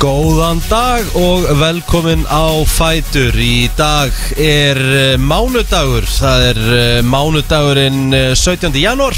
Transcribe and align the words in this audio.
Góðan 0.00 0.62
dag 0.70 1.04
og 1.20 1.44
velkomin 1.60 2.22
á 2.24 2.64
Fætur 2.64 3.36
Í 3.36 3.68
dag 3.76 4.14
er 4.40 4.78
eh, 4.80 5.20
mánudagur 5.20 6.06
Það 6.08 6.44
er 6.48 6.60
eh, 6.76 7.02
mánudagurinn 7.04 8.14
eh, 8.16 8.32
17. 8.32 8.72
janúar 8.80 9.16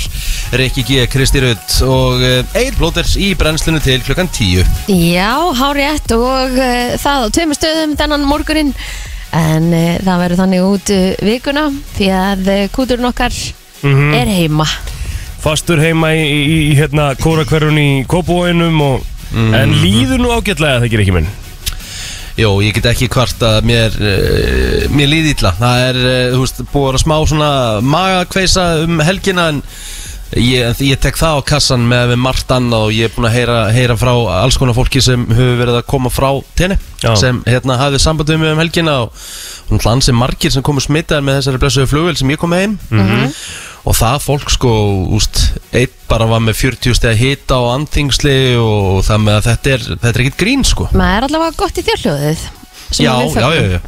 Rikki 0.59 0.83
G. 0.89 1.05
Kristi 1.13 1.41
Rutt 1.45 1.77
og 1.87 2.21
Eir 2.59 2.75
Blóters 2.77 3.15
í 3.15 3.31
brennslinu 3.39 3.79
til 3.85 4.03
klukkan 4.05 4.29
10 4.35 4.91
Já, 4.91 5.31
hárétt 5.63 6.13
og 6.19 6.59
uh, 6.59 6.93
það 7.01 7.25
á 7.25 7.27
tveimur 7.39 7.57
stöðum 7.57 7.95
þennan 7.97 8.27
morgunin 8.29 8.75
en 9.33 9.71
uh, 9.73 9.97
það 10.05 10.23
verður 10.27 10.43
þannig 10.43 10.67
út 10.67 10.93
uh, 10.93 11.07
vikuna 11.25 11.69
því 11.95 12.11
að 12.19 12.53
kúturinn 12.75 13.09
okkar 13.13 13.39
Mhm. 13.83 14.13
er 14.15 14.29
heima 14.31 14.63
fastur 15.43 15.81
heima 15.83 16.13
í, 16.15 16.23
í, 16.23 16.59
í 16.71 16.75
hérna 16.79 17.09
kórakverjun 17.19 17.79
í 17.83 17.87
Kópavóinum 18.07 18.77
og 18.85 19.09
en 19.33 19.73
líður 19.83 20.21
nú 20.23 20.35
ágætlega 20.35 20.83
það 20.83 20.93
gerir 20.93 21.07
ekki 21.07 21.17
minn? 21.17 21.31
Jó, 22.39 22.49
ég 22.65 22.73
get 22.73 22.87
ekki 22.89 23.11
hvart 23.13 23.43
að 23.45 23.59
mér, 23.69 23.97
uh, 24.01 24.87
mér 24.97 25.11
líði 25.11 25.35
illa. 25.35 25.51
Það 25.59 25.83
er, 25.89 25.99
uh, 26.01 26.21
þú 26.33 26.45
veist, 26.47 26.63
búið 26.73 26.87
að 26.87 26.87
vera 26.89 27.03
smá 27.03 27.17
svona 27.29 27.51
magakveisa 27.85 28.65
um 28.87 29.03
helgina 29.05 29.51
En 29.53 29.61
ég, 30.41 30.81
ég 30.89 31.01
tek 31.03 31.19
það 31.21 31.43
á 31.43 31.49
kassan 31.53 31.85
með 31.91 32.15
við 32.15 32.23
margt 32.25 32.55
annað 32.57 32.87
Og 32.87 32.95
ég 32.97 33.11
er 33.11 33.13
búin 33.13 33.29
að 33.29 33.37
heyra, 33.37 33.59
heyra 33.77 33.99
frá 34.01 34.13
alls 34.39 34.57
konar 34.61 34.77
fólki 34.79 35.03
sem 35.05 35.27
hefur 35.29 35.59
verið 35.61 35.81
að 35.83 35.91
koma 35.93 36.13
frá 36.13 36.31
tenni 36.57 36.79
Já. 37.03 37.13
Sem 37.21 37.43
hérna 37.45 37.77
hafið 37.81 38.05
samband 38.07 38.33
við 38.33 38.41
mig 38.41 38.55
um 38.55 38.63
helgina 38.63 38.97
Og 39.05 39.27
hún 39.69 39.85
hlansi 39.85 40.17
margir 40.17 40.55
sem 40.55 40.65
komu 40.65 40.81
smittaðar 40.81 41.27
með 41.27 41.43
þessari 41.43 41.63
blessuðu 41.67 41.93
flugvél 41.93 42.17
sem 42.21 42.33
ég 42.33 42.41
kom 42.41 42.57
heim 42.57 42.79
Og 43.83 43.97
það 43.99 44.19
fólk 44.23 44.51
sko, 44.55 44.73
úst, 45.17 45.41
eitt 45.75 45.95
bara 46.11 46.29
var 46.31 46.43
með 46.45 46.55
40 46.61 46.95
steg 46.95 47.17
hita 47.19 47.57
og 47.59 47.73
andþingsli 47.81 48.35
Og 48.63 49.01
það 49.07 49.25
með 49.25 49.39
að 49.41 49.49
þetta 49.49 49.73
er, 49.75 49.87
þetta 49.97 50.13
er 50.13 50.23
ekkit 50.27 50.39
grín 50.45 50.63
sko 50.69 50.87
maður 50.93 51.17
er 51.17 51.27
allavega 51.29 51.59
gott 51.65 51.81
í 51.81 51.85
þjórhljóðið 51.89 52.45
sem 52.93 53.03
Já, 53.07 53.11
já, 53.11 53.33
fögnum. 53.35 53.57
já, 53.57 53.73
já 53.73 53.81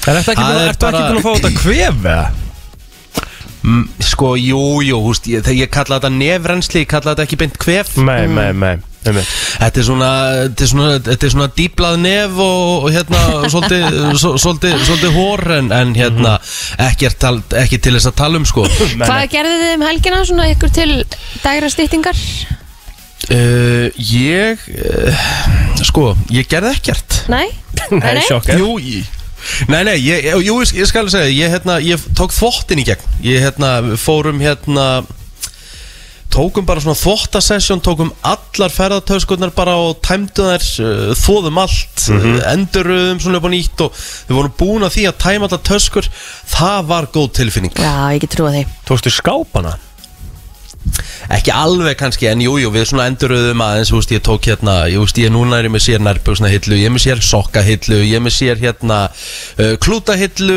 Er 0.00 0.16
þetta 0.20 0.32
ekki, 0.32 0.44
búin- 0.44 1.18
að 1.18 1.24
fá 1.24 1.32
þetta 1.34 1.50
kvef 1.58 2.06
eða? 2.14 2.28
Mm, 3.62 3.82
Sko, 4.10 4.34
jú, 4.40 4.60
jú, 4.84 4.98
húst, 5.04 5.26
ég, 5.28 5.42
þegar 5.44 5.58
ég 5.66 5.70
kalla 5.74 5.98
þetta 5.98 6.10
nefrensli, 6.14 6.80
ég 6.84 6.88
kalla 6.88 7.12
þetta 7.12 7.26
ekki 7.26 7.36
beint 7.42 7.58
kvef. 7.60 7.90
Nei, 8.00 8.22
nei, 8.30 8.52
nei, 8.56 8.78
nei. 9.04 9.24
Þetta 9.60 9.80
er 9.80 9.84
svona, 9.86 10.08
þetta 10.46 10.64
er 10.64 10.70
svona, 10.70 10.88
þetta 11.08 11.26
er 11.28 11.32
svona 11.34 11.48
dýblað 11.56 11.98
nef 12.02 12.40
og, 12.44 12.86
og 12.86 12.88
hérna, 12.94 13.20
svolítið, 13.52 13.98
svo- 14.20 14.34
svolítið, 14.40 14.74
svolítið 14.88 15.14
hór 15.18 15.44
en, 15.58 15.70
en 15.76 15.92
hérna, 15.96 16.34
ekki, 16.88 17.08
er 17.10 17.16
tal, 17.20 17.34
ekki 17.62 17.80
til 17.84 17.94
þess 17.98 18.10
að 18.12 18.16
tala 18.22 18.40
um, 18.40 18.48
sko. 18.48 18.64
Hvað 19.04 19.26
gerðu 19.36 19.60
þið 19.62 19.76
um 19.78 19.86
helgina 19.88 20.24
svona 20.28 20.48
ykkur 20.54 20.74
til 20.80 20.90
dagra 21.44 21.70
stýttingar? 21.72 22.24
uh, 23.30 23.86
Ég, 24.10 24.66
uh, 24.72 25.24
sko, 25.84 26.10
ég 26.32 26.48
gerði 26.50 26.74
ekkert. 26.80 27.22
Nei? 27.32 27.46
Nei, 27.92 28.20
sjokk 28.26 28.52
Jú, 28.56 28.74
ég 28.82 29.16
Nei, 29.68 29.82
nei, 29.88 29.96
ég, 30.04 30.26
jú, 30.44 30.58
ég, 30.62 30.74
ég 30.80 30.86
skal 30.90 31.08
segja, 31.12 31.30
ég, 31.32 31.50
hérna, 31.54 31.78
ég 31.84 32.02
tók 32.18 32.34
þvottin 32.36 32.82
í 32.82 32.86
gegn 32.90 33.24
Ég, 33.24 33.40
hérna, 33.44 33.96
fórum, 34.00 34.40
hérna 34.42 34.90
Tókum 36.30 36.62
bara 36.62 36.78
svona 36.78 36.94
þvottasessjón 36.94 37.80
Tókum 37.82 38.12
allar 38.22 38.70
ferðartöskurnar 38.70 39.50
bara 39.56 39.72
og 39.82 39.96
tæmdu 40.06 40.44
þær 40.46 40.66
uh, 40.84 41.10
Þóðum 41.18 41.58
allt, 41.58 42.04
mm 42.06 42.20
Mhm. 42.20 42.36
enduröðum 42.52 43.18
svona 43.24 43.40
upp 43.40 43.48
á 43.50 43.54
nýtt 43.56 43.82
Og 43.82 43.98
við 44.28 44.36
vorum 44.38 44.54
búin 44.60 44.86
að 44.86 44.94
því 44.94 45.06
að 45.10 45.18
tæma 45.24 45.48
allar 45.50 45.64
töskur 45.66 46.06
Það 46.54 46.86
var 46.92 47.08
góð 47.10 47.28
tilfinning 47.40 47.74
Já, 47.74 47.94
ég 48.14 48.22
get 48.22 48.36
trúa 48.36 48.52
því 48.54 48.62
Tókstu 48.86 49.10
skápana? 49.10 49.74
Ekki 51.30 51.52
alveg 51.54 51.94
kannski, 52.00 52.26
en 52.30 52.40
jú, 52.42 52.54
jú, 52.58 52.70
við 52.74 52.86
svona 52.88 53.04
enduröðum 53.10 53.60
aðeins, 53.62 53.90
þú 53.92 53.98
veist, 54.00 54.12
ég 54.14 54.22
tók 54.26 54.46
hérna, 54.48 54.74
ég 54.90 55.02
veist, 55.02 55.18
ég 55.20 55.30
núna 55.30 55.58
er 55.60 55.68
ég 55.68 55.72
með 55.74 55.82
sér 55.84 56.00
nærbjöksna 56.02 56.48
hillu, 56.50 56.78
ég 56.80 56.88
er 56.88 56.94
með 56.94 57.04
sér 57.04 57.20
sokkahillu, 57.22 57.98
ég 58.00 58.16
er 58.16 58.24
með 58.24 58.34
sér 58.34 58.58
hérna 58.62 58.98
uh, 59.12 59.74
klútahillu 59.84 60.56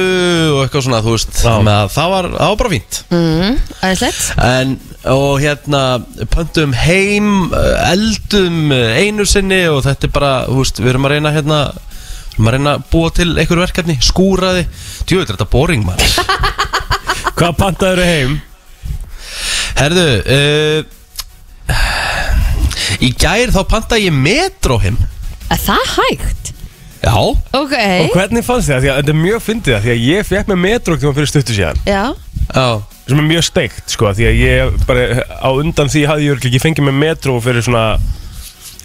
og 0.55 0.61
eitthvað 0.63 0.85
svona, 0.87 1.01
þú 1.05 1.13
veist, 1.17 1.35
það 1.43 1.67
var, 2.15 2.29
það 2.37 2.53
var 2.53 2.59
bara 2.63 2.71
fínt. 2.73 2.99
mm, 3.13 3.57
Æðislegt 3.83 4.21
En, 4.47 4.71
og 5.13 5.43
hérna, 5.43 5.81
pöntum 6.33 6.73
heim, 6.85 7.29
uh, 7.51 7.73
eldum 7.91 8.71
uh, 8.73 8.95
einu 9.03 9.27
sinni 9.29 9.59
og 9.69 9.83
þetta 9.85 10.09
er 10.09 10.15
bara, 10.15 10.31
þú 10.47 10.63
veist, 10.63 10.81
við 10.81 10.93
erum 10.95 11.09
að 11.09 11.15
reyna 11.17 11.35
hérna, 11.35 11.59
við 11.75 12.39
erum 12.39 12.49
að 12.49 12.57
reyna 12.57 12.77
að 12.79 12.87
búa 12.95 13.11
til 13.19 13.27
einhver 13.35 13.61
verkefni, 13.67 13.99
skúraði, 14.01 14.65
djú, 15.03 15.21
þetta 15.27 15.45
er 15.45 15.51
boring, 15.53 15.85
maður. 15.85 16.17
Hvað 17.37 17.55
pantaður 17.59 18.03
heim? 18.07 18.39
Herðu, 19.79 20.07
uh, 20.37 20.79
í 23.03 23.09
gær 23.19 23.53
þá 23.53 23.61
panta 23.69 23.99
ég 23.99 24.13
metro 24.15 24.77
heim. 24.83 24.97
Er 25.51 25.59
það 25.61 25.93
hægt? 25.97 26.43
Já. 27.03 27.15
Ok. 27.51 27.73
Og 27.75 28.13
hvernig 28.15 28.45
fannst 28.47 28.69
þið 28.69 28.73
það? 28.73 28.83
Því 28.83 28.89
að 28.91 28.97
þetta 28.99 29.11
er 29.11 29.19
mjög 29.19 29.41
fyndið 29.43 29.73
það 29.73 29.81
Því 29.85 29.91
að 29.93 30.03
ég 30.07 30.27
fekk 30.29 30.51
með 30.51 30.59
metróktíma 30.63 31.15
fyrir 31.17 31.31
stuttu 31.31 31.55
síðan. 31.57 31.81
Já. 31.83 32.03
Já. 32.47 32.67
Sem 33.09 33.19
er 33.19 33.27
mjög 33.27 33.43
steikt 33.43 33.91
sko 33.91 34.13
Því 34.15 34.27
að 34.29 34.37
ég 34.39 34.77
bara 34.87 35.25
á 35.27 35.49
undan 35.51 35.91
því 35.91 36.05
hafði 36.07 36.29
ég 36.29 36.35
örugglega 36.37 36.53
ekki 36.53 36.63
fengið 36.63 36.87
með 36.87 36.95
metró 37.01 37.35
fyrir 37.43 37.65
svona 37.65 37.83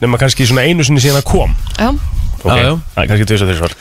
nema 0.03 0.19
kannski 0.19 0.49
svona 0.51 0.67
einu 0.67 0.87
sinni 0.87 1.03
síðan 1.03 1.21
að 1.23 1.29
kom. 1.31 1.55
Já. 1.79 1.93
Ok, 2.43 2.51
Já, 2.51 2.59
já. 2.65 2.75
Það 2.97 3.05
er 3.05 3.09
kannski 3.13 3.31
tvis 3.31 3.47
að 3.47 3.55
þessar 3.55 3.79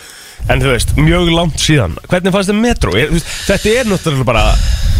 En 0.53 0.61
þú 0.61 0.69
veist, 0.69 0.93
mjög 1.01 1.31
langt 1.33 1.59
síðan. 1.59 1.97
Hvernig 2.07 2.33
fannst 2.35 2.51
þið 2.53 2.61
metro? 2.61 2.93
Ég, 2.93 3.09
þú 3.09 3.17
veist, 3.17 3.33
þetta 3.49 3.73
er 3.73 3.89
náttúrulega 3.89 4.29
bara 4.29 4.45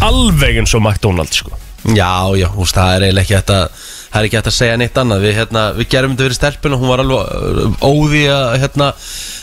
alveg 0.08 0.58
eins 0.64 0.74
og 0.74 0.82
McDonalds 0.82 1.44
sko 1.44 1.54
Já, 1.96 2.36
já, 2.36 2.48
veist, 2.52 2.76
það 2.76 2.90
er 2.94 3.06
eiginlega 3.06 3.24
ekki 3.24 3.38
hægt 3.38 3.54
að 3.54 3.86
Það 4.08 4.18
er 4.18 4.26
ekki 4.26 4.38
hægt 4.38 4.48
að 4.48 4.56
segja 4.56 4.76
neitt 4.80 4.98
annað 5.00 5.24
Við, 5.24 5.34
hérna, 5.36 5.62
við 5.76 5.88
gerum 5.92 6.14
þetta 6.14 6.24
fyrir 6.26 6.36
stelpun 6.38 6.74
og 6.74 6.82
hún 6.82 6.90
var 6.92 7.02
alveg 7.02 7.18
uh, 7.20 7.74
óði 7.84 8.22
að 8.32 8.54
hérna, 8.62 8.88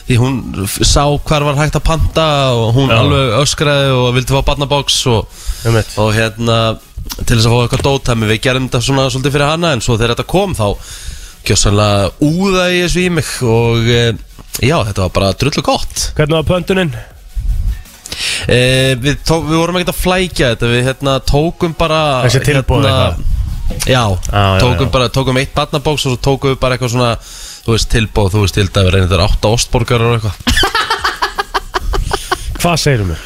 Því 0.07 0.17
hún 0.21 0.39
sá 0.81 1.03
hvar 1.29 1.45
var 1.45 1.59
hægt 1.59 1.77
að 1.79 1.85
panta 1.85 2.27
Og 2.57 2.71
hún 2.79 2.89
Já. 2.89 2.97
alveg 2.97 3.35
öskraði 3.43 3.93
og 3.93 4.07
vildi 4.17 4.35
fá 4.35 4.41
barnabox 4.49 4.99
og, 5.13 5.41
og 6.01 6.13
hérna 6.17 6.59
Til 7.21 7.37
þess 7.37 7.45
að 7.45 7.53
fá 7.53 7.59
eitthvað 7.61 7.85
dótæmi 7.85 8.31
Við 8.33 8.41
gerum 8.47 8.69
þetta 8.69 8.85
svona 8.89 9.07
svolítið 9.13 9.37
fyrir 9.37 9.53
hana 9.53 9.73
En 9.77 9.85
svo 9.85 9.99
þegar 9.99 10.15
þetta 10.15 10.29
kom 10.33 10.57
þá 10.57 10.67
Gjössanlega 11.45 12.13
úða 12.25 12.69
í 12.73 12.79
þessu 12.87 13.03
í 13.05 13.09
mig 13.13 13.33
Og 13.45 13.91
eh, 13.93 14.15
já, 14.65 14.79
þetta 14.81 15.05
var 15.05 15.13
bara 15.19 15.35
drullu 15.37 15.65
gott 15.65 16.07
Hvernig 16.17 16.41
var 16.41 16.49
pöntunin? 16.49 16.95
Eh, 18.47 18.93
við, 19.01 19.17
tó, 19.25 19.39
við 19.43 19.57
vorum 19.59 19.79
ekkert 19.79 19.93
að 19.95 20.01
flækja 20.03 20.51
þetta 20.53 20.69
Við 20.71 20.85
hérna, 20.89 21.15
tókum 21.25 21.73
bara 21.77 22.01
Þessi 22.27 22.43
tilboð 22.45 22.85
hérna, 22.85 23.33
Já, 23.89 24.03
já, 24.29 24.43
tókum 24.61 24.87
já. 24.87 24.91
bara 24.93 25.09
Tókum 25.13 25.39
eitt 25.41 25.55
barnabóks 25.57 26.05
og 26.05 26.15
svo 26.15 26.21
tókum 26.21 26.53
við 26.53 26.59
bara 26.61 26.77
eitthvað 26.77 26.93
svona 26.95 27.11
Þú 27.65 27.73
veist, 27.73 27.89
tilboð, 27.91 28.31
þú 28.35 28.45
veist, 28.45 28.59
til 28.59 28.69
dæmi 28.69 28.93
reynir 28.93 29.09
þetta 29.09 29.25
átta 29.25 29.53
ostborgar 29.57 30.05
og 30.05 30.17
eitthvað 30.19 30.35
Hvað 32.65 32.79
segirum 32.81 33.09
við? 33.11 33.19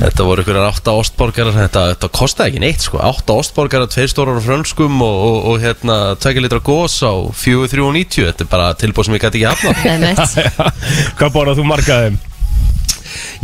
Þetta 0.00 0.24
voru 0.24 0.40
einhverjar 0.44 0.68
átta 0.70 0.94
ostborgar 0.96 1.50
Þetta, 1.56 1.82
þetta 1.94 2.10
kostaði 2.20 2.52
ekki 2.52 2.62
neitt, 2.62 2.84
sko 2.84 3.00
Átta 3.04 3.36
ostborgar, 3.40 3.84
tveir 3.92 4.12
stórar 4.12 4.38
á 4.40 4.42
frönskum 4.44 5.02
Og, 5.04 5.16
og, 5.24 5.40
og 5.50 5.64
hérna, 5.64 5.98
tvekja 6.20 6.44
litra 6.44 6.60
gós 6.64 7.00
á 7.04 7.12
4,390 7.32 8.28
Þetta 8.30 8.46
er 8.46 8.52
bara 8.52 8.70
tilboð 8.80 9.08
sem 9.08 9.18
ég 9.18 9.26
gæti 9.26 9.42
ekki 9.42 9.50
hafna 9.50 10.28
Hvað 11.18 11.34
borðað 11.36 11.60
þú 11.60 11.68
margaðum? 11.72 12.22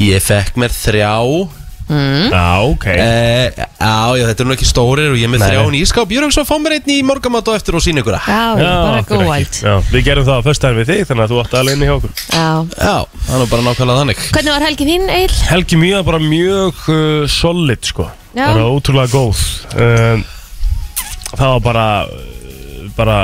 Ég 0.00 0.22
fekk 0.24 0.60
mér 0.60 0.74
þrjá. 0.74 1.14
Já, 1.90 2.62
ok. 2.70 2.84
Eh, 2.86 3.50
já, 3.50 3.64
já, 4.14 4.26
þetta 4.28 4.44
er 4.44 4.46
nú 4.46 4.54
ekki 4.54 4.66
stórir 4.68 5.08
og 5.10 5.16
ég 5.18 5.26
er 5.26 5.30
með 5.32 5.40
Nei, 5.42 5.46
þrjá 5.50 5.62
nei. 5.64 5.74
í 5.74 5.80
ískáp 5.82 6.12
Ég 6.14 6.22
er 6.22 6.30
svo 6.30 6.44
að 6.44 6.50
fá 6.52 6.58
mér 6.62 6.74
einn 6.76 6.92
í 6.94 6.98
morgamat 7.02 7.48
og 7.50 7.56
eftir 7.58 7.74
og 7.74 7.82
sína 7.82 8.04
ykkur 8.04 8.14
það. 8.14 8.60
Já, 8.62 8.74
bara 8.84 9.00
go 9.08 9.18
wild. 9.26 9.56
Já, 9.58 9.72
Við 9.90 10.04
gerum 10.06 10.26
það 10.28 10.38
á 10.38 10.46
föstudaginn 10.46 10.78
við 10.78 10.92
þig 10.92 11.08
Þannig 11.08 11.24
að 11.24 11.32
þú 11.34 11.40
átti 11.42 11.58
alveg 11.58 11.74
inn 11.74 11.82
í 11.82 11.88
hjá 11.88 11.94
okkur. 11.96 12.12
Já. 12.30 12.46
Já, 12.78 12.94
það 13.26 13.34
er 13.34 13.42
nú 13.42 13.48
bara 13.50 13.66
nákvæmlega 13.66 14.02
þannig. 14.04 14.22
Hvernig 14.36 14.54
var 14.54 14.66
helgin 14.68 14.92
þín, 14.92 15.08
Eil? 15.16 15.34
Helgi 15.50 15.80
mjög 15.82 16.06
bara 16.12 16.22
mjög 16.22 16.84
uh, 16.94 17.26
solid 17.40 17.90
sko. 17.90 18.06
Já. 18.38 18.44
Bara 18.46 18.68
ótrúlega 18.70 19.10
góð. 19.16 19.42
Um, 19.74 20.24
Það 21.30 21.52
var 21.56 21.60
bara 21.66 21.88
uh, 22.06 22.86
bara 22.96 23.18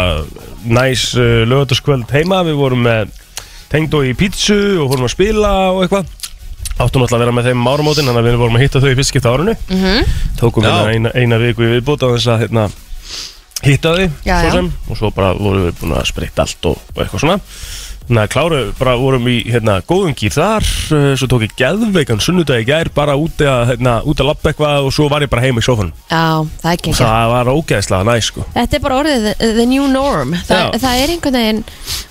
næs 0.67 1.07
uh, 1.15 1.47
lögataskvöld 1.47 2.11
heima. 2.15 2.43
Við 2.47 2.59
vorum 2.59 2.83
með 2.87 3.15
tengdó 3.71 4.03
í 4.07 4.11
pítsu 4.19 4.59
og 4.83 4.91
fórum 4.91 5.07
að 5.07 5.15
spila 5.15 5.55
og 5.75 5.85
eitthvað 5.87 6.11
Áttum 6.77 7.05
alltaf 7.05 7.17
að 7.17 7.23
vera 7.25 7.33
með 7.33 7.47
þeim 7.49 7.61
um 7.63 7.69
áramótin 7.73 8.09
Þannig 8.11 8.21
að 8.21 8.27
við 8.29 8.41
vorum 8.43 8.59
að 8.59 8.65
hitta 8.67 8.83
þau 8.83 8.91
í 8.91 8.97
fyrst 8.99 9.13
skipta 9.13 9.33
árinu. 9.33 9.55
Mhm. 9.73 10.11
Tókum 10.41 10.67
Já. 10.67 10.69
hérna 10.69 10.93
eina, 10.93 11.13
eina 11.17 11.39
viku 11.41 11.65
í 11.65 11.71
viðbútt 11.73 12.05
á 12.05 12.09
þess 12.13 12.29
að 12.35 12.43
hérna, 12.45 12.67
hitta 13.65 13.95
þau. 13.97 14.07
Já, 14.27 14.37
svo 14.43 14.51
sem, 14.59 14.73
og 14.91 15.01
svo 15.01 15.11
bara 15.17 15.33
vorum 15.39 15.65
við 15.65 15.79
búin 15.81 15.97
að 15.97 16.09
spritta 16.13 16.45
allt 16.45 16.69
og, 16.69 16.77
og 16.93 17.03
eitthvað 17.03 17.25
svona 17.25 17.39
Þannig 18.07 18.23
að 18.23 18.31
kláru, 18.31 18.59
bara 18.79 18.93
vorum 19.01 19.25
í 19.27 19.37
hérna, 19.51 19.81
góðum 19.83 20.15
gýr 20.15 20.31
þar, 20.31 20.67
uh, 20.95 21.07
svo 21.19 21.27
tók 21.31 21.43
ég 21.43 21.55
geðveikan 21.59 22.23
sunnudagi 22.23 22.63
í 22.63 22.69
gær, 22.69 22.91
bara 22.95 23.17
úti 23.19 23.49
að, 23.51 23.73
hérna, 23.73 23.97
að 24.07 24.23
lappa 24.29 24.53
eitthvað 24.53 24.87
og 24.87 24.95
svo 24.95 25.09
var 25.11 25.27
ég 25.27 25.33
bara 25.33 25.43
heim 25.43 25.59
í 25.59 25.65
sófanum. 25.67 25.91
Já, 26.07 26.47
það 26.63 26.71
er 26.71 26.79
ekki 26.79 26.95
Það 27.01 27.33
var 27.35 27.51
ógeðslega 27.51 28.07
næ, 28.07 28.15
sko. 28.23 28.47
Þetta 28.55 28.79
er 28.79 28.85
bara 28.87 29.01
orðið 29.03 29.27
the, 29.27 29.51
the 29.59 29.67
new 29.67 29.91
norm 29.91 30.39
Þa. 30.47 30.63
Það 30.79 31.03
er 31.03 31.15
einhvern 31.17 31.39
veginn 31.41 31.63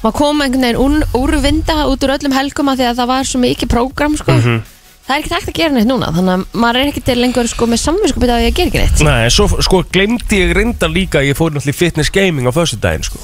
maður 0.04 0.18
kom 0.20 0.44
einhvern 0.44 0.68
veginn 0.68 0.84
úr, 0.84 1.02
úr 1.22 1.36
vinda 1.48 1.82
út 1.88 2.04
úr 2.04 2.16
öllum 2.20 2.36
helgum 2.36 2.72
af 2.74 2.80
því 2.82 2.90
að 2.92 3.00
það 3.00 3.12
var 3.16 3.30
svo 3.32 3.44
mikið 3.46 3.72
prógram 3.72 4.20
sko. 4.20 4.36
Mhm. 4.36 4.64
Það 5.06 5.14
er 5.14 5.22
ekki 5.22 5.34
hægt 5.36 5.50
að 5.52 5.58
gera 5.60 5.74
neitt 5.76 5.86
núna 5.86 6.08
Þannig 6.16 6.34
að 6.34 6.62
maður 6.64 6.80
er 6.80 6.88
ekki 6.90 7.02
til 7.06 7.16
lengur 7.22 7.50
sko, 7.50 7.68
með 7.70 7.82
samvinskupið 7.84 8.32
að 8.34 8.46
gera 8.58 8.70
ekki 8.72 8.82
neitt 8.82 9.04
Nei, 9.06 9.28
svo 9.30 9.46
sko 9.62 9.84
glemdi 9.94 10.40
ég 10.42 10.54
reynda 10.58 10.90
líka 10.90 11.22
að 11.22 11.28
ég 11.30 11.38
fór 11.38 11.54
náttúrulega 11.54 11.76
í 11.76 11.78
fitness 11.78 12.10
gaming 12.10 12.50
á 12.50 12.52
föstudaginn, 12.56 13.06
sko. 13.06 13.22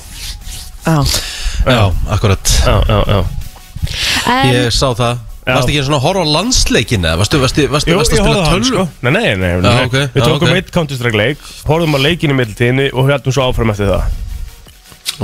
Já, 0.85 0.95
Já, 1.67 1.81
akkurat 2.15 2.53
Já, 2.65 2.75
já, 2.87 2.99
já 3.07 3.19
En 4.31 4.53
Ég 4.55 4.71
sá 4.73 4.87
það 4.97 5.19
Já. 5.41 5.55
Varstu 5.57 5.71
ekki 5.73 5.81
svona 5.87 5.97
að 5.97 6.03
horfa 6.05 6.21
á 6.21 6.33
landsleikin 6.35 7.05
eða? 7.07 7.17
Varstu, 7.17 7.39
varstu, 7.41 7.63
varstu, 7.71 7.89
Jú, 7.89 7.97
varstu 7.97 8.13
ég 8.15 8.21
að 8.21 8.27
spila 8.27 8.41
á 8.45 8.51
tölvu? 8.53 8.67
sko 8.69 8.83
Nei, 9.01 9.11
nei, 9.11 9.23
nei, 9.41 9.53
nei. 9.57 9.71
Já, 9.73 9.85
ok, 9.87 9.95
Við 10.13 10.27
tókum 10.27 10.51
eitt 10.53 10.69
Counter-Strike 10.75 11.17
leik 11.17 11.47
Horfðum 11.65 11.97
að 11.97 12.03
leikinu 12.05 12.35
í 12.35 12.37
mittiltíðinni 12.41 12.85
Og 12.93 13.09
heldum 13.09 13.33
svo 13.33 13.47
áfram 13.49 13.73
eftir 13.73 13.89
það 13.89 14.03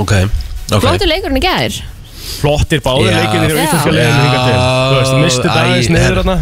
Ok, 0.02 0.12
ok 0.74 0.82
flottu 0.82 1.06
leikurinn 1.10 1.38
í 1.38 1.44
gær 1.46 1.78
Flottir 2.42 2.82
báðir 2.84 3.12
Já. 3.14 3.20
leikinir 3.22 3.54
í 3.54 3.56
Já. 3.56 3.62
íslenska 3.68 3.92
til 3.94 4.58
Þú 4.58 4.96
veist, 4.98 5.14
mistu 5.22 5.48
dagins 5.54 5.88
niður 5.94 6.02
herra. 6.08 6.24
þarna 6.26 6.36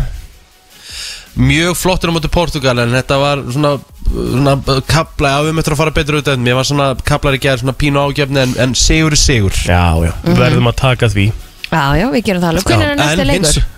Mjög 1.36 1.76
flottur 1.76 2.08
á 2.10 2.16
móti 2.16 2.30
Portugal 2.32 2.78
En 2.80 2.94
þetta 2.96 3.18
var 3.20 3.42
svona, 3.52 3.74
svona 4.08 4.56
Kapla, 4.88 5.34
já 5.36 5.44
við 5.48 5.56
möttum 5.58 5.76
að 5.76 5.80
fara 5.82 5.94
betur 5.98 6.20
út 6.22 6.30
en 6.32 6.44
Mér 6.46 6.56
var 6.58 6.68
svona 6.68 6.90
kaplar 7.04 7.36
í 7.36 7.40
gerð 7.44 7.64
Svona 7.64 7.76
pínu 7.76 8.00
ágefni 8.08 8.40
En, 8.46 8.54
en 8.66 8.74
sigur 8.78 9.12
er 9.16 9.20
sigur 9.20 9.56
Já, 9.66 9.82
já, 10.06 10.12
verðum 10.24 10.70
að 10.72 10.78
taka 10.80 11.10
því 11.12 11.26
Já, 11.66 11.82
já, 12.00 12.06
við 12.14 12.22
gerum 12.30 12.44
það 12.44 12.52
alveg 12.54 12.70
Hvernig 12.70 12.86
er 12.86 12.94
en 12.96 13.26
leikur? 13.28 13.48
hins- 13.50 13.72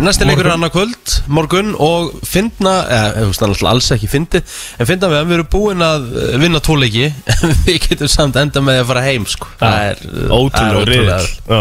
Næsti 0.00 0.24
leikur 0.24 0.46
er 0.46 0.54
Morgun. 0.54 0.62
annað 0.62 0.70
kvöld, 0.72 1.14
morgun 1.36 1.72
og 1.82 2.12
finna, 2.24 2.74
eða 2.86 3.32
það 3.36 3.54
er 3.58 3.66
alls 3.68 3.88
ekki 3.96 4.08
fyndi, 4.08 4.40
en 4.80 4.88
finna 4.88 5.10
við 5.10 5.18
að 5.18 5.26
við 5.28 5.36
erum 5.36 5.48
búin 5.52 5.84
að 5.84 6.06
eh, 6.22 6.36
vinna 6.40 6.62
tvo 6.64 6.76
leiki, 6.80 7.10
en 7.34 7.52
við 7.66 7.80
getum 7.88 8.08
samt 8.14 8.38
enda 8.40 8.62
með 8.64 8.80
að 8.84 8.88
fara 8.92 9.02
heim 9.04 9.26
sko. 9.28 9.50
Það 9.60 9.76
er 9.90 10.00
það 10.06 10.32
Ótrúlega 10.38 11.18
Já. 11.20 11.60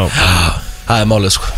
Það 0.88 0.96
er 1.04 1.10
málið 1.12 1.36
sko. 1.36 1.52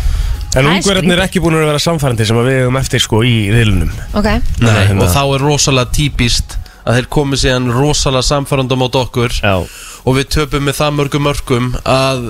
En 0.56 0.66
er 0.66 0.72
ungverðarnir 0.76 1.16
er 1.18 1.24
ekki 1.26 1.40
búin 1.44 1.56
að 1.56 1.66
vera 1.70 1.80
samfærandi 1.80 2.26
sem 2.28 2.36
að 2.40 2.48
við 2.50 2.58
hefum 2.62 2.76
eftir 2.82 3.00
sko 3.00 3.22
í 3.24 3.36
riðlunum 3.54 3.92
Ok, 4.20 4.28
Nei, 4.60 4.72
hérna. 4.82 5.00
og 5.06 5.08
þá 5.14 5.22
er 5.36 5.46
rosalega 5.46 5.92
típist 5.96 6.58
að 6.82 6.96
þeir 6.98 7.06
komi 7.14 7.36
síðan 7.38 7.70
rosalega 7.70 8.26
samfærandum 8.26 8.82
át 8.82 8.96
okkur. 9.04 9.30
Já. 9.38 9.54
Og 10.02 10.16
við 10.16 10.24
töpum 10.34 10.64
með 10.66 10.74
það 10.80 10.94
mörgum 10.98 11.22
mörgum 11.28 11.66
að 11.86 12.24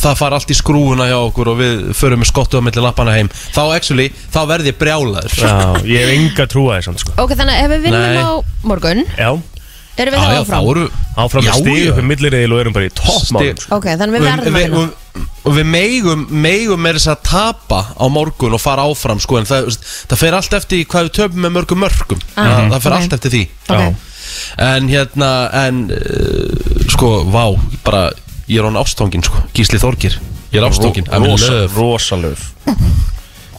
það 0.00 0.14
fara 0.16 0.38
allt 0.40 0.48
í 0.48 0.56
skrúuna 0.56 1.04
hjá 1.10 1.18
okkur 1.26 1.50
og 1.52 1.58
við 1.60 1.82
förum 1.98 2.22
með 2.24 2.30
skottu 2.30 2.56
á 2.56 2.64
milli 2.64 2.80
lappana 2.80 3.12
heim. 3.18 3.28
Þá 3.52 3.60
actually, 3.76 4.06
þá 4.32 4.38
verð 4.48 4.70
ég 4.70 4.78
brjálaður. 4.80 5.34
Já, 5.36 5.52
ég 5.84 6.06
hef 6.08 6.14
enga 6.16 6.46
trú 6.48 6.64
að 6.72 6.78
þessum 6.80 6.96
sko. 7.04 7.12
Ok, 7.20 7.36
þannig 7.36 7.52
að 7.58 7.66
ef 7.66 7.74
við 7.74 7.84
vinnum 7.84 8.06
Nei. 8.08 8.24
á 8.24 8.32
morgun 8.72 9.04
Já, 9.12 9.30
Erum 9.98 10.14
við 10.14 10.24
þá 10.24 10.38
áfram? 10.40 10.66
eru 10.72 10.82
áfram 11.18 11.42
Já, 11.44 11.50
með 11.52 11.60
stig 11.60 11.78
já. 11.84 11.90
upp 11.92 11.98
í 11.98 12.06
milliriðil 12.08 12.52
og 12.54 12.60
erum 12.62 12.74
bara 12.78 12.86
í 12.88 12.92
toppmálum 12.96 13.60
sko. 13.60 13.76
Ok, 13.76 13.86
þannig 13.92 14.08
að 14.08 14.16
við 14.16 14.28
verðum 14.30 14.40
að 14.40 14.48
við, 14.48 14.64
vinna. 14.64 14.78
við, 14.78 15.07
og 15.44 15.54
við 15.56 15.66
megum 15.70 16.26
megum 16.30 16.80
með 16.84 16.98
þess 16.98 17.10
að 17.14 17.22
tapa 17.28 17.80
á 17.96 18.04
morgun 18.12 18.54
og 18.56 18.60
fara 18.62 18.84
áfram 18.88 19.20
sko, 19.22 19.38
en 19.40 19.48
það, 19.48 19.70
það 20.10 20.18
fer 20.22 20.36
allt 20.38 20.56
eftir 20.58 20.84
hvað 20.84 21.08
við 21.08 21.14
töpum 21.18 21.44
með 21.46 21.54
mörgum 21.58 21.82
mörgum 21.84 22.20
Ah, 22.36 22.44
það, 22.44 22.70
það 22.74 22.82
fer 22.86 22.92
ok. 22.92 22.98
allt 23.00 23.16
eftir 23.18 23.34
því. 23.34 23.42
Ok, 23.68 24.06
en 24.68 24.88
hérna 24.92 25.30
en 25.64 25.82
uh, 25.90 26.86
sko, 26.92 27.10
vá 27.32 27.44
bara, 27.84 28.04
ég 28.48 28.60
er 28.60 28.68
án 28.70 28.78
ástóngin 28.80 29.24
sko, 29.24 29.42
Gísli 29.56 29.78
Þorgir. 29.82 30.18
Ég 30.52 30.60
er 30.62 30.68
ástóngin, 30.68 31.08
in 31.12 31.24
Rosa, 31.28 31.66
Rosalöf 31.76 32.46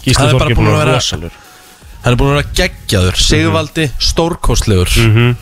Gísli 0.05 0.25
er 0.25 0.33
bara 0.33 0.47
Þorgir 0.47 0.55
búin 0.57 0.65
búin 0.65 0.73
að 0.73 0.81
vera- 0.85 0.97
rosalöf 0.97 1.33
hann 2.03 2.13
er 2.13 2.17
búin 2.17 2.31
að 2.31 2.37
vera 2.39 2.53
geggjaður, 2.55 3.17
Sigvaldi 3.19 3.89
stórkostlegur. 3.99 4.89
Mhm. 5.03 5.33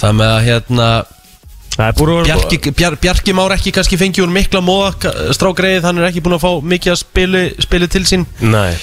það 0.00 0.14
með 0.16 0.30
að 0.34 0.44
hérna 0.48 0.86
Bjarki, 1.76 2.72
Bjar, 2.76 2.96
Bjarki 3.00 3.32
Már 3.36 3.54
ekki 3.54 3.72
kannski 3.74 3.98
fengi 4.00 4.24
úr 4.24 4.32
mikla 4.32 4.60
móða 4.64 5.12
strágreið, 5.36 5.86
hann 5.86 6.00
er 6.00 6.10
ekki 6.10 6.22
búin 6.24 6.36
að 6.36 6.44
fá 6.44 6.66
mikið 6.72 6.92
að 6.92 7.00
spili, 7.00 7.44
spili 7.62 7.88
til 7.90 8.02
sín. 8.08 8.26
Nei. 8.42 8.74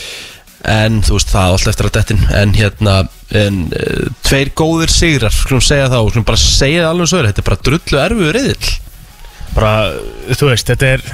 En 0.68 1.02
þú 1.06 1.20
veist 1.20 1.32
það 1.32 1.44
er 1.50 1.56
allt 1.58 1.72
eftir 1.72 1.88
að 1.90 1.98
dettin 2.00 2.24
en 2.34 2.56
hérna 2.58 2.96
en, 3.38 3.60
uh, 3.78 4.08
tveir 4.26 4.52
góðir 4.58 4.92
sigrar 4.92 5.36
skulum 5.36 5.62
segja 5.64 5.92
og 6.00 6.10
skulum 6.12 6.26
bara 6.28 6.42
segja 6.42 6.88
það 6.88 6.94
alveg 6.96 7.12
svo 7.12 7.22
þetta 7.28 7.44
er 7.44 7.50
bara 7.52 7.66
drullu 7.68 8.02
erfiður 8.06 8.40
riðill. 8.40 8.72
Bara, 9.54 9.76
þú 10.34 10.50
veist, 10.50 10.72
þetta 10.74 10.90
er, 10.96 11.06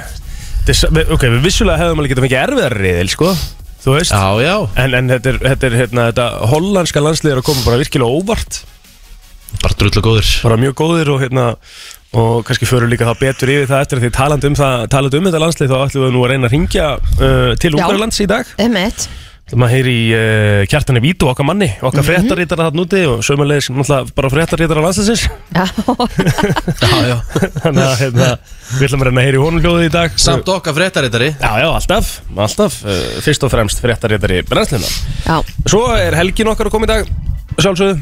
þetta 0.64 0.88
er 1.04 1.12
Ok, 1.14 1.28
við 1.28 1.44
vissulega 1.44 1.82
hefðum 1.82 2.00
alveg 2.00 2.14
getað 2.14 2.26
fengið 2.26 2.42
erfiðar 2.46 2.78
riðil, 2.80 3.12
sko 3.12 3.34
Þú 3.84 3.98
veist. 3.98 4.14
Já 4.16 4.40
já. 4.40 4.54
En, 4.80 4.94
en 4.96 5.12
þetta 5.12 5.28
er, 5.28 5.38
þetta 5.42 5.66
er, 5.68 5.74
hérna, 5.82 6.04
þetta 6.08 6.26
hollandska 6.48 7.02
landslið 7.04 7.34
er 7.34 7.40
að 7.42 7.46
koma 7.50 7.64
bara 7.66 7.80
virkilega 7.82 8.16
óvart 8.16 8.62
bara 9.62 9.76
drullu 9.80 10.02
góðir 10.04 10.32
Bara 10.44 10.56
mjög 10.60 10.74
góðir 10.80 11.12
og 11.14 11.20
hérna 11.24 11.50
Og 12.14 12.44
kannski 12.46 12.66
förum 12.70 12.90
líka 12.92 13.08
það 13.08 13.20
betur 13.24 13.50
yfir 13.50 13.66
það 13.72 13.80
eftir 13.82 13.98
að 13.98 14.04
því 14.06 14.10
talandi 14.14 14.46
um 14.52 14.54
það, 14.58 14.84
talandi 14.92 15.18
um 15.18 15.24
þetta 15.26 15.42
landslið 15.42 15.72
þá 15.72 15.78
ætlum 15.82 16.04
við 16.06 16.12
nú 16.14 16.20
að 16.22 16.28
reyna 16.30 16.46
að 16.46 16.52
ringja 16.54 16.84
uh, 16.94 17.54
til. 17.58 17.72
Ungarlands 17.74 18.20
í 18.22 18.26
dag. 18.30 18.52
Emmett 18.62 19.08
Það 19.44 19.58
maður 19.60 19.74
heyri 19.74 19.90
í 19.92 20.04
uh, 20.16 20.60
kjartani 20.72 21.00
Vítu 21.04 21.26
okkar 21.28 21.44
manni, 21.44 21.66
okkar 21.84 22.00
mm 22.00 22.06
Mhm. 22.06 22.14
fréttarítara 22.14 22.68
þarna 22.70 22.84
úti 22.86 23.00
og 23.10 23.18
sömulegis 23.26 23.66
náttúrulega 23.74 24.14
bara 24.16 24.30
fréttarítara 24.32 24.84
landsliðsins. 24.86 25.26
Já, 25.52 25.66
já 26.94 26.96
já. 27.10 27.18
Þannig 27.66 27.82
að 27.82 27.98
hérna, 28.04 28.30
við 28.78 28.86
ætlum 28.86 29.02
að 29.04 29.10
reyna 29.10 29.20
að 29.20 29.26
heyri 29.28 29.36
í 29.36 29.44
honum 29.44 29.66
hljóðið 29.66 29.90
í 29.90 29.92
dag. 29.98 30.16
Samt 30.24 30.48
okkar 30.54 30.78
fréttarittari 30.78 31.28
Já, 31.34 31.50
já, 31.60 31.68
alltaf, 31.74 32.14
alltaf 32.46 32.78
uh, 32.86 33.04
Fyrst 33.26 33.44
og 33.44 33.52
fremst 33.52 33.82
fréttarítari 33.84 34.40
brennslina 34.48 34.86
já, 35.26 35.36
Svo 35.66 35.84
er 35.98 36.16
helgin 36.22 36.48
okkar 36.54 36.70
að 36.70 36.78
koma 36.78 36.88
í 36.88 36.94
dag 36.94 37.10
Sjálfsögðu. 37.54 38.00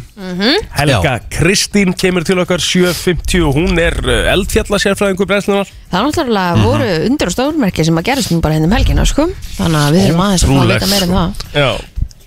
Helga 0.78 1.12
Kristín 1.32 1.92
kemur 1.98 2.24
til 2.24 2.38
okkar 2.42 2.62
7.50 2.62 3.42
og 3.46 3.56
hún 3.58 3.78
er 3.82 3.96
uh, 4.00 4.30
eldfjalla 4.32 4.78
sérfræðingur 4.80 5.28
brennslunar 5.28 5.68
það 5.92 5.98
er 5.98 6.06
náttúrulega 6.08 6.54
Mhm. 6.56 6.62
voru 6.64 6.88
undir 7.10 7.28
og 7.28 7.34
stórmerki 7.36 7.84
sem 7.84 7.98
að 8.00 8.06
gerast 8.08 8.32
nú 8.32 8.40
bara 8.40 8.54
henni 8.56 8.66
um 8.70 8.72
helgina, 8.76 9.04
sko. 9.06 9.28
Þannig 9.58 9.82
að 9.82 9.92
við 9.96 10.06
erum 10.08 10.22
aðeins 10.24 10.44
að 10.46 10.48
fá 10.48 10.62
að 10.62 10.72
vita 10.72 10.90
meira 10.92 11.06
um 11.06 11.14
það. 11.18 11.44
Já. 11.52 11.70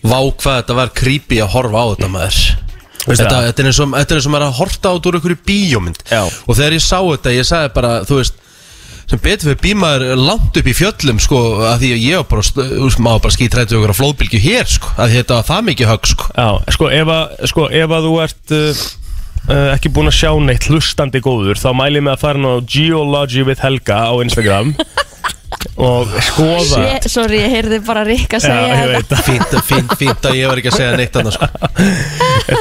Vá 0.06 0.20
hvað 0.38 0.60
þetta 0.62 0.76
var 0.78 0.90
creepy 1.02 1.42
að 1.42 1.52
horfa 1.56 1.82
á 1.82 1.86
þetta 1.96 2.12
maður. 2.14 2.40
Þetta, 3.06 3.36
er 3.46 3.66
eins 3.70 3.80
og 3.80 3.92
þetta 3.94 4.12
er 4.16 4.18
eins 4.20 4.26
og 4.26 4.34
maður 4.34 4.48
að 4.50 4.58
horta 4.60 4.90
át 4.96 5.06
úr 5.10 5.18
einhverju 5.20 5.38
bíómynd. 5.46 6.00
Já. 6.10 6.22
og 6.26 6.56
þegar 6.58 6.74
ég 6.78 6.82
sá 6.86 6.98
þetta 7.02 7.34
ég 7.36 7.46
sagði 7.46 7.74
bara 7.74 7.92
þú 8.06 8.18
veist 8.22 8.34
sem 9.06 9.20
betur 9.22 9.52
fyrir 9.52 9.62
býmaður 9.62 10.16
langt 10.18 10.58
upp 10.58 10.68
í 10.68 10.74
fjöllum 10.74 11.20
sko 11.22 11.40
að 11.70 11.84
því 11.84 11.90
að 11.96 12.04
ég 12.06 12.22
var 12.22 12.28
bara 12.32 12.68
maður 13.06 13.24
bara 13.28 13.36
skítrættu 13.36 13.78
okkur 13.78 13.94
á 13.94 14.00
flóðbylgju 14.00 14.40
hér 14.48 14.70
sko 14.72 14.94
að 14.98 15.12
því 15.12 15.20
þetta 15.22 15.40
var 15.40 15.48
það 15.52 15.66
mikið 15.70 15.92
högg 15.94 16.12
sko. 16.14 16.30
Já, 16.34 16.48
sko 16.78 16.90
ef 17.00 17.12
að, 17.16 17.36
sko, 17.54 17.68
ef 17.84 17.94
að 18.00 18.08
þú 18.10 18.14
ert 18.26 18.56
uh, 18.58 18.84
uh, 19.46 19.68
ekki 19.76 19.92
búin 19.94 20.10
að 20.10 20.18
sjá 20.22 20.32
neitt 20.48 20.70
hlustandi 20.72 21.22
góður 21.26 21.62
þá 21.62 21.70
mæli 21.78 22.02
ég 22.02 22.08
með 22.08 22.16
að 22.18 22.24
fara 22.26 22.42
inn 22.42 22.50
á 22.50 22.56
Geology 22.76 23.46
with 23.46 23.62
Helga 23.62 24.00
á 24.10 24.14
Instagram 24.26 24.74
og 25.86 26.10
skoða. 26.24 26.82
Ég- 26.96 27.06
Sorry, 27.12 27.40
ég 27.46 27.52
heyrði 27.54 27.80
bara 27.86 28.04
Rikka 28.08 28.38
Já, 28.40 28.44
segja 28.48 28.68
ég 28.70 28.78
þetta. 28.80 28.92
veit 28.96 29.10
það. 29.12 29.24
Fínt, 29.28 29.56
fínt, 29.70 29.94
fínt 30.00 30.28
að 30.30 30.38
ég 30.40 30.50
var 30.50 30.60
ekki 30.62 30.72
að 30.72 30.78
segja 30.80 30.98
neitt 31.00 31.18
annars 31.20 31.38
sko. 31.38 31.48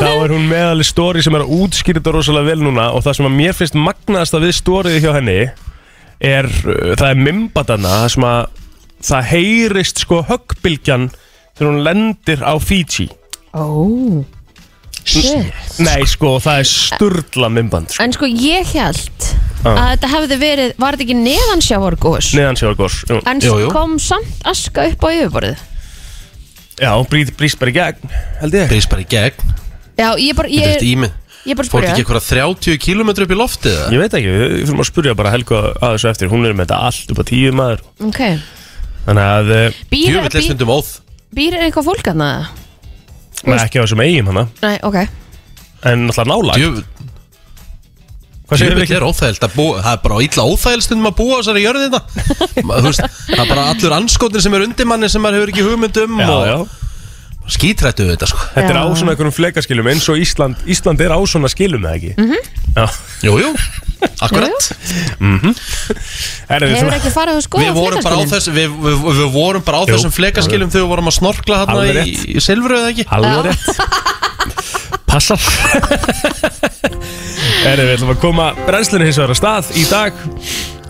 Þá 0.00 0.08
er 0.12 0.32
hún 0.34 0.46
með 0.50 0.66
alveg 0.72 0.88
stóri 0.88 1.22
sem 1.24 1.36
er 1.38 1.44
að 1.44 1.52
útskýra 1.58 2.00
þetta 2.00 2.14
rosalega 2.16 2.48
vel 2.52 2.62
núna 2.64 2.86
og 2.96 3.04
það 3.04 3.18
sem 3.18 3.28
að 3.28 3.36
mér 3.40 3.56
finnst 3.58 3.76
magnaðast 3.78 4.36
að 4.38 4.46
við 4.48 4.54
stórið 4.60 4.98
hjá 5.04 5.10
henni 5.18 5.36
er, 6.20 6.46
uh, 6.46 6.94
það 6.96 7.08
er 7.10 7.20
mymbatana 7.26 7.88
það 8.04 8.08
sem 8.14 8.28
að 8.28 8.46
það 9.04 9.26
heyrist 9.32 9.98
sko 10.04 10.22
höggbylgjan 10.30 11.10
þegar 11.56 11.70
hún 11.72 11.82
lendir 11.84 12.40
á 12.44 12.54
Fiji 12.62 13.08
Ó, 13.54 14.24
shit 15.04 15.78
Nei 15.84 16.04
sko, 16.08 16.36
það 16.42 16.60
er 16.62 16.68
sturla 16.70 17.48
mymband 17.52 17.90
sko. 17.92 18.02
En 18.04 18.14
sko, 18.16 18.26
ég 18.30 18.66
held 18.74 19.32
Ah. 19.64 19.78
að 19.80 19.86
þetta 19.94 20.08
hefði 20.12 20.36
verið, 20.42 20.72
var 20.76 20.92
þetta 20.92 21.04
ekki 21.06 21.14
neðansjávargós? 21.24 22.26
neðan 22.36 22.58
sjáargós 22.60 22.96
Jú. 23.08 23.20
En 23.26 23.38
Jú, 23.40 23.54
jú. 23.62 23.68
kom 23.72 23.94
samt 23.98 24.42
aska 24.44 24.84
upp 24.90 25.00
á 25.00 25.08
yfirborðið 25.08 25.62
Já, 26.84 26.90
brýst 27.08 27.32
brýst 27.38 27.58
bara 27.62 27.70
í 27.70 27.74
gegn, 27.78 28.10
held 28.42 28.52
ég 28.58 28.68
brýst 28.68 28.90
bara 28.92 29.00
í 29.00 29.08
gegn 29.08 29.54
Já, 29.96 30.10
ég 30.20 30.36
bara, 30.36 30.48
Þetta 30.52 30.68
ég, 30.68 30.76
er 30.76 30.84
ímið 30.84 31.12
ég 31.44 31.56
bara 31.58 31.68
Fór 31.68 31.80
spyrja 31.84 31.92
ekki 31.94 32.04
eitthvað 32.04 32.26
30 32.30 32.78
km 32.84 33.10
upp 33.24 33.32
í 33.34 33.38
loftið 33.38 33.74
eða? 33.74 33.88
Ég 33.94 34.02
veit 34.04 34.16
ekki, 34.18 34.32
við 34.34 34.44
við 34.54 34.66
fyrir 34.70 34.84
að 34.84 34.90
spurja 34.90 35.14
bara 35.18 35.32
Helga 35.34 35.60
að 35.74 35.96
þessu 35.96 36.10
eftir. 36.12 36.30
Hún 36.32 36.46
er 36.48 36.54
með 36.56 36.66
þetta 36.68 36.78
allt 36.88 37.14
upp 37.14 37.20
á 37.20 37.24
tíu 37.30 37.52
maður. 37.56 37.82
Ok. 38.08 38.20
Þannig 39.04 39.24
að, 39.34 39.50
uh, 39.54 39.82
Býr, 39.92 40.06
Jöfull 40.14 40.24
er 40.30 40.34
býr, 40.38 40.46
stundum 40.48 40.72
óð. 40.74 40.92
býr 41.34 41.58
eitthvað 41.60 41.88
fólk 41.90 42.08
að 42.14 42.22
það? 42.24 42.46
maður 43.44 43.64
ekki 43.66 43.76
á 43.76 43.84
þessum 43.84 44.00
eigin 44.06 44.30
hana. 44.32 44.46
Nei, 44.64 44.76
ok. 44.88 44.96
En 45.84 46.06
náttúrulega 46.08 46.30
nálag 46.32 46.62
Jöfull 46.62 46.84
Hvað 48.44 48.60
segir 48.60 48.74
við 48.76 48.82
ekki? 48.84 48.94
er 48.98 49.04
óþægild 49.08 49.44
að 49.46 49.54
búa 49.56 49.76
Það 49.84 49.94
er 49.96 50.00
bara 50.04 50.16
illa 50.24 50.42
óþægild 50.52 50.84
stundum 50.84 51.08
að 51.08 51.14
búa 51.16 51.36
á 51.36 51.40
þessari 51.40 51.62
jörði 51.64 51.84
þetta 51.88 52.00
Þú 52.60 52.82
veist, 52.84 53.06
Það 53.30 53.40
er 53.44 53.48
bara 53.48 53.64
allur 53.72 53.94
anskotin 53.96 54.44
sem 54.44 54.56
er 54.58 54.64
undir 54.66 54.88
manni 54.90 55.08
sem 55.12 55.24
maður 55.24 55.38
hefur 55.40 55.52
ekki 55.54 55.64
hugmyndum 55.64 56.18
Já, 56.20 56.28
og 56.28 56.44
já 56.48 56.56
skítrættu 57.52 58.06
við 58.06 58.14
þetta 58.16 58.28
sko. 58.30 58.38
Þetta 58.54 58.70
er 58.72 58.78
á 58.80 58.84
svona 58.96 59.12
einhverjum 59.14 59.34
flekaskilum 59.36 59.88
eins 59.92 60.06
og 60.08 60.16
Ísland 60.22 60.56
Ísland 60.70 61.00
er 61.04 61.12
á 61.12 61.18
svona 61.28 61.48
skilum 61.52 61.84
eða 61.84 61.96
ekki? 61.98 62.12
Mhm. 62.16 62.38
Já. 62.74 62.86
Jú, 63.22 63.34
jú, 63.38 63.50
akkurat. 64.24 64.64
Herra, 66.48 66.66
við 66.66 66.74
Hefur 66.74 66.80
svona- 66.80 66.96
ekki 66.98 67.12
farið 67.14 67.36
að 67.38 67.44
skoða 67.46 67.62
Við 67.64 67.74
vorum 67.78 68.02
bara 68.02 68.14
á 68.14 68.18
flekaskilin? 68.18 68.32
þess 68.34 68.48
við, 68.56 68.68
við, 68.86 68.96
við 69.20 69.28
vorum 69.36 69.62
bara 69.64 69.76
á 69.78 69.82
Jú. 69.84 69.92
þessum 69.94 70.12
flekaskilum 70.16 70.70
þegar 70.72 70.84
við 70.84 70.90
vorum 70.94 71.08
að 71.12 71.16
snorkla 71.20 71.60
hérna 71.60 71.76
Alveg 71.76 71.94
í, 71.94 71.96
rétt. 72.00 72.24
í 72.34 72.40
silfru 72.42 72.74
eða 72.80 72.88
ekki? 72.94 73.04
Alveg 73.14 73.44
rétt. 73.46 73.64
Passar. 75.06 75.38
Herra, 77.64 77.82
við 77.86 77.94
ætlum 77.96 78.12
að 78.14 78.20
koma 78.22 78.48
brennslunni 78.66 79.06
hins 79.08 79.18
vegar 79.20 79.34
að 79.34 79.38
stað 79.40 79.70
í 79.78 79.84
dag. 79.90 80.12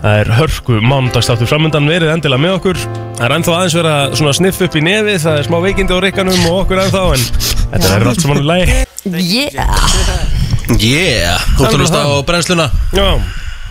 Það 0.01 0.19
er 0.21 0.31
hörku 0.39 0.79
mánudagstáttur 0.85 1.49
framöndan 1.49 1.87
verið 1.89 2.11
endilega 2.13 2.41
með 2.41 2.57
okkur 2.59 2.77
Það 3.15 3.25
er 3.29 3.33
ennþá 3.37 3.53
aðeins 3.55 3.75
verið 3.77 3.93
að 3.95 4.15
svona 4.19 4.33
sniff 4.35 4.65
upp 4.65 4.75
í 4.75 4.81
nefið 4.83 5.21
Það 5.23 5.37
er 5.39 5.47
smá 5.47 5.57
veikindi 5.63 5.95
á 5.95 5.99
rikkanum 6.03 6.41
og 6.49 6.57
okkur 6.65 6.81
ennþá 6.83 7.03
En 7.15 7.23
þetta 7.71 7.93
er 7.95 8.07
allt 8.11 8.21
saman 8.21 8.41
í 8.41 8.45
lagi. 8.45 8.75
Yeah. 9.05 9.75
Yeah, 10.81 11.41
þú 11.55 11.67
ætlum 11.67 11.79
að 11.79 11.81
hlusta 11.83 12.01
á 12.01 12.11
brennsluna. 12.27 12.65
Já, 12.95 13.07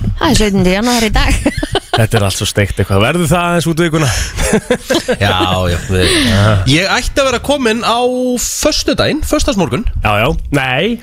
Það 0.05 0.29
er 0.29 0.39
17. 0.41 0.69
janúar 0.69 1.07
í 1.07 1.11
dag. 1.15 1.39
Þetta 1.95 2.19
er 2.19 2.25
allt 2.27 2.37
svo 2.37 2.47
steikt 2.49 2.81
eitthvað. 2.83 3.03
Verður 3.05 3.29
það 3.31 3.49
aðeins 3.49 3.69
út 3.71 3.83
vikuna? 3.85 4.09
Já, 5.25 5.37
já 5.71 5.77
við, 5.89 6.15
Ég 6.71 6.89
ætti 6.91 7.23
að 7.23 7.29
vera 7.31 7.41
komin 7.45 7.85
á 7.87 7.99
Föstudaginn, 8.43 9.23
föstasmorgun 9.27 9.87
Já, 10.03 10.11
já. 10.25 10.29
Nei. 10.55 10.99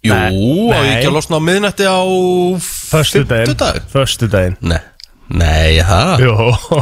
Jú, 0.00 0.14
Nei. 0.16 0.32
og 0.32 0.78
ég 0.80 0.94
ekki 0.94 1.10
að 1.10 1.16
losna 1.18 1.36
á 1.36 1.42
miðnætti 1.44 1.84
á 1.88 2.00
Föstudaginn. 2.64 3.50
Fimmtudag? 3.52 3.82
Föstudaginn. 3.92 4.56
Nei, 4.64 4.80
nei, 5.30 5.78
það 5.86 6.24
Jó 6.24 6.34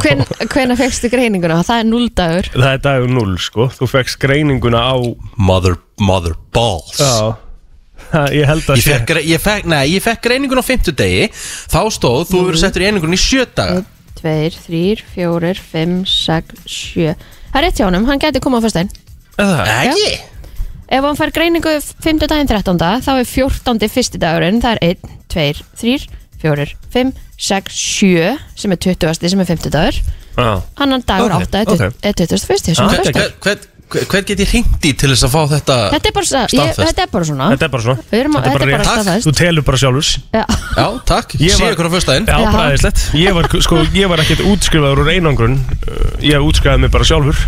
Hven, 0.03 0.23
Hvenær 0.49 0.79
fegstu 0.79 1.09
greininguna? 1.11 1.59
Það 1.67 1.81
er 1.83 1.87
núldagur 1.89 2.49
Það 2.55 2.71
er 2.71 2.81
dagur 2.85 3.13
0 3.13 3.35
sko 3.43 3.67
Þú 3.75 3.89
fegst 3.91 4.19
greininguna 4.21 4.81
á 4.89 4.95
Mother, 5.37 5.77
mother 6.01 6.35
balls 6.55 6.97
Já 7.01 7.35
Ha, 8.09 8.23
Ég 8.33 8.47
held 8.49 8.65
að 8.65 8.79
Ég 8.79 8.87
fekk, 8.87 9.11
ég 9.27 9.41
fekk, 9.43 9.67
nei, 9.69 9.83
ég 9.91 10.01
fekk 10.01 10.23
greiningun 10.25 10.61
á 10.61 10.65
fimmtudegi 10.65 11.27
Þá 11.69 11.81
stóð, 11.93 12.23
þú 12.31 12.45
verður 12.47 12.61
settur 12.63 12.85
í 12.85 12.89
einingun 12.89 13.13
í 13.13 13.19
sjö 13.21 13.45
daga 13.53 13.83
Tveir, 14.17 14.55
þrýr, 14.65 15.03
fjórir, 15.13 15.59
fimm, 15.61 16.01
sex, 16.09 16.57
sjö 16.65 17.13
Það 17.51 17.59
er 17.59 17.65
rétt 17.67 17.79
hjá 17.79 17.85
honum, 17.85 18.07
hann 18.09 18.21
gæti 18.21 18.41
koma 18.41 18.59
á 18.59 18.65
fyrstæðin 18.65 18.89
Það 19.37 19.71
Ekki? 19.75 20.09
Ef 20.89 21.05
hann 21.05 21.19
fær 21.19 21.31
greiningu 21.35 21.75
5. 22.01 22.23
daginn 22.25 22.49
13. 22.49 22.79
þá 23.05 23.11
er 23.13 23.27
14. 23.29 23.89
fyrsti 23.93 24.21
dagurinn 24.21 24.57
það 24.63 24.79
er 24.79 24.95
1, 24.95 25.11
2, 25.29 25.43
3, 25.83 26.18
4, 26.41 26.67
5, 26.93 27.11
6, 27.37 27.73
7 27.73 28.37
sem 28.55 28.71
er 28.71 28.79
20. 28.85 29.29
sem 29.29 29.39
er 29.43 29.49
50 29.55 29.69
dagur 29.75 29.99
Já 30.39 30.61
annan 30.79 31.03
dagur 31.07 31.33
Ok, 31.35 31.41
8 31.49 31.59
er, 31.59 31.67
ok. 31.67 31.73
okay. 31.73 31.91
er 32.01 32.13
21. 32.13 32.75
sem 32.75 32.85
er 32.85 32.95
föstudagur. 32.95 33.35
Hvern 33.43 33.67
hver, 33.89 34.05
hver 34.05 34.21
get 34.29 34.39
ég 34.43 34.49
hringt 34.53 34.83
í 34.85 34.91
til 34.93 35.09
þess 35.09 35.23
að 35.25 35.31
fá 35.33 35.41
þetta 35.49 35.75
Þetta 35.95 36.09
er 36.11 36.13
bara, 36.13 36.27
sa- 36.29 36.41
ég, 36.45 36.51
Staðfest. 36.53 36.89
þetta 36.91 37.01
er 37.01 37.09
bara 37.15 37.25
svona 37.25 37.47
Þetta 37.55 37.65
er 37.65 37.71
bara 37.73 37.83
svona 37.87 38.03
Við 38.11 38.19
erum, 38.19 38.35
Þetta 38.37 38.39
er 38.39 38.53
þetta 38.53 38.59
er 38.59 38.69
bara 38.69 38.77
rétt. 38.83 38.89
staðfest 38.91 39.25
Þú 39.25 39.33
telur 39.39 39.65
bara 39.65 39.79
sjálfurs 39.81 40.11
Já. 40.37 40.43
Já, 40.77 40.85
takk, 41.09 41.33
Ég 41.41 41.55
sé 41.55 41.63
var- 41.63 41.73
ykkur 41.73 41.89
á 41.89 41.91
föstudaginn 41.95 42.27
Já, 42.29 42.37
Já. 42.37 42.51
bara 42.53 42.67
aðeinslegt 42.69 43.01
Ég 43.17 43.33
var, 43.39 43.49
sko, 43.65 43.75
ég 43.97 44.07
var 44.13 44.21
ekkert 44.23 44.45
útskrifaður 44.45 45.01
úr 45.03 45.09
einangrun 45.15 45.57
Uh, 45.89 46.11
Ég 46.21 46.37
útskrifaði 46.45 46.79
mig 46.85 46.91
bara 46.93 47.03
sjálfur 47.09 47.41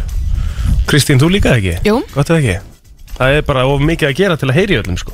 Kristín, 0.90 1.20
þú 1.22 1.30
líka 1.30 1.54
ekki? 1.56 1.78
Jú. 1.86 2.02
Gott 2.16 2.32
eða 2.34 2.42
ekki? 2.42 2.58
Það 3.22 3.36
er 3.38 3.42
bara 3.46 3.68
of 3.70 3.82
mikið 3.86 4.10
að 4.10 4.16
gera 4.18 4.38
til 4.42 4.50
að 4.50 4.58
heyri 4.58 4.80
öllum 4.82 4.98
sko 4.98 5.14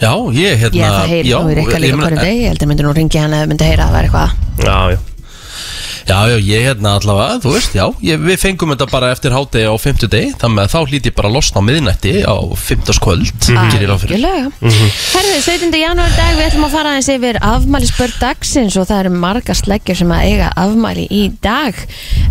Já, 0.00 0.12
ég 0.34 0.58
hérna 0.58 0.76
Ég 0.80 0.94
það 0.94 1.06
heyri 1.14 1.28
já, 1.30 1.38
nú 1.38 1.50
í 1.50 1.54
Rikka 1.58 1.76
ég 1.78 1.82
líka 1.84 1.96
meina- 1.96 2.08
hverjum 2.10 2.24
degi 2.24 2.40
Ég 2.42 2.48
heldur 2.52 2.68
myndi 2.68 2.82
nú 2.86 2.92
ringi 2.94 3.18
hann 3.22 3.32
ef 3.38 3.46
myndi 3.48 3.64
heyra 3.68 3.84
að 3.84 3.88
það 3.88 3.96
væri 3.98 4.08
eitthvað. 4.08 4.30
Já, 4.64 4.78
já 4.90 4.98
Já, 6.04 6.18
já, 6.28 6.36
ég 6.36 6.64
hérna 6.68 6.90
allavega, 6.98 7.38
þú 7.40 7.52
veist, 7.54 7.72
já 7.76 7.84
ég, 8.04 8.20
Við 8.20 8.36
fengum 8.42 8.72
þetta 8.74 8.86
bara 8.92 9.08
eftir 9.14 9.32
hádegi 9.32 9.64
á 9.68 9.74
fimmtudegi 9.80 10.34
Þannig 10.40 10.60
að 10.66 10.72
þá 10.74 10.78
hlýti 10.90 11.08
ég 11.10 11.14
bara 11.16 11.30
að 11.30 11.36
losna 11.38 11.60
á 11.60 11.66
miðnætti 11.68 12.12
á 12.28 12.36
Mhm. 12.44 13.88
Ráð 13.88 14.00
fyrir 14.04 14.14
Algjörlega 14.14 14.50
Herðu, 15.14 15.38
17. 15.44 15.78
janúar 15.80 16.12
dag 16.16 16.36
við 16.36 16.44
ætlum 16.48 16.66
að 16.68 16.74
fara 16.74 16.92
aðeins 16.94 17.08
yfir 17.14 17.38
afmælisbörn 17.40 18.14
dagsins 18.20 18.76
og 18.80 18.86
það 18.88 19.00
eru 19.04 19.12
marga 19.24 19.54
sleggjur 19.56 19.96
sem 20.00 20.12
að 20.14 20.24
eiga 20.28 20.50
afmæli 20.56 21.06
í 21.10 21.22
dag 21.44 21.74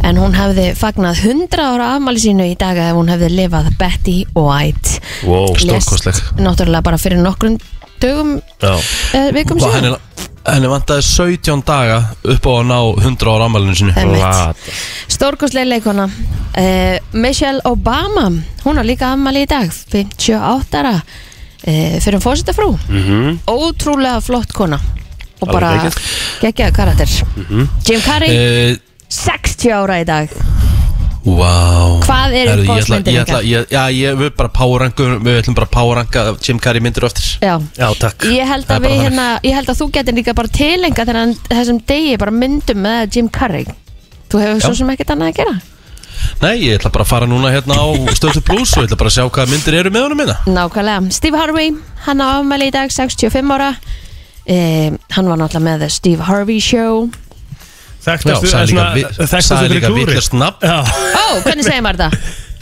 en 0.03 0.17
hún 0.21 0.33
hefði 0.37 0.67
fagnað 0.79 1.21
100 1.23 1.63
ára 1.63 1.89
afmæli 1.97 2.23
sínu 2.23 2.47
í 2.51 2.57
dag 2.59 2.77
ef 2.77 2.93
hún 2.97 3.09
hefði 3.13 3.31
lifað 3.37 3.71
Betty 3.81 4.17
White 4.35 4.99
Wow. 5.23 5.53
Lést 5.63 6.07
náttúrulega 6.39 6.83
bara 6.83 6.97
fyrir 7.01 7.21
nokkrum 7.23 7.57
dögum 8.03 8.35
eh, 8.61 9.29
vikum 9.35 9.59
síðan 9.61 9.79
henni, 9.79 9.97
henni 10.45 10.67
vantaði 10.67 11.01
17 11.07 11.61
daga 11.67 11.99
upp 12.33 12.47
á 12.47 12.51
að 12.51 12.65
ná 12.67 12.77
100 13.03 13.29
ára 13.31 13.45
ammælinu 13.47 13.75
sinu. 13.75 13.93
Stórkostlega 15.07 15.69
leikona 15.69 16.05
uh, 16.09 16.97
Michelle 17.13 17.61
Obama 17.69 18.25
hún 18.65 18.77
har 18.79 18.83
líka 18.87 19.13
afmæli 19.13 19.45
í 19.45 19.49
dag 19.49 19.71
58 19.71 20.79
ára. 20.81 20.95
Uh, 21.63 21.99
fyrir 22.03 22.17
um 22.19 22.21
fósitafrú 22.25 22.73
Mhm. 22.89 23.39
ótrúlega 23.47 24.19
flott 24.21 24.51
kona. 24.53 24.79
Og 25.41 25.47
bara 25.51 25.91
geggjaði 26.41 26.71
karakter. 26.75 27.07
Jim 27.87 28.01
Carrey, 28.01 28.71
uh, 28.71 28.77
60 29.09 29.71
ára 29.71 30.01
í 30.01 30.05
dag 30.05 30.29
Wow 31.23 32.01
Hvað 32.03 32.33
er 32.35 32.49
ég 32.51 32.69
ætla, 32.83 32.97
ykkar? 32.99 33.45
ég, 33.47 33.67
Já, 33.71 33.83
ég 33.95 34.17
vil 34.19 34.31
bara 34.35 34.49
powerranka 34.51 35.05
Við 35.23 35.37
ætlum 35.39 35.55
bara 35.55 35.67
að 35.69 35.75
powerranka 35.77 36.23
Jim 36.43 36.59
Carrey 36.59 36.83
myndir 36.83 37.05
á 37.05 37.07
eftir. 37.07 37.27
Já, 37.39 37.53
Já, 37.79 37.87
takk. 38.01 38.25
Ég 38.33 38.49
held 38.49 38.67
að 38.67 38.87
við 38.87 38.97
hérna 39.05 39.27
ég 39.43 39.55
held 39.55 39.71
að 39.71 39.79
þú 39.79 39.87
getur 39.95 40.17
líka 40.19 40.35
bara 40.35 40.51
tilenga 40.51 41.05
þennan 41.07 41.35
þessum 41.47 41.79
degi 41.87 42.17
bara 42.19 42.31
myndum 42.35 42.83
með 42.83 43.15
Jim 43.15 43.29
Carrey. 43.31 43.65
Þú 44.33 44.41
hefur 44.43 44.61
svo 44.65 44.73
Já. 44.73 44.79
sem 44.81 44.91
ekkert 44.95 45.15
annað 45.15 45.31
að 45.31 45.39
gera. 45.39 45.55
Nei, 46.43 46.53
ég 46.65 46.77
ætla 46.79 46.91
bara 46.91 47.03
að 47.07 47.11
fara 47.13 47.27
núna 47.27 47.49
hérna 47.53 47.75
á 47.79 47.85
Stöðu 48.15 48.43
Plus 48.47 48.75
og 48.77 48.83
ég 48.83 48.89
ætla 48.91 48.99
bara 48.99 49.11
að 49.11 49.15
sjá 49.17 49.25
hvað 49.31 49.51
myndir 49.51 49.75
eru 49.79 49.91
með 49.91 50.05
honum 50.05 50.19
minna 50.23 50.35
Nákvæmlega, 50.47 51.11
Steve 51.15 51.39
Harvey, 51.39 51.71
hann 52.05 52.21
á 52.23 52.27
afmæli 52.39 52.67
í 52.67 52.73
dag 52.75 52.91
65 52.91 53.51
ára. 53.55 53.71
Eh, 54.45 54.91
Hann 55.15 55.27
var 55.31 55.37
náttúrulega 55.39 55.63
með 55.69 55.79
The 55.85 55.89
Steve 55.89 56.23
Harvey 56.27 56.59
Show 56.59 57.05
Þekktastu 58.03 58.49
Þekktastu 58.53 59.41
sagði 59.49 59.69
fyrir 59.69 59.85
klúri 59.89 60.17
Ó, 60.63 61.27
hvernig 61.43 61.67
segir 61.67 61.85
maður 61.85 62.07
þetta? 62.07 62.23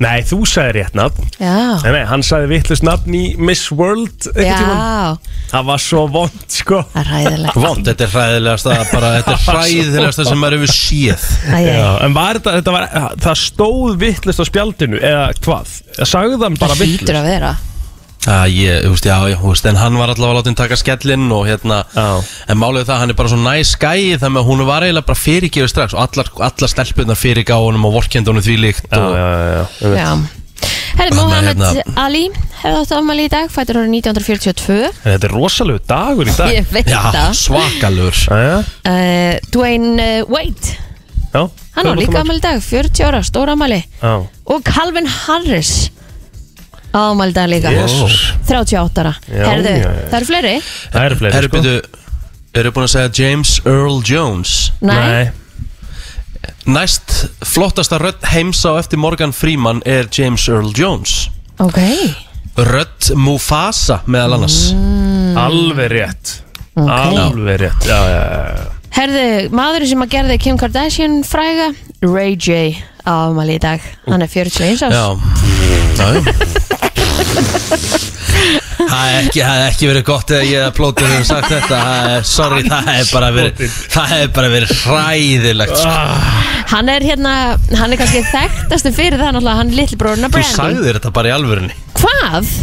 Nei, 0.00 0.22
þú 0.24 0.38
sagði 0.48 0.78
rétt 0.78 0.94
nafn. 0.96 1.26
Nei, 1.36 1.90
nei, 1.92 2.04
hann 2.08 2.22
sagði 2.24 2.48
vittlust 2.54 2.84
nafn 2.88 3.12
í 3.18 3.34
Miss 3.36 3.66
World 3.68 4.30
já, 4.32 4.56
Það 5.50 5.66
var 5.68 5.82
svo 5.84 6.06
vond, 6.08 6.38
sko. 6.48 6.78
Það 6.94 7.00
er 7.02 7.10
ræðilegt 7.10 7.58
Vond, 7.60 7.84
þetta 7.90 8.06
er 8.06 8.14
hræðilegasta 8.14 8.78
bara, 8.94 9.10
Þetta 9.18 9.34
er 9.34 9.42
hræðilegasta 9.44 10.26
sem 10.30 10.40
maður 10.40 10.56
hefur 10.56 10.72
séð. 10.72 11.26
Já, 11.66 11.84
en 12.06 12.16
var 12.16 12.40
þetta, 12.40 12.56
þetta 12.60 12.76
var, 12.78 12.88
það 13.26 13.40
stóð 13.44 13.98
vittlust 14.06 14.40
á 14.40 14.44
spjaldinu 14.48 15.02
eða 15.04 15.26
hvað? 15.44 15.74
Sagði 16.00 16.40
hann 16.46 16.56
bara 16.62 16.78
Það 16.78 16.86
hlýtur 16.86 16.96
vittlust? 16.96 17.20
að 17.20 17.28
vera 17.34 17.52
Já, 18.20 18.44
ég, 18.52 18.82
þú 18.84 18.90
veist, 18.92 19.06
já, 19.08 19.16
já, 19.32 19.36
þú 19.40 19.48
veist, 19.54 19.66
en 19.70 19.78
hann 19.80 19.94
var 19.96 20.10
allavega 20.12 20.40
látið 20.42 20.56
taka 20.58 20.76
skellinn 20.76 21.30
og 21.32 21.46
hérna 21.48 21.78
Já. 21.94 22.08
En 22.52 22.58
málið 22.60 22.82
er 22.82 22.88
það, 22.90 22.98
hann 23.00 23.12
er 23.14 23.16
bara 23.16 23.30
svo 23.32 23.38
næs 23.40 23.70
gæi 23.80 24.18
Þannig 24.20 24.42
að 24.42 24.50
hún 24.50 24.60
var 24.68 24.84
eiginlega 24.84 25.08
bara 25.08 25.20
fyrirgefið 25.22 25.70
strax 25.72 25.94
Og 25.96 26.02
allar, 26.04 26.28
allar 26.50 26.68
stelpunnar 26.74 27.16
fyrirgá 27.16 27.56
honum 27.56 27.86
og 27.88 27.94
vorkendunum 27.96 28.44
því 28.44 28.56
líkt 28.60 28.92
og, 28.92 29.16
já, 29.16 29.24
já, 29.24 29.64
já. 29.80 29.94
Já. 29.96 30.10
Herri, 30.60 31.06
Hann 31.06 31.06
er 31.06 31.16
Mohamed 31.16 31.62
hérna- 31.64 31.96
Ali 32.04 32.22
hefði 32.60 32.80
átt 32.82 32.92
afmæli 32.98 33.24
í 33.24 33.30
dag, 33.32 33.48
fættur 33.54 33.78
árið 33.80 33.94
1942 34.02 34.76
En 34.90 35.14
Þetta 35.14 35.28
er 35.30 35.32
rosalegu 35.32 35.80
dagur 35.88 36.28
í 36.28 36.34
dag. 36.36 36.50
Ég 36.52 36.66
veit 36.74 36.90
Já, 36.92 36.98
það. 37.14 37.30
svakalur. 37.40 38.18
Jæja, 38.26 38.58
uh, 38.90 39.38
Dwayne 39.54 40.08
uh, 40.20 40.28
Wade. 40.28 40.74
Já 41.32 41.46
Hann 41.78 41.88
á 41.88 41.92
líka 41.96 42.20
afmæli 42.20 42.42
í 42.42 42.44
dag, 42.44 42.60
40 42.60 43.06
ára, 43.08 43.22
stóra 43.24 43.54
afmæli. 43.56 43.80
Já, 44.02 44.12
Og 44.50 44.60
Calvin 44.66 45.06
Harris 45.08 45.72
á 46.90 47.00
afmæli 47.10 47.30
í 47.30 47.36
dag 47.36 47.48
líka 47.50 47.72
Jesús. 47.74 48.16
38 48.48 49.02
ára 49.04 49.14
Já, 49.26 49.44
Herðu, 49.48 49.74
já, 49.76 49.90
já. 49.90 50.06
það 50.10 50.16
eru 50.20 50.30
fleiri? 50.30 50.54
Það 50.92 51.04
eru 51.10 51.20
fleiri, 51.20 51.34
Herru, 51.36 51.52
byrju, 51.54 51.76
eru 52.62 52.72
búin 52.76 52.88
að 52.88 52.94
segja 52.96 53.12
James 53.22 53.52
Earl 53.64 54.00
Jones? 54.06 54.56
Nei, 54.80 55.30
Næst 56.70 57.14
flottasta 57.44 57.98
rödd 58.00 58.24
heims 58.32 58.60
á 58.68 58.76
eftir 58.78 59.00
Morgan 59.00 59.32
Freeman 59.32 59.80
er 59.88 60.06
James 60.12 60.44
Earl 60.48 60.70
Jones. 60.76 61.28
Ok. 61.60 61.78
Rödd 62.56 63.10
Mufasa 63.16 64.00
meðal 64.06 64.36
annars. 64.38 64.58
Alveg 65.40 65.90
rétt. 65.92 66.34
Alveg 66.76 67.60
rétt. 67.64 67.88
Já, 67.88 67.98
já, 68.08 68.20
já 68.20 68.68
Herðu, 68.90 69.26
maðurinn 69.54 69.88
sem 69.92 70.02
að 70.02 70.12
gerði 70.16 70.36
Kim 70.42 70.56
Kardashian 70.58 71.20
fræga 71.26 71.70
Ray 72.02 72.34
J. 72.36 72.74
Á 73.06 73.30
afmæli 73.30 73.56
í 73.56 73.62
dag. 73.62 73.84
Hann 74.08 74.24
er 74.26 74.30
41 74.32 74.82
árs. 74.88 74.92
Já, 74.92 75.06
já, 75.96 76.08
já. 76.18 76.78
Það 78.80 79.02
hefði 79.06 79.18
ekki, 79.20 79.40
það 79.44 79.50
hefði 79.54 79.66
ekki 79.70 79.88
verið 79.90 80.04
gott 80.08 80.30
eða 80.34 80.46
ég 80.48 80.62
að 80.64 80.70
plótið 80.78 81.10
hefur 81.12 81.26
sagt 81.28 81.50
þetta 81.52 81.80
Það 81.80 82.14
er, 82.14 82.22
Sorry, 82.30 82.62
það 82.70 82.88
hefði 82.90 83.08
bara 83.12 83.28
verið 83.36 83.74
Það 83.94 84.06
hefði 84.14 84.30
bara 84.38 84.52
verið 84.54 84.72
hræðilegt 84.80 85.74
sko. 85.76 85.96
Hann 86.70 86.92
er 86.94 87.06
hérna, 87.10 87.34
hann 87.80 87.92
er 87.94 88.00
kannski 88.00 88.22
þekktastu 88.30 88.94
fyrir 88.96 89.20
það 89.20 89.34
náttúrulega, 89.36 89.58
hann 89.60 89.72
er 89.74 89.78
litli 89.82 90.00
bróðurna 90.00 90.30
Þú 90.30 90.38
Brandy 90.38 90.56
sagðir 90.56 90.98
þetta 91.00 91.12
bara 91.20 91.30
í 91.30 91.36
alvörunni 91.36 91.76
Hvað? 92.00 92.54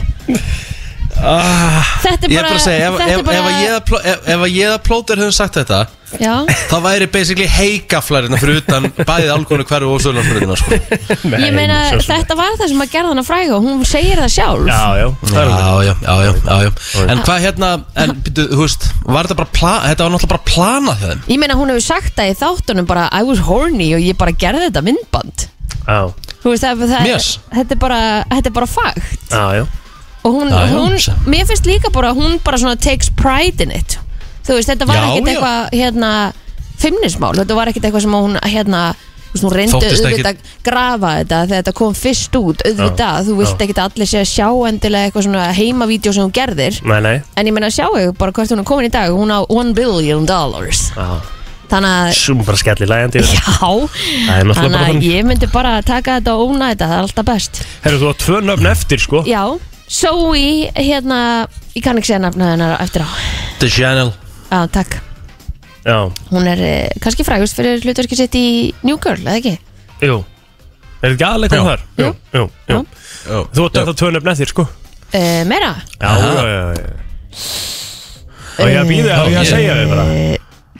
Þetta 1.17 2.27
er 2.27 2.31
Ég 2.31 2.37
er 2.37 2.43
bara, 2.43 2.47
bara 2.47 2.57
að 2.57 2.63
segja, 2.63 2.87
ef, 2.87 2.97
ef, 3.01 3.21
bara 3.25 3.37
ef, 3.37 3.45
að 3.47 3.61
ég 3.63 3.71
að 3.75 3.85
pló- 3.89 4.01
ef, 4.05 4.25
að 4.37 4.51
ég 4.53 4.73
að 4.73 4.81
plótið 4.85 5.21
hefur 5.23 5.35
sagt 5.37 5.55
þetta 5.57 5.79
Já, 6.21 6.33
Það 6.69 6.83
væri 6.85 7.07
basically 7.11 7.47
heigaflarina 7.51 8.37
fyrir 8.39 8.61
utan 8.61 8.85
bæðið 8.95 9.31
álgónu 9.33 9.65
hverju 9.67 9.89
og 9.91 10.03
sölunarspröðina 10.05 10.55
sko. 10.55 10.77
ég 11.35 11.51
meina 11.57 11.79
þetta 11.99 12.37
var 12.39 12.53
það 12.61 12.69
sem 12.71 12.83
að 12.85 12.93
gerða 12.93 13.09
hann 13.11 13.19
að 13.23 13.27
fræga 13.27 13.57
og 13.57 13.65
hún 13.65 13.81
segir 13.89 14.21
það 14.21 14.31
sjálf. 14.37 14.69
Já, 14.71 14.83
já, 15.01 15.07
Já, 15.33 15.41
já, 15.43 15.73
já, 15.89 15.95
já, 16.05 16.13
já, 16.23 16.55
já. 16.63 17.07
En 17.11 17.23
hvað 17.27 17.43
hérna, 17.43 17.71
en 18.05 18.13
byrju, 18.23 18.45
þú 18.53 18.61
veist 18.63 18.87
Var 19.03 19.27
þetta 19.27 19.37
bara, 19.41 19.51
pla, 19.57 19.73
þetta 19.89 20.07
var 20.07 20.13
náttúrulega 20.15 20.31
bara 20.31 20.47
planað 20.53 21.01
hjá 21.01 21.09
þeim? 21.11 21.25
Ég 21.33 21.41
meina 21.43 21.57
hún 21.59 21.73
hefur 21.73 21.85
sagt 21.89 22.13
það 22.21 22.31
í 22.31 22.37
þáttunum 22.45 22.87
bara 22.93 23.09
I 23.11 23.27
was 23.27 23.41
horny 23.49 23.89
og 23.97 24.05
ég 24.07 24.15
bara 24.21 24.31
gerði 24.45 24.69
þetta 24.69 24.85
myndband. 24.87 25.47
Já, 25.83 25.99
Þú 26.39 26.53
veist 26.53 26.63
það, 26.63 26.85
það 26.93 27.11
Yes. 27.11 27.27
þetta, 27.51 27.75
er 27.75 27.83
bara, 27.83 27.99
þetta 28.31 28.47
er 28.53 28.55
bara 28.61 28.71
fakt. 28.77 29.19
Já, 29.35 29.43
já 29.59 29.65
og 30.27 30.35
hún, 30.35 30.51
Já, 30.51 30.61
já. 30.67 30.75
hún 30.75 30.97
mér 31.31 31.47
finnst 31.49 31.67
líka 31.69 31.91
bara 31.95 32.11
að 32.13 32.19
hún 32.21 32.37
bara 32.43 32.59
svona 32.61 32.75
takes 32.79 33.09
pride 33.15 33.63
in 33.63 33.71
it. 33.79 33.97
Þú 34.47 34.59
veist 34.59 34.69
þetta 34.73 34.87
var 34.89 34.99
Já, 34.99 35.05
ekkert 35.11 35.27
já. 35.27 35.33
eitthvað 35.33 35.77
hérna 35.81 36.11
feimnismál, 36.81 37.35
þetta 37.39 37.55
var 37.57 37.71
ekkert 37.71 37.87
eitthvað 37.89 38.03
sem 38.05 38.15
hún 38.17 38.35
hérna, 38.47 38.81
þú 39.27 39.33
veist, 39.33 39.45
hún 39.47 39.55
reyndi 39.57 39.73
Þóttist 39.77 40.05
auðvitað 40.07 40.29
að 40.31 40.51
grafa 40.67 41.13
þetta 41.19 41.39
þegar 41.47 41.61
þetta 41.61 41.73
kom 41.79 41.95
fyrst 41.97 42.37
út, 42.39 42.61
auðvitað. 42.69 43.17
Þú 43.27 43.37
vilt 43.41 43.63
ekki 43.65 43.75
að 43.77 43.81
allir 43.87 44.09
sé 44.11 44.21
að 44.21 44.29
sjá 44.31 44.47
endilega 44.69 45.09
eitthvað 45.09 45.25
svona 45.27 45.47
heimavídeó 45.57 46.13
sem 46.15 46.23
hún 46.27 46.35
gerðir. 46.37 46.77
Nei, 46.87 46.99
nei. 47.07 47.15
En 47.35 47.49
ég 47.49 47.55
meina 47.57 47.71
sjá 47.73 47.87
ég 47.97 48.13
bara 48.17 48.31
hvert 48.37 48.53
hún 48.53 48.61
er 48.63 48.69
komin 48.69 48.87
í 48.89 48.93
dag. 48.93 49.11
Hún 49.17 49.33
á 49.33 49.39
1 49.49 49.73
billion 49.77 50.25
dollars. 50.29 50.91
Já. 50.95 51.09
þannig 51.67 51.91
að 51.91 52.13
Sum 52.15 52.39
bara 52.47 52.55
skelli 52.61 52.85
lægandi 52.87 53.19
Já, 53.27 53.41
Það 53.43 54.37
er 54.37 54.45
náttúrulega 54.47 54.53
þannig 54.55 54.71
bara 54.71 54.83
að 54.85 54.85
þannig. 54.87 55.07
ég 55.11 55.25
myndi 55.27 55.47
bara 55.51 55.71
taka 55.83 56.13
þetta 56.21 56.35
og 56.37 56.53
óna 56.53 56.69
þetta, 56.71 56.87
það 56.87 56.95
er 57.01 57.07
alltaf 57.09 57.25
best. 57.27 57.59
Herru, 57.83 57.97
þú 57.99 58.07
har 58.07 58.15
tvö 58.23 58.37
nöfn 58.47 58.69
eftir, 58.71 59.01
sko. 59.03 59.23
Já, 59.27 59.41
Zoe, 59.87 60.67
hérna, 60.75 61.19
ég 61.75 61.83
kann 61.85 61.97
ekki 61.99 62.11
segja 62.11 62.19
nafna 62.25 62.51
hennar 62.53 62.73
eftir 62.83 63.05
á. 63.07 63.09
The 63.61 63.69
Channel. 63.71 64.11
Já, 64.51 64.59
takk. 64.71 64.97
Já, 65.87 66.11
Hún 66.31 66.47
er 66.51 66.59
eh, 66.59 66.89
kannski 66.99 67.23
frægust 67.23 67.55
fyrir 67.55 67.79
hlutverki 67.85 68.17
sitt 68.19 68.35
í 68.35 68.73
New 68.83 68.97
Girl, 68.99 69.21
eða 69.23 69.37
ekki? 69.39 69.53
jú. 70.03 70.17
Er 70.97 71.13
þetta 71.13 71.13
ekki 71.13 71.25
aðleika 71.29 71.61
þar? 71.63 71.83
Jú, 72.01 72.09
jú, 72.33 72.43
jú. 72.67 72.77
Þú 73.27 73.63
har 73.63 73.71
þetta 73.77 73.93
tvö 74.01 74.11
nöfn 74.15 74.31
eftir, 74.33 74.51
sko. 74.51 74.65
Uh, 75.13 75.43
meira? 75.47 75.71
Já, 76.01 76.11
já, 76.19 76.43
já, 76.51 76.63
já. 76.75 76.87
Og 78.57 78.71
ég 78.73 78.79
að 78.81 78.89
býða, 78.91 79.17
og 79.21 79.31
ég 79.31 79.39
að 79.39 79.51
segja 79.53 79.75
þig 79.77 79.91
bara? 79.93 80.05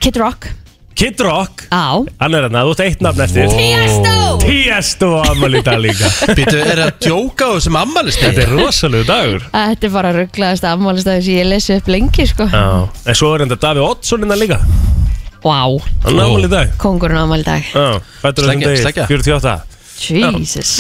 Kid 0.04 0.18
Rock 0.20 0.50
Kid 0.98 1.20
Rock, 1.22 1.68
Á. 1.70 2.02
Hann 2.18 2.34
er 2.34 2.48
hérna, 2.48 2.64
þú 2.66 2.72
ert 2.74 2.80
eitt 2.88 3.02
nafn 3.06 3.22
eftir. 3.22 3.52
Tiesto! 3.54 4.14
Tiesto 4.42 5.10
á 5.22 5.30
ammali 5.30 5.60
dag 5.62 5.78
líka. 5.78 6.08
Býtu, 6.38 6.56
er 6.58 6.72
það 6.72 6.82
að 6.88 6.96
djóka 7.06 7.46
á 7.46 7.52
þessum 7.54 7.76
ammalist 7.78 8.24
Þetta 8.24 8.42
er 8.42 8.54
rosalegu 8.58 9.06
dagur. 9.06 9.44
Þetta 9.54 9.86
er 9.86 9.92
bara 9.94 10.14
rugglaðast 10.16 10.66
ammálistæði 10.66 11.26
sem 11.28 11.36
ég 11.38 11.46
lesi 11.52 11.76
upp 11.78 11.92
lengi, 11.94 12.26
sko. 12.32 12.48
Já, 12.50 12.64
en 13.14 13.20
svo 13.20 13.30
er 13.36 13.44
þetta 13.46 13.60
Daví 13.68 13.84
Oddsson 13.86 14.26
innan 14.26 14.42
líka. 14.42 14.58
Vá, 15.44 15.60
Hann 16.08 16.18
er 16.18 16.24
ammali 16.24 16.50
dag. 16.50 16.72
Kongurinn 16.82 17.22
ámæli 17.22 17.46
dag. 17.46 17.68
Já, 17.70 18.00
fættur 18.24 18.48
þessum 18.48 18.64
Sleggja, 18.64 18.72
degi, 18.72 18.82
sleggja. 18.88 19.06
48 19.14 20.40
Jesus. 20.42 20.72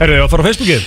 Herru, 0.00 0.16
ég 0.16 0.22
var 0.22 0.30
að 0.30 0.32
fara 0.32 0.44
á 0.44 0.48
Facebookið. 0.48 0.86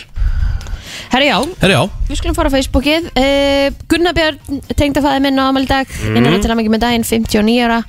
Herri 1.13 1.29
já, 1.29 1.37
Herri 1.61 1.75
já, 1.77 1.83
við 2.09 2.17
skulum 2.17 2.37
fara 2.37 2.49
á 2.49 2.53
Facebookið. 2.57 3.11
Uh, 3.13 3.77
Gunnar 3.93 4.17
Björn, 4.17 4.41
tengdafæði 4.73 5.21
minn 5.27 5.37
á 5.37 5.45
ámæli 5.53 5.69
dag. 5.69 5.85
Mhm. 6.01 6.17
Innan 6.17 6.41
til 6.41 6.49
að 6.49 6.59
mikið 6.63 6.75
með 6.75 6.83
daginn, 6.87 7.05
59 7.05 7.61
ára 7.69 7.79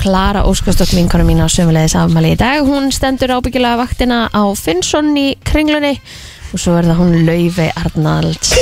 Klara 0.00 0.44
Óskarsdóttir 0.46 1.00
vinkonu 1.00 1.26
mín 1.26 1.42
á 1.42 1.48
sömulegis 1.50 1.96
afmæli 1.98 2.34
í 2.34 2.40
dag. 2.40 2.64
Hún 2.68 2.92
stendur 2.94 3.34
ábyggilega 3.36 3.80
vaktina 3.80 4.26
á 4.30 4.42
Finnsson 4.54 5.14
í 5.16 5.28
kringlunni 5.44 5.96
Og 6.54 6.60
svo 6.62 6.76
er 6.78 6.86
það 6.86 7.00
hún 7.00 7.14
Laufey 7.26 7.72
Arnalds 7.76 8.52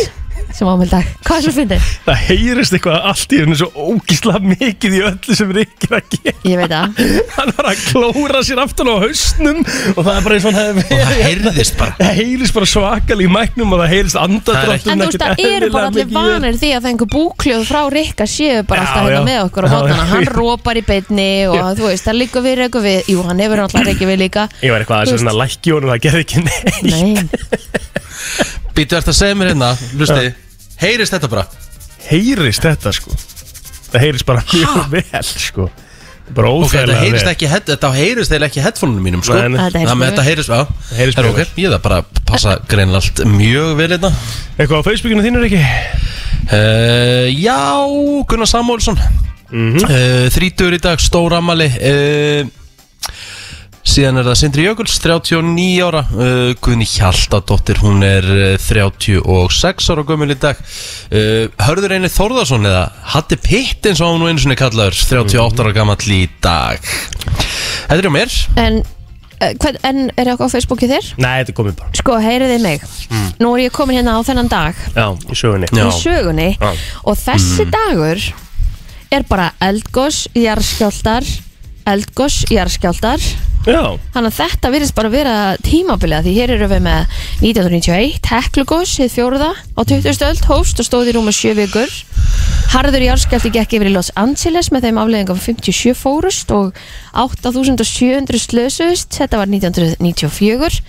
sem 0.55 0.69
ámæli 0.71 0.87
dag. 0.91 1.05
Hvað 1.27 1.37
er 1.37 1.43
svo 1.45 1.53
fyndið? 1.57 1.83
Það 2.05 2.19
heyrist 2.29 2.73
eitthvað 2.77 2.99
allt 3.11 3.31
í 3.35 3.37
hennu 3.43 3.57
svo 3.59 3.69
ógísla 3.75 4.35
mikið 4.45 4.93
í 4.95 5.01
öllu 5.09 5.33
sem 5.39 5.49
Rikki 5.57 5.87
er 5.89 5.95
að 5.99 6.05
gera. 6.15 6.39
Ég 6.47 6.57
veit 6.61 6.71
það. 6.71 6.87
Hann 7.37 7.51
var 7.59 7.67
að 7.71 7.77
klóra 7.89 8.41
sér 8.47 8.59
aftan 8.63 8.91
á 8.91 8.97
hausnum 9.03 9.59
og 9.65 9.99
það 9.99 10.15
er 10.15 10.23
bara 10.29 10.35
eins 10.39 10.47
og 10.47 10.51
hann 10.55 10.61
hefði 10.61 10.85
og 10.85 10.89
það 11.09 11.19
heyrðist 11.25 11.75
bara. 11.81 11.93
Það 11.99 12.13
heyrist 12.21 12.55
bara 12.59 12.69
svakal 12.71 13.19
í 13.19 13.29
mæknum 13.35 13.75
og 13.75 13.79
það 13.83 13.91
heyrist 13.95 14.19
andadráttum 14.21 14.91
En 14.95 14.99
þú 15.03 15.07
veist, 15.09 15.25
það 15.25 15.35
eru 15.49 15.69
bara 15.75 15.87
allir 15.91 16.09
vanir 16.15 16.55
því 16.61 16.71
að 16.71 16.81
það 16.85 16.91
einhver 16.93 17.11
búkljóð 17.15 17.63
frá 17.69 17.81
Rikka 17.95 18.27
séu 18.31 18.61
bara 18.69 18.79
Já, 18.79 18.83
alltaf 18.87 19.05
hérna 19.09 19.27
með 19.27 19.39
okkur 19.49 19.63
á 19.65 19.67
Já, 19.67 19.71
bótana 19.75 20.05
já. 20.05 20.09
Hann 20.15 20.27
rópar 20.31 20.77
í 20.79 20.83
beinni 20.87 21.33
og 21.51 21.59
þú 21.81 21.85
veist, 21.91 22.05
það 22.07 22.21
líka 22.21 22.39
við 22.45 22.55
reyku 22.63 22.79
við. 22.85 22.99
Jú, 23.11 23.19
hann 23.27 23.41
hefur 23.43 23.59
alltaf 23.65 23.83
reykja 23.89 24.07
við 24.13 24.19
líka. 24.25 24.43
Að 24.65 24.69
Býtu, 28.75 28.97
ert 28.99 29.07
að 29.07 29.15
segja 29.15 29.37
mér 29.39 29.53
hérna, 29.53 29.69
hlusti 29.95 30.33
Heyrist 30.83 31.15
þetta 31.15 31.31
bara? 31.33 31.47
Heyrist 32.09 32.65
þetta 32.67 32.93
sko. 32.93 33.15
Það 33.95 34.01
heyrist 34.09 34.27
bara 34.27 34.43
mjög 34.51 34.91
vel 34.91 35.23
sko. 35.23 35.69
Bara 36.35 36.49
þetta 36.49 36.65
óþægilega 36.65 37.01
heyrist 37.03 37.27
vel. 37.27 37.33
ekki, 37.35 37.49
þetta 37.53 37.91
heyrist 37.95 38.33
eða 38.33 38.47
ekki 38.49 38.63
headphone-unum 38.65 39.05
mínum, 39.05 39.23
sko. 39.27 39.37
Nei. 39.37 39.59
Þetta 39.61 39.83
Það 39.91 39.99
með 40.01 40.09
þetta 40.11 40.25
heyrist, 40.25 40.49
já. 40.55 40.95
Heyrist 40.99 41.19
mjög 41.21 41.35
ok, 41.35 41.59
ég 41.61 41.75
það 41.75 41.83
bara 41.85 41.99
passa 42.31 42.55
greinlega 42.71 43.03
allt 43.03 43.23
mjög 43.37 43.75
vel 43.79 43.89
hérna. 43.93 44.11
Eitthvað 44.57 44.81
á 44.81 44.87
Facebookinu 44.89 45.25
þínu 45.27 45.43
ekki? 45.51 45.61
uh, 46.49 47.29
Já, 47.31 47.61
Gunnar 48.29 48.51
Samúlsson 48.51 48.99
Mhm. 49.55 49.85
uh, 49.85 50.27
Þrítur 50.35 50.75
í 50.75 50.81
dag, 50.83 50.99
stór 50.99 51.37
ammali 51.37 51.69
uh, 51.69 52.49
Síðan 53.85 54.17
er 54.17 54.25
það 54.31 54.39
Sindri 54.41 54.65
Jökuls, 54.65 54.95
39 55.03 55.85
ára. 55.85 56.01
Uh, 56.17 56.53
Guðni 56.65 56.87
Hjaltadóttir, 56.89 57.79
hún 57.85 58.01
er 58.07 58.25
uh, 58.25 58.45
36 58.57 59.91
ára 59.93 60.05
gömul 60.09 60.33
í 60.33 60.39
dag. 60.41 60.61
Uh, 61.13 61.53
Hörður 61.67 61.95
Einir 61.99 62.13
Þórðarsson 62.15 62.65
eða 62.71 62.87
Hatti 63.13 63.39
Pitt 63.45 63.91
eins 63.91 64.01
og 64.01 64.15
hann 64.15 64.25
nú 64.25 64.31
einu 64.31 64.41
sinni 64.41 64.57
kallaður 64.59 64.97
38 64.97 65.65
ára 65.67 65.75
gamall 65.77 66.17
í 66.17 66.23
dag. 66.43 66.81
Þetta 66.81 68.01
er 68.01 68.09
á 68.09 68.17
mér. 68.17 68.35
En, 68.65 68.81
uh, 68.81 69.53
hvern, 69.53 69.81
en 69.85 70.03
er 70.17 70.33
eitthvað 70.33 70.49
á 70.49 70.55
Facebooki 70.57 70.89
þér? 70.89 71.13
Nei, 71.21 71.31
þetta 71.43 71.53
er 71.53 71.61
komið 71.61 71.79
bara. 71.85 71.95
Sko, 72.01 72.19
heyrið 72.25 72.57
þið 72.57 72.67
mig? 72.71 72.91
Nú 73.45 73.55
er 73.55 73.67
ég 73.67 73.77
komin 73.77 74.01
hérna 74.01 74.17
á 74.17 74.21
þennan 74.25 74.53
dag. 74.53 74.85
Já, 74.97 75.11
í 75.13 75.37
sögunni. 75.37 75.69
Já. 75.77 75.87
í 75.91 75.97
sögunni. 76.01 76.53
Já. 76.57 76.73
og 77.05 77.21
þessi 77.21 77.69
dagur 77.69 78.29
er 79.13 79.29
bara 79.29 79.53
eldgós, 79.63 80.25
jarðskjáltar 80.33 81.29
eldgós, 81.85 82.45
jarðskjáltar 82.49 83.21
Já, 83.65 83.97
Þannig 84.13 84.29
að 84.29 84.37
þetta 84.37 84.71
virðist 84.75 84.95
bara 84.97 85.11
vera 85.13 85.35
tímabilið 85.65 86.27
því 86.27 86.33
hér 86.37 86.51
eru 86.59 86.67
við 86.69 86.83
með 86.85 87.15
1991 87.41 88.29
Heklugos, 88.29 88.93
hið 89.01 89.15
fjóruða 89.15 89.53
á 89.57 89.81
20. 89.81 90.25
öld 90.29 90.43
hófst 90.51 90.83
og 90.83 90.89
stóð 90.89 91.09
í 91.09 91.15
rúma 91.17 91.33
7 91.33 91.55
vikur. 91.63 91.95
Harður 92.75 93.07
járskjálti 93.07 93.53
gekk 93.55 93.77
yfir 93.79 93.89
í 93.89 93.95
Los 93.95 94.11
Angeles 94.21 94.69
með 94.75 94.89
þeim 94.89 95.01
afleðingum 95.01 95.41
57 95.41 95.97
fórust 95.97 96.53
og 96.53 96.77
8700 97.17 98.43
slösust 98.43 99.17
þetta 99.17 99.41
var 99.41 99.49
1994 99.49 100.81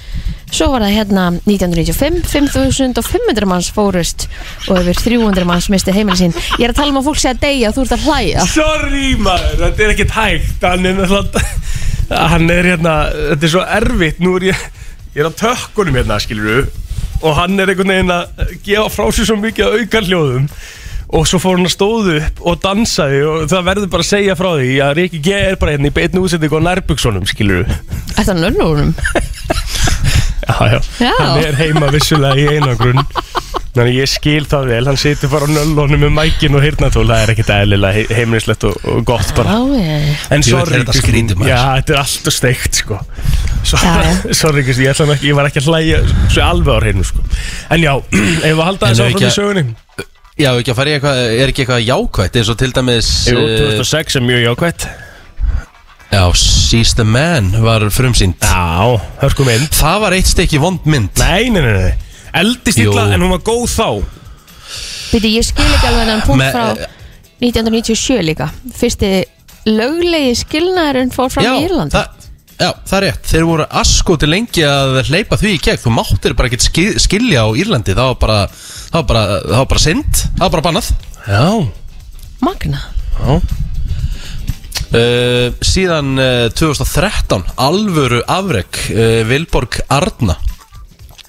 svo 0.55 0.69
var 0.73 0.85
það 0.85 0.95
hérna 0.95 1.25
1995 1.45 2.27
5500 2.31 3.49
manns 3.49 3.71
fórust 3.75 4.27
og 4.67 4.81
yfir 4.81 4.99
300 4.99 5.47
manns 5.47 5.69
misti 5.71 5.95
heimili 5.95 6.19
sín. 6.19 6.35
Ég 6.59 6.67
er 6.67 6.73
að 6.73 6.81
tala 6.81 6.93
um 6.93 7.01
að 7.01 7.09
fólk 7.09 7.23
að 7.31 7.43
deyja 7.45 7.71
og 7.71 7.77
þú 7.77 7.85
ert 7.85 7.95
að 7.97 8.05
hlæja. 8.09 8.47
Sorry 8.51 9.09
maður, 9.19 9.59
þetta 9.63 9.85
er 9.85 9.95
ekkert 9.95 10.15
hægt 10.19 10.69
er 10.69 10.85
náttúrulega 10.85 11.43
Hann 12.09 12.49
er 12.53 12.67
hérna, 12.73 12.95
þetta 13.33 13.47
er 13.47 13.53
svo 13.55 13.65
erfitt 13.79 14.19
Nú 14.23 14.35
er 14.39 14.49
ég, 14.51 14.63
ég 15.15 15.21
er 15.23 15.29
á 15.29 15.33
tökkunum 15.41 15.97
hérna, 15.99 16.19
skilur 16.21 16.67
Og 17.25 17.37
hann 17.39 17.57
er 17.59 17.71
einhvern 17.71 17.93
veginn 17.95 18.13
að 18.13 18.55
gefa 18.65 18.89
frá 18.93 19.07
sér 19.15 19.29
svo 19.31 19.37
mikið 19.41 19.65
að 19.69 19.77
auka 19.81 20.03
hljóðum 20.05 20.49
Og 21.15 21.27
svo 21.29 21.37
fór 21.39 21.59
hann 21.59 21.67
að 21.69 21.73
stóðu 21.75 22.15
upp 22.19 22.41
og 22.49 22.59
dansaði 22.65 23.21
Og 23.29 23.45
það 23.51 23.67
verður 23.69 23.91
bara 23.93 24.05
að 24.05 24.09
segja 24.11 24.35
frá 24.37 24.49
því 24.57 24.71
Að 24.85 24.95
Riki 24.99 25.21
G 25.25 25.35
er 25.51 25.59
bara 25.61 25.75
hérna 25.75 25.89
í 25.91 25.95
beinu 25.95 26.23
útsendingu 26.25 26.59
á 26.61 26.67
nærbuksunum, 26.69 27.27
skilur 27.29 27.65
Er 27.69 28.25
það 28.25 28.41
nönnúrum? 28.43 28.93
Já, 30.45 30.59
já, 30.69 30.79
Já. 31.01 31.11
hann 31.17 31.39
er 31.41 31.55
heima 31.57 31.87
vissulega 31.89 32.37
í 32.37 32.43
einangrun 32.59 32.99
Þannig 33.75 33.97
ég 33.97 34.07
skil 34.07 34.45
það 34.47 34.69
vel, 34.71 34.83
hann 34.87 34.97
situr 34.99 35.31
bara 35.33 35.47
á 35.47 35.51
nöllunum 35.51 35.99
með 36.05 36.11
mækin 36.15 36.53
og 36.55 36.63
hirnatól, 36.63 37.03
það 37.09 37.23
er 37.25 37.31
ekkert 37.33 37.49
eðlilega 37.57 37.97
he- 37.97 38.15
heimilislegt 38.21 38.63
og, 38.69 38.77
og 38.87 39.01
gott 39.09 39.33
bara. 39.35 39.57
Já, 39.57 39.81
ég 39.81 40.31
En 40.37 40.45
sorry, 40.47 40.77
þetta 40.79 40.95
skrítið, 40.95 41.35
maður. 41.41 41.49
Já, 41.51 41.59
þetta 41.81 41.95
er 41.97 41.99
alltaf 42.05 42.35
steikt, 42.37 42.79
sko. 42.79 42.99
So, 43.67 43.81
sorry, 44.41 44.63
Kristi, 44.63 44.85
ég, 44.87 44.95
ekki, 44.95 45.27
ég 45.27 45.35
var 45.35 45.49
ekki 45.49 45.59
að 45.59 45.67
hlæja 45.73 45.99
svo 46.31 46.45
alveg 46.47 46.71
á 46.71 46.79
hreinu, 46.85 47.03
sko. 47.11 47.25
En 47.75 47.83
já, 47.83 47.91
ef 48.47 48.47
við 48.47 48.63
halda 48.69 48.91
En 48.91 48.95
þess 48.95 49.03
ef 49.03 49.09
áfram 49.09 49.17
ekki 49.17 49.25
í 49.25 49.31
að- 49.31 49.35
sögunni. 49.41 49.65
Já, 50.35 50.49
ekki 50.59 50.71
að 50.71 50.79
fara 50.79 50.91
í 50.91 50.95
eitthvað, 50.97 51.19
er 51.43 51.51
ekki 51.51 51.63
eitthvað 51.65 51.83
jákvætt 51.89 52.39
eins 52.39 52.49
og 52.51 52.57
til 52.59 52.71
dæmis 52.75 53.09
Jú, 53.31 53.37
eh, 53.39 53.59
2006 53.79 54.17
er 54.19 54.25
mjög 54.29 54.41
jákvætt. 54.49 54.87
Já, 56.15 56.23
Seize 56.39 56.95
the 56.95 57.03
Man 57.03 57.51
var 57.63 57.83
frumsýnd 57.91 58.39
Já, 58.39 58.99
hörku 59.23 59.43
mynd. 59.47 59.67
Það 59.75 59.99
var 60.03 60.15
eitt 60.15 60.27
stykki 60.31 60.59
vond 60.63 60.83
mynd 60.87 61.11
Nei, 61.19 61.49
nei, 61.51 61.59
nei, 61.63 61.71
nei. 61.75 61.93
Eldist 62.41 62.79
Jú. 62.81 62.91
illa, 62.91 63.07
en 63.15 63.21
hún 63.23 63.31
var 63.35 63.43
góð 63.47 63.65
þá. 63.71 63.87
Býti, 65.13 65.31
ég 65.37 65.45
skil 65.47 65.65
ekki 65.69 65.87
alveg 65.87 66.01
hennan 66.03 66.23
punkt 66.25 66.41
Me- 66.41 66.51
frá 66.51 66.65
1997 67.39 68.21
líka 68.25 68.47
Fyrsti 68.75 69.09
löglegi 69.69 70.33
skilnaðurinn 70.39 71.11
fór 71.13 71.29
fram 71.33 71.45
í 71.45 71.65
Írlandi 71.67 71.93
það, 71.95 72.25
já, 72.59 72.69
það 72.87 72.95
er 72.97 73.03
rétt 73.05 73.29
Þeir 73.31 73.45
voru 73.49 73.65
askoti 73.81 74.29
lengi 74.29 74.63
að 74.67 74.99
hleypa 75.11 75.37
því 75.41 75.51
í 75.55 75.59
gegn 75.67 75.81
Þú 75.83 75.93
máttir 75.97 76.35
bara 76.37 76.49
ekkert 76.49 76.65
skil, 76.65 76.93
skilja 77.01 77.43
á 77.45 77.49
Írlandi 77.59 77.95
Það 77.95 78.09
var 78.11 78.19
bara, 78.23 78.39
það 78.49 78.97
var 78.99 79.07
bara, 79.11 79.23
það 79.45 79.57
var 79.61 79.69
bara 79.75 79.83
synd 79.85 80.21
Það 80.23 80.43
var 80.45 80.53
bara 80.55 80.65
bannað 80.69 80.91
Já. 81.25 81.45
Magna 82.45 82.81
Já. 83.19 83.31
uh, 84.95 85.47
Síðan 85.65 86.11
uh, 86.19 86.49
2013 86.55 87.47
Alvöru 87.67 88.21
afrek 88.27 88.81
uh, 88.91 89.21
Vilborg 89.29 89.79
Arna 89.91 90.35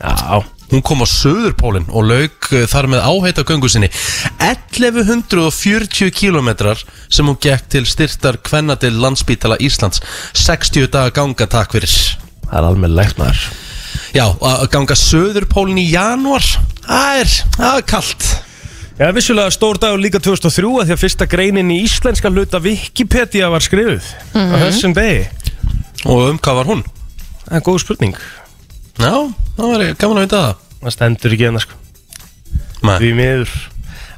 Já. 0.01 0.43
Hún 0.71 0.83
kom 0.83 1.03
á 1.03 1.07
Suðurpólinn 1.07 1.87
og 1.95 2.09
lauk 2.09 2.49
uh, 2.51 2.65
þar 2.67 2.89
með 2.91 3.05
áheita 3.07 3.45
göngu 3.47 3.69
sinni 3.71 3.87
1140 4.43 6.11
kilometrar 6.11 6.81
sem 7.07 7.27
hún 7.29 7.39
gekk 7.39 7.69
til 7.71 7.85
styrtar 7.87 8.41
kvenna 8.43 8.75
til 8.81 8.97
landsbítala 8.99 9.61
Íslands. 9.63 10.03
60 10.35 10.91
daga 10.91 11.15
ganga 11.15 11.47
takk 11.51 11.77
fyrir. 11.77 11.93
Það 12.49 12.59
er 12.59 12.69
alveg 12.71 12.97
legt 12.99 13.21
maður. 13.21 13.45
Já, 14.17 14.25
að 14.27 14.67
ganga 14.75 14.97
Suðurpólinn 14.99 15.83
í 15.85 15.87
janúar. 15.93 16.47
Það 16.87 17.21
er, 17.21 17.37
það 17.59 17.79
er 17.79 17.87
kalt. 17.93 18.27
Já, 18.97 19.11
vissulega 19.13 19.53
stór 19.53 19.79
dagur 19.79 20.01
líka 20.01 20.19
2003 20.25 20.71
að 20.81 20.89
því 20.89 20.97
að 20.97 21.03
fyrsta 21.03 21.29
greinin 21.29 21.71
í 21.75 21.83
íslenska 21.85 22.33
hluta 22.33 22.63
Wikipedia 22.65 23.51
var 23.53 23.63
skrifuð 23.63 24.09
á 24.33 24.57
þessum 24.65 24.97
degi. 24.97 25.29
Og 26.09 26.33
um 26.33 26.41
hvað 26.41 26.61
var 26.63 26.71
hún? 26.73 26.85
Það 27.45 27.61
er 27.61 27.65
góð 27.69 27.81
spurning 27.85 28.19
Já, 28.97 29.13
það 29.57 29.67
var 29.73 29.83
gaman 30.01 30.21
að 30.21 30.25
vita 30.27 30.43
það 30.43 30.55
Það 30.87 30.95
stendur 30.97 31.35
ekki 31.37 31.47
hérna 31.49 31.63
sko 31.65 31.75
Nei. 32.87 32.97
Því 33.01 33.11
miður 33.19 33.55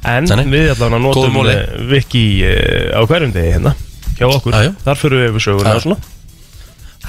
En 0.09 0.27
Nei, 0.29 0.35
nei. 0.39 0.45
við 0.53 0.69
allan 0.75 0.95
að 0.95 1.03
Góður 1.09 1.17
notum 1.19 1.35
móli. 1.35 1.55
eh, 1.55 1.81
Viki 1.89 2.23
uh, 2.47 2.95
á 2.95 3.01
hverjum 3.09 3.33
degi 3.35 3.51
hérna 3.57 3.73
Hjá 4.19 4.25
okkur 4.29 4.55
Já, 4.55 4.61
já. 4.69 4.71
Þar 4.85 4.99
fyrir 5.01 5.19
við 5.23 5.29
yfir 5.33 5.45
söguna 5.49 5.73
Já. 5.73 5.75
og 5.79 5.85
svona 5.87 5.99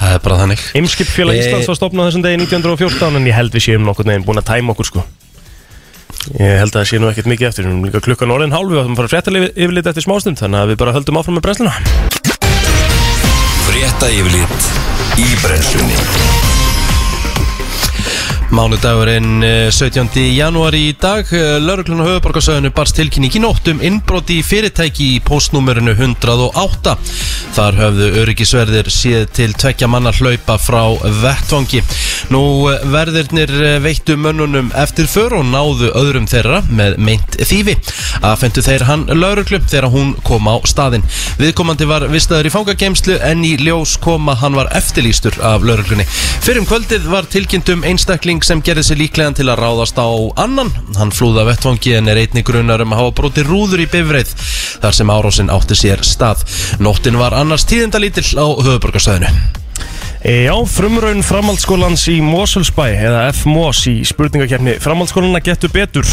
Það 0.01 0.15
er 0.17 0.21
bara 0.25 0.37
þannig 0.41 0.65
Eimskip 0.81 1.09
félag 1.11 1.37
Eh. 1.37 1.43
Íslands 1.45 1.69
var 1.71 1.77
stopnað 1.79 2.09
þessum 2.09 2.25
degi 2.25 2.39
1914 2.43 3.19
En 3.21 3.27
ég 3.29 3.37
held 3.37 3.55
við 3.55 3.65
séum 3.67 3.85
nokkur 3.87 4.07
neginn 4.09 4.25
búin 4.27 4.41
að 4.41 4.49
tæma 4.51 4.75
okkur 4.75 4.89
sko 4.91 5.05
Ég 6.37 6.59
held 6.61 6.73
að 6.75 6.79
það 6.81 6.89
sé 6.91 6.99
nú 7.01 7.09
ekkert 7.11 7.29
mikið 7.31 7.47
eftir 7.51 7.65
Við 7.65 7.71
erum 7.71 7.85
líka 7.87 8.03
klukkan 8.07 8.33
orðin 8.35 8.55
hálf 8.55 8.71
Við 8.73 8.81
áttum 8.83 8.95
að 8.97 9.01
fara 9.03 9.13
fréttalið 9.15 9.47
yfirlit 9.55 9.89
eftir 9.91 10.05
smástund 10.07 10.41
Þannig 10.43 10.63
að 10.65 10.73
við 10.73 10.81
bara 10.83 10.95
höldum 10.97 11.21
áfram 11.21 11.37
með 11.39 11.45
brennsluna 11.47 11.75
Frétta 13.67 14.11
yfirlit 14.11 14.69
í 15.21 15.27
brennslunni 15.43 15.97
Mánudagurinn 18.51 19.43
eh, 19.47 19.71
17. 19.71 20.11
janúar 20.35 20.75
í 20.75 20.91
dag 20.99 21.29
Lörglun 21.63 22.03
og 22.03 22.09
höfuborgarsöðinu 22.09 22.73
barst 22.75 22.97
tilkynning 22.99 23.31
í 23.31 23.39
nótt 23.39 23.69
um 23.71 23.79
innbroti 23.79 24.41
í 24.41 24.43
fyrirtæki 24.43 25.13
í 25.15 25.21
postnúmerinu 25.23 25.93
108 25.95 26.97
Þar 27.51 27.75
höfðu 27.75 28.05
öryggisverðir 28.21 28.87
séð 28.93 29.25
til 29.35 29.51
tvekja 29.59 29.89
manna 29.91 30.13
hlaupa 30.15 30.55
frá 30.61 30.93
vettvangi. 31.19 31.81
Nú 32.31 32.43
eh, 32.71 32.83
verðirnir 32.93 33.51
eh, 33.51 33.79
veittu 33.83 34.15
mönnunum 34.15 34.69
eftir 34.79 35.09
för 35.11 35.35
og 35.35 35.43
náðu 35.49 35.89
öðrum 35.99 36.29
þeirra 36.31 36.61
með 36.71 36.95
meint 37.03 37.35
þýfi. 37.35 37.75
Afhentu 38.23 38.63
þeir 38.63 38.85
hann 38.87 39.03
lörglum 39.11 39.65
þegar 39.67 39.89
hún 39.91 40.13
kom 40.27 40.47
á 40.47 40.55
staðinn. 40.69 41.03
Viðkomandi 41.41 41.87
var 41.89 42.07
vistaður 42.11 42.47
í 42.47 42.53
fangageimslu 42.53 43.17
en 43.27 43.43
í 43.47 43.57
ljós 43.59 43.97
koma 43.99 44.37
hann 44.39 44.55
var 44.55 44.71
eftirlýstur 44.77 45.39
af 45.43 45.65
lörglunni 45.65 46.05
Fyrir 46.41 46.61
um 46.61 46.67
kvöldið 46.69 47.07
var 47.11 47.27
tilkynnt 47.31 47.69
um 47.73 47.83
einstakling 47.87 48.40
sem 48.47 48.61
gerði 48.65 48.83
sig 48.87 48.99
líklegan 48.99 49.37
til 49.37 49.47
að 49.51 49.61
ráðast 49.61 49.99
á 50.01 50.09
annan. 50.41 50.71
Hann 50.97 51.13
flúða 51.15 51.45
vettvangi 51.49 51.95
en 51.97 52.11
er 52.11 52.21
einni 52.23 52.43
grunar 52.45 52.83
um 52.83 52.95
að 52.95 53.03
hafa 53.03 53.15
brotið 53.21 53.49
rúður 53.51 53.85
í 53.85 53.89
bifreið 53.91 54.35
þar 54.83 54.97
sem 54.97 55.13
árásinn 55.13 55.53
átti 55.53 55.77
sér 55.77 56.05
stað. 56.05 56.45
Nóttin 56.83 57.19
var 57.21 57.35
annars 57.37 57.67
tíðindalítill 57.69 58.27
á 58.37 58.45
höfuborgarstöðinu. 58.49 59.33
E, 60.21 60.43
Já, 60.45 60.53
frumraun 60.69 61.23
framhaldsskólans 61.25 62.03
í 62.13 62.19
Moselsbæ 62.21 62.83
eða 62.93 63.21
FMOS 63.33 63.79
í 63.89 63.93
spurningakefni 64.05 64.75
framhaldsskólana 64.83 65.41
getur 65.41 65.73
betur 65.73 66.05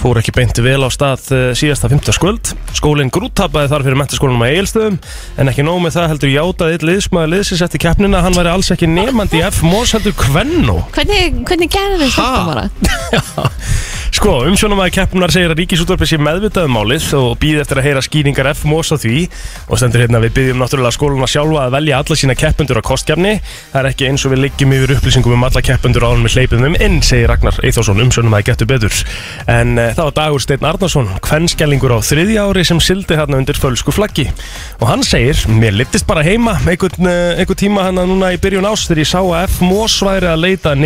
fór 0.00 0.20
ekki 0.20 0.34
beint 0.36 0.60
vel 0.62 0.78
á 0.86 0.90
stað 0.94 1.24
uh, 1.34 1.42
síðasta 1.58 1.90
15. 1.90 2.14
skvöld 2.14 2.52
skólinn 2.78 3.10
grúttapaði 3.10 3.72
þar 3.72 3.86
fyrir 3.88 4.00
mentaskólanum 4.00 4.46
á 4.46 4.52
Egilstöðum 4.52 5.00
en 5.42 5.50
ekki 5.50 5.66
nóg 5.66 5.82
með 5.82 5.96
það 5.98 6.10
heldur 6.14 6.34
játaði 6.36 6.76
eitt 6.76 6.86
liðsmaður 6.86 7.32
liðsins 7.34 7.64
eftir 7.66 7.82
keppnina 7.82 8.22
hann 8.22 8.38
væri 8.38 8.54
alls 8.54 8.70
ekki 8.70 8.90
nefandi 8.90 9.42
í 9.42 9.46
FMOS 9.50 9.96
heldur 9.98 10.14
Kvenno 10.22 10.78
Hvernig, 10.94 11.42
hvernig 11.50 11.74
gerði 11.74 12.12
þetta 12.14 12.44
bara? 12.52 12.68
Sko, 14.20 14.34
umsjónamaði 14.44 14.92
keppnar 14.92 15.32
segir 15.32 15.48
að 15.48 15.62
Ríkisútvarpi 15.62 16.04
sé 16.04 16.18
meðvitað 16.20 16.66
um 16.68 16.74
málið 16.76 17.04
og 17.16 17.38
býð 17.40 17.62
eftir 17.62 17.78
að 17.80 17.86
heyra 17.86 18.00
skýringar 18.04 18.50
FMOS 18.50 18.92
á 18.92 19.00
því 19.00 19.20
og 19.64 19.78
stendur 19.80 20.02
hérna 20.02 20.20
við 20.20 20.34
byggjum 20.36 20.58
náttúrulega 20.60 20.92
skóluna 20.92 21.24
sjálfa 21.32 21.62
að 21.62 21.72
velja 21.78 22.00
alla 22.02 22.16
sína 22.20 22.36
keppendur 22.36 22.82
á 22.84 22.84
kostkefni 22.84 23.32
það 23.40 23.78
er 23.80 23.88
ekki 23.88 24.10
eins 24.10 24.26
og 24.28 24.34
við 24.34 24.42
liggjum 24.44 24.74
yfir 24.76 24.92
upplýsingum 24.98 25.32
um 25.38 25.46
alla 25.48 25.62
keppendur 25.64 26.04
áður 26.04 26.18
en 26.18 26.26
við 26.28 26.36
hleypum 26.36 26.66
þeim 26.66 26.76
inn 26.84 26.98
segir 27.00 27.32
Ragnar 27.32 27.56
Eithórsson 27.64 28.02
umsjónamaði 28.04 28.44
getur 28.50 28.68
betur. 28.68 28.98
En 29.48 29.72
uh, 29.80 29.88
það 29.96 30.04
var 30.10 30.14
Dagur 30.20 30.44
Steinn 30.44 30.68
Arnarsson 30.68 31.08
kvennskjælingur 31.24 31.96
á 31.96 32.04
þriðja 32.04 32.44
ári 32.44 32.66
sem 32.68 32.84
sildi 32.84 33.16
hérna 33.16 33.40
undir 33.40 33.56
fölsku 33.56 33.88
flaggi. 33.96 34.28
Og 34.82 34.86
hann 34.92 35.00
segir, 35.00 35.40
mér 35.48 35.80
litist 35.80 36.04
bara 36.04 36.20
heima 36.28 36.58
einhvern, 36.60 37.08
uh, 37.08 37.40
einhvern 37.40 37.62
tíma 37.64 37.88
hann 37.88 38.04
núna 38.04 38.34
í 38.36 38.40
byrjun 38.44 38.68
ás 38.68 38.84
þegar 38.84 39.00
ég 39.00 39.12
sá 39.14 39.24
að 39.24 39.56
FMOS 39.56 39.96
væri 40.04 40.28
að 40.28 40.44
leita 40.44 40.76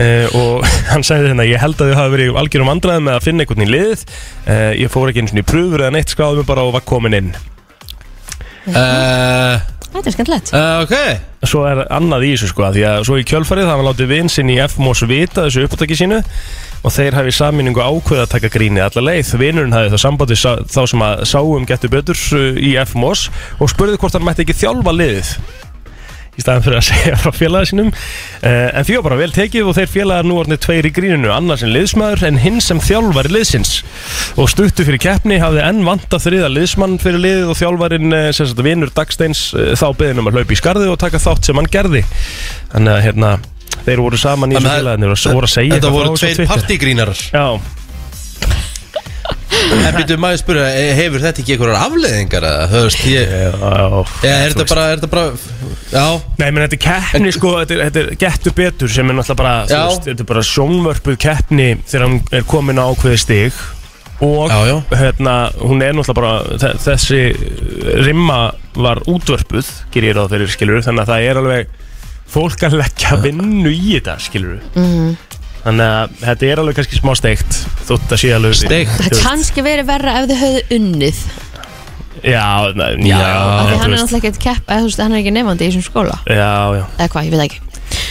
Uh, 0.00 0.26
og 0.38 0.66
hann 0.92 1.04
segði 1.06 1.32
hérna 1.32 1.46
ég 1.48 1.60
held 1.60 1.80
að 1.82 1.92
þau 1.92 2.00
hafi 2.00 2.14
verið 2.14 2.30
í 2.30 2.36
algjörum 2.40 2.70
vandræðum 2.72 3.08
með 3.08 3.18
að 3.18 3.26
finna 3.26 3.44
einhvern 3.44 3.66
í 3.66 3.70
liðið 3.70 4.04
uh, 4.06 4.72
ég 4.80 4.92
fór 4.92 5.10
ekki 5.10 5.24
eins 5.24 5.34
og 5.34 5.42
í 5.42 5.46
pröfur 5.50 5.84
eða 5.84 5.94
neitt 5.96 6.14
skráði 6.14 6.40
mig 6.40 6.48
bara 6.48 6.64
og 6.66 6.74
var 6.78 6.86
komin 6.88 7.18
inn. 7.20 7.34
Uh, 8.70 9.60
Þetta 9.90 10.06
er 10.06 10.14
skemmtilegt. 10.14 10.50
Uh, 10.54 10.82
ok, 10.84 11.46
svo 11.50 11.64
er 11.66 11.80
annað 11.90 12.26
í 12.28 12.32
þessu 12.34 12.50
sko 12.52 12.68
því 12.70 12.84
að 12.86 13.06
svo 13.08 13.16
í 13.18 13.24
kjölfarið 13.26 13.66
það 13.66 13.80
var 13.80 13.88
látið 13.88 14.12
vinn 14.12 14.30
sinn 14.30 14.52
í 14.52 14.58
FMOS 14.62 15.02
vita 15.10 15.46
þessu 15.48 15.64
uppátaki 15.66 15.98
sínu 15.98 16.20
og 16.80 16.94
þeir 16.94 17.16
hafi 17.18 17.34
saminningu 17.34 17.82
ákveð 17.82 18.22
að 18.22 18.30
taka 18.36 18.52
gríni 18.54 18.80
alla 18.84 19.02
leið, 19.04 19.34
vinnurinn 19.40 19.74
hafi 19.74 19.90
það 19.92 20.04
sambandi 20.04 20.38
þá 20.38 20.82
sem 20.92 21.04
að 21.04 21.24
sáum 21.32 21.66
getur 21.68 21.92
betur 21.92 22.22
uh, 22.38 22.46
í 22.54 22.76
FMOS 22.86 23.26
og 23.58 23.72
spurði 23.72 23.98
hvort 23.98 24.14
hann 24.16 24.26
mætti 24.28 24.46
ekki 24.46 24.60
þjálfa 24.62 24.94
liðið 24.94 25.34
í 26.40 26.44
staðan 26.44 26.64
fyrir 26.64 26.80
að 26.80 26.86
segja 26.90 27.18
frá 27.20 27.30
félaga 27.36 27.68
sínum. 27.70 27.92
Uh, 28.40 28.68
en 28.72 28.86
því 28.88 28.98
var 28.98 29.06
bara 29.10 29.20
vel 29.20 29.30
tekið 29.36 29.70
og 29.70 29.76
þeir 29.78 29.92
félagar 29.92 30.28
nú 30.28 30.40
orðinni 30.40 30.60
tveir 30.64 30.88
í 30.88 30.94
gríninu, 30.96 31.30
annars 31.34 31.64
en 31.66 31.74
liðsmaður 31.74 32.26
en 32.30 32.40
hinn 32.42 32.60
sem 32.64 32.82
þjálfari 32.82 33.34
liðsins. 33.36 33.76
Og 34.40 34.50
stuttu 34.52 34.86
fyrir 34.88 35.02
keppni 35.02 35.40
hafði 35.42 35.64
enn 35.68 35.84
vanta 35.86 36.20
þriða 36.22 36.50
liðsmann 36.54 36.98
fyrir 37.02 37.22
liðið 37.24 37.54
og 37.54 37.60
þjálfarin 37.60 38.16
uh, 38.16 38.26
sem 38.36 38.50
sagt 38.50 38.64
vinnur 38.66 38.92
Dagsteins 38.96 39.46
uh, 39.54 39.72
þá 39.78 39.88
beðin 40.00 40.24
um 40.24 40.30
að 40.30 40.40
hlaupa 40.40 40.56
í 40.56 40.60
skarði 40.60 40.90
og 40.90 41.00
taka 41.02 41.22
þátt 41.22 41.50
sem 41.50 41.60
hann 41.60 41.70
gerði. 41.70 42.04
Þannig 42.72 42.96
að 42.96 43.04
hérna 43.08 43.34
þeir 43.84 44.02
voru 44.04 44.20
saman 44.20 44.52
í 44.52 44.58
þessu 44.58 44.72
félagarnir 44.78 45.14
og 45.14 45.36
voru 45.36 45.48
að 45.48 45.54
segja 45.54 45.76
þetta 45.76 45.92
voru 45.94 46.16
tveir 46.16 46.40
Twitter. 46.40 46.50
partígrínarar. 46.54 47.22
Já, 47.32 47.46
En 49.60 49.94
býtu 49.94 50.16
maður 50.20 50.38
spyrja, 50.40 50.68
eh, 50.72 50.92
hefur 50.96 51.20
þetta 51.20 51.42
ekki 51.42 51.52
einhverjar 51.56 51.82
afleðingar 51.84 52.44
eða, 52.48 52.68
þú 52.70 52.80
veist, 52.86 53.02
ég 53.10 53.32
já, 53.34 54.30
er 54.30 54.54
þetta 54.54 54.66
bara, 54.70 54.84
er 54.90 55.00
þetta 55.02 55.10
bara 55.12 55.24
Já, 55.90 56.04
Nei, 56.40 56.46
menn 56.50 56.64
þetta 56.64 56.78
er 56.78 56.82
keppni 56.86 57.32
sko, 57.36 57.50
þetta 57.60 57.74
er, 57.76 57.82
þetta 57.90 58.00
er 58.04 58.16
getur 58.22 58.54
betur 58.56 58.88
sem 58.94 59.10
er 59.12 59.18
náttúrulega 59.18 59.40
bara, 59.42 59.52
þú 59.66 59.74
Já. 59.76 59.82
veist, 59.90 60.06
þetta 60.08 60.24
er 60.24 60.30
bara 60.32 60.44
sjónvörpuð 60.50 61.18
keppni 61.26 61.68
þegar 61.84 62.06
hann 62.06 62.16
er 62.40 62.46
komin 62.54 62.80
á 62.80 62.84
ákveði 62.88 63.20
stig. 63.26 63.60
Og 64.20 64.50
Já, 64.52 64.58
já. 64.68 64.76
hérna, 65.02 65.34
hún 65.60 65.82
er 65.84 65.94
náttúrulega 65.96 66.20
bara, 66.20 66.58
þe- 66.60 66.80
þessi 66.86 67.20
rimma 68.06 68.40
var 68.80 69.00
útvörpuð, 69.10 69.70
ger 69.92 70.02
ég 70.08 70.16
ráð 70.16 70.32
fyrir 70.34 70.52
skilur, 70.56 70.82
þannig 70.86 71.04
að 71.04 71.12
það 71.14 71.28
er 71.30 71.40
alveg 71.42 71.66
fólk 72.30 72.62
að 72.68 72.78
leggja 72.80 73.16
vinnu 73.24 73.72
í 73.74 73.96
þetta 73.98 74.16
skilur 74.22 74.60
þannig 75.64 75.86
að 75.90 76.16
þetta 76.24 76.46
er 76.50 76.62
alveg 76.62 76.78
kannski 76.80 76.98
smá 77.00 77.12
steikt 77.18 77.58
þótt 77.88 78.14
að 78.14 78.20
sé 78.22 78.32
alveg 78.36 78.54
Steikt? 78.60 78.90
Það 78.96 79.10
veist. 79.10 79.24
kannski 79.26 79.64
verið 79.66 79.86
verra 79.90 80.14
ef 80.20 80.28
þið 80.30 80.42
höfðu 80.44 80.62
unnið 80.78 81.22
Já, 82.20 82.72
na- 82.76 82.90
já, 83.00 83.16
Já. 83.16 83.32
Því 83.70 83.76
hann 83.80 83.92
er 83.92 83.96
veist. 83.96 84.02
náttúrulega 84.02 84.18
ekki 84.20 84.30
að 84.30 84.40
keppa 84.44 84.74
eða 84.74 84.80
þú 84.82 84.88
veist, 84.90 85.00
hann 85.00 85.12
er 85.14 85.20
ekki 85.22 85.32
nefandi 85.36 85.64
í 85.64 85.70
þessum 85.70 85.84
skóla 85.86 86.16
Já, 86.26 86.50
já 86.76 86.84
Eða 86.98 87.08
hvað, 87.14 87.24
ég 87.28 87.34
veit 87.36 87.44
ekki 87.46 87.60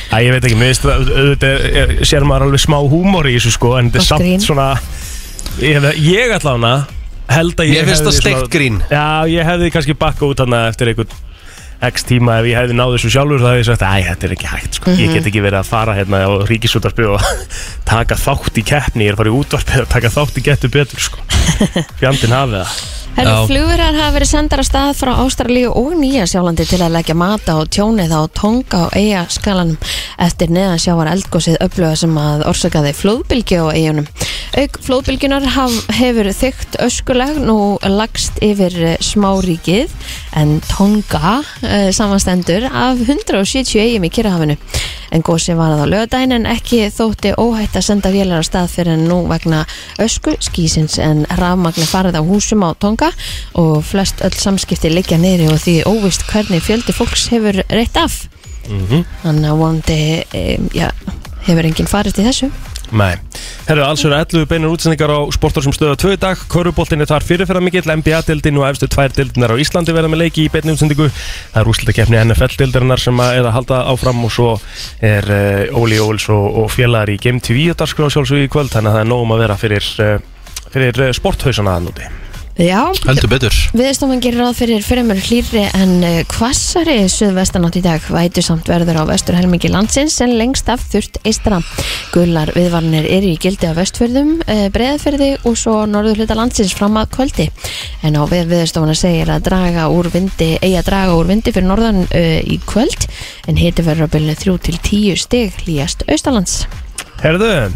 Æ, 0.09 0.15
ég 0.25 0.31
veit 0.33 0.45
ekki, 0.49 0.57
mér 0.57 0.71
það, 0.81 1.09
auðvitað 1.19 1.65
er- 1.81 1.91
sér 2.09 2.25
maður 2.25 2.45
alveg 2.47 2.63
smá 2.63 2.77
húmor 2.89 3.27
í 3.29 3.35
þessu 3.37 3.51
sko, 3.53 3.75
en 3.77 3.91
þetta 3.91 3.99
er 3.99 4.01
Gott 4.01 4.09
samt 4.09 4.25
grín. 4.25 4.41
svona, 4.41 4.67
ég, 5.61 5.77
hef- 5.77 5.99
ég 6.01 6.33
allavega 6.33 6.87
held 7.29 7.53
að 7.61 7.69
ég 7.69 7.75
Mér 7.77 7.85
finnst 7.85 8.01
hefði 8.01 8.09
það 8.09 8.17
steikt 8.19 8.49
grín. 8.55 8.79
Já, 8.89 9.05
ég 9.29 9.45
hefði 9.45 9.69
kannski 9.75 9.93
bakka 10.01 10.25
út 10.25 10.39
hana 10.41 10.63
eftir 10.71 10.89
einhvern 10.89 11.13
x 11.79 12.03
tíma 12.09 12.39
ef 12.41 12.49
ég 12.49 12.59
hefði 12.59 12.75
náð 12.75 12.95
þessu 12.97 13.11
sjálfur 13.13 13.39
þá 13.39 13.49
hefði 13.49 13.61
ég 13.61 13.67
sagt, 13.69 13.85
æ, 13.87 13.95
þetta 14.09 14.27
er 14.27 14.35
ekki 14.35 14.51
hægt 14.51 14.79
sko. 14.79 14.95
ég 14.99 15.13
get 15.15 15.29
ekki 15.31 15.43
verið 15.45 15.61
að 15.61 15.71
fara 15.71 15.95
hérna 15.95 16.21
á 16.27 16.31
ríkisútarpi 16.49 17.07
og 17.07 17.27
taka 17.91 18.19
þátt 18.19 18.59
í 18.59 18.65
keppni 18.67 19.07
ég 19.07 19.13
er 19.15 19.19
farið 19.19 19.39
útvarpi 19.39 19.83
að 19.83 19.91
taka 19.95 20.13
þátt 20.13 20.39
í 20.41 20.47
getur 20.49 20.73
betur 20.75 21.05
sko. 21.09 21.23
fjandinn 22.01 22.35
hafið 22.35 22.63
það 22.63 22.97
Herru, 23.19 23.47
flugverðar 23.49 23.97
hafa 23.97 24.13
verið 24.15 24.29
sendar 24.29 24.61
að 24.61 24.67
stað 24.69 24.89
frá 24.95 25.09
Ástralíu 25.25 25.71
og 25.75 25.95
Nýja 25.99 26.27
sjálandi 26.29 26.63
til 26.69 26.77
að 26.85 26.93
leggja 26.93 27.15
mata 27.17 27.57
og 27.59 27.67
tjónið 27.73 28.13
á 28.15 28.21
tonga 28.37 28.83
og 28.85 28.95
eiga 28.95 29.25
skalanum 29.33 29.75
eftir 30.23 30.53
neðan 30.53 30.79
sjávar 30.79 31.09
eldgósið 31.11 31.57
upplöða 31.65 31.97
sem 31.99 32.19
að 32.21 32.45
orsakaði 32.47 32.93
flóðbylgju 32.95 33.65
á 33.65 33.67
eigunum. 33.75 34.07
Auk 34.61 34.79
flóðbylgjunar 34.85 35.47
haf, 35.55 35.75
hefur 35.99 36.31
þygt 36.37 36.79
öskulag 36.85 37.41
nú 37.43 37.57
lagst 37.91 38.39
yfir 38.45 38.77
eh, 38.93 38.95
smáríkið 39.03 39.91
en 40.39 40.55
tonga 40.69 41.39
uh, 41.69 41.89
samanstendur 41.93 42.65
af 42.65 42.99
170 43.05 43.79
eigum 43.83 44.07
í 44.07 44.11
Kyrrahafinu. 44.13 44.57
En 45.13 45.23
gósi 45.25 45.55
var 45.57 45.73
það 45.73 45.83
á 45.85 45.91
lögadaginn 45.93 46.35
en 46.35 46.47
ekki 46.49 46.81
þótti 46.93 47.33
óhætt 47.41 47.77
að 47.77 47.85
senda 47.87 48.11
vélar 48.13 48.41
á 48.41 48.45
stað 48.45 48.73
fyrir 48.73 48.97
en 48.97 49.07
nú 49.09 49.21
vegna 49.29 49.63
ösku 50.01 50.35
skísins 50.43 50.99
en 51.01 51.23
rafmagni 51.39 51.85
farið 51.89 52.19
á 52.19 52.23
húsum 52.25 52.65
á 52.65 52.73
Tonga 52.77 53.09
og 53.57 53.79
flest 53.85 54.21
öll 54.25 54.35
samskipti 54.37 54.91
liggja 54.93 55.17
neyri 55.21 55.49
og 55.49 55.61
því 55.63 55.79
óvist 55.89 56.25
hvernig 56.29 56.65
fjöldi 56.65 56.93
fólks 56.93 57.29
hefur 57.33 57.63
reitt 57.69 57.97
af. 57.97 58.25
Þannig 59.23 59.49
að 59.49 59.61
vonandi, 59.63 60.01
e, 60.33 60.43
já, 60.77 60.91
hefur 61.47 61.65
enginn 61.65 61.89
farið 61.89 62.19
til 62.19 62.27
þessu. 62.29 62.51
Nei, 62.89 63.19
herru, 63.67 63.83
alls 63.85 64.01
eru 64.01 64.15
11 64.17 64.47
beinar 64.49 64.71
útsendingar 64.73 65.11
á 65.13 65.19
sportar 65.35 65.61
sem 65.61 65.73
stöða 65.75 65.97
2 66.01 66.15
í 66.15 66.19
dag. 66.21 66.39
Köruboltin 66.49 67.03
er 67.03 67.09
þar 67.09 67.25
fyrirferða 67.27 67.61
mikill, 67.61 67.85
NBA-dildin 67.85 68.57
og 68.57 68.65
efstu 68.65 68.89
tvær 68.89 69.13
dildinar 69.13 69.53
á 69.53 69.61
Íslandi 69.61 69.93
verða 69.93 70.09
með 70.09 70.23
leiki 70.23 70.47
í 70.47 70.53
beinni 70.53 70.73
útsendingu. 70.73 71.09
Það 71.53 71.59
er 71.61 71.69
úrslutakefni 71.69 72.21
NFL-dildarinnar 72.23 73.03
sem 73.03 73.21
er 73.27 73.43
að 73.43 73.53
halda 73.59 73.83
áfram 73.93 74.23
og 74.25 74.33
svo 74.33 74.55
er 75.05 75.29
uh, 75.29 75.77
Óli 75.77 76.01
Óls 76.01 76.25
og, 76.33 76.47
og 76.63 76.73
félagar 76.73 77.13
í 77.13 77.19
Game 77.21 77.43
TV 77.45 77.69
sjálfsög 77.69 78.47
í 78.47 78.49
kvöld 78.49 78.73
þannig 78.73 78.89
að 78.89 78.97
það 78.97 79.05
er 79.05 79.11
nógum 79.13 79.35
að 79.35 79.45
vera 79.45 79.59
fyrir, 79.59 79.91
uh, 80.01 80.65
fyrir 80.73 81.05
uh, 81.05 81.13
sporthausana 81.13 81.77
að 81.77 81.87
núti 81.91 82.09
Já, 82.59 82.89
Heldur 83.07 83.29
betur 83.31 83.55
Viðstofan 83.71 84.19
gerir 84.19 84.41
ráð 84.43 84.57
fyrir 84.57 84.81
fremur 84.83 85.15
hlýrri 85.23 85.61
en 85.77 85.93
uh, 86.03 86.17
hvassari 86.27 87.05
suðvestanátt 87.07 87.77
í 87.79 87.83
dag 87.85 88.03
vætu 88.11 88.43
samt 88.43 88.67
verður 88.67 88.99
á 88.99 89.03
vestur 89.07 89.37
helmingi 89.37 89.71
landsins 89.71 90.17
en 90.25 90.35
lengst 90.35 90.67
af 90.67 90.83
þurft 90.91 91.21
eistra. 91.23 91.61
Gullar 92.11 92.51
viðvarnir 92.57 93.07
eru 93.07 93.31
í 93.31 93.39
gildi 93.39 93.71
á 93.71 93.79
vestfjörðum, 93.79 94.35
uh, 94.43 94.65
breðferði 94.75 95.31
og 95.47 95.55
svo 95.55 95.85
norður 95.87 96.19
hluta 96.19 96.35
landsins 96.35 96.75
fram 96.75 96.99
að 96.99 97.13
kvöldi. 97.15 97.47
En 98.03 98.19
á 98.19 98.27
við 98.27 98.51
viðstofana 98.51 98.99
segir 99.07 99.31
að 99.31 99.47
draga 99.47 99.87
úr 99.95 100.11
vindi, 100.11 100.57
eigi 100.59 100.75
að 100.81 100.89
draga 100.91 101.15
úr 101.15 101.31
vindi 101.31 101.55
fyrir 101.55 101.71
norðan 101.71 102.03
uh, 102.09 102.39
í 102.43 102.59
kvöld 102.67 103.07
en 103.47 103.63
hiti 103.63 103.87
verður 103.87 104.11
á 104.11 104.13
bylnu 104.19 104.35
3 104.35 104.59
til 104.67 104.81
10 104.83 105.27
stig 105.29 105.63
hlýjast 105.63 106.03
austalands. 106.11 106.65
Herðu, 107.23 107.69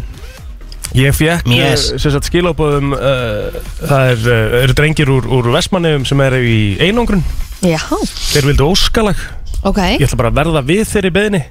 ég 0.92 1.14
fekk 1.16 1.48
Yes. 1.50 1.88
yes. 1.96 2.18
skilabóðum 2.28 2.92
uh, 2.96 3.56
það 3.80 4.10
er, 4.12 4.22
uh, 4.28 4.58
eru 4.62 4.76
drengir 4.76 5.10
úr, 5.10 5.26
úr 5.26 5.50
Vestmannefum 5.54 6.04
sem 6.08 6.20
eru 6.26 6.42
í 6.44 6.60
einangrun 6.84 7.24
Já, 7.64 7.80
þeir 8.34 8.50
vildu 8.50 8.68
óskalag 8.74 9.20
ok. 9.64 9.80
ég 9.96 10.04
ætla 10.06 10.20
bara 10.20 10.32
að 10.34 10.40
verða 10.42 10.64
við 10.68 10.84
þeirri 10.92 11.14
beðni 11.14 11.42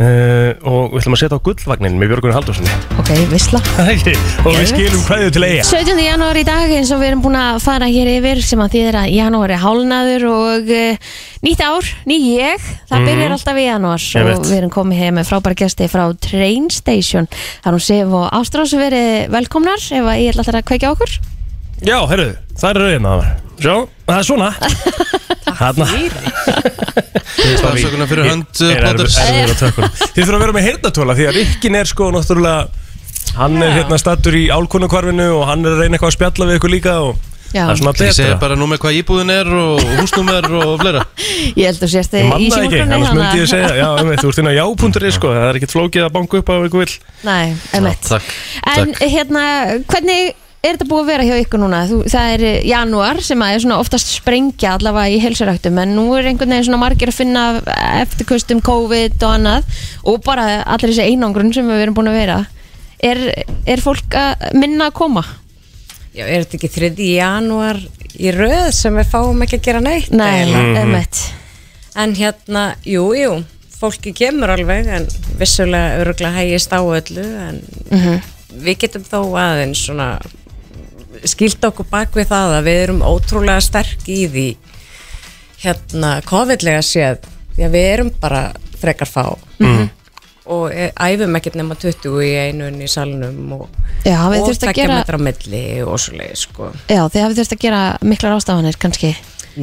uh, 0.00 0.52
og 0.68 0.92
við 0.94 1.02
ætlum 1.02 1.14
að 1.16 1.20
setja 1.20 1.36
á 1.38 1.44
gullvagnin 1.46 1.96
með 2.00 2.10
Björgun 2.12 2.32
Haldurssoni 2.36 2.72
Ok, 3.02 3.10
visla. 3.32 3.60
og 4.46 4.56
við 4.56 4.68
skilum 4.70 5.02
hvaðið 5.06 5.32
til 5.36 5.44
eiga 5.46 5.66
17. 5.68 6.00
janúar 6.06 6.40
í 6.40 6.44
dag 6.48 6.72
eins 6.78 6.92
og 6.94 7.02
við 7.02 7.10
erum 7.12 7.24
búin 7.26 7.38
að 7.40 7.58
fara 7.64 7.88
hér 7.92 8.10
yfir 8.16 8.40
sem 8.46 8.62
að 8.64 8.76
þýðir 8.76 8.98
að 9.02 9.12
janúar 9.18 9.54
er 9.56 9.62
hálnaður 9.62 10.26
og 10.32 10.72
uh, 10.78 11.10
nýtt 11.44 11.64
ár, 11.66 11.90
ný 12.08 12.18
ég 12.38 12.66
það 12.90 13.06
byrjar 13.10 13.36
alltaf 13.36 13.60
í 13.60 13.66
janúar 13.68 14.00
Mhm. 14.12 14.22
Og 14.22 14.28
veit. 14.32 14.48
við 14.52 14.58
erum 14.62 14.72
komið 14.72 14.98
heim 15.02 15.16
með 15.20 15.28
frábær 15.28 15.54
gesti 15.58 15.86
frá 15.90 16.04
Train 16.22 16.70
Station 16.72 17.28
þar 17.64 17.76
hún 17.76 17.84
Sif 17.84 18.12
og 18.16 18.26
Ástrás 18.36 18.72
verið 18.78 19.28
velkomnar 19.32 19.80
ef 19.82 20.04
að 20.08 20.20
ég 20.22 20.32
ætla 20.32 20.44
alltaf 20.44 20.60
að 20.62 20.66
kveikja 20.72 20.90
á 20.90 20.94
okkur 20.96 21.14
já, 21.82 21.96
herru, 22.12 22.28
það 22.62 22.68
er 22.70 22.80
rauðina 22.82 23.08
það 23.12 23.22
var 23.22 23.40
Sjá, 23.62 23.74
það 24.08 24.16
er 24.18 24.24
svona. 24.26 24.48
Þarna. 25.62 25.86
Stafsökunar 27.58 28.08
fyrir 28.10 28.26
hönd 28.26 28.62
Ég 28.66 28.78
er 28.82 29.52
tökkunum. 29.58 29.92
Þið 30.00 30.22
þurfa 30.22 30.36
að 30.38 30.42
vera 30.44 30.54
með 30.56 30.64
heyrnatóla 30.68 31.16
því 31.18 31.26
að 31.28 31.36
Rikkin 31.38 31.76
er 31.78 31.90
sko 31.90 32.08
náttúrulega 32.14 33.36
Hann 33.36 33.60
er 33.64 33.76
hérna 33.78 33.98
stattur 34.00 34.34
í 34.36 34.48
álkunarkvarfinu 34.52 35.28
og 35.38 35.44
hann 35.48 35.62
er 35.64 35.76
að 35.76 35.84
reyna 35.84 35.96
eitthvað 35.96 36.10
að 36.10 36.16
spjalla 36.18 36.48
við 36.50 36.58
ykkur 36.58 36.72
líka 36.74 36.96
og 37.06 37.20
Já. 37.52 37.62
það 37.68 37.70
er 37.72 37.78
svona 37.80 37.92
Ég 37.92 38.12
segi 38.16 38.26
betra. 38.26 38.40
bara 38.42 38.56
nú 38.58 38.66
með 38.68 38.78
hvað 38.82 38.98
íbúðin 38.98 39.32
er 39.32 39.48
og 39.62 39.80
húsnúmer 40.00 40.46
og 40.58 40.70
fleira. 40.82 41.02
Ég 41.60 41.66
held 41.68 41.82
að 41.86 41.90
sérst 41.94 42.16
Ég 42.16 42.26
í 42.26 42.30
manna 42.32 42.60
ekki, 42.66 42.80
annars 42.84 43.14
myndi 43.16 43.42
ég 43.42 43.50
segja 43.52 43.72
Já, 43.76 43.88
um, 44.02 44.12
þú 44.20 44.30
ert 44.32 44.40
inn 44.42 44.50
á 44.50 44.54
já.is 44.58 45.18
sko, 45.18 45.32
það 45.36 45.48
er 45.50 45.58
ekkert 45.60 45.74
flókið 45.76 46.06
að 46.08 46.14
banka 46.16 46.40
upp 46.42 46.52
á 46.52 46.54
ykkur 46.68 46.82
vill. 46.84 46.96
Nei, 47.28 47.52
emitt 47.78 48.08
Takk, 48.08 48.30
En 48.72 48.92
takk. 48.94 49.02
hérna, 49.14 49.44
hvernig 49.92 50.32
er 50.62 50.76
þetta 50.76 50.86
búið 50.88 51.02
að 51.02 51.10
vera 51.10 51.26
hjá 51.26 51.36
ykkur 51.42 51.62
núna? 51.62 51.82
Þú, 51.90 51.98
það 52.12 52.32
er 52.36 52.42
janúar 52.70 53.20
sem 53.26 53.42
að 53.42 53.54
er 53.56 53.62
svona 53.64 53.78
oftast 53.82 54.12
sprengja 54.14 54.76
allavega 54.76 55.10
í 55.10 55.20
helsaræktum 55.22 55.80
en 55.82 55.94
nú 55.98 56.06
er 56.14 56.30
einhvern 56.30 56.54
veginn 56.54 56.68
svona 56.68 56.82
margir 56.84 57.10
að 57.10 57.18
finna 57.18 57.44
eftirkustum 58.02 58.62
COVID 58.64 59.16
og 59.20 59.36
annað 59.36 59.84
og 60.06 60.20
bara 60.26 60.62
allir 60.62 60.92
þessi 60.92 61.10
einangrun 61.10 61.52
sem 61.54 61.66
við 61.66 61.86
erum 61.86 61.98
búin 61.98 62.12
að 62.12 62.20
vera 62.22 62.40
Er, 63.02 63.18
er 63.66 63.80
fólk 63.82 64.14
að 64.14 64.52
minna 64.54 64.86
að 64.92 64.98
koma? 65.00 65.24
Já, 66.14 66.22
er 66.22 66.44
þetta 66.44 66.58
ekki 66.60 66.68
3. 66.70 66.90
janúar 67.16 67.80
í 68.14 68.30
röð 68.30 68.68
sem 68.76 68.94
við 68.94 69.08
fáum 69.10 69.42
ekki 69.42 69.58
að 69.58 69.64
gera 69.66 69.80
neitt? 69.82 70.12
Nei, 70.14 70.28
eiginlega? 70.44 70.84
emitt 70.86 71.22
En 71.98 72.14
hérna, 72.16 72.62
jú, 72.86 73.08
jú, 73.18 73.32
fólki 73.74 74.14
kemur 74.16 74.52
alveg 74.54 74.86
en 74.86 75.08
vissulega 75.40 75.98
öruglega 76.04 76.38
hægist 76.38 76.70
á 76.72 76.80
öllu 76.80 77.26
en 77.48 77.58
við 78.62 78.78
getum 78.84 79.04
þó 79.08 79.18
aðeins 79.40 79.82
svona 79.88 80.12
skilt 81.28 81.64
okkur 81.64 81.86
bak 81.90 82.14
við 82.16 82.28
það 82.32 82.56
að 82.58 82.68
við 82.68 82.82
erum 82.82 83.02
ótrúlega 83.06 83.62
sterk 83.64 84.08
í 84.10 84.20
því 84.32 84.46
hérna 85.62 86.16
COVID-lega 86.26 86.82
séð. 86.84 87.26
Því 87.56 87.66
að 87.66 87.74
við 87.76 87.88
erum 87.92 88.12
bara 88.22 88.46
frekar 88.80 89.10
fá. 89.10 89.26
Og 90.52 90.72
e- 90.74 90.90
æfum 90.98 91.36
ekkert 91.38 91.54
nema 91.54 91.76
20 91.78 92.16
í 92.26 92.30
einu 92.48 92.70
í 92.82 92.88
salnum 92.90 93.52
og, 93.60 93.68
Já, 94.02 94.16
og 94.26 94.34
að 94.34 94.48
tekja 94.58 94.72
gera 94.80 94.96
metra 94.98 95.20
milli 95.22 95.62
og 95.86 96.00
svo 96.02 96.16
leið 96.18 96.32
sko. 96.40 96.72
Já, 96.90 97.04
þið 97.06 97.22
hafið 97.22 97.38
þurft 97.38 97.54
að 97.54 97.62
gera 97.62 97.82
miklar 98.02 98.34
ástafanir 98.34 98.78
kannski? 98.82 99.12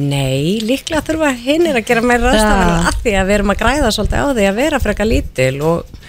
Nei, 0.00 0.56
líklega 0.64 1.02
þurfa 1.04 1.34
hinnir 1.36 1.76
að 1.76 1.86
gera 1.90 2.00
meira 2.06 2.30
Ja. 2.30 2.32
ráðstafanir 2.32 2.88
af 2.88 3.02
því 3.04 3.14
að 3.20 3.26
við 3.28 3.36
erum 3.36 3.52
að 3.52 3.60
græða 3.60 3.92
svolítið 3.92 4.24
á 4.24 4.28
því 4.38 4.48
að 4.48 4.60
vera 4.62 4.80
frekar 4.80 5.10
lítil 5.10 5.54
og, 5.66 6.00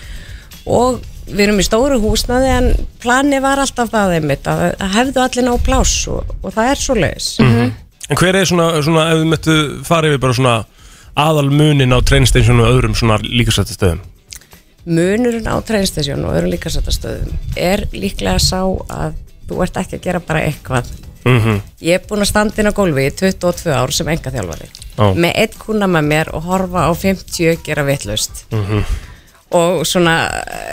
og 0.66 1.02
við 1.28 1.44
erum 1.46 1.60
í 1.62 1.66
stóru 1.68 2.00
húsnaði 2.04 2.50
en 2.58 2.70
plani 3.04 3.40
var 3.44 3.62
alltaf 3.64 3.90
það 3.94 4.16
einmitt 4.18 4.48
að, 4.52 4.64
að 4.82 4.94
hefðu 4.98 5.24
allir 5.26 5.46
ná 5.48 5.54
pláss 5.66 6.08
og, 6.12 6.36
og 6.42 6.54
það 6.56 6.72
er 6.74 6.82
svo 6.82 6.96
leiðis. 7.00 7.30
En 8.12 8.20
hver 8.20 8.36
er 8.42 8.46
svona, 8.50 8.70
svona 8.84 9.10
ef 9.14 9.20
við 9.22 9.30
möttu 9.32 9.58
farið 9.88 10.16
við 10.18 10.24
bara 10.26 10.38
svona 10.40 10.56
aðal 11.22 11.50
munin 11.52 11.94
á 11.96 12.00
trainstation 12.04 12.60
og 12.64 12.72
öðrum 12.72 12.96
svona 12.98 13.20
líkasættastöðum 13.24 14.02
Munurinn 14.82 15.46
á 15.46 15.56
treynstasjón 15.62 16.24
og 16.26 16.34
öðrum 16.34 16.52
líkasættastöðum 16.56 17.36
er 17.60 17.84
líklega 17.94 18.40
sá 18.42 18.64
að 18.66 19.14
þú 19.50 19.60
ert 19.66 19.78
ekki 19.78 20.00
að 20.00 20.06
gera 20.08 20.22
bara 20.26 20.42
eitthvað. 20.48 20.90
mm 21.28 21.60
Ég 21.86 22.00
er 22.00 22.08
búin 22.10 22.24
að 22.26 22.32
standa 22.32 22.62
inn 22.64 22.72
á 22.72 22.74
gólfi 22.74 23.04
í 23.06 23.12
22 23.14 23.76
ár 23.78 23.94
sem 23.94 24.10
enga 24.10 24.34
þjálfari 24.34 24.70
Já. 24.98 25.06
með 25.14 25.36
eitt 25.44 25.58
kuna 25.62 25.86
með 25.88 26.08
mér 26.10 26.32
og 26.34 26.48
horfa 26.50 26.88
á 26.90 26.92
50 26.98 27.62
gera 27.68 27.86
vitlaust 27.86 28.46
Mhm. 28.50 28.82
Og 29.52 29.82
svona 29.88 30.16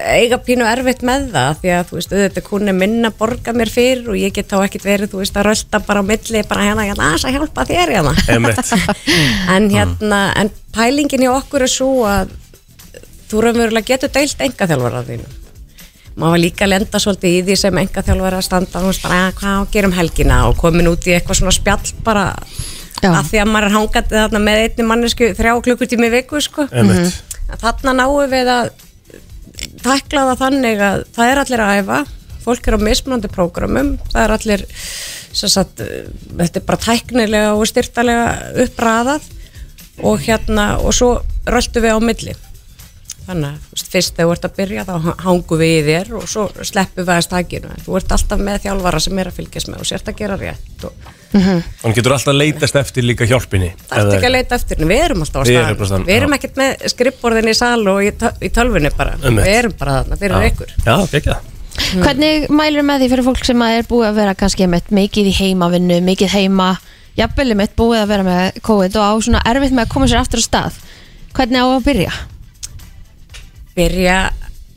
eiga 0.06 0.38
pínu 0.42 0.66
erfitt 0.68 1.00
með 1.06 1.30
það 1.32 1.62
því 1.62 1.70
að 1.74 1.88
þú 1.88 1.96
veist, 1.98 2.12
auðvitað 2.14 2.44
kunni 2.46 2.74
minna 2.76 3.10
borga 3.18 3.54
mér 3.56 3.72
fyrir 3.74 4.10
og 4.12 4.18
ég 4.18 4.34
get 4.36 4.50
þá 4.52 4.60
ekkit 4.68 4.86
verið 4.86 5.12
þú 5.12 5.22
veist 5.22 5.38
að 5.38 5.48
rölda 5.48 5.80
bara 5.88 6.04
á 6.04 6.08
milli 6.10 6.42
bara 6.46 6.68
hérna, 6.68 6.86
hérna, 6.86 7.08
að 7.16 7.34
hjálpa 7.34 7.66
þér 7.66 7.94
hérna. 7.96 8.14
En 9.56 9.68
hérna, 9.72 10.20
en 10.38 10.52
pælingin 10.74 11.26
í 11.26 11.32
okkur 11.32 11.66
er 11.66 11.72
svo 11.72 11.90
að 12.06 12.32
þú 13.28 13.44
raunverulega 13.44 13.90
getur 13.92 14.14
deilt 14.14 14.46
engaþjálfara 14.46 15.04
þínu. 15.10 15.28
Maður 16.18 16.34
var 16.34 16.42
líka 16.42 16.66
að 16.66 16.72
lenda 16.72 17.00
svolítið 17.02 17.34
í 17.34 17.44
því 17.46 17.56
sem 17.58 17.80
engaþjálfara 17.82 18.40
að 18.40 18.46
standa 18.46 18.82
og 18.82 19.02
bara, 19.02 19.18
"Ah, 19.26 19.32
hvað 19.32 19.54
á 19.54 19.60
að 19.62 19.70
gera 19.74 19.86
um 19.86 19.98
helgina? 19.98 20.38
Og 20.48 20.56
komin 20.56 20.90
út 20.90 21.06
í 21.06 21.14
eitthvað 21.14 21.38
svona 21.42 21.54
spjall 21.54 21.92
bara 22.04 22.34
Já. 23.02 23.10
að 23.10 23.24
því 23.30 23.38
að 23.42 23.50
maður 23.52 23.66
er 23.66 24.02
þarna 24.10 24.40
með 24.42 24.62
einni 24.64 24.86
mannesku 24.86 25.34
þrjá 25.38 25.52
klukkutími 25.62 26.06
í 26.06 26.10
viku 26.10 26.40
sko. 26.40 26.68
Emmett 26.72 27.06
að 27.06 27.27
þarna 27.56 27.94
náum 27.96 28.30
við 28.30 28.52
að 28.52 28.70
takla 29.82 30.26
það 30.30 30.42
þannig 30.42 30.82
að 30.84 31.04
það 31.16 31.32
er 31.32 31.42
allir 31.42 31.64
að 31.64 31.78
æfa. 31.78 32.00
Fólk 32.44 32.68
er 32.68 32.76
á 32.76 32.86
mismunandi 32.86 33.30
prógramum. 33.32 33.94
Það 34.12 34.20
er 34.24 34.34
allir 34.36 34.66
sagt, 35.38 35.82
þetta 35.82 36.60
er 36.60 36.66
bara 36.68 36.82
tæknilega 36.84 37.54
og 37.56 37.66
styrtalega 37.68 38.28
uppræðað. 38.64 39.32
Og 40.06 40.20
hérna 40.22 40.76
og 40.78 40.94
svo 40.94 41.16
röldu 41.48 41.82
við 41.82 41.96
á 41.96 42.00
milli 42.02 42.36
þannig 43.28 43.52
að 43.52 43.84
fyrst 43.92 44.16
þegar 44.16 44.28
þú 44.28 44.34
ert 44.34 44.48
að 44.48 44.56
byrja 44.58 44.84
þá 44.88 44.94
hangum 45.24 45.60
við 45.60 45.74
í 45.74 45.82
þér 45.88 46.10
og 46.18 46.26
svo 46.32 46.46
sleppum 46.70 47.06
við 47.06 47.14
að 47.14 47.24
stakinu 47.26 47.72
en 47.74 47.84
þú 47.84 47.98
ert 48.00 48.14
alltaf 48.16 48.42
með 48.48 48.60
þjálfara 48.64 49.02
sem 49.04 49.20
er 49.22 49.30
að 49.30 49.38
fylgjast 49.38 49.70
með 49.72 49.84
og 49.84 49.90
sért 49.90 50.10
að 50.12 50.18
gera 50.22 50.38
rétt 50.40 50.88
og 50.88 51.14
Hann 51.28 51.92
getur 51.92 52.14
alltaf 52.16 52.32
leitast 52.32 52.78
eftir 52.80 53.04
líka 53.04 53.28
hjálpinni 53.28 53.74
það 53.84 54.00
ert 54.00 54.14
ekki 54.16 54.28
að 54.30 54.34
leita 54.38 54.56
eftir 54.56 54.80
við 54.80 55.04
erum 55.04 55.26
alltaf 55.26 55.44
á 55.44 55.48
staðan 55.50 56.06
við 56.08 56.16
erum 56.16 56.32
já. 56.32 56.38
ekkert 56.38 56.58
með 56.62 56.88
skrippborðin 56.94 57.52
í 57.52 57.56
sal 57.58 57.82
og 57.92 58.00
í, 58.00 58.10
töl- 58.16 58.32
í 58.40 58.48
tölvunni 58.48 58.92
bara. 58.96 59.18
Einmitt. 59.20 59.44
við 59.44 59.58
erum 59.58 59.74
bara 59.76 59.98
þarna 59.98 60.18
fyrir 60.22 60.46
ykkur. 60.48 60.72
Já, 60.86 60.94
ekki 61.04 61.28
það 61.28 61.54
Hvernig 61.78 62.48
mælur 62.50 62.82
með 62.82 63.04
því 63.04 63.08
fyrir 63.12 63.26
fólk 63.28 63.44
sem 63.46 63.62
að 63.62 63.76
er 63.78 63.86
búið 63.88 64.08
að 64.08 64.16
vera 64.18 64.34
kannski 64.38 64.66
með 64.70 64.88
mikið 64.98 65.28
í 65.30 65.34
heimavinnu, 65.36 66.00
mikið 66.08 66.32
heima 66.32 66.72
jafnvel 67.18 67.54
mitt 67.58 67.76
búið 67.78 68.02
að 68.02 68.10
vera 68.12 68.26
með 68.26 68.58
COVID 68.66 68.98
og 68.98 69.06
á 69.06 69.12
svona 69.24 69.44
erfitt 69.46 69.76
með 69.76 69.86
að 69.86 69.92
koma 69.94 70.08
sér 70.10 70.20
aftur 70.22 70.42
á 70.42 70.48
stað? 70.48 70.80
Hvernig 71.36 71.62
á 71.62 71.66
að 71.68 71.86
byrja? 71.86 72.12
Byrja 73.78 74.18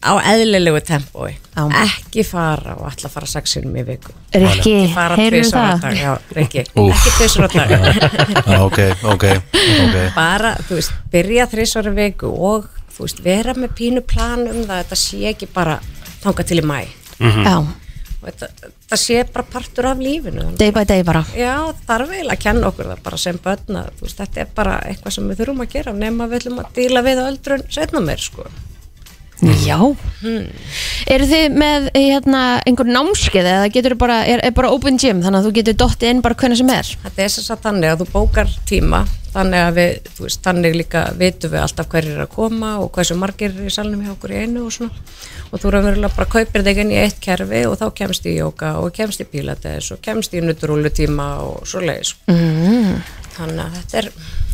á 0.02 0.12
eðlilegu 0.32 0.82
tempói. 0.86 1.36
Ekki 1.84 2.24
fara 2.26 2.74
og 2.80 2.88
að 2.90 3.12
fara 3.14 3.28
sexinum 3.30 3.76
í 3.78 3.84
viku. 3.86 4.14
Rikki, 4.34 4.76
heyrðu 4.96 5.44
það? 5.52 5.84
dag, 5.84 5.98
já, 6.00 6.14
Rikki, 6.38 6.64
ekki 6.66 7.14
tvisvar 7.18 7.50
á 7.50 7.52
dag. 7.54 7.76
Ok, 8.66 8.80
ok, 9.04 9.26
ok. 9.84 9.98
Bara, 10.16 10.56
þú 10.68 10.80
veist, 10.80 10.96
byrja 11.14 11.46
þrisvar 11.52 11.92
í 11.92 11.94
viku 12.00 12.32
og, 12.32 12.72
þú 12.96 13.06
veist, 13.06 13.22
vera 13.26 13.54
með 13.58 13.76
pínu 13.78 14.04
plan 14.08 14.48
um 14.48 14.64
það, 14.64 14.82
þetta 14.82 15.00
sé 15.04 15.22
ekki 15.34 15.52
bara 15.54 15.78
þanga 16.24 16.48
til 16.50 16.60
í 16.62 16.66
mæ 16.66 16.80
Já, 17.22 17.54
og 17.62 18.26
þetta, 18.26 18.50
þetta 18.64 19.00
sé 19.04 19.20
bara 19.30 19.46
partur 19.54 19.92
af 19.92 20.02
lífinu. 20.02 20.48
Day 20.58 20.74
by 20.74 20.88
day 20.90 21.06
bara. 21.06 21.22
Já, 21.38 21.54
þarf 21.86 22.16
eiginlega 22.16 22.40
að 22.40 22.44
kenna 22.48 22.72
okkur 22.72 22.90
það 22.90 23.06
bara 23.06 23.22
sem 23.22 23.38
börn 23.46 23.80
að 23.84 23.94
þú 24.00 24.08
veist, 24.08 24.24
þetta 24.24 24.42
er 24.42 24.52
bara 24.58 24.76
eitthvað 24.90 25.18
sem 25.20 25.30
við 25.30 25.44
þurfum 25.44 25.64
að 25.68 25.72
gera 25.78 25.96
nema 26.00 26.30
við 26.32 26.42
ætlum 26.42 26.62
að 26.64 26.76
díla 26.80 27.06
við 27.06 27.24
öldrun 27.28 27.66
setna 27.70 28.02
mér 28.08 28.26
sko. 28.26 28.50
Já. 29.41 29.77
Eru 31.10 31.25
þið 31.32 31.56
með 31.58 31.88
hérna, 31.95 32.41
einhver 32.67 32.89
námskeið 32.89 33.47
eða 33.56 33.71
getur 33.73 33.95
bara, 33.99 34.19
er, 34.30 34.43
er 34.45 34.54
bara 34.54 34.69
open 34.73 34.99
gym 35.01 35.23
þannig 35.23 35.39
að 35.39 35.47
þú 35.47 35.54
getur 35.58 35.80
dottið 35.82 36.13
inn 36.13 36.21
bara 36.21 36.38
hvernig 36.38 36.62
sem 36.62 36.69
er? 36.73 36.91
Þetta 37.08 37.25
er 37.25 37.34
þess 37.34 37.56
að 37.56 37.65
þannig 37.65 37.93
að 37.93 38.04
þú 38.04 38.08
bókar 38.13 38.54
tíma 38.69 39.01
þannig 39.32 39.63
að 39.63 39.77
við, 39.77 40.10
veist, 40.19 40.41
þannig 40.45 40.75
líka 40.75 41.04
vitum 41.17 41.54
við 41.54 41.63
alltaf 41.63 41.89
hverjir 41.91 42.17
er 42.17 42.25
að 42.25 42.34
koma 42.36 42.71
og 42.84 42.91
hversu 42.95 43.15
margir 43.17 43.54
er 43.56 43.69
í 43.69 43.73
salnum 43.73 44.04
hjá 44.04 44.12
okkur 44.13 44.34
í 44.36 44.41
einu 44.43 44.65
og 44.67 44.75
svona. 44.75 45.06
Og 45.51 45.63
þú 45.63 45.71
raunverulega 45.73 46.17
bara 46.17 46.32
kaupir 46.36 46.65
þig 46.67 46.84
inn 46.84 46.93
í 46.93 46.99
eitt 46.99 47.19
kerfi 47.23 47.63
og 47.67 47.77
þá 47.80 47.88
kemst 47.97 48.27
í 48.27 48.36
jóka 48.38 48.75
og 48.84 48.91
kemst 48.95 49.23
í 49.23 49.27
pilates 49.32 49.89
og 49.95 50.04
kemst 50.04 50.36
í 50.36 50.43
nutrúlutíma 50.43 51.32
og 51.47 51.65
svo 51.67 51.84
leiðis 51.84 52.13
mm. 52.32 53.01
Þannig 53.32 53.63
að 53.63 53.75
þetta 53.80 54.01
er 54.01 54.10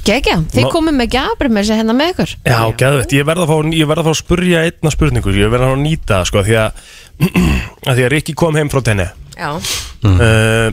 Gekja, 0.08 0.38
þið 0.54 0.70
komum 0.72 0.96
með 0.96 1.10
gjafri 1.18 1.50
með 1.52 1.66
þessi 1.66 1.78
hérna 1.82 1.94
með 1.98 2.12
ykkur? 2.14 2.34
Já, 2.48 2.60
geðvett, 2.80 3.14
ég 3.18 3.26
verð 3.28 3.44
að 3.44 3.50
fá, 3.50 3.72
ég 3.76 3.90
verð 3.90 4.02
að 4.02 4.08
fá 4.08 4.12
að 4.14 4.20
spurja 4.22 4.62
einna 4.64 4.92
spurningu, 4.94 5.34
ég 5.36 5.52
verð 5.52 5.66
að 5.66 5.72
fá 5.72 5.76
að 5.76 5.82
nýta 5.84 6.20
sko, 6.30 6.44
því 6.48 6.56
að, 6.62 6.84
að 7.90 7.92
því 7.92 8.06
að 8.06 8.12
Rikki 8.14 8.36
kom 8.40 8.60
heim 8.60 8.72
frá 8.72 8.80
tenni 8.88 9.08
Já, 9.36 9.50
uh, 9.52 10.70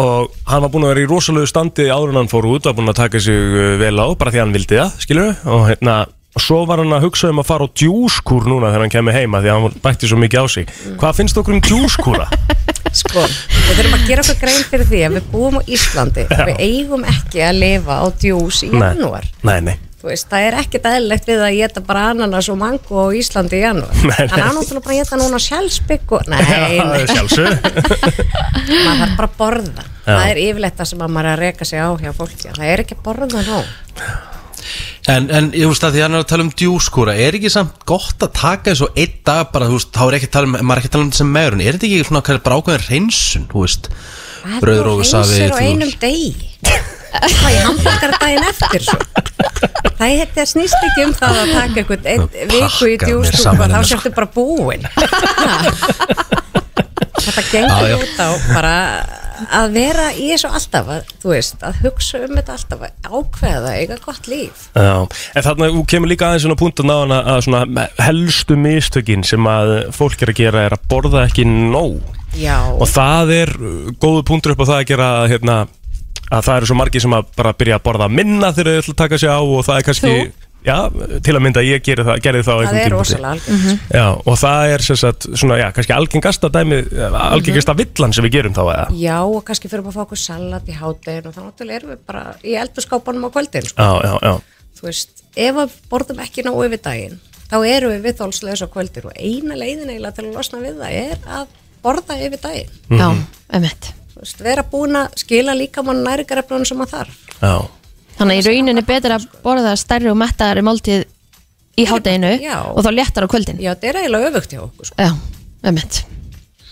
og 0.00 0.38
hann 0.48 0.64
var 0.64 0.72
búinn 0.72 0.86
að 0.88 0.94
vera 0.94 1.04
í 1.04 1.10
rosalegu 1.10 1.50
standi 1.50 1.90
áður 1.92 2.14
en 2.14 2.20
hann 2.22 2.32
fór 2.32 2.48
út, 2.48 2.64
var 2.64 2.78
búinn 2.78 2.92
að 2.94 3.00
taka 3.02 3.20
sig 3.20 3.36
uh, 3.36 3.74
vel 3.82 3.92
á, 4.00 4.06
bara 4.16 4.32
því 4.32 4.42
hann 4.44 4.56
vildi 4.56 4.80
það, 4.80 4.96
skilur 5.04 5.44
og 5.52 5.68
hérna, 5.68 5.98
og 6.38 6.44
svo 6.44 6.60
var 6.70 6.78
hann 6.78 6.94
að 6.94 7.08
hugsa 7.08 7.32
um 7.32 7.40
að 7.42 7.48
fara 7.48 7.66
á 7.66 7.74
djúskúr 7.74 8.46
núna 8.46 8.70
þegar 8.70 8.84
hann 8.84 8.92
kemur 8.94 9.16
heima 9.16 9.40
því 9.42 9.50
að 9.50 9.56
hann 9.58 9.80
bætti 9.82 10.10
svo 10.10 10.18
mikið 10.22 10.38
á 10.38 10.46
sig. 10.54 10.70
Hvað 11.00 11.16
finnst 11.18 11.40
okkur 11.40 11.56
um 11.56 11.62
djúskúra? 11.66 12.28
sko, 13.00 13.24
við 13.26 13.74
þurfum 13.80 13.96
að 13.98 14.06
gera 14.06 14.22
okkur 14.22 14.38
grein 14.44 14.64
fyrir 14.70 14.86
því 14.92 15.00
að 15.08 15.18
við 15.18 15.28
búum 15.32 15.58
á 15.58 15.62
Íslandi 15.66 16.28
og 16.30 16.46
við 16.46 16.62
eigum 16.62 17.02
ekki 17.10 17.42
að 17.48 17.60
lifa 17.64 17.98
á 17.98 18.06
djús 18.22 18.62
í 18.68 18.70
janúar. 18.70 19.26
Nei, 19.42 19.58
nei. 19.66 19.76
Veist, 19.98 20.28
það 20.30 20.44
er 20.46 20.56
ekkert 20.60 20.84
eðlilegt 20.86 21.26
við 21.26 21.40
að 21.42 21.56
geta 21.58 21.82
bara 21.82 22.04
ananas 22.12 22.46
og 22.52 22.60
mango 22.60 23.02
á 23.02 23.06
Íslandi 23.18 23.58
í 23.58 23.64
janúar. 23.64 23.98
Nei. 24.06 24.30
Hann 24.30 24.62
er 24.62 24.70
bara 24.78 24.94
að 24.94 25.00
geta 25.00 25.18
núna 25.18 25.42
sjálfsbygg 25.42 26.14
og 26.14 26.30
Nei, 26.30 26.38
Já, 26.46 26.86
nei, 26.86 27.02
maður 28.86 29.02
þarf 29.02 29.18
bara 29.18 29.26
að 29.26 29.36
borða. 29.42 29.90
Það 30.06 30.24
er 30.30 30.42
yfirleitt 30.46 30.78
það 30.78 30.92
sem 30.94 31.02
að 31.02 31.14
maður 31.18 31.32
er 31.32 31.34
að 31.34 31.42
reka 31.42 31.66
sig 31.68 31.82
á 31.82 31.90
hjá 31.98 32.12
fólki 32.16 32.46
Það 32.54 32.68
er 32.70 32.86
ekki 32.86 32.96
að 32.96 33.06
borða 33.10 33.26
nóg 33.34 34.37
En, 35.08 35.24
en 35.32 35.46
ég 35.56 35.64
veist 35.70 35.84
að 35.86 35.94
því 35.96 36.02
hann 36.04 36.16
er 36.18 36.22
að 36.24 36.28
tala 36.28 36.44
um 36.44 36.50
djúskúra 36.52 37.14
Er 37.16 37.36
ekki 37.38 37.48
samt 37.52 37.78
gott 37.88 38.20
að 38.26 38.32
taka 38.36 38.74
þessu 38.74 38.88
einn 38.92 39.14
dag 39.24 39.48
bara, 39.54 39.68
þú 39.70 39.78
veist, 39.78 39.90
þá 39.96 40.02
er 40.04 40.16
ekki 40.18 40.28
að 40.28 40.34
tala 40.36 40.50
um, 40.50 40.56
maður 40.60 40.74
er 40.74 40.82
ekki 40.82 40.90
að 40.90 40.94
tala 40.96 41.06
um 41.06 41.12
þessi 41.14 41.26
megrun. 41.32 41.62
Er 41.64 41.78
þetta 41.78 41.88
ekki 41.88 42.08
svona 42.10 42.22
kannski 42.26 42.44
bara 42.48 42.58
ákveðin 42.60 42.86
hreinsun, 42.88 43.46
þú 43.52 43.64
veist? 43.64 43.88
Brauðrófusafi, 44.62 45.38
Það 45.38 45.44
er 45.46 45.48
á 45.48 45.56
þú 45.56 45.64
einum 45.64 45.88
veist. 45.88 46.00
degi? 46.04 46.36
Það 47.08 47.48
er 47.48 47.64
hambúrgar 47.64 48.12
daginn 48.20 48.46
eftir 48.50 48.84
svo? 48.84 48.98
Það 49.98 50.08
er 50.08 50.18
þetta 50.20 50.44
snýst 50.52 50.84
ekki 50.90 51.06
um 51.06 51.14
það 51.16 51.38
að 51.40 51.54
taka 51.56 51.80
einhvern 51.82 52.04
viku 52.52 52.84
í 52.92 52.96
og 53.16 53.24
þá 53.32 53.50
hérna, 53.56 53.80
sértu 53.88 54.12
bara 54.14 54.28
búin 54.36 54.84
Þetta 57.18 57.46
gengur 57.50 57.88
Já, 57.90 57.96
út 57.98 58.20
á 58.22 58.28
bara 58.52 58.74
að 59.54 59.72
vera 59.76 60.08
í 60.14 60.28
þessu 60.32 60.50
alltaf 60.50 60.90
að, 60.92 61.10
þú 61.22 61.32
veist, 61.32 61.62
að 61.66 61.80
hugsa 61.84 62.20
um 62.26 62.34
þetta 62.38 62.54
alltaf 62.56 62.84
að 62.86 63.08
ákveða, 63.18 63.72
eiga 63.78 63.98
gott 64.02 64.28
líf. 64.30 64.66
Já, 64.74 64.94
en 65.06 65.46
þarna 65.46 65.70
þú 65.74 65.84
kemur 65.92 66.12
líka 66.12 66.28
aðeins 66.28 66.46
svona 66.46 66.58
punktan 66.58 66.92
á 66.92 66.96
hana 66.98 67.18
að 67.34 67.42
svona 67.46 67.86
helstu 68.02 68.58
mistökin 68.58 69.26
sem 69.26 69.50
að 69.50 69.74
fólk 69.96 70.22
er 70.24 70.32
að 70.32 70.40
gera 70.42 70.66
er 70.66 70.76
að 70.76 70.86
borða 70.90 71.24
ekki 71.28 71.46
nóg. 71.48 72.00
Já, 72.38 72.58
og 72.74 72.86
það 72.90 73.34
er 73.38 73.54
uh, 73.56 73.76
góðu 74.02 74.24
punktur 74.28 74.54
upp 74.54 74.64
á 74.66 74.70
það 74.70 74.80
að 74.80 74.88
gera 74.90 75.08
hérna, 75.30 75.56
að 76.28 76.44
það 76.44 76.54
eru 76.56 76.70
svo 76.70 76.78
margir 76.78 77.04
sem 77.04 77.16
að 77.16 77.30
bara 77.38 77.54
byrja 77.56 77.78
að 77.78 77.86
borða 77.86 78.10
minna 78.12 78.52
þegar 78.56 78.74
þau 78.74 78.82
ætla 78.82 78.94
að 78.94 79.00
taka 79.04 79.20
sig 79.22 79.32
á 79.32 79.38
og 79.40 79.64
það 79.64 79.78
er 79.78 79.86
kannski, 79.86 80.14
já, 80.66 80.76
til 81.24 81.34
að 81.36 81.42
mynda 81.44 81.62
ég 81.64 81.82
geri 81.86 82.04
það, 82.06 82.18
gerði 82.24 82.42
það 82.46 82.54
á 82.54 82.58
það 82.58 82.62
einhverjum 82.62 82.80
er 82.80 82.88
tímapunkti. 82.88 82.96
rosalega 82.98 83.32
algengt 83.32 83.94
Já, 83.94 84.06
og 84.26 84.38
það 84.42 84.72
er 84.74 84.84
sem 84.88 84.98
sagt, 85.00 85.26
svona, 85.38 85.58
já, 85.60 85.66
kannski 85.76 85.94
algengasta 85.96 86.50
dæmi, 86.54 86.78
algengasta 87.22 87.74
villan 87.78 88.12
sem 88.16 88.26
við 88.26 88.34
gerum 88.38 88.56
þá 88.58 88.62
eða 88.66 88.86
Já, 88.98 89.16
og 89.24 89.44
kannski 89.48 89.70
fyrir 89.70 89.86
að 89.86 89.96
fá 89.98 90.02
okkur 90.04 90.20
salat 90.22 90.68
í 90.68 90.76
háttegin 90.78 91.28
og 91.30 91.36
þá 91.36 91.40
náttúrulega 91.46 91.78
erum 91.80 91.92
við 91.94 92.02
bara 92.10 92.24
í 92.42 92.56
eldurskápanum 92.64 93.28
á 93.28 93.30
kvöldin 93.36 93.68
sko. 93.70 93.86
Já, 93.86 93.92
já, 94.08 94.14
já, 94.28 94.34
þú 94.80 94.88
veist, 94.90 95.24
ef 95.36 95.62
að 95.64 95.78
borðum 95.92 96.24
ekki 96.26 96.44
nógu 96.46 96.66
yfir 96.68 96.82
daginn, 96.88 97.16
þá 97.48 97.56
erum 97.70 97.94
við 97.94 98.04
viðþólsleis 98.08 98.64
á 98.64 98.68
kvöldir 98.74 99.08
og 99.08 99.16
eina 99.16 99.54
leiðin 99.58 99.88
eiginlega 99.94 100.18
til 100.18 100.26
að 100.28 100.36
losna 100.36 100.60
við 100.64 100.82
það 100.82 100.98
er 101.04 101.24
að 101.38 101.56
borða 101.86 102.18
yfir 102.26 102.42
daginn. 102.42 102.76
Mhm. 102.90 102.98
Já, 102.98 103.08
einmitt 103.54 103.92
Þú 104.18 104.24
veist, 104.24 104.40
vera 104.42 104.62
búin 104.66 104.96
að 104.98 105.12
skila 105.22 105.52
líka 105.54 105.82
mann 105.86 106.00
næringarefnunum 106.02 106.66
sem 106.66 106.80
að 106.82 106.90
þarf. 106.96 107.18
já 107.38 107.52
Þannig 108.18 108.34
að 108.34 108.38
í 108.38 108.46
rauninni 108.50 108.84
betur 108.88 109.14
að 109.16 109.26
borða 109.44 109.72
stærri 109.78 110.10
og 110.10 110.18
mettaðari 110.18 110.64
máltíð 110.66 111.04
í 111.78 111.84
hádeginu 111.86 112.32
Já. 112.42 112.56
og 112.74 112.82
þá 112.82 112.90
léttar 112.96 113.26
á 113.26 113.28
kvöldin 113.30 113.60
Já, 113.62 113.72
þetta 113.74 113.90
er 113.92 113.98
eiginlega 114.02 114.30
öfugt 114.32 114.54
hjá 114.54 114.62
okkur. 114.64 114.88
Sko. 114.90 114.96
Já, 114.98 115.12
einmitt 115.68 116.00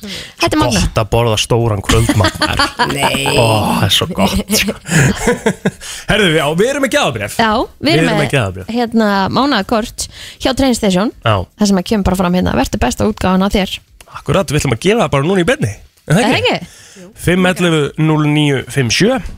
Þetta 0.07 0.53
er 0.53 0.61
magna 0.61 0.81
Gott 0.85 0.99
að 1.01 1.07
borða 1.15 1.37
stóran 1.41 1.81
kvöldmatnar 1.83 2.61
Nei. 2.93 3.25
Ó, 3.33 3.47
það 3.79 3.87
er 3.87 3.95
svo 3.97 4.07
gott 4.13 4.53
sko. 4.61 4.75
Herðu 6.11 6.29
við, 6.35 6.41
á, 6.45 6.49
við 6.61 6.69
erum 6.73 6.85
með 6.85 6.93
gæðabref 6.99 7.39
Já, 7.41 7.51
við 7.81 7.95
erum 8.03 8.21
með 8.21 8.29
gæðabref 8.35 8.69
hérna 8.77 9.09
mánaðakort 9.33 10.05
hjá 10.45 10.51
Train 10.59 10.77
Station 10.79 11.15
Já, 11.25 11.35
það 11.57 11.71
sem 11.73 11.81
að 11.81 11.89
kemur 11.91 12.09
bara 12.11 12.21
fram 12.21 12.37
hérna, 12.39 12.55
verður 12.61 12.83
besta 12.85 13.09
útgáðan 13.09 13.47
á 13.47 13.49
þér 13.57 13.75
akkurat, 14.21 14.53
við 14.53 14.61
ætlum 14.61 14.77
að 14.77 14.85
gefa 14.85 15.01
það 15.07 15.13
bara 15.17 15.29
núna 15.31 15.43
í 15.43 15.49
benni 15.49 15.73
Er 16.07 16.13
Er 16.13 16.21
það 16.21 16.37
ekki? 16.37 16.55
ekki? 16.61 17.09
511 17.25 17.91
0957 17.99 19.33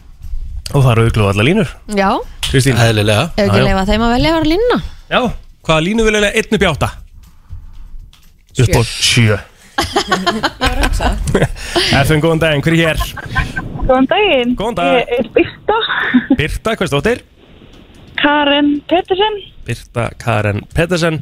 Og 0.75 0.81
það 0.85 0.91
eru 0.93 1.05
auðvitað 1.05 1.31
allar 1.33 1.47
línur. 1.49 1.69
Já, 1.97 2.11
Kristín, 2.49 2.77
Eðlilega. 2.81 3.29
Ef 3.37 3.45
ekki 3.47 3.63
leifa 3.65 3.85
þeim 3.89 4.03
að 4.07 4.15
velja 4.17 4.33
að 4.33 4.37
vera 4.39 4.51
línuna. 4.53 4.79
Já, 5.09 5.21
hvaða 5.69 5.85
línu 5.87 6.07
vil 6.07 6.15
eiginlega 6.15 6.43
1 6.43 6.57
upp 6.59 6.65
í 6.65 6.71
8? 6.73 6.91
Upp 8.59 8.75
á 8.75 8.83
7 8.83 9.39
FM, 12.05 12.21
góðan 12.23 12.41
daginn, 12.43 12.63
hver 12.65 12.75
er 12.75 12.81
hér? 12.83 12.99
Góðan 13.89 14.09
daginn. 14.11 14.55
Góðan 14.59 14.79
dag. 14.79 14.97
Ég 14.99 15.13
er 15.19 15.29
Birta, 15.35 15.77
Birta, 16.39 16.75
hvað 16.79 16.91
stóttir? 16.91 17.23
Karen 18.19 18.73
Pettersen. 18.91 19.39
Birta 19.69 20.09
Karen 20.21 20.65
Pettersen. 20.75 21.21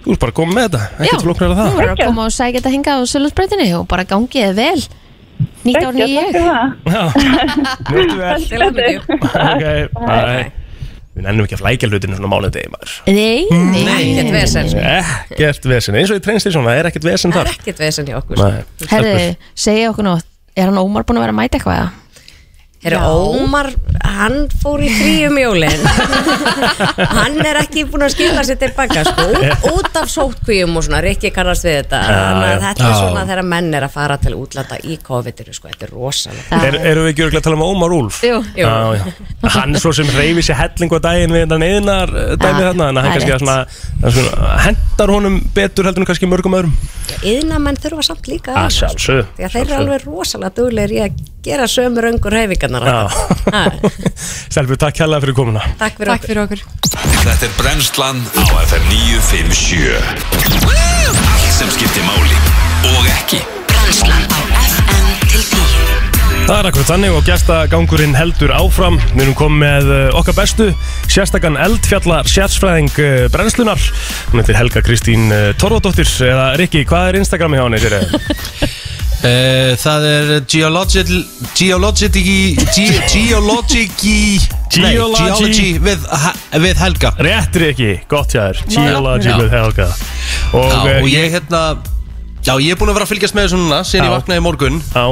Þú 0.00 0.14
ert 0.14 0.22
bara 0.22 0.32
komið 0.36 0.56
með 0.56 0.66
þetta, 0.66 0.82
ekkert 1.04 1.24
flokknar 1.26 1.52
að 1.52 1.58
það. 1.60 1.74
Verður 1.76 1.92
að 1.92 2.02
koma 2.06 2.24
og 2.24 2.32
sækja 2.32 2.60
þetta 2.60 2.72
hinga 2.72 2.96
á 2.96 3.00
Sölusbreytinni 3.10 3.68
og 3.76 3.84
bara 3.90 4.06
gangið 4.08 4.54
vel 4.56 4.80
Nýtt 5.66 5.82
ár 5.82 5.94
það. 5.96 6.06
Já, 6.90 7.02
njóttu 7.90 8.16
vel. 8.20 8.40
Við 11.10 11.24
nennum 11.26 11.42
ekki 11.44 11.56
að 11.58 11.62
flækja 11.64 11.88
hlutinu 11.90 12.16
svona 12.16 12.30
mánudegi 12.30 12.70
maður. 12.70 12.92
Nei, 13.10 13.42
nei, 13.50 14.04
Ekkert 14.14 14.34
vesen. 14.36 14.68
Ekkert 14.78 15.64
vesen, 15.72 15.98
eins 15.98 16.12
og 16.14 16.20
í 16.20 16.24
treynstísson, 16.24 16.68
það 16.68 16.78
er 16.78 16.88
ekkert 16.92 17.08
vesen 17.10 17.34
Það 17.34 17.40
þar 17.40 17.50
er 17.50 17.58
ekkert 17.58 17.82
vesen 17.82 18.10
hjá 18.10 18.18
okkur. 18.20 18.36
Nei, 18.40 18.86
Herri, 18.92 19.32
segja 19.58 19.90
okkur 19.90 20.06
nú 20.06 20.14
Er 20.58 20.66
hann 20.66 20.80
Ómar 20.80 21.04
búin 21.06 21.20
að 21.20 21.26
vera 21.26 21.34
að 21.34 21.38
mæta 21.38 21.58
eitthvað? 21.58 21.99
Eða? 22.80 23.00
Herru, 23.00 23.40
Ómar, 23.44 23.66
hann 24.00 24.46
fór 24.62 24.80
í 24.80 24.88
fríum 24.88 25.36
jólin 25.36 25.82
Hann 27.20 27.36
er 27.44 27.58
ekki 27.60 27.82
búin 27.90 28.06
að 28.06 28.14
skila 28.14 28.44
sér 28.46 28.56
tilbaka 28.60 29.02
sko, 29.04 29.26
út, 29.36 29.66
út 29.74 29.98
af 30.00 30.08
sótkvíum 30.08 30.78
og 30.80 30.86
svona 30.86 31.02
Rikki 31.04 31.28
kannast 31.34 31.66
við 31.66 31.76
þetta 31.82 32.00
Þannig 32.06 32.46
að 32.46 32.54
já. 32.54 32.60
Þetta 32.64 32.86
er 32.86 32.94
Já. 32.94 33.00
svona 33.02 33.24
þegar 33.28 33.48
menn 33.52 33.68
er 33.76 33.86
að 33.86 33.92
fara 33.98 34.16
til 34.22 34.32
útlanda 34.38 34.78
í 34.80 34.96
COVID-inu 35.04 35.56
sko, 35.56 35.68
Þetta 35.74 35.86
er 35.88 35.92
rosalega 35.96 36.60
er, 36.70 36.78
Erum 36.92 37.04
við 37.04 37.12
ekki 37.12 37.26
örgulega 37.26 37.42
að 37.42 37.48
tala 37.50 37.58
um 37.60 37.66
Ómar 37.66 37.96
Úlf? 37.98 38.20
Jú, 38.24 38.38
Jú. 38.56 38.64
Já, 38.64 38.72
já. 38.96 39.04
Hann 39.58 39.76
svo 39.82 39.92
sem 40.00 40.08
reyfi 40.16 40.46
sér 40.48 40.60
helling 40.62 40.94
á 40.96 40.98
daginn 41.10 41.36
við 41.36 41.44
þetta 41.44 41.60
neðinar 41.60 42.14
dæmi 42.40 42.64
Já, 42.64 42.70
þarna 42.70 42.88
en 42.94 43.02
hann 43.02 43.10
er 43.10 43.18
kannski 43.18 43.34
að 43.36 43.42
svona, 43.44 43.58
að 44.00 44.16
svona 44.20 44.56
hendar 44.64 45.14
honum 45.18 45.38
betur 45.56 45.90
heldur 45.90 46.04
en 46.06 46.08
kannski 46.08 46.30
mörgum 46.30 46.56
öðrum 46.60 46.74
Yðnamenn 47.26 47.76
þurfa 47.82 48.04
samt 48.06 48.28
líka 48.30 48.54
Að 48.56 48.70
sko. 48.76 49.20
að 49.36 49.50
þeir 49.50 49.60
eru 49.64 49.76
alveg 49.80 50.04
rosalega 50.06 50.54
duglegir 50.56 50.94
í 50.94 51.00
að 51.04 51.22
gera 51.42 51.66
sömu 51.70 52.02
röngur 52.04 52.34
reyfingarnar 52.36 52.69
Já. 52.70 53.10
Stelbjörn, 54.52 54.78
takk 54.78 55.00
hérlega 55.02 55.24
fyrir 55.24 55.34
komuna. 55.34 55.62
Takk 55.80 55.98
fyrir 55.98 56.12
okkur. 56.14 56.28
fyrir 56.28 56.42
okkur. 56.44 56.60
Þetta 57.20 57.48
er 57.48 57.54
brennslan 57.58 58.22
á 58.38 58.44
FM 58.62 58.84
957 58.90 59.98
Allt 61.10 61.50
sem 61.56 61.72
skiptir 61.74 62.06
máli 62.06 62.38
og 62.94 63.10
ekki. 63.18 63.42
Brennslan 63.72 64.22
á 64.30 64.40
FM 64.62 65.10
til 65.26 65.42
10 65.42 65.90
Það 66.46 66.56
er 66.56 66.66
akkurat 66.70 66.88
þannig 66.88 67.14
og 67.14 67.26
gestagangurinn 67.26 68.16
heldur 68.18 68.50
áfram. 68.54 68.96
Við 69.12 69.22
erum 69.26 69.36
komið 69.38 69.60
með 69.60 69.90
uh, 69.94 70.18
okkar 70.18 70.34
bestu 70.40 70.70
Sérstakann 71.10 71.58
eldfjallar 71.60 72.26
sérfræðing 72.30 72.90
uh, 72.96 73.26
brennslunar 73.34 73.82
Hún 74.32 74.42
heitir 74.42 74.58
Helga 74.58 74.82
Kristín 74.86 75.28
uh, 75.30 75.50
Torfadóttir. 75.60 76.10
Eða 76.26 76.52
Rikki, 76.58 76.86
hvað 76.88 77.12
er 77.12 77.20
Instagrami 77.20 77.60
hjá 77.60 77.66
henni? 77.68 78.70
Uh, 79.20 79.74
það 79.76 80.04
er 80.08 80.30
geological 80.48 81.18
geology 81.52 82.08
ge, 82.16 83.82
geology. 84.72 85.66
við, 85.76 86.06
við 86.64 86.80
Helga. 86.80 87.10
Rétt 87.20 87.58
Rikki, 87.60 87.90
gott 88.08 88.32
hjá 88.32 88.46
þér. 88.46 88.62
Geology 88.72 89.34
with 89.36 89.52
Helga. 89.52 89.90
Og, 90.56 90.64
já, 90.72 90.78
uh, 90.78 90.94
og 91.02 91.10
ég 91.12 91.36
hérna 91.36 91.60
já 92.40 92.54
ég 92.56 92.72
er 92.72 92.80
búin 92.80 92.94
að 92.94 92.96
vera 92.96 93.04
að 93.04 93.12
fylgjast 93.12 93.36
með 93.36 93.50
þessu 93.50 93.60
núna 93.60 93.82
síðan 93.84 94.08
ég 94.08 94.16
vaknaði 94.16 94.40
í 94.40 94.46
morgun. 94.48 94.80
Já, 94.94 95.04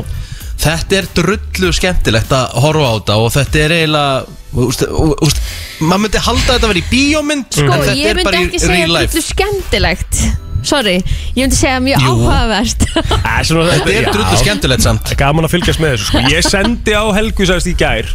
þetta 0.65 1.01
er 1.03 1.13
drullu 1.21 1.73
skemmtilegt 1.77 2.35
að 2.41 2.59
horfa 2.65 2.89
á 2.89 2.93
þetta 2.97 3.21
og 3.21 3.31
þetta 3.37 3.65
er 3.67 3.79
eiginlega 3.83 4.37
úst, 4.65 4.89
úst, 5.29 5.47
maður 5.85 6.07
myndi 6.07 6.27
halda 6.31 6.43
að 6.43 6.53
þetta 6.55 6.65
að 6.65 6.73
vera 6.73 6.81
í 6.81 6.89
bíómynd 6.91 7.61
Sko, 7.61 7.81
ég 7.93 8.05
er 8.09 8.19
myndi 8.19 8.29
bara 8.31 8.45
ekki 8.49 8.61
segja 8.65 8.75
real 8.75 8.89
að 8.89 8.95
life. 8.97 9.13
þetta 9.13 9.21
er 9.21 9.29
skemmtilegt 9.33 10.47
sorry 10.67 10.97
Ég 11.37 11.45
myndi 11.45 11.57
segja 11.59 11.79
mjög 11.83 12.03
áhugavert. 12.03 12.85
Æ, 12.99 13.35
svona, 13.47 13.67
Þetta 13.71 13.93
er 13.95 14.09
drullu 14.13 14.39
skemmtilegt 14.41 14.85
samt. 14.85 15.13
Gaman 15.19 15.47
að 15.47 15.55
fylgjast 15.57 15.83
með 15.83 15.95
þessu 15.97 16.09
sko. 16.11 16.23
Ég 16.33 16.47
sendi 16.47 16.97
á 16.99 17.05
Helgu 17.15 17.47
sagðist 17.49 17.71
í 17.71 17.75
gær 17.79 18.11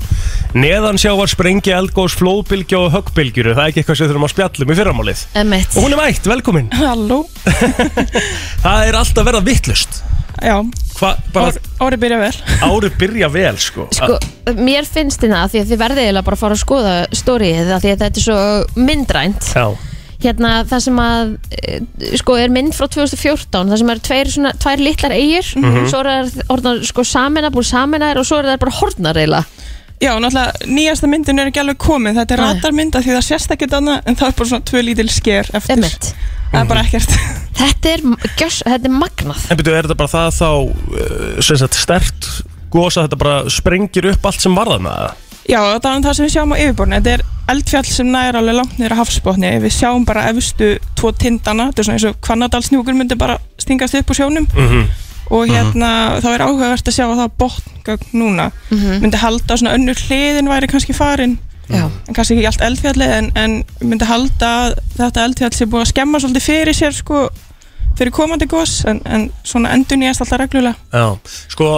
Neðan 0.54 1.00
sjávar 1.02 1.32
sprengi 1.32 1.74
eldgós 1.74 2.14
flóðbylgja 2.20 2.78
og 2.84 2.91
höggbylgjur. 2.94 3.54
Það 3.56 3.64
er 3.64 3.72
ekki 3.72 3.82
eitthvað 3.82 3.98
sem 3.98 4.06
við 4.06 4.12
þurfum 4.14 4.28
að 4.28 4.34
spjallum 4.36 4.74
í 4.74 4.78
fyrramálið? 4.78 5.24
Emmett 5.41 5.78
Og 5.78 5.88
hún 5.88 5.96
er 5.96 6.02
mætt, 6.04 6.28
velkomin. 6.30 6.68
Halló, 6.78 7.24
Það 8.66 8.89
er 8.89 9.00
alltaf 9.00 9.26
verið 9.26 9.39
að 9.41 9.48
vittlust 9.50 10.04
já, 10.44 10.58
Hva, 10.98 11.14
bara 11.34 11.54
árið 11.84 12.02
byrja 12.04 12.20
vel. 12.22 12.34
Árið 12.68 12.98
byrja 13.00 13.30
vel 13.34 13.56
sko, 13.62 13.88
Sko, 13.96 14.18
mér 14.60 14.88
finnst 14.89 15.22
þetta 15.24 15.46
því 15.52 15.62
að 15.62 15.72
þið 15.72 15.82
verðið 15.84 16.04
eiginlega 16.04 16.28
bara 16.28 16.38
að 16.38 16.44
fara 16.44 16.58
að 16.58 16.62
skoða 16.64 16.94
stórið 17.16 17.60
því 17.72 17.76
að 17.78 17.88
þetta 18.04 18.10
er 18.10 18.26
svo 18.28 18.38
myndrænt. 18.78 19.50
Já, 19.54 19.66
hérna 20.24 20.53
það 20.70 20.86
sem 20.86 21.01
að 21.03 21.34
eh, 21.57 21.82
sko 22.22 22.38
er 22.39 22.53
mynd 22.53 22.76
frá 22.78 22.88
2014 22.88 23.72
það 23.72 23.82
sem 23.82 23.93
eru 23.93 24.05
tveir, 24.09 24.32
svona, 24.36 24.53
tvær 24.61 24.84
litlar 24.84 25.16
eigir 25.18 25.47
svo 25.47 26.03
eru 26.03 26.14
það 26.14 26.53
orðnar 26.55 26.84
sko 26.89 27.07
samina 27.07 27.51
búin 27.53 27.68
samina 27.68 28.14
og 28.18 28.28
svo 28.28 28.41
eru 28.41 28.53
það 28.53 28.61
bara 28.66 28.78
hornar 28.82 29.20
eiginlega. 29.20 29.70
Já, 30.03 30.11
náttúrulega, 30.20 30.68
nýjasta 30.68 31.07
myndin 31.07 31.39
er 31.39 31.47
ekki 31.47 31.61
alveg 31.61 31.78
komin. 31.80 32.16
Þetta 32.18 32.36
er 32.36 32.41
Nei. 32.41 32.47
radarmynd 32.49 32.95
af 32.97 33.05
því 33.05 33.14
það 33.14 33.22
sést 33.24 33.53
ekkert 33.55 33.76
annað 33.78 34.09
En 34.09 34.18
það 34.20 34.26
er 34.28 34.34
bara 34.39 34.49
svona 34.49 34.66
tvö 34.68 34.82
lítil 34.84 35.05
sker 35.14 35.51
eftir. 35.55 35.78
Emmett 35.78 36.09
Það 36.53 36.59
er 36.59 36.70
bara 36.70 36.84
ekkert. 36.84 37.14
Þetta 37.64 37.91
er, 37.93 38.01
gjöss, 38.38 38.59
þetta 38.66 38.89
er 38.89 38.93
magnað. 38.93 39.45
En 39.49 39.59
byrju, 39.59 39.74
er 39.78 39.88
þetta 39.88 39.97
bara 39.97 40.11
það 40.11 40.36
þá 40.36 40.49
uh, 40.49 41.39
sem 41.45 41.59
sagt 41.61 41.78
stert 41.78 42.28
gósa 42.74 43.05
þetta 43.05 43.20
bara 43.22 43.36
sprengir 43.53 44.09
upp 44.11 44.26
allt 44.28 44.41
sem 44.41 44.57
varða 44.57 44.80
með 44.82 44.97
það 44.97 45.33
Já, 45.50 45.60
það 45.60 45.89
er 45.91 46.04
það 46.06 46.18
sem 46.18 46.26
við 46.26 46.34
sjáum 46.36 46.54
á 46.56 46.58
yfirborðinu. 46.64 47.00
Þetta 47.00 47.14
er 47.14 47.24
eldfjall 47.54 47.86
sem 47.91 48.12
nær 48.14 48.38
alveg 48.39 48.56
langt 48.56 48.76
niður 48.80 48.96
á 48.96 49.02
hafsbotni. 49.02 49.54
Við 49.64 49.74
sjáum 49.76 50.06
bara 50.08 50.28
efstu 50.32 50.70
tvo 50.96 51.12
tindana. 51.12 51.70
Þetta 51.72 51.84
er 51.84 51.88
svona 51.89 51.98
eins 52.00 52.10
og 52.10 52.20
Hvannadalsnjúkur 52.28 52.96
myndi 52.98 53.18
bara 53.20 53.39
stingast 53.60 53.98
upp 54.00 54.14
úr 54.14 54.22
sjónum. 54.22 54.48
Mm 54.54 54.86
Og 55.34 55.48
hérna, 55.50 56.20
þá 56.22 56.28
er 56.34 56.41
áhugavert 56.44 56.89
að 56.89 56.96
sjá 56.98 57.06
að 57.08 57.20
það 57.22 57.36
botngögn 57.39 58.18
núna. 58.20 58.50
Myndi 58.70 59.18
halda 59.18 59.56
að 59.56 59.62
svona 59.62 59.76
önnur 59.78 60.02
hliðin 60.08 60.52
væri 60.52 60.70
kannski 60.70 60.94
farin. 60.94 61.39
Já. 61.72 61.88
en 61.88 62.14
kannski 62.14 62.36
ekki 62.36 62.48
allt 62.50 62.62
eldfjalli 62.62 63.06
en, 63.08 63.30
en 63.39 63.54
myndi 63.80 64.06
halda 64.06 64.50
að 64.66 64.74
þetta 64.98 65.24
eldfjall 65.24 65.54
sé 65.56 65.66
búið 65.72 65.86
að 65.86 65.91
skemma 65.94 66.20
svolítið 66.20 66.44
fyrir 66.44 66.76
sér 66.76 66.91
sko, 66.94 67.22
fyrir 67.98 68.12
komandi 68.14 68.50
gos. 68.52 68.82
En, 68.86 69.00
en 69.08 69.30
svona 69.48 69.72
endur 69.74 69.98
nýjast 69.98 70.26
alltaf 70.26 70.44
reglulega. 70.44 70.76
Já, 70.91 71.16
sko 71.56 71.70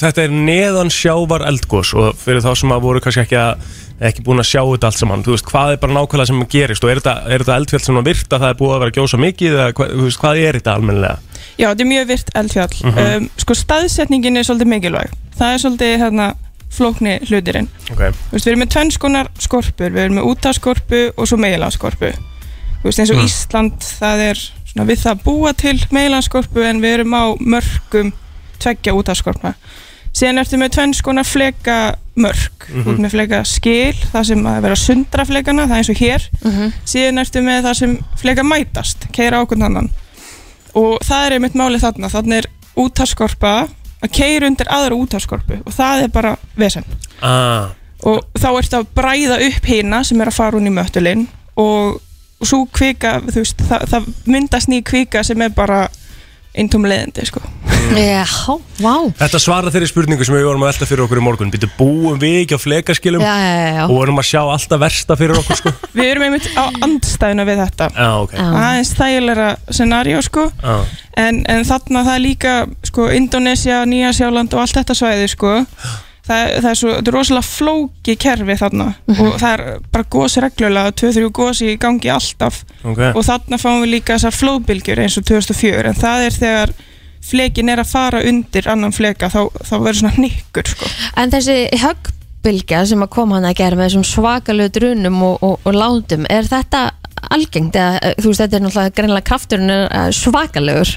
þetta 0.00 0.24
er 0.26 0.34
neðan 0.34 0.90
sjávar 0.92 1.44
eldgós 1.48 1.94
og 1.98 2.14
fyrir 2.20 2.42
þá 2.44 2.52
sem 2.58 2.74
að 2.74 2.84
voru 2.86 3.02
kannski 3.04 3.24
ekki 3.24 3.40
að 3.40 3.72
ekki 4.04 4.24
búin 4.26 4.42
að 4.42 4.48
sjá 4.50 4.60
þetta 4.66 4.88
allt 4.90 4.98
saman, 4.98 5.22
þú 5.22 5.34
veist, 5.36 5.46
hvað 5.46 5.72
er 5.72 5.78
bara 5.84 5.94
nákvæmlega 5.94 6.26
sem 6.26 6.40
gerist 6.50 6.84
og 6.84 6.90
er 6.90 6.98
þetta, 7.00 7.14
er 7.30 7.44
þetta 7.44 7.58
eldfjall 7.60 7.82
sem 7.84 8.00
að 8.00 8.08
virta 8.10 8.40
það 8.42 8.48
er 8.50 8.56
búið 8.58 8.74
að 8.74 8.82
vera 8.82 8.94
gjósa 8.98 9.20
mikið 9.22 9.52
eða 9.54 9.66
hvað, 9.78 9.92
veist, 10.02 10.20
hvað 10.24 10.40
er 10.42 10.58
þetta 10.58 10.74
almennilega? 10.74 11.36
Já, 11.54 11.68
þetta 11.68 11.84
er 11.84 11.90
mjög 11.92 12.08
virt 12.10 12.32
eldfjall. 12.40 12.80
Um, 12.90 13.28
sko 13.38 13.54
staðsetningin 13.54 14.40
er 14.40 14.48
svolítið 14.48 14.70
mikilvæg. 14.72 15.14
Það 15.38 15.52
er 15.54 15.62
svolítið 15.62 15.94
hérna 16.02 16.26
flókni 16.74 17.14
hlutirinn 17.28 17.68
Ok, 17.92 18.00
Þú 18.10 18.34
veist, 18.34 18.44
við 18.44 18.50
erum 18.50 18.62
með 18.64 18.72
tvennskonar 18.74 19.28
skorpur, 19.38 19.92
við 19.94 20.02
erum 20.08 20.18
með 20.18 20.28
útaskorpu 20.32 21.02
og 21.14 21.28
svo 21.30 21.38
meilanskorpu 21.38 22.10
Þú 22.82 22.88
veist, 22.88 22.98
eins 22.98 23.12
og 23.14 23.20
Mm. 23.20 23.28
Ísland, 23.30 23.86
það 24.00 24.22
er 24.24 24.40
svona 24.72 24.88
við 24.90 25.04
það 25.04 25.12
að 25.14 25.22
búa 25.28 25.52
til 25.54 25.76
meilanskorpu 25.94 26.64
en 26.66 26.82
við 26.82 26.96
erum 26.98 27.14
á 27.14 27.24
mörgum 27.38 28.10
tveggja 28.58 28.94
útaskorpna 28.94 29.54
síðan 30.14 30.38
ertu 30.38 30.56
með 30.60 30.70
tvennskonar 30.76 31.24
fleka 31.26 31.96
mörg, 32.16 32.68
Mhm. 32.68 32.82
þú 32.84 32.90
ert 32.92 33.00
með 33.02 33.10
fleka 33.10 33.40
skil 33.44 33.94
það 34.12 34.24
sem 34.28 34.44
að 34.46 34.60
vera 34.62 34.76
sundra 34.76 35.24
flekana 35.26 35.64
það 35.66 35.72
er 35.72 35.80
eins 35.82 35.90
og 35.90 35.96
hér, 35.96 36.22
Mhm. 36.44 36.72
síðan 36.86 37.18
ertu 37.24 37.40
með 37.42 37.62
það 37.64 37.74
sem 37.74 37.98
fleka 38.16 38.42
mætast, 38.46 39.08
keira 39.12 39.40
ákvönd 39.42 39.64
annan. 39.64 39.90
Og 40.74 40.98
það 41.02 41.26
er 41.26 41.32
einmitt 41.32 41.54
málið 41.54 41.80
þarna. 41.82 42.08
Þarna 42.10 42.34
er 42.38 42.46
útaskorpa 42.76 43.68
að 44.04 44.12
keira 44.12 44.46
undir 44.46 44.66
aðra 44.70 44.94
útaskorpu 44.98 45.60
og 45.66 45.72
það 45.74 46.02
er 46.04 46.08
bara 46.08 46.36
vesen. 46.56 46.84
Ah, 47.22 47.70
og 48.04 48.24
þá 48.38 48.48
ertu 48.58 48.78
að 48.80 48.86
bræða 48.94 49.38
upp 49.48 49.64
hina 49.66 50.02
sem 50.04 50.20
er 50.20 50.26
að 50.30 50.34
fara 50.38 50.58
hún 50.58 50.66
í 50.68 50.74
möttulinn 50.74 51.26
og, 51.56 52.00
og 52.40 52.46
svo 52.46 52.66
kvika 52.72 53.20
þú 53.26 53.34
veist, 53.40 53.56
það, 53.68 53.86
það 53.88 54.08
myndast 54.26 54.68
ný 54.68 54.82
kvika 54.84 55.24
sem 55.24 55.40
er 55.42 55.48
bara 55.56 55.88
eintóm 56.54 56.86
leðindi 56.86 57.26
sko. 57.28 57.42
Já, 57.94 58.24
vá. 58.80 58.94
Þetta 59.18 59.40
svarar 59.42 59.74
þeirri 59.74 59.88
spurningu 59.90 60.24
sem 60.24 60.36
við 60.36 60.46
vorum 60.48 60.62
að 60.64 60.70
velta 60.72 60.88
fyrir 60.88 61.04
okkur 61.04 61.20
í 61.20 61.24
morgun. 61.24 61.50
Býtu 61.52 61.68
búum 61.76 62.16
við 62.22 62.38
ekki 62.44 62.56
á 62.56 62.60
flekaskilum? 62.62 63.24
Já, 63.24 63.34
já, 63.42 63.50
já, 63.58 63.66
já. 63.76 63.82
og 63.84 63.92
vorum 63.92 64.22
að 64.22 64.28
sjá 64.30 64.40
alltaf 64.40 64.80
versta 64.80 65.18
fyrir 65.20 65.40
okkur 65.42 65.60
sko? 65.60 65.74
Við 65.98 66.10
erum 66.14 66.26
einmitt 66.28 66.48
á 66.56 66.64
andstæðuna 66.86 67.46
við 67.48 67.60
þetta. 67.64 67.90
Já, 67.92 68.08
ok. 68.22 68.34
Já. 68.38 68.46
aðeins 68.62 68.94
þægilega 69.00 69.50
scenario 69.68 70.22
sko. 70.24 70.46
Já, 70.62 70.74
en, 71.26 71.42
en 71.50 71.68
þarna 71.68 72.06
það 72.08 72.14
er 72.14 72.24
líka 72.24 72.56
sko 72.88 73.10
Indonesia, 73.18 73.84
Nýja 73.90 74.14
Sjáland 74.16 74.56
og 74.56 74.64
allt 74.64 74.80
þetta 74.80 74.98
svæði 74.98 75.30
sko 75.34 75.54
það, 76.26 76.54
það 76.60 76.70
er 76.70 76.80
svo, 76.80 76.94
þetta 76.96 77.12
er 77.12 77.16
rosalega 77.18 77.48
flóki 77.48 78.16
kerfi 78.24 78.56
þarna 78.60 78.88
og 79.14 79.36
það 79.42 79.52
er 79.52 79.64
bara 79.94 80.08
gósi 80.16 80.44
reglulega, 80.44 80.96
2-3 81.02 81.30
gósi 81.40 81.70
í 81.74 81.78
gangi 81.80 82.12
alltaf 82.14 82.64
ok 82.84 83.04
og 83.12 83.22
þarna 83.26 83.60
fáum 83.60 83.84
við 83.84 83.94
líka 83.98 84.16
þessar 84.16 84.38
flóðbylgjur 84.40 85.04
eins 85.04 85.20
og 85.20 85.28
2004 85.30 85.92
en 85.92 86.02
það 86.02 86.26
er 86.28 86.36
þegar 86.40 86.74
flekin 87.24 87.72
er 87.72 87.82
að 87.82 87.92
fara 87.92 88.24
undir 88.28 88.68
annan 88.70 88.92
fleka 88.94 89.30
þá, 89.32 89.46
þá 89.64 89.74
verður 89.78 90.00
svona 90.02 90.16
hnykkur 90.18 90.68
sko. 90.68 90.90
En 91.20 91.32
þessi 91.32 91.56
höggbylgja 91.80 92.82
sem 92.90 93.04
að 93.04 93.12
koma 93.14 93.38
hann 93.38 93.48
að 93.48 93.56
gera 93.62 93.78
með 93.78 93.88
þessum 93.88 94.04
svakalegu 94.08 94.74
drunum 94.78 95.22
og, 95.30 95.38
og, 95.46 95.54
og 95.64 95.78
látum, 95.78 96.26
er 96.32 96.48
þetta 96.50 96.82
algengt? 97.32 97.78
Eða, 97.78 98.00
eh, 98.02 98.18
þú 98.20 98.30
veist, 98.32 98.42
þetta 98.42 98.58
er 98.58 98.64
náttúrulega 98.66 98.96
greinlega 98.98 99.28
krafturinn 99.30 99.72
er 99.72 99.86
eh, 99.88 100.10
svakalegur. 100.14 100.92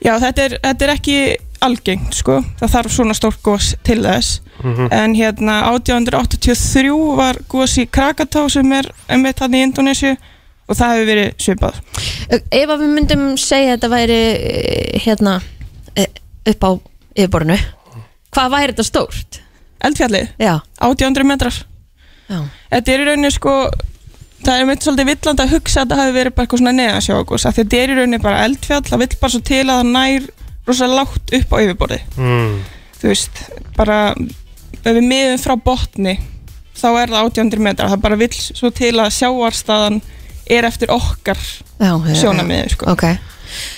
Já, 0.00 0.14
þetta 0.24 0.46
er, 0.46 0.58
þetta 0.64 0.86
er 0.86 0.94
ekki 0.96 1.16
algengt 1.64 2.16
sko, 2.18 2.40
það 2.60 2.72
þarf 2.74 2.94
svona 2.94 3.16
stórt 3.16 3.40
gós 3.44 3.72
til 3.86 4.00
þess. 4.04 4.40
En 4.92 5.14
hérna 5.16 5.60
1883 5.72 6.92
var 7.16 7.38
gós 7.48 7.78
í 7.80 7.86
Krakatá 7.88 8.42
sem 8.52 8.72
er 8.76 8.90
einmitt 9.08 9.40
hann 9.40 9.56
í 9.56 9.62
Indonésiu 9.64 10.12
og 10.70 10.76
það 10.78 10.94
hefur 10.94 11.08
verið 11.10 11.30
svipað. 11.40 11.78
Ef 12.30 12.72
að 12.74 12.84
við 12.84 12.94
myndum 12.96 13.24
segja 13.40 13.72
að 13.72 13.76
þetta 13.78 13.92
væri 13.94 14.18
eh, 14.20 14.98
hérna 15.06 15.38
eh, 15.96 16.10
upp 16.52 16.66
á 16.66 16.70
yfirborinu, 17.16 17.56
hvað 18.36 18.52
væri 18.54 18.74
þetta 18.74 18.86
stórt? 18.86 19.40
Eldfjallið, 19.80 20.34
Já, 20.38 20.58
1800 20.84 21.24
metrar. 21.26 21.56
Já, 22.30 22.42
Þetta 22.70 22.92
er 22.92 23.00
í 23.00 23.06
rauninni 23.08 23.30
sko 23.34 23.54
það 24.44 24.58
er 24.60 24.68
mitt 24.68 24.84
svolítið 24.84 25.08
villandi 25.10 25.44
að 25.44 25.54
hugsa 25.56 25.80
að 25.80 25.88
þetta 25.88 25.98
hafi 26.00 26.12
verið 26.16 26.34
bara 26.36 26.46
eitthvað 26.46 26.60
svona 26.62 26.74
neðansjókus 26.76 27.46
af 27.48 27.56
því 27.56 27.60
að 27.60 27.64
þetta 27.64 27.80
er 27.80 27.90
í 27.90 27.96
rauninni 27.98 28.20
bara 28.22 28.44
eldfjall 28.46 28.84
það 28.86 29.02
vill 29.02 29.16
bara 29.20 29.34
svo 29.34 29.40
til 29.50 29.64
að 29.64 29.72
það 29.80 29.90
nær 29.96 30.28
rosa 30.70 30.90
lágt 30.90 31.34
upp 31.36 31.54
á 31.54 31.56
yfirborði 31.60 32.00
mm. 32.16 32.54
þú 33.00 33.10
veist, 33.10 33.42
bara 33.76 33.98
ef 34.80 34.92
við 34.96 35.04
miðum 35.04 35.42
frá 35.42 35.56
botni 35.60 36.16
þá 36.80 36.88
er 37.02 37.12
það 37.12 37.26
800 37.32 37.64
metrar, 37.64 37.90
það 37.92 38.04
bara 38.04 38.20
vill 38.20 38.36
svo 38.36 38.70
til 38.74 38.94
að 38.98 39.12
sjáarstaðan 39.18 40.00
er 40.50 40.66
eftir 40.68 40.92
okkar 40.94 41.38
já, 41.38 41.90
já, 41.90 41.92
já. 42.10 42.14
sjónamiði 42.22 42.72
sko. 42.74 42.88
Ok, 42.94 43.04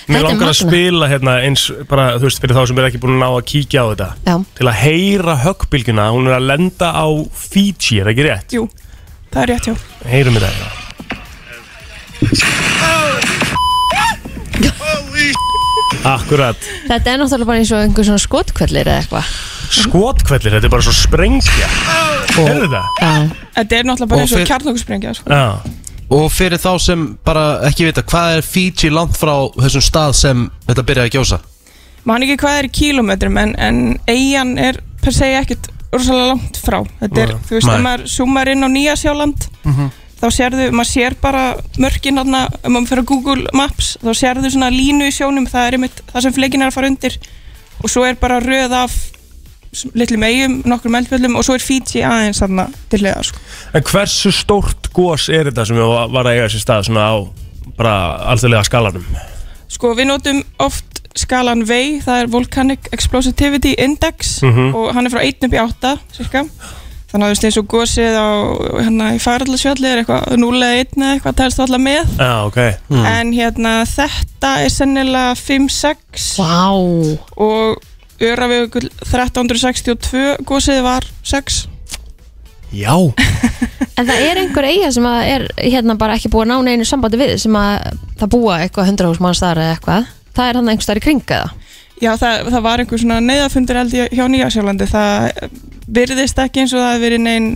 Mér 0.05 0.21
langar 0.27 0.51
að 0.51 0.59
spila 0.59 1.07
hérna 1.09 1.39
eins 1.47 1.63
bara, 1.89 2.13
þú 2.19 2.27
veist, 2.27 2.41
fyrir 2.43 2.57
þá 2.57 2.63
sem 2.69 2.79
er 2.79 2.87
ekki 2.91 3.01
búin 3.01 3.15
að 3.15 3.23
ná 3.23 3.29
að 3.31 3.47
kíkja 3.49 3.81
á 3.81 3.85
þetta 3.89 4.09
já, 4.21 4.35
til 4.59 4.67
að 4.69 4.79
heyra 4.83 5.33
höggbylgjuna 5.47 6.05
hún 6.13 6.29
er 6.29 6.35
að 6.37 6.47
lenda 6.51 6.87
á 6.93 7.07
Fiji, 7.33 7.97
er 7.97 8.05
það 8.05 8.13
ekki 8.13 8.27
rétt? 8.29 8.49
Jú, 8.53 8.63
það 9.33 9.41
er 9.43 9.49
rétt 9.55 9.65
hjá 9.69 9.75
Heyrum 10.13 10.37
við 10.37 10.43
þetta 10.49 10.83
Akkurat 16.03 16.57
þetta 16.89 17.13
er 17.13 17.21
náttúrulega 17.21 17.47
bara 17.47 17.61
eins 17.61 17.71
og 17.71 17.83
einhver 17.83 18.07
svona 18.07 18.19
skotkvellir 18.23 18.89
eða 18.89 19.01
eitthvað. 19.03 19.29
Skotkvellir, 19.73 20.51
þetta 20.57 20.67
er 20.67 20.73
bara 20.73 20.85
svo 20.85 20.93
sprengja 20.93 21.69
Heyrðu 22.33 22.67
þetta? 22.67 22.81
Já, 23.01 23.13
Þetta 23.55 23.77
er 23.79 23.87
náttúrulega 23.87 24.09
bara 24.11 24.19
Og 24.19 24.25
eins 24.27 24.33
og 24.35 24.41
fyr- 24.41 24.49
kjarnókusprengja 24.51 25.13
sko. 25.17 25.29
Já, 25.31 25.79
Og 26.13 26.27
fyrir 26.35 26.59
þá 26.61 26.71
sem 26.83 27.05
bara 27.25 27.45
ekki 27.69 27.87
vita 27.87 28.03
Hvað 28.05 28.37
er 28.37 28.45
Fiji 28.45 28.91
langt 28.93 29.17
frá 29.17 29.33
þessum 29.57 29.85
stað 29.87 30.13
sem 30.19 30.43
þetta 30.67 30.85
byrjaði 30.89 31.09
að 31.09 31.15
gjósa? 31.17 31.39
Man 32.05 32.25
ekki 32.25 32.35
hvað 32.43 32.57
er 32.59 32.67
í 32.67 32.73
kílómetrum 32.75 33.37
en, 33.39 33.55
en 33.57 33.77
eigin 34.11 34.57
er 34.59 34.81
per 35.01 35.15
se 35.15 35.29
ekkit 35.39 35.69
rosalega 35.93 36.33
langt 36.33 36.57
frá 36.59 36.81
Þetta 36.99 37.21
er, 37.23 37.33
Nei. 37.33 37.43
þú 37.47 37.55
veist, 37.57 37.67
Nei. 37.69 37.75
ef 37.79 37.83
maður 37.87 38.05
zoomar 38.17 38.51
inn 38.53 38.67
á 38.67 38.69
Nýja 38.75 38.95
Sjáland 38.99 39.47
þá 40.23 40.27
sérðu, 40.31 40.67
maður 40.71 40.89
sér 40.93 41.15
bara 41.21 41.41
mörkin 41.83 42.21
ef 42.23 42.27
maður 42.71 42.89
fyrir 42.93 43.07
Google 43.09 43.49
Maps 43.53 43.97
þá 44.03 44.11
sérðu 44.15 44.51
svona 44.53 44.69
línu 44.71 45.09
í 45.09 45.15
sjónum 45.15 45.47
það 45.51 45.67
er 45.67 45.77
einmitt 45.77 45.99
það 46.13 46.25
sem 46.27 46.35
fleikin 46.37 46.63
er 46.63 46.71
að 46.71 46.77
fara 46.77 46.91
undir 46.93 47.17
og 47.83 47.91
svo 47.91 48.05
er 48.07 48.15
bara 48.21 48.39
röð 48.39 48.71
af 48.77 48.95
litlum 49.97 50.23
eigum, 50.23 50.59
nokkrum 50.69 50.95
eldfjöldum 50.99 51.35
og 51.39 51.43
svo 51.47 51.55
er 51.57 51.63
Fiji 51.65 52.03
aðeins 52.05 52.39
þarna 52.43 52.67
til 52.91 52.99
hliða 53.01 53.23
sko. 53.25 53.39
en 53.73 53.85
hversu 53.89 54.31
stórt 54.31 54.91
gos 54.93 55.27
er 55.33 55.49
þetta 55.49 55.65
sem 55.65 55.79
var 55.81 56.23
að 56.29 56.33
eiga 56.37 56.49
sér 56.53 56.61
stað 56.63 56.87
svona 56.87 57.07
á 57.09 57.15
bara 57.77 57.93
alþjóðlega 58.31 58.67
skalanum? 58.69 59.05
sko 59.73 59.95
við 59.97 60.07
notum 60.11 60.43
oft 60.61 61.01
skalan 61.17 61.65
VEI, 61.69 61.99
það 62.05 62.21
er 62.23 62.29
Volcanic 62.33 62.87
Explosivity 62.93 63.73
Index 63.77 64.39
Mhm. 64.45 64.71
og 64.75 64.93
hann 64.93 65.05
er 65.05 65.11
frá 65.13 65.21
1 65.25 65.43
upp 65.45 65.53
í 65.53 65.59
8 65.61 65.97
cirka. 66.15 66.45
Þannig 67.13 67.23
að 67.23 67.29
þú 67.29 67.33
veist 67.33 67.47
eins 67.47 67.57
og 67.61 67.67
gósið 67.69 68.15
á 68.17 68.29
hérna 68.81 69.09
í 69.13 69.19
Færallasfjalli 69.21 69.89
er 69.89 70.01
eitthvað 70.01 70.37
0 70.41 70.51
eða 70.57 70.79
1 70.81 70.95
eða 70.97 71.11
eitthvað 71.13 71.35
telst 71.39 71.61
alltaf 71.61 71.83
með. 71.83 72.15
Já, 72.17 72.31
ok. 72.47 72.59
En 73.13 73.33
hérna 73.37 73.73
þetta 73.89 74.53
er 74.63 74.73
sennilega 74.73 75.35
5-6 75.37 76.31
Vá. 76.41 76.73
Og 77.37 77.89
Öravögull 78.23 78.89
1362 79.05 80.25
gósið 80.49 80.81
var 80.85 81.07
6 81.21 81.63
Já. 82.73 82.95
En 83.99 84.07
það 84.09 84.23
er 84.25 84.39
einhver 84.41 84.65
eiga 84.65 84.87
sem 84.89 85.05
að 85.05 85.19
er 85.29 85.43
hérna 85.61 85.93
bara 86.01 86.15
ekki 86.17 86.31
búið 86.33 86.47
að 86.47 86.49
ná 86.49 86.71
neinu 86.71 86.85
sambandi 86.89 87.19
við 87.21 87.35
sem 87.43 87.53
að 87.53 87.91
það 88.17 88.31
búa 88.33 88.55
eitthvað 88.63 88.87
hundrahús 88.89 89.19
manns 89.21 89.41
þar 89.43 89.61
eða 89.61 89.75
eitthvað. 89.75 90.07
Það 90.33 90.47
er 90.49 90.57
hann 90.57 90.71
einhver 90.71 90.85
staðar 90.87 91.01
í 91.01 91.03
kringa 91.05 91.37
það 91.43 91.59
Já, 92.01 92.11
það, 92.19 92.49
það 92.49 92.63
var 92.65 92.81
einhver 92.83 93.01
svona 93.03 93.19
neyðafundur 93.23 93.79
held 93.79 93.93
ég 93.95 94.15
hjá 94.17 94.25
Nýjasjálandi. 94.31 94.87
Það 94.89 95.27
virðist 95.93 96.41
ekki 96.43 96.63
eins 96.63 96.73
og 96.73 96.81
það 96.81 96.93
hefði 96.93 97.05
verið 97.05 97.23
neinn 97.27 97.49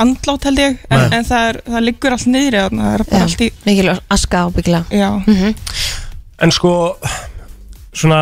andlát 0.00 0.46
held 0.48 0.62
ég 0.62 0.78
en, 0.88 1.06
en 1.18 1.26
það, 1.26 1.48
er, 1.50 1.58
það 1.66 1.84
liggur 1.88 2.14
allt 2.16 2.28
niðri 2.30 2.62
þarna, 2.62 2.86
það 2.86 2.94
er 2.94 3.04
bara 3.10 3.26
allt 3.26 3.42
í 3.44 3.48
Mikil 3.66 3.88
aska 4.16 4.44
ábyggla 4.46 4.80
Já, 4.94 5.08
En 6.40 6.54
sko 6.54 6.72
Svona 7.90 8.20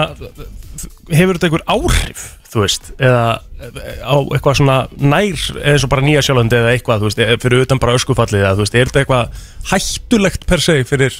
Hefur 1.12 1.36
þetta 1.36 1.50
einhver 1.50 1.66
áhrif 1.68 2.24
Þú 2.48 2.64
veist 2.64 2.90
Eða 2.96 3.22
á 3.58 4.14
eitthvað 4.22 4.58
svona 4.60 4.76
nær 4.96 5.40
eins 5.66 5.84
og 5.84 5.90
bara 5.92 6.04
nýja 6.06 6.22
sjálfandi 6.24 6.58
eða 6.60 6.74
eitthvað 6.76 7.02
þú 7.02 7.08
veist, 7.10 7.22
fyrir 7.42 7.64
utan 7.64 7.80
bara 7.82 7.96
öskufallið 7.98 8.44
eða 8.44 8.52
þú 8.54 8.62
veist, 8.64 8.76
er 8.78 8.90
þetta 8.90 9.00
eitthvað 9.02 9.40
hættulegt 9.72 10.46
per 10.46 10.62
se 10.62 10.76
fyrir 10.86 11.16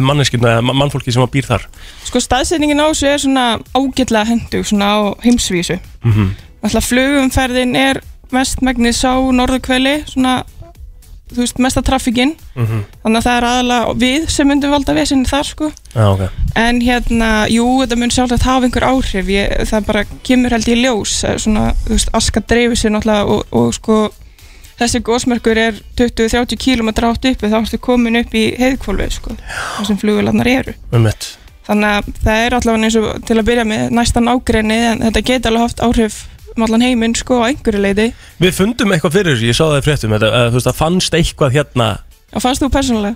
manneskina 0.00 0.48
eða 0.56 0.62
ma- 0.62 0.72
mannfólki 0.84 1.12
sem 1.12 1.22
að 1.22 1.30
býr 1.34 1.46
þar. 1.50 1.66
Sko 2.04 2.20
staðsetningin 2.22 2.80
á 2.80 2.86
þessu 2.92 3.06
er 3.10 3.18
svona 3.18 3.46
ágætlega 3.74 4.26
hendug 4.30 4.66
svona 4.66 4.86
á 4.94 4.98
heimsvísu. 5.24 5.78
Mhm. 6.04 6.34
Alltaf 6.64 6.84
flugumferðin 6.92 7.76
er 7.76 8.00
mest 8.32 8.62
megnið 8.62 8.94
sá 8.96 9.12
norðurkveli 9.32 10.04
svona, 10.08 10.44
þú 11.34 11.40
veist, 11.42 11.58
mesta 11.58 11.82
trafikinn 11.82 12.34
Mhm. 12.56 12.84
þannig 13.04 13.18
að 13.18 13.26
það 13.26 13.36
er 13.36 13.46
aðalega 13.50 13.94
við 13.98 14.28
sem 14.30 14.48
myndum 14.48 14.70
valda 14.70 14.94
vesinni 14.94 15.26
þar 15.26 15.44
sko. 15.44 15.72
Já, 15.94 16.06
ok. 16.14 16.30
En 16.56 16.80
hérna, 16.80 17.46
jú, 17.50 17.64
þetta 17.82 17.96
mun 17.98 18.10
sjálfsagt 18.10 18.42
hafa 18.42 18.64
einhver 18.66 18.82
áhrif, 18.86 19.26
ég, 19.26 19.66
það 19.66 19.86
bara 19.86 20.04
kemur 20.22 20.50
held 20.50 20.64
í 20.68 20.76
ljós, 20.84 21.24
svona, 21.42 21.74
þú 21.84 21.88
veist, 21.90 22.08
aska 22.14 22.40
dreifir 22.40 22.76
sér 22.78 22.90
náttúrulega 22.94 23.26
og, 23.26 23.46
og 23.52 23.74
sko, 23.74 24.10
þessi 24.80 25.00
gósmerkur 25.06 25.60
er 25.60 25.80
20-30 25.98 26.60
km 26.60 26.92
átt 27.08 27.30
uppi, 27.30 27.50
þá 27.50 27.58
ertu 27.60 27.80
komin 27.82 28.20
upp 28.20 28.36
í 28.36 28.44
heiðkvolfið, 28.60 29.16
sko, 29.18 29.38
þar 29.78 29.88
sem 29.90 30.00
flugvélarnar 30.02 30.50
eru. 30.50 30.76
um 30.92 31.08
mitt 31.08 31.34
Þannig 31.64 31.94
að 31.96 32.08
það 32.20 32.42
er 32.44 32.54
allavega 32.58 32.88
eins 32.90 32.96
og 33.00 33.04
til 33.24 33.38
að 33.40 33.46
byrja 33.48 33.62
með 33.64 33.84
næstan 33.96 34.28
ágreini, 34.28 34.80
en 34.90 35.04
þetta 35.06 35.22
geti 35.30 35.48
alveg 35.48 35.62
haft 35.64 35.84
áhrif 35.84 36.18
um 36.54 36.66
allan 36.66 36.84
heiminn, 36.84 37.14
sko, 37.16 37.38
á 37.40 37.48
einhverju 37.48 37.80
leiti. 37.80 38.10
Við 38.42 38.52
fundum 38.58 38.92
eitthvað 38.92 39.16
fyrir 39.16 39.46
ég 39.48 39.56
sá 39.56 39.64
það 39.64 39.78
í 39.78 39.86
fréttum 39.86 40.12
þetta, 40.14 40.28
að, 40.28 40.50
þú 40.50 40.58
veist, 40.58 40.68
það 40.68 40.82
fannst 40.82 41.16
eitthvað 41.18 41.56
hérna 41.56 41.88
Og 42.34 42.42
fannst 42.42 42.64
þú 42.64 42.68
persónulega? 42.74 43.14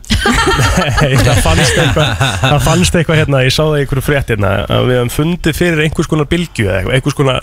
Nei, 1.02 1.16
það 1.26 1.40
fannst 1.42 1.78
eitthvað 1.82 2.10
það 2.44 2.60
fannst 2.68 2.98
eitthvað 2.98 3.18
hérna, 3.18 3.40
ég 3.46 3.54
sá 3.54 3.62
það 3.64 3.74
í 3.74 3.80
einhverju 3.82 4.04
frétt 4.06 4.28
hérna 4.32 4.52
að 4.62 4.84
við 4.86 4.98
hefum 5.00 5.10
fundið 5.16 5.58
fyrir 5.58 5.82
einhvers 5.82 6.10
konar 6.12 6.28
bylgju 6.30 6.68
eða 6.68 6.76
eitthvað, 6.78 6.98
einhvers 6.98 7.18
konar 7.18 7.40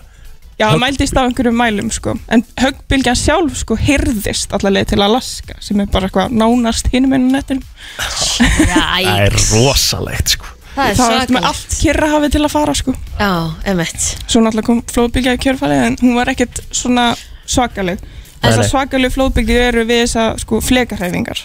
Já, 0.56 0.70
það 0.72 0.80
mældist 0.86 1.18
á 1.20 1.22
einhverjum 1.28 1.58
mælum, 1.60 1.90
sko. 1.92 2.14
En 2.32 2.44
höggbylgjan 2.62 3.18
sjálf, 3.20 3.58
sko, 3.60 3.76
hyrðist 3.76 4.54
allavega 4.56 4.88
til 4.94 5.02
Alaska, 5.04 5.58
sem 5.60 5.82
er 5.84 5.90
bara 5.92 6.08
eitthvað 6.08 6.32
nánast 6.40 6.88
hinum 6.94 7.16
ennum 7.18 7.34
nettinum. 7.36 7.64
Það 8.72 9.10
er 9.16 9.36
rosalegt 9.52 10.36
sko. 10.38 10.52
Það 10.76 10.90
er 10.92 10.98
Það 11.00 11.06
er 11.06 11.16
með 11.16 11.26
svakalegt. 11.28 11.46
allt 11.50 11.76
kyrrahafið 11.82 12.34
til 12.36 12.44
að 12.44 12.52
fara 12.52 12.74
sko. 12.76 12.94
Já, 13.20 13.30
emitt 13.72 14.08
Svo 14.28 14.42
náttúrulega 14.44 14.68
kom 14.68 14.82
flóðbyggja 14.92 15.36
í 15.38 15.42
kjörfæli 15.46 15.78
en 15.86 15.96
hún 16.02 16.18
var 16.18 16.32
ekkert 16.34 16.60
svona 16.76 17.06
svakaleg. 17.48 18.02
Þessar 18.44 18.68
svakaleg 18.70 19.14
flóðbyggju 19.16 19.56
eru 19.70 19.86
við 19.88 20.02
þessa 20.04 20.26
sko 20.44 20.60
flekarhæfingar 20.62 21.40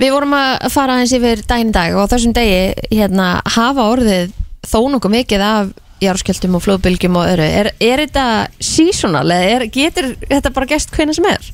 Við 0.00 0.12
vorum 0.14 0.32
að 0.38 0.68
fara 0.72 0.94
aðeins 0.96 1.12
yfir 1.18 1.42
daginn 1.50 1.72
í 1.72 1.74
dag 1.74 1.96
og 1.98 2.06
á 2.06 2.10
þessum 2.14 2.32
degi 2.38 2.60
hérna, 2.94 3.26
hafa 3.56 3.88
orðið 3.92 4.30
þó 4.70 4.78
nokkuð 4.94 5.14
mikið 5.18 5.44
af 5.44 5.74
járskjöldum 6.00 6.56
og 6.58 6.64
flóðbylgjum 6.64 7.18
og 7.20 7.32
öru 7.34 7.46
er, 7.46 7.72
er 7.80 8.04
þetta 8.04 8.26
seasonal 8.62 9.26
eða 9.26 9.50
er, 9.56 9.66
getur 9.72 10.12
þetta 10.26 10.54
bara 10.56 10.70
gest 10.70 10.94
hvenna 10.96 11.16
sem 11.16 11.28
er? 11.30 11.50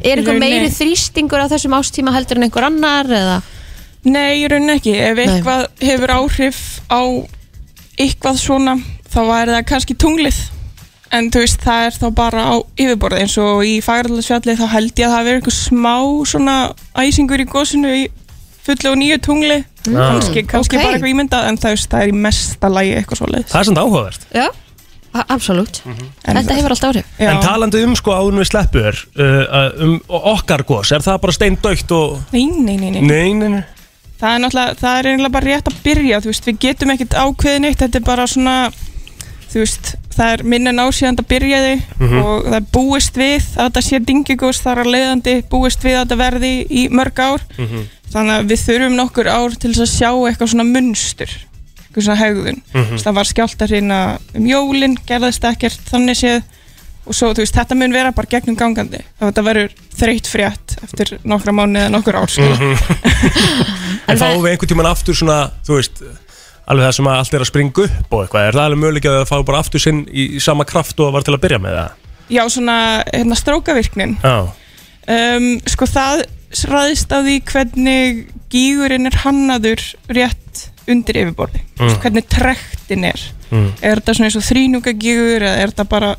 Er 0.00 0.20
einhver 0.20 0.38
meiri 0.40 0.70
þrýstingur 0.72 1.42
á 1.44 1.50
þessum 1.52 1.74
ástíma 1.76 2.14
heldur 2.14 2.40
en 2.40 2.46
einhver 2.46 2.68
annar 2.70 3.10
eða? 3.10 3.40
Nei, 4.08 4.40
í 4.40 4.46
rauninni 4.48 4.78
ekki 4.78 4.94
Ef 4.96 5.18
Nei. 5.18 5.26
eitthvað 5.26 5.66
hefur 5.84 6.14
áhrif 6.14 6.62
á 6.88 7.02
eitthvað 8.00 8.40
svona 8.40 8.78
þá 9.10 9.20
væri 9.26 9.54
það 9.58 9.68
kannski 9.68 9.98
tunglið 10.00 10.40
en 11.10 11.28
þú 11.34 11.42
veist, 11.42 11.60
það 11.64 11.84
er 11.88 11.96
þá 11.98 12.06
bara 12.16 12.42
á 12.46 12.54
yfirborði 12.78 13.24
eins 13.24 13.36
og 13.42 13.64
í 13.66 13.74
fagræðarsfjalli 13.82 14.56
þá 14.60 14.66
held 14.76 15.00
ég 15.02 15.08
að 15.08 15.14
það 15.16 15.26
veri 15.26 15.40
einhver 15.40 15.56
smá 15.56 15.94
svona 16.30 16.56
æsingur 17.02 17.42
í 17.42 17.48
gósinu 17.50 17.94
í 17.98 18.04
fullu 18.70 18.94
og 18.94 18.98
nýju 19.00 19.20
tungli. 19.26 19.60
Kannski, 19.84 20.44
kannski 20.48 20.76
ok. 20.76 20.82
bara 20.82 20.96
eitthvað 20.96 21.12
ímyndað 21.14 21.46
en 21.50 21.60
það, 21.60 21.84
það 21.92 22.02
er 22.02 22.10
í 22.12 22.18
mesta 22.26 22.70
lagi 22.72 22.96
eitthvað 22.98 23.22
svo 23.22 23.30
Það 23.30 23.60
er 23.60 23.68
samt 23.70 23.80
áhugavert. 23.80 24.26
Já, 24.36 24.48
absolutt. 25.26 25.82
Þetta 26.22 26.56
hefur 26.58 26.74
alltaf 26.74 26.92
áhrif. 26.92 27.12
Já. 27.18 27.30
En 27.32 27.42
talandi 27.44 27.82
um 27.86 27.96
sko 27.98 28.14
áður 28.14 28.36
en 28.36 28.42
við 28.42 28.50
sleppur 28.50 29.02
uh, 29.24 29.68
um 29.86 29.96
okkar 30.34 30.64
gos, 30.68 30.92
er 30.94 31.04
það 31.04 31.20
bara 31.24 31.36
steindaukt 31.36 31.94
og 31.96 32.18
Nei, 32.34 32.46
nei, 32.50 32.76
nei, 32.76 32.90
nei. 32.98 33.02
Nei, 33.02 33.32
nei, 33.34 33.48
nei. 33.56 33.62
Það 34.20 34.34
er 34.34 34.42
náttúrulega, 34.44 34.76
það 34.76 34.98
er 34.98 35.08
eiginlega 35.08 35.32
bara 35.32 35.48
rétt 35.48 35.68
að 35.70 35.80
byrja, 35.84 36.20
þú 36.20 36.28
veist, 36.28 36.46
við 36.46 36.56
getum 36.60 36.90
ekkert 36.92 37.14
ákveðin 37.16 37.66
eitt, 37.70 37.80
þetta 37.80 37.96
er 37.96 38.02
bara 38.04 38.26
svona, 38.28 38.56
þú 39.48 39.62
veist, 39.62 39.94
það 40.12 40.32
er 40.34 40.42
minna 40.52 40.74
násíðan 40.76 41.20
að 41.22 41.28
byrjaði 41.30 41.72
og 42.20 42.50
það 42.50 42.56
er 42.58 42.66
búist 42.74 43.16
við 43.16 43.46
að 43.54 43.70
þetta 43.70 43.82
sé 43.86 44.00
dingigós 44.10 44.60
þar 44.60 44.82
að 44.82 44.90
leiðandi, 44.92 45.34
búist 45.48 45.86
við 45.86 45.96
að 45.96 46.02
þetta 46.02 46.20
verði 46.20 46.52
í 46.68 46.82
mörg 46.92 47.22
ár, 47.24 47.46
þannig 48.12 48.36
að 48.36 48.48
við 48.50 48.64
þurfum 48.66 48.96
nokkur 48.98 49.30
ár 49.30 49.56
til 49.60 49.72
að 49.74 49.90
sjá 49.90 50.10
eitthvað 50.12 50.52
svona 50.52 50.66
munstur, 50.68 51.34
eitthvað 51.82 52.06
svona 52.06 52.20
hegðun, 52.20 52.62
mm 52.72 52.80
-hmm. 52.80 53.02
það 53.04 53.18
var 53.18 53.30
skjált 53.30 53.62
að 53.62 53.74
reyna 53.74 54.00
um 54.34 54.48
jólin, 54.50 54.96
gerðist 55.06 55.44
ekkert 55.44 55.92
þannig 55.92 56.18
séð. 56.22 56.42
Og 57.08 57.16
svo, 57.16 57.30
þú 57.32 57.42
veist, 57.42 57.56
þetta 57.56 57.74
mun 57.74 57.94
vera 57.96 58.12
bara 58.12 58.28
gegnum 58.28 58.54
gangandi. 58.54 58.98
Þetta 59.18 59.42
verður 59.42 59.70
þreytt 59.98 60.26
frétt 60.28 60.74
eftir 60.84 61.16
nokkra 61.24 61.52
mánu 61.52 61.80
eða 61.80 61.90
nokkur 61.90 62.18
ár, 62.20 62.28
sko. 62.28 62.44
En 64.10 64.18
fáum 64.18 64.42
við 64.44 64.52
einhvern 64.52 64.68
tímann 64.68 64.90
aftur 64.90 65.16
svona, 65.16 65.50
þú 65.66 65.78
veist 65.78 66.02
alveg 66.70 66.86
það 66.86 66.94
sem 66.96 67.08
að 67.10 67.18
allt 67.18 67.34
er 67.34 67.44
að 67.44 67.50
springa 67.50 67.84
upp 67.86 68.14
og 68.14 68.22
eitthvað. 68.24 68.46
Er 68.46 68.58
það 68.58 68.68
alveg 68.68 68.82
möguleik 68.84 69.08
að 69.08 69.16
það 69.16 69.30
fá 69.30 69.36
bara 69.48 69.62
aftur 69.64 69.82
sinn 69.82 70.02
í, 70.12 70.26
sama 70.42 70.66
kraft 70.68 71.02
og 71.02 71.14
var 71.16 71.26
til 71.26 71.34
að 71.34 71.42
byrja 71.44 71.60
með 71.62 71.78
það? 71.78 72.10
Já, 72.30 72.42
svona 72.54 72.76
hérna, 73.08 73.38
strókavirknin. 73.38 74.16
Já, 74.22 74.36
um, 75.16 75.48
Sko 75.66 75.88
það 75.90 76.24
ræðist 76.50 77.12
af 77.14 77.26
því 77.26 77.36
hvernig 77.50 78.24
gígurinn 78.50 79.06
er 79.10 79.20
hannaður 79.22 79.84
rétt 80.10 80.64
undir 80.90 81.20
yfirborði 81.22 81.62
mm. 81.78 82.00
hvernig 82.02 82.26
trektin 82.30 83.06
er 83.12 83.28
Mm. 83.50 83.72
er 83.82 83.98
þetta 83.98 84.12
svona 84.14 84.28
eins 84.28 84.36
og 84.38 84.44
þrínúka 84.46 84.92
gígur 84.94 85.42
eða 85.42 85.56
er 85.58 85.72
þetta 85.72 85.84
bara 85.90 86.10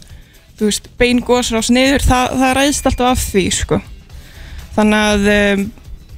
þú 0.59 0.65
veist, 0.67 0.89
bein 0.99 1.21
gósrás 1.23 1.69
niður 1.71 2.03
það, 2.03 2.33
það 2.41 2.51
ræðist 2.57 2.89
alltaf 2.89 3.07
af 3.07 3.21
því 3.23 3.43
sko. 3.55 3.77
þannig 4.75 5.05
að 5.13 5.29
um, 5.35 5.61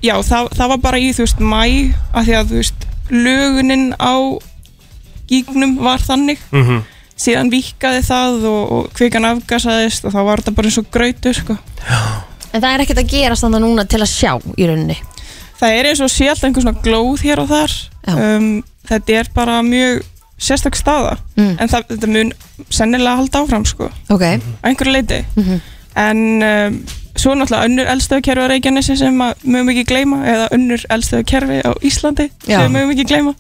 já, 0.02 0.16
það, 0.26 0.50
það 0.58 0.72
var 0.72 0.82
bara 0.88 1.02
í 1.04 1.12
þú 1.14 1.28
veist 1.28 1.44
mæ 1.44 1.62
af 2.18 2.26
því 2.26 2.36
að 2.40 2.50
þú 2.50 2.64
veist 2.64 2.88
lögunin 3.14 3.86
á 4.02 4.16
gígnum 5.30 5.78
var 5.86 6.02
þannig 6.02 6.42
mm 6.50 6.82
síðan 7.24 7.52
vikaði 7.54 8.02
það 8.08 8.46
og, 8.50 8.62
og 8.74 8.88
kvikan 8.98 9.28
afgasaðist 9.30 10.08
og 10.08 10.16
þá 10.16 10.20
var 10.26 10.42
þetta 10.42 10.56
bara 10.58 10.70
eins 10.70 10.80
og 10.82 10.88
grautur 10.94 11.38
sko. 11.38 11.58
En 12.54 12.62
það 12.62 12.70
er 12.76 12.84
ekkert 12.86 13.02
að 13.04 13.10
gerast 13.14 13.44
þannig 13.46 13.64
núna 13.66 13.86
til 13.90 14.00
að 14.04 14.12
sjá 14.14 14.32
í 14.58 14.68
rauninni. 14.70 14.98
Það 15.60 15.78
er 15.80 15.90
eins 15.90 16.02
og 16.06 16.10
sé 16.12 16.28
alltaf 16.30 16.48
einhver 16.50 16.66
svona 16.66 16.82
glóð 16.86 17.22
hér 17.26 17.42
og 17.44 17.48
þar. 17.50 17.76
Um, 18.14 18.50
þetta 18.90 19.16
er 19.20 19.30
bara 19.34 19.62
mjög 19.66 20.02
sérstak 20.44 20.76
staða. 20.76 21.18
Mm. 21.38 21.54
en 21.62 21.70
það, 21.72 21.86
þetta 21.94 22.08
mun 22.12 22.32
sennilega 22.70 23.16
halda 23.22 23.40
áfram 23.46 23.64
sko, 23.66 23.88
Ok, 24.12 24.22
á 24.28 24.66
einhverju 24.68 24.92
leiti 24.92 25.22
Mhm. 25.38 25.62
en 25.96 26.20
um, 26.44 26.86
svo 27.16 27.36
náttúrulega 27.38 27.66
önnur 27.70 27.88
eldstöðukerfi 27.94 28.44
á 28.44 28.48
Reykjanesi 28.52 28.98
sem 28.98 29.14
mögum 29.46 29.70
ekki 29.72 29.84
gleyma 29.88 30.18
eða 30.26 30.48
önnur 30.52 30.84
eldstöðukerfi 30.90 31.62
á 31.64 31.72
Íslandi 31.82 32.30
Já. 32.48 32.60
sem 32.60 32.72
mögum 32.74 32.92
ekki 32.92 33.06
gleyma. 33.08 33.34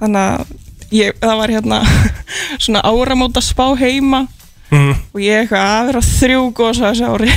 Þannig 0.00 0.18
að 0.18 0.46
ég, 0.92 1.12
það 1.20 1.36
var 1.38 1.48
hérna 1.54 1.80
svona 2.64 2.82
áramóta 2.82 3.40
spá 3.44 3.66
heima 3.78 4.26
mm. 4.72 4.96
og 5.12 5.22
ég 5.22 5.42
eitthvað 5.42 5.68
að 5.68 5.90
vera 5.90 6.02
þrjú 6.08 6.42
gósa 6.56 6.90
þessu 6.90 7.04
ári 7.12 7.30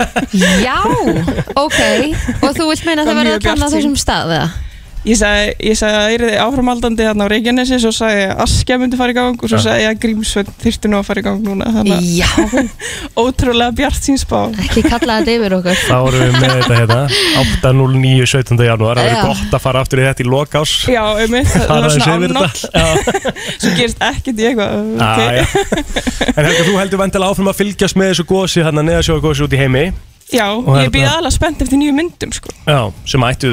já, 0.66 0.78
ok 1.58 1.80
Og 2.38 2.56
þú 2.56 2.70
vilt 2.70 2.86
meina 2.86 3.04
að 3.04 3.10
það 3.10 3.20
mjög 3.20 3.36
að 3.36 3.46
tala 3.50 3.68
á 3.68 3.74
þessum 3.74 3.98
stað 3.98 4.34
eða? 4.38 4.48
Ég 5.08 5.16
sagði, 5.16 5.52
ég 5.70 5.76
sagði 5.78 5.96
að 5.96 6.02
það 6.04 6.14
er 6.14 6.42
áframaldandi 6.44 7.04
hérna 7.06 7.24
á 7.24 7.28
Reykjanesi 7.32 7.78
Svo 7.80 7.92
sagði 7.96 8.18
ég 8.20 8.32
að 8.34 8.42
Askja 8.44 8.76
myndi 8.82 8.98
fara 9.00 9.14
í 9.14 9.16
gang 9.16 9.38
Og 9.40 9.48
svo 9.52 9.60
sagði 9.64 9.84
ég 9.86 9.92
að 9.94 10.00
Grímsvöld 10.02 10.50
þyrfti 10.60 10.90
nú 10.92 10.98
að 10.98 11.06
fara 11.08 11.22
í 11.22 11.24
gang 11.24 11.40
núna 11.46 11.68
Þannig 11.78 11.94
að 11.96 12.08
Já, 12.18 12.28
ótrúlega 13.22 13.76
bjart 13.78 14.02
sín 14.04 14.18
spá 14.20 14.36
ekki 14.66 14.82
kalla 14.84 15.16
þetta 15.22 15.34
yfir 15.38 15.56
okkur 15.58 15.80
Þá 15.80 15.96
erum 15.96 16.20
við 16.24 16.36
með 16.42 16.52
þetta 16.58 16.78
hérna 16.82 17.00
8.09. 17.44 18.28
17. 18.34 18.62
janúar 18.68 19.00
Það 19.00 19.08
verður 19.08 19.30
gott 19.30 19.56
að 19.58 19.64
fara 19.64 19.84
aftur 19.86 20.02
í 20.02 20.06
þetta 20.08 20.24
í 20.24 20.28
lokás 20.28 20.74
Já, 20.92 21.02
um 21.24 21.32
mitt, 21.34 21.54
það 21.54 21.72
var 21.72 21.96
svona 21.96 22.50
þetta. 22.58 23.32
Svo 23.62 23.72
gerist 23.78 24.04
ekkert 24.10 24.42
í 24.44 24.48
eitthvað 24.50 24.76
Ah, 24.98 25.14
okay. 25.14 25.36
já. 25.38 25.46
En 26.34 26.44
Helga, 26.44 26.66
þú 26.68 26.76
heldur 26.82 27.00
vendilega 27.00 27.32
áfram 27.32 27.50
að 27.52 27.58
fylgjast 27.62 27.98
með 27.98 28.12
þessu 28.12 28.28
gósi 28.28 28.64
hérna 28.66 28.84
neðasjóðu 28.86 29.24
gósi 29.24 29.46
út 29.46 29.56
í 29.56 29.60
heimi 29.62 29.84
Já, 30.28 30.46
ég 30.82 30.90
býð 30.92 31.06
alveg 31.08 31.32
spennt 31.32 31.62
eftir 31.64 31.80
nýju 31.80 31.94
myndum 31.96 32.32
sko. 32.36 32.52
Já, 32.68 32.80
sem 33.08 33.24
ættu 33.28 33.52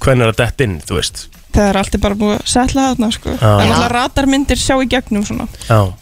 hvernig 0.00 0.24
er 0.24 0.32
að 0.32 0.38
dett 0.44 0.64
inn, 0.64 0.78
þú 0.86 1.00
veist 1.00 1.26
Það 1.56 1.68
er 1.70 1.76
alltaf 1.80 2.00
bara 2.04 2.16
búið 2.20 2.32
að 2.36 2.48
setla 2.52 2.82
þarna 2.90 3.08
sko. 3.16 3.32
Já. 3.32 3.50
En 3.64 3.70
alltaf 3.72 3.92
radarmyndir 3.94 4.58
sjá 4.60 4.74
í 4.76 4.88
gegnum 4.92 5.24
svona 5.24 5.46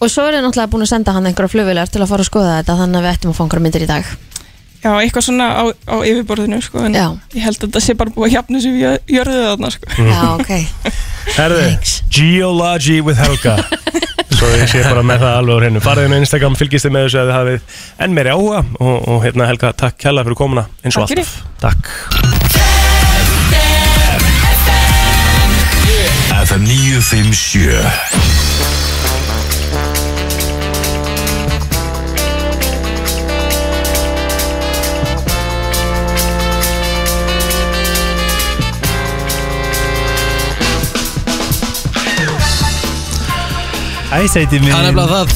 Og 0.01 0.09
svo 0.11 0.25
er 0.27 0.41
ég 0.41 0.43
náttúrulega 0.43 0.73
búin 0.73 0.83
að 0.83 0.91
senda 0.91 1.15
hann 1.15 1.29
einhverja 1.31 1.53
flugvilar 1.53 1.91
til 1.95 2.03
að 2.03 2.11
fara 2.11 2.25
að 2.27 2.31
skoða 2.31 2.57
þetta 2.59 2.79
Þannig 2.81 2.99
að 2.99 3.05
við 3.07 3.13
ættum 3.13 3.31
að 3.31 3.37
fá 3.39 3.43
einhverja 3.45 3.67
myndir 3.69 3.85
í 3.87 3.91
dag 3.91 4.09
Já, 4.85 4.91
eitthvað 5.01 5.25
svona 5.25 5.47
á, 5.57 5.63
á 5.89 5.97
yfirborðinu 6.05 6.59
sko. 6.61 6.83
En 6.85 6.93
Já. 6.93 7.07
ég 7.33 7.47
held 7.47 7.57
að 7.57 7.69
þetta 7.71 7.81
sé 7.81 7.95
bara 7.97 8.13
búið 8.13 8.27
að 8.27 8.35
jafna 8.35 8.61
sig 8.61 8.75
við 8.75 9.15
jörðu 9.15 9.39
þarna 9.47 9.71
sko. 9.73 9.95
Já, 9.97 10.19
ok 10.35 10.51
herðu, 11.39 11.63
Thanks. 11.63 11.95
Geology 12.13 12.99
with 13.01 13.17
Helga 13.17 13.55
Svo 14.45 14.59
ég 14.61 14.69
sé 14.69 14.83
bara 14.85 15.01
með 15.01 15.23
það 15.23 15.37
alveg 15.39 15.57
á 15.57 15.61
hreinu 15.63 15.81
Farið 15.81 16.05
inn 16.05 16.13
á 16.13 16.21
Instagram, 16.21 16.57
fylgist 16.61 16.85
þið 16.85 16.93
með 16.93 17.07
þessu 17.07 17.19
að 17.21 17.29
þið 17.31 17.37
hafið 17.39 17.61
enn 18.05 18.17
meiri 18.19 18.35
áhuga 18.35 18.61
og, 18.77 18.97
og 19.15 19.19
hérna 19.25 19.49
Helga, 19.49 19.71
takk 19.73 19.97
kærlega 20.05 20.27
fyrir 20.29 20.37
komuna 20.43 20.65
eins 20.85 21.01
og 21.01 21.09
Takk 21.09 21.15
fyrir. 21.15 21.25
alltaf 21.65 21.65
Takk 21.65 21.81
FM 26.45 26.63
957 26.69 28.44
Æ, 44.15 44.29
sæti 44.31 44.61
mín 44.63 44.71
Það 44.71 44.79
er 44.79 44.93
nefnilega 44.95 45.09
það. 45.11 45.29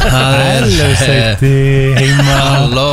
Það 0.00 0.34
er 0.38 0.64
Hello, 0.64 0.84
sæti 1.00 1.48
heima. 1.96 2.36
Halló. 2.38 2.92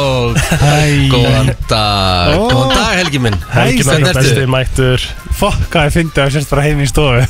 Hæ. 0.64 0.80
Góðan 1.12 1.52
dag. 1.70 2.32
Ó. 2.34 2.48
Góðan 2.50 2.74
dag 2.74 2.96
Helgi 2.98 3.22
minn. 3.22 3.38
Helgi 3.54 3.86
með 3.86 4.02
sæti. 4.08 4.18
besti 4.18 4.48
mættur. 4.56 5.06
Fokk, 5.38 5.62
hvað 5.70 5.88
ég 5.92 5.96
fyndi 6.00 6.24
að 6.24 6.34
sérst 6.34 6.56
bara 6.56 6.66
heim 6.66 6.82
í 6.82 6.90
stofu? 6.90 7.22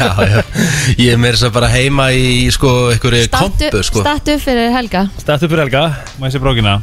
Já, 0.00 0.10
já. 0.32 0.42
Ég 0.96 1.12
er 1.12 1.20
meira 1.20 1.36
þess 1.36 1.50
að 1.50 1.54
bara 1.58 1.72
heima 1.76 2.08
í 2.16 2.48
sko 2.56 2.74
einhverju 2.94 3.28
kompu 3.36 3.84
sko. 3.84 4.06
Statu 4.06 4.40
fyrir 4.40 4.72
Helga. 4.78 5.08
Stættu 5.20 5.52
fyrir 5.52 5.66
Helga. 5.66 5.88
Sé 6.32 6.40
brókina 6.40 6.78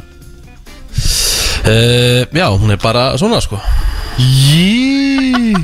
uh, 1.66 2.24
Já, 2.38 2.46
hún 2.58 2.70
er 2.74 2.80
bara 2.82 3.04
svona 3.20 3.40
sko. 3.44 3.60
Jí 4.18 5.54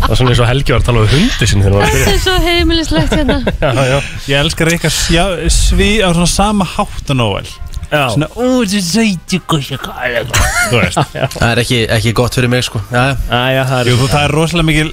Það 0.00 0.12
er 0.14 0.18
svona 0.18 0.32
eins 0.32 0.40
og 0.42 0.48
Helgi 0.48 0.72
var 0.74 0.80
að 0.80 0.86
tala 0.88 1.02
um 1.04 1.10
hundi 1.12 1.46
sinni 1.46 1.64
þegar 1.66 1.74
hún 1.74 1.80
var 1.80 1.86
að 1.86 1.92
Þetta 1.94 2.04
byrja. 2.04 2.14
Er 2.14 2.22
svo 2.26 2.36
heimilislegt 2.46 3.12
hérna. 3.14 3.36
Já, 3.62 3.82
já, 3.90 3.98
Ég 4.32 4.38
elskar 4.44 4.70
eitthvað 4.72 4.94
sjá, 4.96 5.24
sví 5.54 5.90
á 6.02 6.08
svona 6.10 6.30
sama 6.30 6.66
hátt 6.76 7.12
og 7.14 7.18
Nóel 7.20 7.50
já. 7.90 8.02
Svona, 8.14 8.28
ó, 8.34 8.46
þetta 8.64 8.82
sæti 8.86 9.40
góðs 9.50 9.70
Þú 9.76 10.80
veist. 10.80 10.98
Það 11.36 11.46
er 11.52 11.62
ekki, 11.64 11.78
ekki 11.98 12.14
gott 12.22 12.38
fyrir 12.38 12.50
mig 12.52 12.64
sko. 12.66 12.82
Já, 12.90 13.04
já, 13.12 13.38
Æja, 13.38 13.64
það 13.70 13.78
er 13.84 13.92
Jú, 13.92 14.00
þú, 14.00 14.10
það 14.16 14.26
er 14.28 14.36
rosalega 14.38 14.68
mikil 14.72 14.90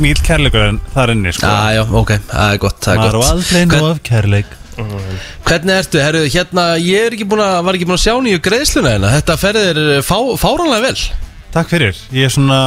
Mikil 0.00 0.22
kærleikur 0.24 0.62
en 0.64 0.78
þar 0.94 1.10
inni, 1.16 1.32
sko. 1.36 1.48
Já, 1.50 1.74
já 1.76 1.82
ok. 2.00 2.12
Það 2.30 2.54
er 2.54 2.60
gott, 2.62 2.78
það 2.84 2.92
er 2.94 3.00
Maður 3.02 3.16
gott. 3.18 3.24
og 3.26 3.32
aldrei 3.34 3.60
Hvern- 3.64 3.74
nóg 3.82 3.90
af 3.90 4.02
kærleik 4.06 4.54
Hvernig 4.76 5.74
ertu? 5.80 5.98
Herru, 6.02 6.22
hérna, 6.30 6.64
ég 6.80 7.08
er 7.08 7.16
ekki 7.16 7.26
búin 7.28 7.42
að, 7.44 7.56
var 7.66 7.78
ekki 7.78 7.88
búin 7.88 7.98
að 7.98 8.04
sjá 8.04 8.14
nýju 8.24 8.42
greiðsluna 8.44 8.92
hérna. 8.94 9.10
Þetta 9.16 9.36
ferðir 9.40 9.80
fá, 10.06 10.16
fáránlega 10.40 10.86
vel. 10.86 11.02
Takk 11.54 11.72
fyrir. 11.72 11.98
Ég 12.14 12.28
er 12.28 12.32
svona 12.34 12.60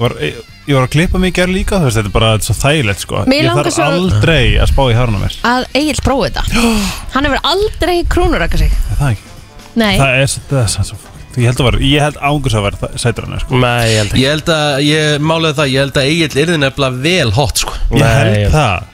var, 0.00 0.16
Ég 0.20 0.40
ég 0.66 0.74
var 0.78 0.86
að 0.88 0.92
klippa 0.96 1.18
mig 1.20 1.30
í 1.30 1.36
gerð 1.36 1.52
líka 1.54 1.76
Þú 1.78 1.84
veist, 1.86 1.98
þetta 2.00 2.08
er 2.10 2.14
bara 2.14 2.30
svo 2.42 2.54
þægilegt, 2.58 3.02
sko. 3.04 3.24
Mig 3.30 3.42
Ég 3.42 3.48
langar 3.50 3.68
þarf 3.68 3.76
svo- 3.76 3.88
aldrei 3.94 4.44
að 4.58 4.70
spá 4.72 4.82
í 4.90 4.94
hárna 4.98 5.20
mér. 5.22 5.34
Að 5.44 5.66
Egil 5.80 5.98
prófi 6.02 6.30
þetta. 6.30 6.44
Hann 7.14 7.28
hefur 7.28 7.42
aldrei 7.54 7.96
krúnuraka 8.10 8.58
sig. 8.64 8.72
Er 8.90 8.96
Það 9.02 9.10
ekki? 9.14 9.28
Nei, 9.74 9.92
Það 9.98 10.22
er 10.22 10.30
svo, 10.32 10.42
það 10.50 10.62
er 10.64 10.88
svo, 10.90 11.02
Ég 11.34 11.48
held 11.50 11.58
að 11.58 11.66
var, 11.66 11.76
ég 11.82 11.98
held 12.04 12.18
ángus 12.22 12.54
að 12.54 12.62
vera 12.68 12.88
sætur 13.02 13.24
hann, 13.26 13.40
sko. 13.42 13.58
Nei, 13.58 13.86
ég 13.90 13.96
held 13.98 14.12
ekki. 14.12 14.20
Ég 14.22 14.34
held 14.36 14.50
að, 14.54 14.74
ég 14.86 15.24
málega 15.26 15.56
það, 15.58 15.70
ég 15.72 15.80
held 15.82 15.96
að 15.98 16.10
Egil 16.12 16.42
yrði 16.44 16.58
nefnilega 16.62 17.00
vel 17.08 17.32
hot 17.34 17.62
sko. 17.64 17.72
Ég 17.90 18.04
Nei, 18.04 18.12
held 18.14 18.36
ég- 18.38 18.52
það. 18.54 18.84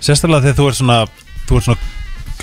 Sérstaklega 0.00 0.46
þegar 0.46 0.56
þú 0.62 0.68
ert 0.70 0.78
svona 0.80 0.96
Þú 1.50 1.58
ert 1.58 1.66
svona 1.68 1.78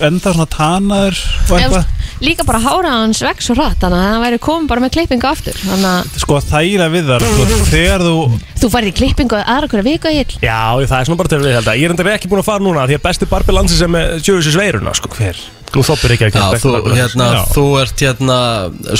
enda 0.05 0.33
svona 0.33 0.49
tanaður 0.53 1.21
og 1.47 1.53
eitthvað 1.57 1.93
líka 2.23 2.45
bara 2.47 2.61
hára 2.63 2.93
hans 3.03 3.21
vex 3.21 3.47
svo 3.47 3.55
hratt 3.57 3.81
Þannig 3.81 3.99
að 3.99 4.07
hann 4.11 4.23
væri 4.23 4.39
komin 4.41 4.69
bara 4.69 4.83
með 4.83 4.93
klippingu 4.95 5.27
aftur 5.29 5.57
Þannig 5.61 5.89
að 5.91 6.21
Sko 6.23 6.39
þæra 6.47 6.87
við 6.93 7.11
þar 7.11 7.25
sko, 7.27 7.59
Þegar 7.71 8.05
þú 8.07 8.15
þú 8.57 8.71
farið 8.73 8.89
í 8.89 8.95
klippingu 9.01 9.41
aðra 9.43 9.69
hverja 9.73 9.87
viku 9.87 10.11
Egil 10.13 10.39
Já, 10.41 10.61
það 10.81 10.97
er 10.97 11.09
svona 11.09 11.21
bara 11.21 11.33
til 11.33 11.41
við 11.43 11.57
held 11.59 11.69
að 11.69 11.81
Ég 11.81 11.89
er 11.89 11.95
enda 11.95 12.15
ekki 12.15 12.31
búin 12.31 12.41
að 12.41 12.49
fara 12.49 12.65
núna 12.65 12.87
Því 12.89 12.97
að 12.97 13.05
besti 13.05 13.29
barbi 13.29 13.57
landsins 13.57 13.85
er 13.85 13.93
með 13.93 14.17
sjöfisins 14.23 14.57
veiruna 14.57 14.97
sko. 14.97 15.13
Hver? 15.13 15.45
Nú 15.75 15.83
þoppir 15.85 16.13
ekki 16.15 16.27
ekki 16.29 16.39
Já, 16.41 16.59
þú, 16.63 16.71
hérna, 16.95 17.25
Já. 17.35 17.41
þú 17.53 17.63
ert 17.81 18.03
hérna 18.05 18.37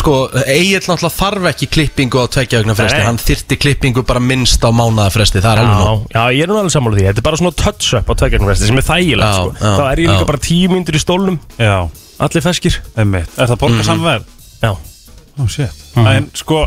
Sko, 0.01 0.15
Egil 0.43 0.82
náttúrulega 0.84 1.13
þarf 1.15 1.47
ekki 1.53 1.70
klippingu 1.78 2.20
á 2.20 2.26
tveggja 2.36 2.61
vegna 2.61 2.76
fresti. 2.78 2.99
Hann 3.07 3.22
þyrti 3.22 3.59
klippingu 3.63 4.03
bara 4.07 4.22
minnst 4.24 4.63
á 4.68 4.70
mánaða 4.76 5.13
fresti 5.15 5.43
Það 5.43 5.53
er 5.53 5.63
alveg 5.63 5.80
nú 5.80 5.95
Já, 6.11 6.20
já, 6.20 6.26
ég 6.38 6.43
er 6.43 6.51
nú 6.51 6.59
alveg 6.59 6.76
sammála 6.76 6.99
því. 6.99 7.07
Þetta 7.07 7.24
er 7.24 7.28
bara 7.30 7.41
svona 7.41 7.55
touch-up 7.63 8.11
á 8.11 8.13
tveggjarnarvesti 8.22 8.70
sem 8.72 8.82
er 8.82 8.88
þægilegt 8.89 9.39
sko. 9.39 9.55
já, 9.55 9.72
Það 9.78 9.88
er 9.91 10.03
ég 10.03 10.11
líka 10.11 10.26
já. 10.26 10.30
bara 10.34 10.43
tíu 10.49 10.74
myndir 10.74 10.99
í 10.99 11.03
stólnum. 11.03 11.39
Já, 11.61 11.78
Allir 12.18 12.43
feskir. 12.43 12.80
Einmitt. 12.97 13.34
Er 13.38 13.51
það 13.51 13.59
borga 13.63 13.82
mm 13.82 13.88
samverð? 13.88 14.30
Já, 14.57 14.72
Ó, 15.38 15.43
oh, 15.43 15.49
shit 15.53 15.70
En 16.01 16.32
sko, 16.34 16.63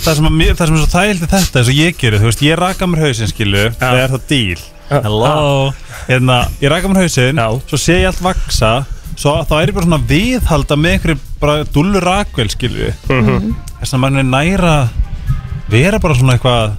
það 0.00 0.16
sem, 0.16 0.28
að, 0.28 0.54
það 0.56 0.68
sem 0.70 0.76
er 0.76 0.80
svo 0.80 0.90
þægildi 0.94 1.26
þetta 1.28 1.60
eins 1.60 1.68
og 1.68 1.76
ég 1.76 1.98
gerir, 2.00 2.22
þú 2.22 2.30
veist, 2.30 2.44
ég 2.46 2.56
raka 2.56 2.86
mér 2.88 3.02
hausinn 3.04 3.28
skilu 3.28 3.64
Það 3.76 3.98
er 4.00 4.14
það 4.14 4.22
díl 4.30 4.62
Hello? 4.88 5.32
Hérna, 6.08 6.38
ég 6.62 6.72
raka 6.72 6.88
mér 6.88 7.02
hausinn 7.04 7.40
Já. 7.40 7.48
Svo 7.68 7.80
sé 7.80 7.98
ég 8.00 8.08
allt 8.08 8.22
vaksa 8.24 8.72
Svo 9.20 9.34
þá 9.46 9.54
er 9.62 9.70
ég 9.70 9.76
bara 9.76 9.86
svona 9.88 10.00
viðhalda 10.10 10.76
með 10.80 10.96
einhverju 10.96 11.18
bara 11.42 11.66
dullu 11.74 12.00
rakvel 12.02 12.48
skilu 12.52 12.88
Þess 13.08 13.94
að 13.94 14.00
maður 14.02 14.22
er 14.24 14.30
næra 14.32 14.74
Vera 15.70 16.00
bara 16.02 16.16
svona 16.18 16.34
eitthvað 16.38 16.74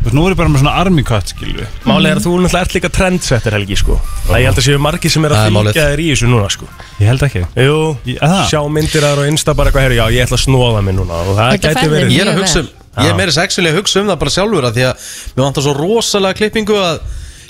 Þú 0.00 0.06
veist, 0.08 0.14
nú 0.16 0.22
er 0.24 0.32
ég 0.32 0.38
bara 0.40 0.48
með 0.48 0.62
svona 0.62 0.72
army 0.80 1.02
cut 1.04 1.28
skilu 1.34 1.66
Málega 1.84 2.14
er 2.14 2.20
að 2.20 2.24
þú 2.24 2.30
náttúrulega 2.40 2.64
ert 2.64 2.76
líka 2.78 2.90
trendsetter 2.96 3.52
Helgi 3.52 3.76
sko. 3.76 3.98
Það 4.30 4.38
ég 4.40 4.46
held 4.48 4.60
að 4.62 4.64
séu 4.64 4.80
margir 4.80 5.12
sem 5.12 5.26
er 5.28 5.34
Það 5.34 5.40
að 5.50 5.58
fylgja 5.58 5.84
þér 5.90 6.00
í 6.00 6.06
þessu 6.08 6.30
núna 6.30 6.46
sko. 6.54 6.68
Ég 6.96 7.10
held 7.10 7.24
ekki. 7.26 7.42
Jú, 7.66 7.74
Ég- 8.08 8.22
það? 8.22 8.40
sjá 8.48 8.60
myndir 8.72 9.06
aðra 9.10 9.26
og 9.26 9.28
insta 9.34 9.54
bara 9.58 9.68
eitthvað 9.68 9.96
Já, 9.98 10.04
ég 10.16 10.24
ætla 10.24 10.38
að 10.38 10.44
snóða 10.46 10.80
mig 10.86 10.96
núna. 10.96 11.20
Og 11.20 11.36
það 11.36 11.66
ferðir 11.66 11.92
verið. 11.92 12.14
Ég 12.16 12.24
er 12.24 12.30
að 12.32 12.38
Mjög 12.38 12.46
hugsa 12.46 12.62
um, 12.64 12.70
ég 13.04 13.10
er 13.12 13.18
meira 13.20 13.36
sexually 13.36 13.68
að 13.74 13.76
hugsa 13.82 14.00
um 14.00 14.08
það 14.08 14.18
bara 14.24 14.34
sjálfur 14.38 14.68
að 14.70 14.78
Því 14.80 14.86
að 14.88 15.10
mér 15.36 15.44
vantar 15.44 15.66
svo 15.68 15.74
rosalega 15.76 16.38
klippingu 16.40 16.80
að 16.80 17.02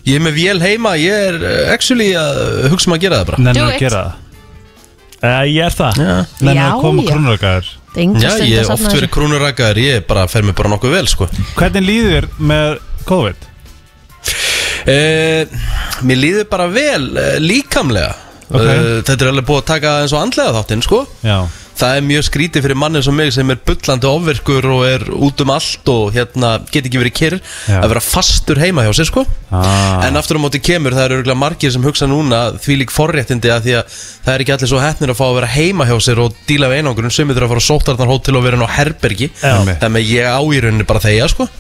Ég 0.09 0.17
er 0.17 0.23
með 0.25 0.35
vél 0.39 0.61
heima, 0.65 0.95
ég 1.01 1.13
er 1.31 1.37
eh, 1.45 1.73
actually 1.75 2.11
að 2.17 2.41
hugsa 2.73 2.89
um 2.91 2.95
að 2.97 3.03
gera 3.05 3.19
það 3.21 3.27
bara. 3.31 3.43
Nenni 3.45 3.61
Do 3.61 3.67
að 3.67 3.75
it. 3.75 3.83
gera 3.85 4.01
það. 4.01 4.27
Uh, 5.21 5.43
ég 5.53 5.61
er 5.67 5.75
það. 5.77 5.99
Já, 6.01 6.15
Nenni 6.41 6.57
Já, 6.57 6.67
að 6.71 6.81
koma 6.81 7.03
já. 7.05 7.09
krónurakaður 7.11 7.67
Það 7.91 7.99
er 7.99 8.03
engu 8.07 8.21
Já 8.23 8.31
stund 8.31 8.47
ég 8.49 8.55
að 8.55 8.61
hef 8.63 8.71
oft 8.71 8.81
safna 8.81 8.95
verið 8.95 9.05
þessu. 9.05 9.15
krúnurakaður, 9.19 9.81
ég 9.85 10.07
bara 10.09 10.23
fer 10.33 10.47
mér 10.49 10.57
bara 10.61 10.71
nokkuð 10.73 10.95
vel 10.97 11.07
sko. 11.13 11.29
Hvernig 11.59 11.85
líður 11.91 12.15
þér 12.17 12.29
með 12.53 12.79
COVID? 13.11 13.47
Uh, 14.81 15.59
mér 16.09 16.21
líður 16.23 16.47
bara 16.51 16.67
vel 16.73 17.03
uh, 17.13 17.35
líkamlega. 17.43 18.15
Ok. 18.51 18.63
uh, 18.65 19.03
Þetta 19.05 19.19
er 19.27 19.33
alveg 19.35 19.47
búið 19.51 19.61
að 19.61 19.67
taka 19.75 19.93
eins 20.05 20.15
og 20.17 20.23
andlega 20.25 20.55
þáttinn 20.57 20.87
sko. 20.87 21.03
Já 21.27 21.37
Það 21.81 21.97
er 21.97 22.05
mjög 22.05 22.25
skrítið 22.27 22.65
fyrir 22.67 22.77
manni 22.77 23.01
sem 23.01 23.15
mig 23.17 23.31
sem 23.33 23.51
er 23.53 23.61
bullandi 23.65 24.09
ofvirkur 24.09 24.67
og 24.69 24.83
er 24.85 25.05
út 25.17 25.41
um 25.41 25.53
allt 25.55 25.89
og 25.89 26.11
hérna 26.13 26.51
get 26.69 26.85
ekki 26.85 27.01
verið 27.01 27.15
kyrr 27.17 27.37
að 27.79 27.87
vera 27.95 28.03
fastur 28.05 28.61
heima 28.61 28.85
hjá 28.85 28.91
sér 28.99 29.09
sko. 29.09 29.25
Ah. 29.49 30.05
En 30.05 30.19
aftur 30.21 30.37
á 30.37 30.45
móti 30.45 30.61
kemur, 30.61 30.93
það 30.93 31.07
eru 31.07 31.19
örgulega 31.23 31.41
margir 31.41 31.73
sem 31.73 31.87
hugsa 31.87 32.09
núna 32.11 32.43
því 32.61 32.77
lík 32.83 32.93
forréttindi 32.93 33.53
að 33.55 33.65
því 33.65 33.77
að 33.79 33.97
það 34.27 34.33
er 34.35 34.45
ekki 34.45 34.55
allir 34.57 34.73
svo 34.75 34.83
heppnir 34.85 35.15
að 35.15 35.21
fá 35.23 35.25
að 35.31 35.39
vera 35.39 35.51
heima 35.55 35.89
hjá 35.89 35.97
sér 36.05 36.23
og 36.27 36.37
díla 36.51 36.69
við 36.69 36.83
einangrun. 36.83 37.15
Sem 37.17 37.33
þurfa 37.33 37.49
að 37.49 37.55
fara 37.55 37.65
á 37.65 37.69
sóttarnarhótel 37.71 38.37
og 38.37 38.45
vera 38.45 38.61
inn 38.61 38.67
á 38.69 38.77
herbergi. 38.77 39.31
Já. 39.41 39.57
Þannig 39.81 40.05
að 40.05 40.13
ég 40.13 40.29
á 40.29 40.41
í 40.45 40.63
rauninni 40.67 40.89
bara 40.89 41.05
þeia 41.07 41.33
sko. 41.33 41.49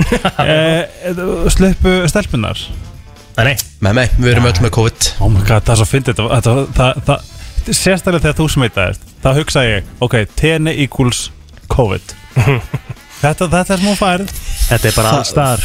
Eh, 0.51 1.18
Sluppu 1.53 1.93
stelpunar 2.11 2.59
Nei, 3.41 3.55
mig, 3.95 4.11
við 4.18 4.35
erum 4.35 4.49
öll 4.51 4.62
með 4.64 4.73
COVID. 4.77 5.11
Oh 5.25 5.31
my 5.33 5.43
god, 5.47 5.64
það 5.64 5.73
er 5.73 5.79
svo 5.81 5.87
fyndið. 5.89 6.18
Þetta, 6.18 6.33
þetta, 6.41 6.55
það, 6.77 7.05
það, 7.07 7.29
Sérstaklega 7.69 8.23
þegar 8.25 8.37
þú 8.41 8.47
smitaðist 8.55 9.03
Þá 9.21 9.29
hugsa 9.37 9.65
ég, 9.67 9.85
ok, 10.01 10.15
tenni 10.39 10.73
equals 10.85 11.27
COVID. 11.71 12.15
Þetta, 13.21 13.47
þetta 13.53 13.75
er 13.75 13.81
smá 13.83 13.93
færð. 14.01 14.31
Þetta 14.71 14.89
er 14.89 14.95
bara 14.97 15.11
alls 15.19 15.29
staðar 15.35 15.65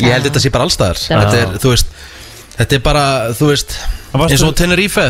Ég 0.00 0.14
held 0.14 0.24
þetta 0.24 0.40
sé 0.40 0.50
bara 0.54 0.64
allstaðar. 0.64 1.00
Þetta 1.04 1.40
er, 1.42 1.50
þú 1.60 1.72
veist 1.74 1.90
Þetta 2.54 2.76
er 2.78 2.82
bara, 2.86 3.04
þú 3.36 3.48
veist 3.50 3.74
eins 4.24 4.44
og 4.46 4.54
Tenerife. 4.56 5.04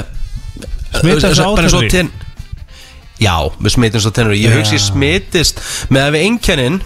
Smitaðist 0.99 1.45
á 1.45 1.49
bara 1.55 1.69
eins 1.69 1.77
og 1.77 1.85
Tenerife? 1.87 1.93
ten- 1.95 2.11
Já, 3.23 3.37
við 3.63 3.71
smitum 3.77 4.03
svo 4.03 4.11
Tenerife. 4.11 4.43
Ég 4.43 4.51
Já. 4.51 4.57
hugsi 4.59 4.75
ég 4.75 4.83
smitist 4.89 5.61
með 5.95 6.03
að 6.09 6.17
við 6.17 6.25
einkennin 6.27 6.81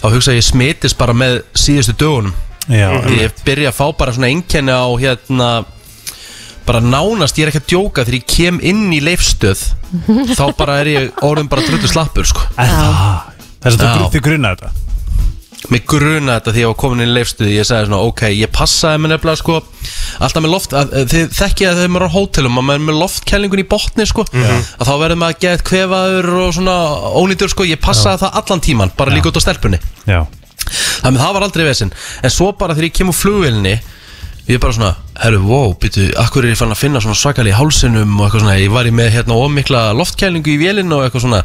þá 0.00 0.06
hugsa 0.14 0.32
ég 0.38 0.46
smitist 0.48 0.96
bara 0.98 1.12
með 1.12 1.42
síðustu 1.52 1.92
dögunum. 2.00 2.32
Já, 2.72 2.88
ég 3.18 3.36
byrja 3.44 3.68
að 3.72 3.76
fá 3.82 3.86
bara 3.98 4.14
svona 4.16 4.30
einkenni 4.32 4.72
á 4.72 4.86
hérna 5.02 5.50
bara 6.66 6.82
nánast, 6.84 7.38
ég 7.38 7.46
er 7.46 7.52
ekki 7.52 7.62
að 7.62 7.70
djóka 7.72 8.04
þegar 8.06 8.18
ég 8.18 8.28
kem 8.30 8.60
inn 8.72 8.86
í 8.94 9.00
leifstöð 9.04 9.64
þá 10.38 10.44
bara 10.58 10.78
er 10.82 10.92
ég 10.92 11.24
orðin 11.26 11.50
bara 11.52 11.64
drullu 11.66 11.90
slappur 11.90 12.28
sko. 12.28 12.46
Þess 12.56 13.78
að 13.78 14.00
þú 14.00 14.08
þið 14.16 14.24
grunna 14.28 14.54
þetta? 14.54 14.78
Mér 15.70 15.82
gruna 15.86 16.36
þetta 16.40 16.52
því 16.56 16.62
ég 16.64 16.70
var 16.72 16.78
komin 16.80 17.04
inn 17.04 17.12
í 17.12 17.14
leifstöð 17.14 17.50
ég 17.52 17.66
sagði 17.68 17.86
svona, 17.86 18.00
ok, 18.10 18.22
ég 18.34 18.50
passaði 18.50 18.98
mig 19.04 19.12
nefnilega 19.12 19.38
sko, 19.38 19.60
alltaf 20.18 20.42
með 20.42 20.52
loft, 20.56 20.74
að, 20.74 20.90
að, 20.98 21.06
þið 21.12 21.36
þekkið 21.38 21.68
að 21.68 21.78
þegar 21.78 21.92
maður 21.94 22.06
er 22.06 22.10
á 22.10 22.16
hótelum, 22.16 22.58
að 22.58 22.66
maður 22.66 22.80
er 22.80 22.86
með 22.88 22.98
loftkælingun 22.98 23.62
í 23.62 23.66
botni 23.70 24.06
sko, 24.10 24.24
að 24.34 24.88
þá 24.88 24.92
verður 25.04 25.20
maður 25.22 25.36
að 25.36 25.44
geða 25.46 25.62
kvefaður 25.70 26.30
og 26.40 26.52
svona 26.58 26.76
ónýtur 27.22 27.54
sko, 27.54 27.68
ég 27.70 27.82
passaði 27.84 28.24
það 28.24 28.40
allan 28.42 28.64
tíman, 28.66 28.94
bara 28.98 29.14
líka 29.14 29.30
út 29.30 29.38
á 29.38 29.42
stelpunni. 29.46 29.78
Já. 30.10 30.24
Þannig 30.72 31.18
að 31.18 31.24
það 31.24 31.32
var 31.34 31.44
aldrei 31.46 31.64
vesinn 31.66 31.90
En 32.22 32.30
svo 32.32 32.52
bara 32.54 32.76
þegar 32.76 32.86
ég 32.86 32.94
kem 32.94 33.08
úr 33.10 33.16
flugvélinni 33.18 33.72
Ég 34.52 34.58
er 34.58 34.60
bara 34.60 34.74
svona, 34.76 34.90
herru, 35.16 35.38
wow, 35.48 35.70
býtu 35.80 36.10
Akkur 36.20 36.44
er 36.44 36.52
ég 36.52 36.58
fann 36.60 36.74
að 36.74 36.80
finna 36.82 37.00
svona 37.00 37.16
svakali 37.16 37.48
í 37.48 37.56
hálsinum 37.56 38.10
Og 38.18 38.26
eitthvað 38.26 38.42
svona, 38.42 38.56
ég 38.60 38.72
var 38.74 38.84
í 38.84 38.90
með 38.92 39.14
hérna 39.14 39.38
ómikla 39.40 39.84
loftkælingu 39.96 40.52
í 40.52 40.56
vélinu 40.60 40.98
og 40.98 41.06
eitthvað 41.06 41.24
svona 41.24 41.38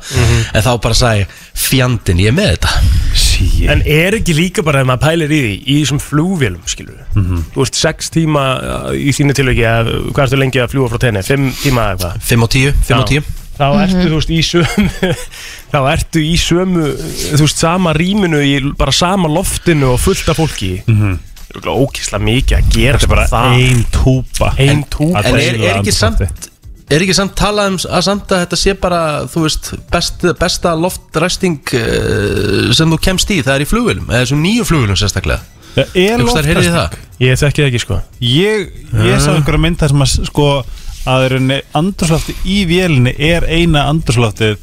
En 0.52 0.66
þá 0.66 0.68
bara 0.84 0.98
sagði, 0.98 1.22
ég, 1.22 1.38
fjandinn, 1.62 2.20
ég 2.26 2.34
er 2.34 2.36
með 2.36 2.50
þetta 2.58 2.74
Sí 3.22 3.48
En 3.72 3.86
er 3.88 4.18
ekki 4.20 4.36
líka 4.36 4.66
bara 4.68 4.84
ef 4.84 4.90
maður 4.92 5.06
pælir 5.06 5.32
í 5.32 5.40
því 5.40 5.54
í 5.56 5.78
þessum 5.86 6.04
flugvélum, 6.04 6.68
skilur 6.68 7.00
Mhm. 7.18 7.46
Þú 7.56 7.64
veist, 7.64 7.80
sex 7.80 8.12
tíma 8.14 8.44
uh, 8.60 8.92
í 8.92 9.16
þínu 9.16 9.34
að, 9.72 9.88
hvað 10.12 10.24
ertu 10.26 10.38
lengi 10.42 10.60
að 10.62 10.74
fljúa 10.76 10.92
frá 10.92 11.00
tenni? 11.02 11.24
Fimm 11.26 11.48
tíma 11.64 11.88
eða 11.96 12.12
eitthvað? 12.12 12.28
5 12.28 12.44
og 12.44 12.52
10, 12.54 12.76
5 12.92 13.00
og 13.00 13.16
Já. 13.16 13.22
10 13.24 13.48
Þá 13.58 13.68
ertu, 13.82 14.04
þú 14.04 14.20
veist, 14.20 14.34
í 14.36 14.42
sömu 14.46 15.16
Þá 15.72 15.80
ertu 15.96 16.22
í 16.22 16.36
sömu 16.38 16.92
Þú 17.32 17.42
veist, 17.42 17.64
sama 17.64 17.96
rýminu 17.98 18.44
í 18.46 18.54
bara 18.78 18.94
sama 18.94 19.32
loftinu 19.32 19.96
og 19.96 20.04
fullt 20.04 20.30
af 20.30 20.38
fólki 20.38 20.76
mm 20.86 21.00
-hmm. 21.00 21.18
Það 21.48 21.64
er 21.64 21.82
ókísla 21.82 22.20
mikið 22.22 22.58
að 22.58 22.70
gera 22.76 23.00
Þetta 23.00 23.08
er 23.08 23.14
bara 23.14 23.26
það 23.32 23.58
ein 23.58 23.84
túpa 23.96 24.52
Ein 24.60 24.86
túpa 24.92 25.24
En 25.24 25.40
er, 25.40 25.60
er 25.60 25.80
ekki 25.80 25.94
samt. 25.96 26.50
Er 26.88 27.04
ekki 27.04 27.16
samt 27.18 27.36
talað 27.36 27.74
um 27.74 27.78
að 27.84 28.04
samt 28.08 28.32
að 28.32 28.42
þetta 28.46 28.58
sé 28.62 28.74
bara, 28.80 29.02
þú 29.28 29.44
veist, 29.44 29.74
best, 29.92 30.24
besta 30.40 30.72
loftræsting 30.80 31.74
uh, 31.76 32.70
sem 32.76 32.94
þú 32.94 33.00
kemst 33.10 33.34
í, 33.36 33.42
það 33.44 33.58
er 33.58 33.66
í 33.66 33.68
flugvélum, 33.68 34.06
eða 34.08 34.22
þessum 34.24 34.40
nýju 34.46 34.68
flugvélum 34.70 35.00
sérstaklega. 35.02 35.44
Það 35.74 36.00
er 36.00 36.14
Einhvers 36.14 36.32
staðar 36.32 36.48
heyrið 36.48 36.64
þið 36.64 36.78
það? 36.78 36.86
loftræsting 36.86 37.26
Ég 37.28 37.42
þekki 37.42 37.64
það 37.64 37.68
ekki, 37.68 37.82
sko 37.84 38.00
Ég, 38.24 38.64
ég 39.08 39.20
sá 39.22 39.30
einhverja 39.34 39.64
mynd 39.66 39.82
þar 39.82 39.94
sem 39.94 40.06
að 40.06 40.30
sko 40.30 40.48
að 41.08 41.26
rauninni 41.34 41.60
andrúslofti 41.78 42.36
í 42.48 42.58
vélinni 42.70 43.14
er 43.28 43.46
eina 43.48 43.86
andrúsloftið 43.92 44.58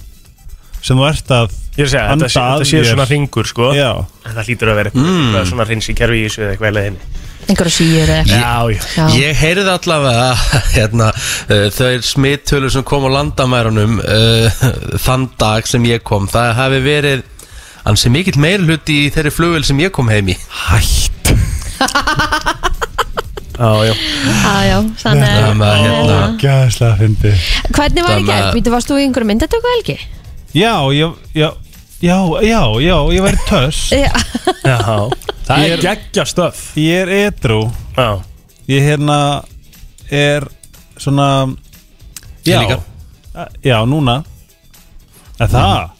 sem 0.84 1.00
þú 1.00 1.06
ert 1.08 1.34
að 1.40 1.52
Ég 1.74 1.82
er 1.82 1.88
að 1.88 1.90
segja, 1.90 2.06
þetta 2.12 2.28
sé, 2.30 2.40
að 2.40 2.52
þetta 2.54 2.68
sé 2.70 2.76
þér. 2.78 2.88
svona 2.92 3.06
ringur, 3.10 3.46
sko 3.50 3.68
Já, 3.74 3.88
En 4.28 4.34
það 4.36 4.48
hlýtur 4.50 4.70
að 4.70 4.76
vera 4.80 4.90
eitthvað 4.94 5.46
svona 5.50 5.64
reyns 5.72 5.88
í 5.90 5.94
kerfi 5.98 6.20
í 6.20 6.26
þessu 6.28 6.42
eða 6.44 6.52
eitthvað 6.54 6.70
eða 6.74 6.84
henni 6.88 7.12
einhverju 7.44 7.72
síður 7.74 8.08
eða 8.08 8.20
eitthvað. 8.22 8.40
Já, 8.40 8.52
já 8.72 8.82
Já. 8.96 9.16
Ég 9.20 9.40
heyrði 9.42 9.72
allavega 9.74 10.28
hérna, 10.78 11.08
uh, 11.12 11.66
þau 11.76 11.90
smittölur 12.08 12.72
sem 12.72 12.84
kom 12.88 13.04
á 13.04 13.10
landamærunum 13.18 13.98
uh, 14.00 14.62
þann 15.06 15.26
dag 15.42 15.66
sem 15.68 15.84
ég 15.90 16.00
kom 16.08 16.24
það 16.32 16.54
hafi 16.60 16.78
verið 16.86 17.26
ansi 17.90 18.08
mikill 18.14 18.38
meir 18.40 18.62
hluti 18.64 18.96
í 19.04 19.10
þeirri 19.12 19.34
flugvél 19.34 19.66
sem 19.68 19.82
ég 19.84 19.92
kom 19.92 20.08
heim 20.08 20.30
í 20.32 20.38
hætt 20.68 21.34
Já, 23.54 23.70
já 23.86 23.92
Já, 23.94 24.54
já, 24.66 24.78
þannig 24.98 25.28
Það 25.28 25.44
að- 25.44 25.58
með 25.60 25.76
hérna 25.84 26.16
Gæðslega 26.42 26.96
fyndi 26.98 27.34
Hvernig 27.76 28.02
var 28.02 28.10
í 28.10 28.14
Það 28.14 28.24
með- 28.24 28.30
gerð? 28.32 28.54
Býtu, 28.56 28.72
varst 28.74 28.88
þú 28.90 28.96
í 28.98 29.04
einhverju 29.06 29.28
myndatöku 29.30 29.74
helgi? 29.76 29.98
Já, 30.54 30.74
já, 30.94 31.08
já 31.34 31.50
Já, 32.04 32.18
já, 32.42 32.60
já, 32.84 32.96
ég 33.16 33.22
væri 33.24 33.38
töss. 33.48 33.78
Já, 33.92 34.12
Já, 34.64 34.78
það 35.46 35.62
Ég 35.64 35.72
er 35.76 35.82
geggja 35.82 36.24
stöf 36.28 36.60
Ég 36.76 37.02
er 37.04 37.12
edru 37.28 37.62
Já, 37.96 38.08
Ég 38.68 38.84
hérna 38.88 39.18
er 40.10 40.46
svona 41.00 41.28
Já, 42.44 42.54
Ég 42.54 42.60
líka. 42.60 42.78
já, 43.64 43.78
núna. 43.88 44.18
Er 45.40 45.48
það? 45.48 45.90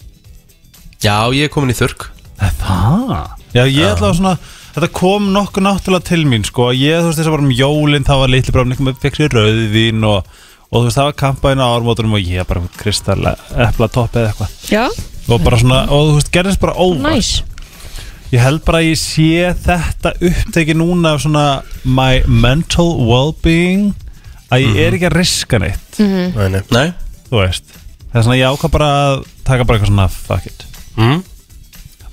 Já, 1.03 1.17
ég 1.35 1.49
er 1.49 1.51
komin 1.53 1.73
í 1.73 1.77
þurrk. 1.79 2.11
Er 2.39 2.53
það? 2.61 3.15
Já, 3.57 3.65
ég 3.65 3.89
ætla 3.95 4.11
að 4.13 4.19
svona 4.21 4.35
Þetta 4.75 4.91
kom 4.93 5.31
nokkuð 5.33 5.65
náttúrulega 5.65 6.09
til 6.09 6.25
mín 6.29 6.45
sko. 6.47 6.69
Ég, 6.75 7.01
þú 7.01 7.09
veist, 7.09 7.19
þess 7.21 7.31
að 7.31 7.37
bara 7.37 7.47
um 7.47 7.55
jólin 7.55 8.07
Það 8.07 8.21
var 8.23 8.33
litli 8.33 8.53
Eitthvað 8.55 8.87
með 8.89 9.01
fekk 9.03 9.19
sér 9.21 9.37
rauðvín 9.39 10.07
og, 10.09 10.31
og 10.71 10.77
þú 10.79 10.85
veist, 10.87 10.99
það 10.99 11.09
var 11.09 11.17
kampaðin 11.21 11.62
á 11.65 11.69
ármótunum 11.75 12.17
Og 12.19 12.23
ég 12.31 12.47
bara 12.49 12.62
kristall 12.81 13.27
Epla 13.67 13.89
topp 13.93 14.17
eða 14.19 14.31
eitthvað. 14.33 14.55
Já, 14.73 14.85
Og 15.31 15.43
bara 15.45 15.59
svona, 15.61 15.83
og 15.89 16.09
þú 16.11 16.15
veist, 16.19 16.31
gerðist 16.35 16.61
bara 16.62 16.75
óvart. 16.77 17.05
Næs 17.05 17.33
Ég 18.35 18.43
held 18.43 18.65
bara 18.67 18.81
að 18.83 18.89
ég 18.89 18.99
sé 18.99 19.29
þetta 19.62 20.15
uppteki 20.19 20.75
núna 20.75 21.12
af 21.15 21.23
svona 21.23 21.45
My 21.87 22.23
mental 22.27 22.97
well-being 23.07 23.93
Að 24.51 24.65
ég 24.65 24.81
er 24.87 24.97
ekki 24.97 25.07
að 25.09 25.17
riska 25.19 25.59
neitt. 25.62 25.99
Nei, 25.99 26.49
nei. 26.53 26.61
Nei. 26.75 26.89
Þú 27.31 27.39
veist. 27.41 27.65
Það 28.11 28.19
er 28.21 28.25
svona, 28.27 28.37
ég 28.39 28.51
ákvað 28.55 28.73
bara 28.75 28.89
að 29.05 29.23
taka 29.47 29.65
bara 29.67 29.79
eitthvað 29.79 29.91
svona 29.93 30.09
Fuck 30.15 30.49
it. 30.51 30.67
Mm. 30.99 31.23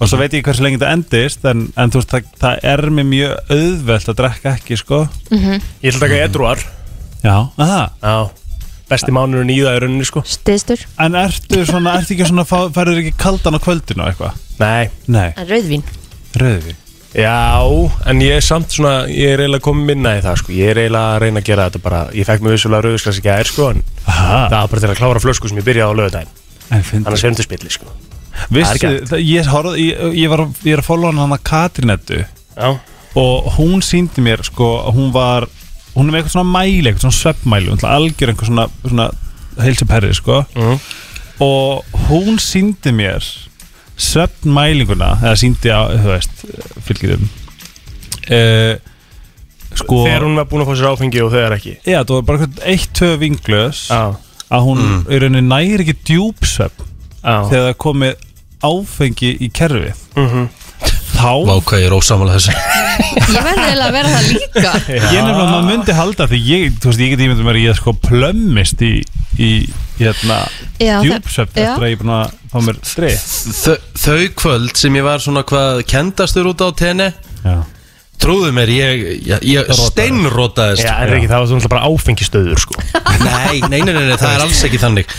Og 0.02 0.10
svo 0.10 0.18
veit 0.18 0.34
ég 0.34 0.46
hversu 0.46 0.64
lengi 0.66 0.80
þetta 0.82 0.94
endist 0.98 1.44
En, 1.46 1.68
en 1.78 1.92
þú 1.94 2.00
veist, 2.02 2.14
það, 2.14 2.30
það 2.42 2.64
er 2.72 2.86
mér 2.98 3.10
mjög 3.12 3.54
auðvelt 3.58 4.10
að 4.14 4.20
drekka 4.22 4.54
ekki, 4.58 4.78
sko. 4.82 5.02
Ég 5.32 5.92
ætla 5.92 5.98
að 5.98 6.06
taka 6.06 6.22
edruar 6.26 6.64
Já, 7.22 7.36
aha. 7.62 7.82
Já 8.02 8.41
Besti 8.92 9.14
mánurinn 9.16 9.50
í 9.54 9.58
það 9.64 9.78
í 9.78 9.82
rauninni, 9.86 10.06
sko. 10.10 10.22
Stiðstur, 10.28 10.82
En 11.00 11.16
ertu 11.16 11.64
svona, 11.70 11.94
ertu 12.02 12.16
ekki 12.18 12.28
svona 12.28 12.44
fá- 12.48 12.70
Færður 12.76 13.00
ekki 13.02 13.14
kaldan 13.22 13.56
á 13.56 13.60
kvöldinu 13.64 14.04
og 14.04 14.12
eitthvað? 14.12 14.40
Nei. 14.60 14.90
Nei, 15.08 15.28
en 15.38 15.48
rauðvín? 15.48 15.84
Rauðvín? 16.42 16.78
Já, 17.12 17.36
en 18.08 18.22
ég 18.24 18.38
er 18.38 18.44
samt 18.46 18.72
svona 18.72 19.06
Ég 19.12 19.34
er 19.34 19.42
eiginlega 19.44 19.66
komið 19.66 19.88
minna 19.90 20.14
í 20.16 20.22
það, 20.24 20.38
sko. 20.44 20.54
Ég 20.56 20.70
er 20.72 20.78
eiginlega 20.86 21.16
að 21.16 21.20
reyna 21.26 21.42
að 21.42 21.48
gera 21.50 21.66
þetta 21.70 21.82
bara 21.84 22.04
Ég 22.16 22.28
fekk 22.30 22.46
mig 22.46 22.54
vissulega 22.56 22.86
rauðsklas 22.88 23.18
ekki 23.20 23.32
að 23.34 23.42
er, 23.44 23.50
sko 23.52 23.66
En 23.74 23.82
Aha, 24.08 24.38
það 24.48 24.56
var 24.62 24.70
bara 24.76 24.84
til 24.86 24.92
að 24.94 25.00
klára 25.02 25.24
flösku 25.26 25.50
sem 25.52 25.60
ég 25.60 25.68
byrjaði 25.68 25.92
á 25.92 26.00
lögudaginn 26.00 26.38
en 26.72 26.86
fyndi 26.88 27.08
Annars 27.12 27.24
er 27.28 27.34
þetta 27.34 27.44
spilli, 27.50 27.72
sko. 27.76 27.90
Vissu, 28.48 28.78
Það 28.80 28.86
er 28.94 29.02
það, 29.12 29.24
ég, 29.28 29.50
horfði, 29.52 29.88
ég, 29.90 30.14
ég, 30.22 30.30
var, 30.32 30.46
ég 30.64 30.72
er 30.78 30.80
að 30.84 30.88
followa 30.88 31.12
hann 31.20 31.36
að 31.36 31.44
Katrinettu 31.52 32.22
Já. 32.22 32.70
Og 33.20 33.50
hún 33.58 33.84
síndi 33.84 34.24
mér 34.24 34.40
sko 34.48 34.70
að 34.86 34.96
hún 34.96 35.12
var 35.12 35.50
hún 35.96 36.08
er 36.08 36.12
með 36.14 36.20
eitthvað 36.22 36.36
svona 36.38 36.54
mæli, 36.56 36.84
eitthvað 36.88 37.06
svona 37.06 37.20
sveppmæli 37.22 37.78
algjör 37.92 38.32
einhver 38.34 38.50
svona, 38.52 38.68
svona 38.88 39.10
heilsuperri 39.62 40.14
sko 40.16 40.44
Mhm. 40.56 40.80
og 41.42 41.84
hún 42.10 42.38
síndi 42.40 42.92
mér 42.96 43.26
sveppmælinguna 44.02 45.12
eða 45.22 45.36
síndi 45.42 45.70
á, 45.74 45.82
þú 45.94 46.08
veist 46.12 46.46
fylgjiðum 46.88 47.28
uh, 48.32 48.76
sko 49.78 50.02
Þegar 50.06 50.26
hún 50.28 50.36
var 50.40 50.48
búin 50.52 50.64
að 50.64 50.70
fá 50.72 50.76
sér 50.80 50.90
áfengi 50.92 51.22
og 51.26 51.32
þegar 51.34 51.56
ekki 51.58 51.74
já, 51.88 52.00
það 52.04 52.16
var 52.18 52.26
bara 52.30 52.40
eitthvað 52.46 52.66
eitt, 52.74 52.90
tvö 52.98 53.12
vinglös 53.22 53.86
Já 53.92 54.02
að 54.52 54.66
hún 54.68 54.82
mm. 54.84 55.04
í 55.08 55.20
rauninni 55.24 55.48
næri 55.48 55.84
ekki 55.86 55.94
djúpsvepp 56.10 56.82
Já 57.24 57.36
þegar 57.48 57.62
það 57.62 57.70
er 57.72 57.78
komið 57.86 58.26
áfengi 58.68 59.30
í 59.42 59.48
kerfið 59.56 60.02
Mhm. 60.20 60.50
Þá 61.22 61.32
Vá, 61.48 61.54
hvað 61.70 61.82
ég 61.84 61.88
er 61.90 61.96
ósamála 61.98 62.36
þessu. 62.38 62.56
Ég 63.12 63.44
verði 63.46 63.64
eiginlega 63.64 63.88
að 63.88 63.96
vera 63.96 64.10
það 64.12 64.28
líka. 64.32 64.72
Ég 64.92 65.24
nefnilega 65.24 65.46
maður 65.52 65.66
myndi 65.70 65.96
halda 65.98 66.28
því 66.32 66.40
ég, 66.48 66.76
þú 66.82 66.90
veist, 66.92 67.02
ég 67.04 67.12
get 67.14 67.24
ímyndum 67.26 67.48
mér 67.48 67.58
að 67.60 67.66
ég 67.66 67.78
sko 67.80 67.94
plömmist 68.06 68.84
í, 68.86 68.92
í 69.42 69.50
hérna 70.00 70.38
Já, 70.82 70.98
það- 71.00 71.08
djúpsöfn 71.08 71.58
já. 71.62 71.66
eftir 71.66 71.86
að 71.86 71.90
ég 71.92 71.98
er 71.98 72.02
búin 72.02 72.14
að 72.18 72.36
fá 72.52 72.58
mér 72.68 72.80
strið 72.92 73.26
Þau, 73.62 73.76
þau 74.04 74.18
kvöld 74.42 74.82
sem 74.82 74.98
ég 75.00 75.06
var 75.08 75.24
svona 75.24 75.44
hvað 75.48 75.82
kendastur 75.92 76.50
út 76.52 76.64
á 76.66 76.70
tenni. 76.78 77.10
Já, 77.42 77.56
Trúðu 78.22 78.52
mér, 78.54 78.70
ég, 78.70 79.00
ég, 79.26 79.46
ég 79.50 79.70
steinrótaðist 79.74 80.84
Já, 80.86 80.92
en 81.02 81.14
ekki, 81.16 81.30
það 81.32 81.42
var 81.42 81.48
svona 81.50 81.70
bara 81.72 81.88
áfengistöður, 81.90 82.60
sko. 82.62 82.76
Nei, 83.22 83.62
nei, 83.66 83.80
nei, 83.82 83.94
nei, 83.96 84.04
nei, 84.12 84.18
það 84.20 84.36
er 84.36 84.44
alls 84.46 84.60
ekki 84.68 84.80
þannig. 84.82 85.16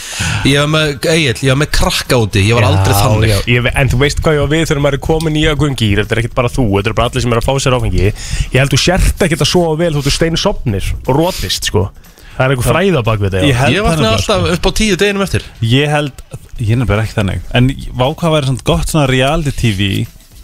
Ég 0.47 0.61
var 0.63 0.71
með, 0.71 0.93
Egil, 1.13 1.35
ég 1.43 1.51
var 1.51 1.59
með 1.65 1.71
krakka 1.75 2.21
úti 2.23 2.45
Ég 2.47 2.57
var 2.59 2.67
aldrei 2.69 2.95
þannig. 2.95 3.33
já, 3.33 3.39
ég, 3.51 3.69
En 3.83 3.91
þú 3.91 4.01
veist 4.03 4.23
hvað 4.23 4.39
ég 4.39 4.45
var 4.45 4.53
við 4.55 4.65
þegar 4.71 4.83
maður 4.87 4.99
er 4.99 5.03
komin 5.07 5.39
í 5.39 5.45
ákveðin 5.51 5.77
gýr 5.83 6.03
Þetta 6.03 6.17
er 6.17 6.23
ekkert 6.23 6.39
bara 6.39 6.53
þú, 6.53 6.65
þetta 6.79 6.93
er 6.93 6.97
bara 6.99 7.11
allir 7.11 7.25
sem 7.27 7.35
er 7.37 7.43
að 7.43 7.47
fá 7.49 7.53
sér 7.63 7.77
áfengi. 7.79 8.07
Ég 8.07 8.59
held 8.59 8.73
þú 8.75 8.81
sért 8.83 9.27
ekkert 9.27 9.45
að 9.47 9.51
sofa 9.53 9.77
vel 9.83 9.93
Þú 9.99 10.05
þú 10.07 10.15
steinu 10.17 10.41
sopnir 10.43 10.91
og 11.07 11.13
rótist 11.19 11.71
sko. 11.71 11.85
Það 12.33 12.45
er 12.47 12.55
einhver 12.57 12.71
fræða 12.73 13.03
bak 13.07 13.23
við 13.23 13.39
Ég 13.43 13.59
þetta 13.61 13.71
Ég 13.77 13.87
vaknaði 13.87 13.87
nefnilega, 13.87 14.17
alltaf 14.17 14.43
sko. 14.47 14.57
upp 14.57 14.67
á 14.67 14.71
tíu 14.81 14.99
deginum 14.99 15.25
eftir. 15.27 15.47
Ég 15.69 15.91
held, 15.93 16.23
ég 16.59 16.73
er 16.75 16.81
nefnilega 16.81 17.05
ekki 17.07 17.19
þannig 17.19 17.51
En 17.61 17.69
vákvað 18.01 18.37
væri 18.39 18.49
svona 18.51 18.67
gott 18.73 18.89
svona 18.95 19.07
reality 19.11 19.53
tv 19.53 19.91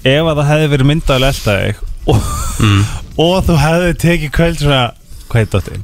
Ef 0.05 0.29
að 0.29 0.37
það 0.43 0.51
hefði 0.53 0.69
verið 0.77 0.91
myndaðilega 0.93 1.33
elda 1.35 1.57
þig 1.65 1.87
og, 2.09 2.23
og 3.21 3.37
þú 3.49 3.59
hefði 3.63 3.93
tekið 4.05 4.33
kvöld 4.39 4.63
svona 4.63 4.83
Hvað 5.29 5.43
heit 5.43 5.53
dóttir? 5.53 5.81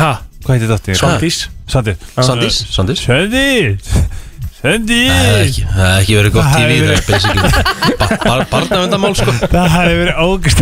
Ha, 0.00 0.10
Hvað 0.44 0.54
heitir 0.56 0.70
dóttir? 0.72 0.96
Svandís. 0.98 1.40
Svandís. 1.70 2.00
Sandís 2.74 3.04
Svandís 3.04 3.04
Svandís 4.60 5.08
Það 5.08 5.24
hefði 5.24 5.44
ekki, 5.46 5.62
það 5.70 5.88
hefði 5.88 6.00
ekki 6.00 6.14
verið 6.18 6.32
gott 6.34 6.44
Það 6.44 6.60
TV 6.60 6.70
hefði 6.70 6.88
Það 6.90 6.92
er 6.92 7.04
basically 7.10 7.42
ba- 8.00 8.18
bar- 8.26 8.46
Barnavendamál 8.50 9.14
sko 9.16 9.32
Það 9.40 9.68
hefði 9.74 9.94
verið 10.00 10.16
ógæst 10.26 10.60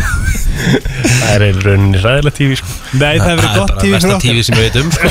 Það 0.59 1.33
er 1.35 1.43
í 1.45 1.51
rauninni 1.63 2.01
ræðilega 2.03 2.35
tífi 2.39 2.57
sko. 2.59 2.69
Nei, 2.99 3.15
það 3.21 3.29
hefur 3.29 3.43
verið 3.43 3.59
gott 3.59 3.75
tífi 3.79 3.91
Það 3.91 3.99
er 3.99 4.03
bara 4.03 4.15
okkur 4.15 4.25
tífi 4.25 4.43
sem 4.49 4.57
ég 4.59 4.65
veit 4.65 4.79
um 4.81 4.89
sko. 4.95 5.09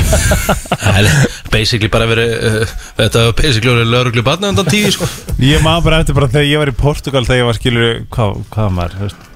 Það 0.82 0.98
er 1.00 1.06
basically 1.54 1.90
bara 1.94 2.08
verið 2.10 2.34
uh, 2.50 2.74
Þetta 3.00 3.24
var 3.28 3.38
basically 3.42 3.72
verið 3.78 3.92
lauruglu 3.94 4.26
barna 4.28 4.52
undan 4.54 4.68
tífi 4.72 4.92
sko. 4.98 5.08
Ég 5.44 5.64
maður 5.66 5.88
bara 5.88 6.02
eftir 6.04 6.18
bara 6.20 6.30
þegar 6.34 6.50
ég 6.52 6.62
var 6.64 6.72
í 6.74 6.76
Portugal 6.84 7.24
þegar 7.28 7.42
ég 7.44 7.48
var 7.52 7.60
skilur, 7.62 7.90
hvað, 8.12 8.36
hvað 8.54 8.68
var 8.68 8.76
maður, 8.82 8.98
þú 8.98 9.08
veist, 9.08 9.27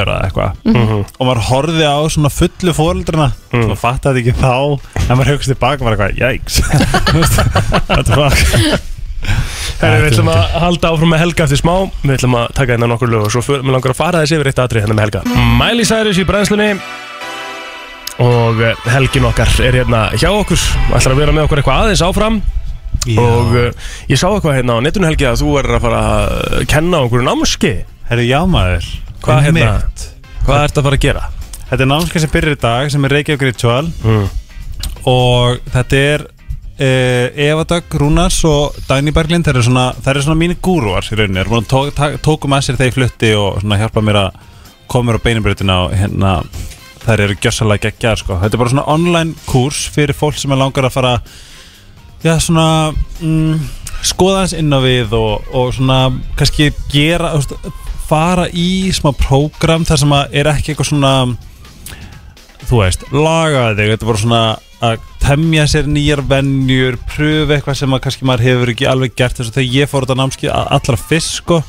ára 0.00 0.16
eða 0.16 0.26
eitthvað. 0.26 0.58
Mhm. 0.64 1.04
og 1.18 1.28
maður 1.28 1.42
horfði 1.50 1.86
á 1.86 1.98
svona 2.12 2.30
fullu 2.32 2.74
fóreldrana 2.76 3.28
og 3.52 3.62
maður 3.62 3.80
fattaði 3.80 4.22
ekki 4.22 4.34
þá 4.40 4.56
en 5.06 5.16
maður 5.16 5.32
hugst 5.34 5.52
tilbaka 5.52 5.80
og 5.80 5.84
var 5.86 5.96
eitthvað, 5.96 6.18
jæks 6.20 6.60
veist, 7.14 7.40
what 7.88 8.06
the 8.06 8.14
fuck 8.14 8.84
Herri, 9.80 10.04
við 10.06 10.12
ætlum 10.12 10.28
að 10.32 10.54
halda 10.62 10.90
áfram 10.94 11.10
með 11.12 11.20
Helga 11.24 11.44
eftir 11.44 11.58
smá. 11.58 11.72
Við 12.04 12.12
ætlum 12.14 12.36
að 12.38 12.52
taka 12.56 12.72
hérna 12.72 12.86
nokkur 12.88 13.10
lög 13.10 13.24
og 13.26 13.32
svo 13.34 13.42
fyrir, 13.44 13.64
við 13.66 13.74
langar 13.74 13.92
að 13.92 13.98
fara 13.98 14.20
þessi 14.22 14.36
yfir 14.38 14.48
eitt 14.52 14.60
atrið 14.62 14.84
hérna 14.84 14.96
með 14.96 15.04
Helga. 15.04 15.22
Miley 15.58 15.88
Cyrus 15.88 16.20
í 16.22 16.24
brennslunni. 16.28 16.68
Og 18.24 18.62
eh, 18.64 18.86
Helgin 18.94 19.26
okkar 19.28 19.50
er 19.66 19.80
hérna 19.82 20.06
hjá 20.14 20.30
okkur. 20.30 20.62
Ætlar 20.94 21.16
að 21.16 21.20
vera 21.20 21.34
með 21.36 21.48
okkur 21.48 21.60
eitthvað 21.60 21.82
aðeins 21.82 22.04
áfram. 22.06 22.38
Já. 23.06 23.20
og 23.22 23.52
uh, 23.54 23.90
ég 24.10 24.18
sá 24.18 24.26
eitthvað 24.30 24.56
hérna 24.56 24.78
á 24.78 24.82
netinu 24.82 25.06
Helgi 25.06 25.26
að 25.28 25.42
þú 25.44 25.52
er 25.60 25.68
að 25.76 25.84
fara 25.84 25.98
að 26.06 26.62
kenna 26.70 27.02
okkur 27.06 27.22
námski 27.26 27.72
Herru, 28.08 28.24
já 28.26 28.40
maður 28.50 28.88
Hvað 29.24 29.42
hérna? 29.46 29.66
Einmitt. 29.72 30.06
Hvað 30.46 30.62
ertu 30.66 30.80
að 30.82 30.88
fara 30.88 30.98
að 31.00 31.04
gera? 31.06 31.24
Þetta 31.66 31.82
er 31.82 31.90
námskeið 31.90 32.24
sem 32.26 32.32
byrjar 32.36 32.56
í 32.56 32.60
dag 32.62 32.90
sem 32.94 33.04
er 33.08 33.14
Reykjavík 33.16 33.46
Ritual 33.48 33.86
Mm. 34.04 34.26
og 35.06 35.58
þetta 35.72 35.96
er 36.14 36.26
uh, 36.26 37.40
Eva 37.46 37.64
Dögg, 37.68 37.96
Rúnars 38.00 38.38
og 38.48 38.76
Dagný 38.88 39.12
Berglind 39.14 39.46
það 39.46 39.56
eru 39.56 39.64
svona, 39.66 39.86
eru 40.12 40.22
svona 40.24 40.38
mínir 40.40 40.60
gúruar 40.62 41.06
í 41.06 41.18
rauninni, 41.18 41.40
það 41.40 41.44
er 41.46 41.52
búin 41.52 41.66
að 41.66 41.72
tó, 41.72 41.82
tá, 41.96 42.10
tókum 42.22 42.56
að 42.56 42.66
sér 42.66 42.78
þegar 42.80 42.90
ég 42.92 42.96
flutti 42.98 43.32
og 43.38 43.66
hjálpa 43.66 44.04
mér 44.04 44.20
að 44.26 44.40
koma 44.90 45.10
mér 45.10 45.18
á 45.18 45.24
beinumbreytina 45.26 45.78
og 45.86 45.96
hérna 45.98 46.36
þær 47.06 47.22
eru 47.26 47.36
gjössalega 47.38 47.88
geggjar 47.90 48.18
sko. 48.22 48.38
þetta 48.42 48.54
er 48.54 48.62
bara 48.62 48.74
svona 48.74 48.86
online 48.90 49.34
kurs 49.46 49.84
fyrir 49.94 50.14
fólk 50.16 50.38
sem 50.38 50.52
er 50.54 50.58
langar 50.62 50.86
að 50.88 50.96
fara 50.96 51.14
já 52.24 52.34
svona 52.42 52.68
mm, 53.20 53.66
skoða 54.06 54.44
hans 54.44 54.54
inn 54.58 54.74
á 54.74 54.80
við 54.82 55.14
og, 55.18 55.46
og 55.54 55.74
svona 55.74 56.00
kannski 56.38 56.72
gera 56.90 57.34
fara 58.08 58.46
í 58.52 58.68
smá 58.96 59.12
prógram 59.16 59.84
þar 59.88 59.98
sem 60.04 60.14
að 60.16 60.36
er 60.42 60.50
ekki 60.52 60.72
eitthvað 60.74 60.90
svona 60.92 61.12
þú 62.66 62.80
veist, 62.82 63.04
lagaði 63.14 63.76
þig. 63.78 63.92
Þetta 63.94 64.08
bara 64.10 64.22
svona 64.24 64.42
að 64.86 65.06
temja 65.22 65.64
sér 65.70 65.86
nýjar 65.90 66.20
vennjur, 66.28 66.98
pröfu 67.08 67.54
eitthvað 67.56 67.78
sem 67.80 67.94
að 67.96 68.02
kannski 68.06 68.26
maður 68.28 68.46
hefur 68.50 68.72
ekki 68.74 68.88
alveg 68.90 69.14
gert 69.18 69.38
þess 69.38 69.50
að 69.52 69.58
þegar 69.60 69.74
ég 69.80 69.90
fór 69.92 70.06
út 70.06 70.12
á 70.14 70.20
námski 70.20 70.50
a- 70.52 70.66
allra 70.76 70.98
fyrst 71.00 71.38
sko, 71.40 71.62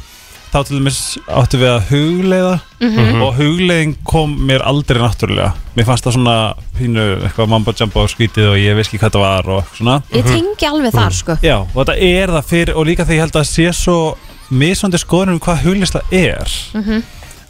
þá 0.52 0.58
til 0.68 0.78
dæmis 0.80 1.00
áttu 1.28 1.60
við 1.62 1.72
að 1.76 1.88
hugleiða 1.92 2.54
Mhm. 2.82 3.22
og 3.22 3.34
hugleiðing 3.38 3.96
kom 4.08 4.36
mér 4.48 4.62
aldrei 4.64 5.00
náttúrulega. 5.02 5.54
Mér 5.76 5.86
fannst 5.86 6.04
það 6.06 6.14
svona 6.18 6.54
pínu 6.78 7.06
eitthvað 7.24 7.48
mambo 7.50 7.74
jumbo 7.74 8.00
og 8.04 8.10
skvítið 8.10 8.52
og 8.52 8.58
ég 8.58 8.76
veist 8.76 8.92
ekki 8.94 9.00
hvað 9.04 9.12
það 9.16 9.26
var 9.28 9.50
og 9.58 9.64
svona. 9.76 10.02
Ég 10.14 10.24
tengi 10.26 10.66
alveg 10.68 10.92
þar 10.94 11.14
sko. 11.14 11.38
Já, 11.44 11.58
og 11.62 11.86
þetta 11.86 11.98
er 12.02 12.28
það 12.28 12.46
fyrir 12.52 12.76
og 12.76 12.86
líka 12.86 13.06
þegar 13.06 13.16
ég 13.18 13.26
held 13.26 13.40
að 13.42 13.48
sé 13.48 13.68
svo 13.74 14.18
misvandi 14.50 15.00
skoðunum 15.02 15.40
hvað 15.44 15.64
hugleysla 15.66 16.02
er. 16.12 16.52
Mhm. 16.74 17.04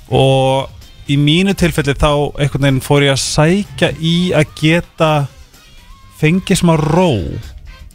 og 0.10 0.70
í 1.12 1.16
mínu 1.20 1.54
tilfelli 1.56 1.94
þá 1.96 2.10
einhvern 2.40 2.64
veginn 2.64 2.82
fór 2.84 3.04
ég 3.06 3.12
að 3.14 3.24
sækja 3.24 3.90
í 4.00 4.32
að 4.36 4.46
geta 4.60 5.28
fengið 6.20 6.62
smá 6.62 6.76
ró. 6.80 7.10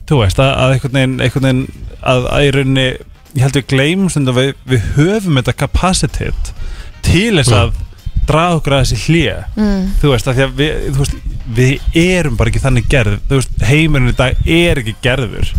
Þú 0.08 0.18
veist, 0.22 0.38
að, 0.42 0.52
að 0.60 0.74
einhvern 0.76 0.96
veginn, 0.98 1.16
einhvern 1.24 1.46
veginn 1.48 1.62
að, 2.02 2.26
að 2.32 2.44
í 2.46 2.50
rauninni 2.56 2.86
ég 3.32 3.42
held 3.46 3.56
við 3.56 3.66
gleymum 3.72 4.10
stundum 4.12 4.36
við, 4.36 4.52
við 4.68 4.86
höfum 4.98 5.38
þetta 5.40 5.54
kapacitet 5.62 6.52
til 7.06 7.38
þess 7.40 7.52
að 7.56 7.72
draga 8.28 8.58
okkur 8.58 8.76
að 8.76 8.82
þessi 8.84 9.00
hlje 9.06 9.36
Mm. 9.56 9.86
þú 10.02 10.10
veist, 10.12 10.28
að 10.28 10.36
því 10.38 10.44
að 10.46 10.52
við, 10.60 10.74
þú 10.92 10.98
veist, 11.02 11.16
við 11.56 12.02
erum 12.02 12.36
bara 12.38 12.50
ekki 12.52 12.62
þannig 12.62 12.88
gerð. 12.92 13.16
Þú 13.28 13.38
veist, 13.40 13.56
heimurinn 13.66 14.12
í 14.12 14.16
dag 14.20 14.36
er 14.46 14.80
ekki 14.82 14.94
gerður. 15.02 15.52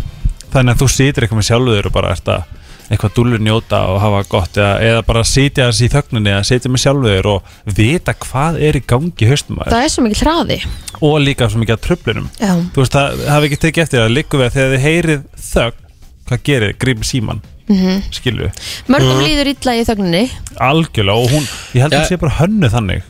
Þannig 0.54 0.74
að 0.74 0.80
þú 0.84 0.88
situr 0.94 1.26
eitthvað 1.26 1.40
með 1.42 1.48
sjálfuður 1.50 1.86
og 1.90 1.92
bara 1.98 2.12
ert 2.14 2.30
að 2.30 2.44
eitthvað 2.90 3.14
dúllur 3.16 3.40
njóta 3.40 3.80
og 3.90 4.00
hafa 4.02 4.22
gott 4.28 4.58
eða, 4.60 4.74
eða 4.84 5.02
bara 5.08 5.22
sitja 5.24 5.68
þessi 5.70 5.86
í 5.88 5.92
þögninni 5.94 6.32
eða 6.34 6.44
sitja 6.50 6.70
með 6.74 6.82
sjálfuður 6.84 7.28
og 7.32 7.54
vita 7.78 8.14
hvað 8.26 8.58
er 8.68 8.76
í 8.76 8.82
gangi 8.92 9.28
haustum 9.30 9.56
maður 9.60 9.72
Það 9.76 9.84
er 9.86 9.94
svo 9.94 10.04
mikil 10.04 10.20
hraði. 10.26 10.58
Og 11.00 11.16
líka 11.24 11.48
svo 11.48 11.62
mikið 11.62 11.76
að 11.78 11.82
tröflunum 11.88 12.28
Já. 12.40 12.52
þú 12.74 12.82
veist, 12.84 12.98
það 12.98 13.24
hafi 13.32 13.50
ekki 13.50 13.60
tekið 13.64 13.82
eftir 13.86 14.04
að 14.04 14.14
líku 14.18 14.40
við 14.42 14.46
að 14.50 14.54
þegar 14.58 14.74
þið 14.76 14.84
heyrið 14.88 15.24
þögn 15.48 15.82
hvað 16.28 16.46
gerir, 16.50 16.76
grípið 16.84 17.10
síman 17.14 17.42
Mhm. 17.64 18.02
skilju, 18.12 18.50
Mörgum 18.92 19.22
líður 19.24 19.48
illa 19.54 19.72
í 19.72 19.84
þögninni. 19.88 20.26
Algjörlega 20.60 21.16
og 21.16 21.30
hún, 21.32 21.46
ég 21.72 21.80
held 21.80 21.94
að 21.94 21.96
Ja. 21.96 22.00
það 22.04 22.10
sé 22.10 22.18
bara 22.20 22.34
hönnu 22.42 22.68
þannig. 22.68 23.02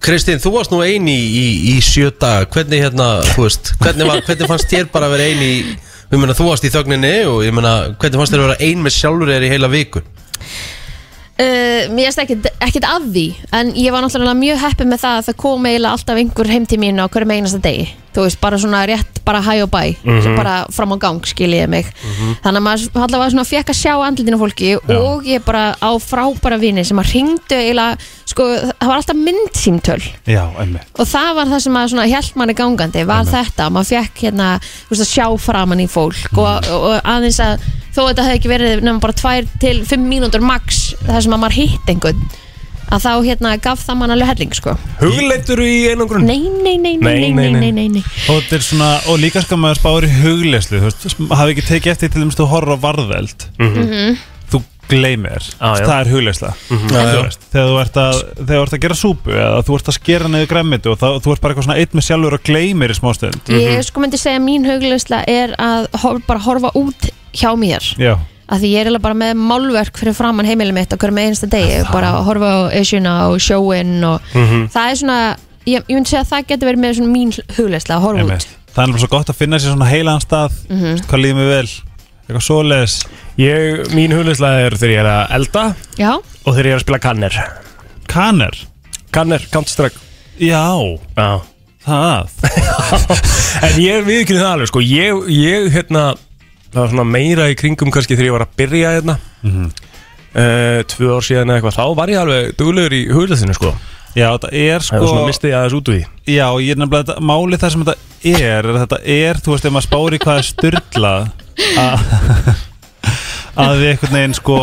Kristín, 0.00 0.40
þú 0.40 0.52
varst 0.56 0.72
nú 0.72 0.80
eini 0.80 1.12
í, 1.12 1.26
í, 1.36 1.76
í 1.76 1.80
sjö 1.84 2.10
dag 2.18 2.48
Hvernig 2.50 2.80
hérna, 2.82 3.22
veist 3.38 3.70
Hvernig, 3.78 4.06
var, 4.08 4.20
hvernig 4.26 4.48
fannst 4.50 4.68
þér 4.72 4.88
bara 4.92 5.06
að 5.06 5.14
vera 5.14 5.28
eini 5.30 5.46
í 5.60 5.76
Ég 6.12 6.18
meina, 6.20 6.34
þú 6.36 6.50
varst 6.50 6.64
í 6.68 6.70
þögninni 6.74 7.14
og 7.26 7.42
ég 7.46 7.54
meina 7.56 7.74
Hvernig 7.98 8.20
fannst 8.20 8.34
þér 8.34 8.42
að 8.44 8.48
vera 8.50 8.62
ein 8.68 8.82
með 8.84 8.96
sjálfur 8.98 9.32
þér 9.34 9.46
í 9.48 9.52
heila 9.54 9.68
vikun 9.72 10.04
Uh, 11.34 11.88
mér 11.90 12.12
erst 12.12 12.20
ekkert, 12.22 12.44
ekkert 12.62 12.84
að 12.86 13.08
því 13.10 13.22
en 13.58 13.72
ég 13.74 13.90
var 13.90 14.04
náttúrulega 14.04 14.36
mjög 14.38 14.60
heppið 14.62 14.86
með 14.92 15.00
það 15.02 15.16
að 15.18 15.24
það 15.26 15.36
kom 15.42 15.64
eiginlega 15.66 15.94
alltaf 15.96 16.20
einhver 16.20 16.50
heim 16.52 16.66
til 16.70 16.78
mín 16.78 17.00
á 17.02 17.10
hverjum 17.10 17.32
einasta 17.34 17.58
degi. 17.64 17.88
Þú 18.14 18.22
veist, 18.28 18.38
bara 18.38 18.60
svona 18.62 18.82
rétt, 18.86 19.18
bara 19.26 19.40
hæ 19.42 19.56
og 19.64 19.70
bæ 19.72 19.96
Mhm. 20.04 20.20
sem 20.22 20.36
bara 20.38 20.52
fram 20.70 20.94
á 20.94 20.96
gang, 21.02 21.18
skiljiði 21.26 21.66
mig. 21.68 21.86
Þannig 22.44 22.60
að 22.60 22.66
maður 22.68 23.02
allavega 23.08 23.30
svona 23.34 23.46
fekk 23.50 23.66
að 23.74 23.80
sjá 23.82 23.94
andlitinu 24.06 24.38
á 24.38 24.42
fólki 24.44 24.70
og 24.78 25.24
ég 25.26 25.42
bara 25.44 25.74
á 25.82 25.90
frábæra 25.98 26.60
vini 26.62 26.84
sem 26.86 27.02
að 27.02 27.10
ringdu 27.16 27.58
eiginlega 27.58 27.98
sko, 28.34 28.48
það 28.74 28.90
var 28.90 28.98
alltaf 28.98 29.20
myndsýmtöl 29.20 30.00
Já, 30.26 30.42
emmi 30.62 30.82
og 30.98 31.08
það 31.10 31.30
var 31.38 31.52
það 31.52 31.64
sem 31.66 31.80
að 31.80 31.88
svona 31.94 32.06
held 32.10 32.38
manni 32.40 32.58
gangandi 32.58 33.06
var 33.08 33.28
þetta, 33.30 33.70
maður 33.72 33.90
fekk 33.94 34.24
hérna 34.26 34.50
þú 34.60 34.92
veist, 34.92 35.06
að 35.06 35.12
sjá 35.12 35.26
framann 35.46 35.84
í 35.84 35.90
fólk 35.90 36.30
mm. 36.32 36.40
og, 36.42 36.70
og 36.74 36.96
aðeins 37.14 37.40
að 37.44 37.68
þó 37.94 38.00
að 38.02 38.08
þetta 38.08 38.24
hefði 38.28 38.40
ekki 38.40 38.54
verið 38.54 38.72
nefnum 38.80 39.04
bara 39.04 39.20
tvær 39.20 39.52
til 39.62 39.76
fimm 39.86 40.08
mínútur 40.10 40.42
max 40.44 40.88
þar 41.04 41.22
sem 41.26 41.36
að 41.36 41.44
maður 41.44 41.60
hitt 41.62 41.94
einhvern 41.94 42.26
að 42.92 43.04
þá 43.04 43.12
hérna 43.24 43.54
gaf 43.62 43.82
það 43.84 43.98
mann 44.00 44.12
alveg 44.14 44.30
helling 44.30 44.52
sko. 44.56 44.74
Hugleittur 45.00 45.62
í 45.64 45.72
einum 45.90 46.08
grunn 46.10 46.26
nei, 46.28 46.36
nei, 46.50 46.76
nei, 46.76 46.94
nei, 47.00 47.30
nei, 47.32 47.48
nei, 47.54 47.72
nei, 47.72 47.86
nei. 47.96 48.02
Og, 48.28 48.42
þetta 48.42 48.58
er 48.58 48.66
svona, 48.66 48.90
og 49.10 49.18
líka 49.22 49.42
skal 49.44 49.58
maður 49.60 49.80
spáður 49.80 50.08
í 50.08 50.12
hugleislu 50.20 50.82
þú 50.82 50.90
veist, 50.90 51.24
hafi 51.40 51.56
ekki 51.56 51.66
tekið 51.70 51.94
eftir 51.94 52.12
til 52.12 52.22
þess 52.22 52.36
að 52.36 52.42
þú 52.42 52.48
horfður 52.52 52.76
á 52.76 52.84
varðveld. 52.84 53.48
Mm 53.58 53.74
-hmm 53.74 54.22
gleymir, 54.88 55.42
Ah, 55.60 55.74
það 55.76 56.00
er 56.00 56.10
hugleysla 56.12 56.50
Mhm. 56.70 56.88
Þú 56.88 56.94
Já, 56.94 57.14
já. 57.14 57.22
veist, 57.22 57.40
þegar 57.52 57.68
þú 57.68 57.80
ert 57.80 57.96
að 58.04 58.14
þegar 58.34 58.58
þú 58.58 58.62
ert 58.62 58.74
að 58.78 58.80
gera 58.84 58.94
súpu 58.94 59.30
eða 59.34 59.62
þú 59.64 59.74
ert 59.78 59.88
að 59.88 59.98
skera 59.98 60.28
niður 60.28 60.46
græmmitu 60.52 60.90
og 60.92 60.98
það, 60.98 61.20
þú 61.24 61.32
ert 61.32 61.40
bara 61.40 61.54
eitthvað 61.54 61.64
svona 61.68 61.78
eitt 61.80 61.92
með 61.94 62.06
sjálfur 62.08 62.32
og 62.38 62.42
gleymir 62.44 62.90
í 62.90 62.98
smástund 62.98 63.40
ég 63.48 63.84
sko 63.84 64.00
myndi 64.00 64.18
segja 64.20 64.38
að 64.38 64.44
mín 64.48 64.64
hugleysla 64.68 65.24
er 65.28 65.54
að 65.58 65.88
hor, 66.02 66.18
bara 66.26 66.40
horfa 66.40 66.70
út 66.74 67.10
hjá 67.34 67.50
mér. 67.58 67.82
Já, 67.98 68.18
að 68.48 68.60
því 68.60 68.68
ég 68.74 68.86
er 68.86 68.98
bara 68.98 69.14
með 69.14 69.34
málverk 69.40 69.96
fyrir 69.98 70.14
framann 70.14 70.46
heimilið 70.46 70.74
mitt 70.74 70.92
á 70.92 70.96
hverjum 70.96 71.18
einasta 71.18 71.48
degi. 71.48 71.82
Bara 71.90 72.12
að 72.12 72.24
horfa 72.28 72.50
á 72.52 72.60
Asiana 72.80 73.28
og 73.30 73.38
sjóin 73.40 74.04
og 74.04 74.20
Mhm. 74.34 74.68
það 74.70 74.90
er 74.90 74.96
svona 75.00 75.36
ég, 75.66 75.80
ég 75.88 75.96
myndi 75.96 76.10
segja 76.12 76.20
að 76.24 76.28
það 76.28 76.46
getur 76.46 76.68
verið 76.68 76.82
með 76.84 76.94
svona 76.98 77.12
mín 77.16 77.32
hugleysla 77.56 77.96
að 77.96 78.02
horfa 78.02 78.22
út. 78.36 78.46
Það 78.74 78.82
er 78.84 78.92
bara 78.92 78.98
svo 78.98 79.08
gott 79.08 79.26
að 79.28 79.34
finna 79.36 79.56
sér 79.58 79.72
svona 79.74 79.88
heilaðan 79.88 80.20
stað 80.20 80.52
Mhm. 80.68 81.06
hvað 81.08 81.20
líður 81.24 81.34
mig 81.34 81.48
vel, 81.48 81.68
eitthvað 82.28 82.46
svoleiðis 82.48 83.04
Ég, 83.40 83.80
mín 83.94 84.12
hugleysla 84.14 84.52
er 84.62 84.76
þegar 84.78 84.92
ég 84.92 85.00
er 85.02 85.08
að 85.10 85.32
elda 85.34 85.62
Já, 85.98 86.10
og 86.22 86.50
þegar 86.54 86.68
ég 86.68 86.74
er 86.74 86.78
að 86.78 86.84
spila 86.84 87.00
kanner. 87.02 87.38
Kanner? 88.10 88.58
Kanner, 89.14 89.42
Counter-Strike. 89.50 89.98
Já, 90.38 90.62
Já. 91.18 91.30
Það. 91.84 92.30
En 93.66 93.74
ég 93.82 94.06
viðkynni 94.06 94.40
það 94.40 94.52
alveg 94.54 94.70
sko. 94.70 94.80
Ég, 94.86 95.26
ég 95.34 95.66
hérna 95.74 96.04
Það 96.70 96.78
var 96.80 96.88
svona 96.90 97.04
meira 97.06 97.44
í 97.52 97.56
kringum 97.58 97.92
kannski 97.94 98.16
þegar 98.16 98.26
ég 98.26 98.34
var 98.34 98.44
að 98.46 98.54
byrja 98.58 98.92
hérna. 98.96 99.14
Mhm. 99.44 99.66
uh, 100.34 100.78
Tvö 100.90 101.10
ár 101.18 101.26
síðan 101.26 101.50
eða 101.52 101.58
eitthvað 101.60 101.76
Þá 101.76 101.84
var 102.00 102.12
ég 102.14 102.22
alveg 102.22 102.54
duglegur 102.58 102.96
í 102.96 103.02
hugleysinu 103.12 103.54
sko. 103.58 103.74
Já, 104.14 104.28
þetta 104.30 104.50
er 104.54 104.86
sko 104.86 104.94
Það 104.96 105.04
var 105.04 105.10
svona 105.12 105.28
mistið 105.28 105.50
ég 105.50 105.56
aðeins 105.58 105.76
út 105.78 105.88
úr 105.90 105.94
því. 105.98 106.02
Já, 106.30 106.46
ég 106.62 106.70
er 106.70 106.80
nefnilega 106.80 107.02
þetta, 107.04 107.26
máli 107.30 107.58
það 107.60 107.74
sem 107.74 107.84
þetta 107.84 107.96
er, 108.30 108.44
er 108.54 108.70
að 108.70 108.80
þetta 108.84 108.98
er, 109.18 109.42
þú 109.44 109.54
veist, 109.54 109.66
ef 109.68 109.74
maður 109.74 109.88
spáir 109.90 110.14
í 110.14 110.22
hvað 110.24 110.40
er 110.40 110.46
styrla 110.50 111.14
að 113.56 113.68
að 113.74 113.82
við 113.82 113.90
einhvern 113.92 114.16
veginn 114.18 114.34
sko 114.38 114.56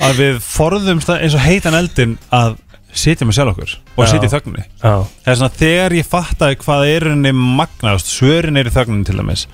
að 0.00 0.18
við 0.20 0.40
forðumst 0.44 1.08
það 1.10 1.22
eins 1.24 1.34
og 1.38 1.40
heitan 1.46 1.74
eldin 1.78 2.18
að 2.32 2.56
sitja 2.90 3.26
með 3.28 3.36
sjálf 3.36 3.52
okkur 3.54 3.72
og 3.96 4.00
Já. 4.04 4.10
sitja 4.10 4.26
í 4.26 4.32
þögninni 4.32 4.64
það 4.82 5.04
er 5.30 5.36
svona 5.38 5.56
þegar 5.60 5.92
ég 5.94 6.08
fattaði 6.10 6.56
hvað 6.64 6.86
er 6.90 7.04
henni 7.12 7.32
magnast, 7.38 8.08
svörin 8.10 8.58
er 8.58 8.66
í 8.66 8.72
þögninni 8.74 9.06
til 9.06 9.18
dæmis 9.20 9.44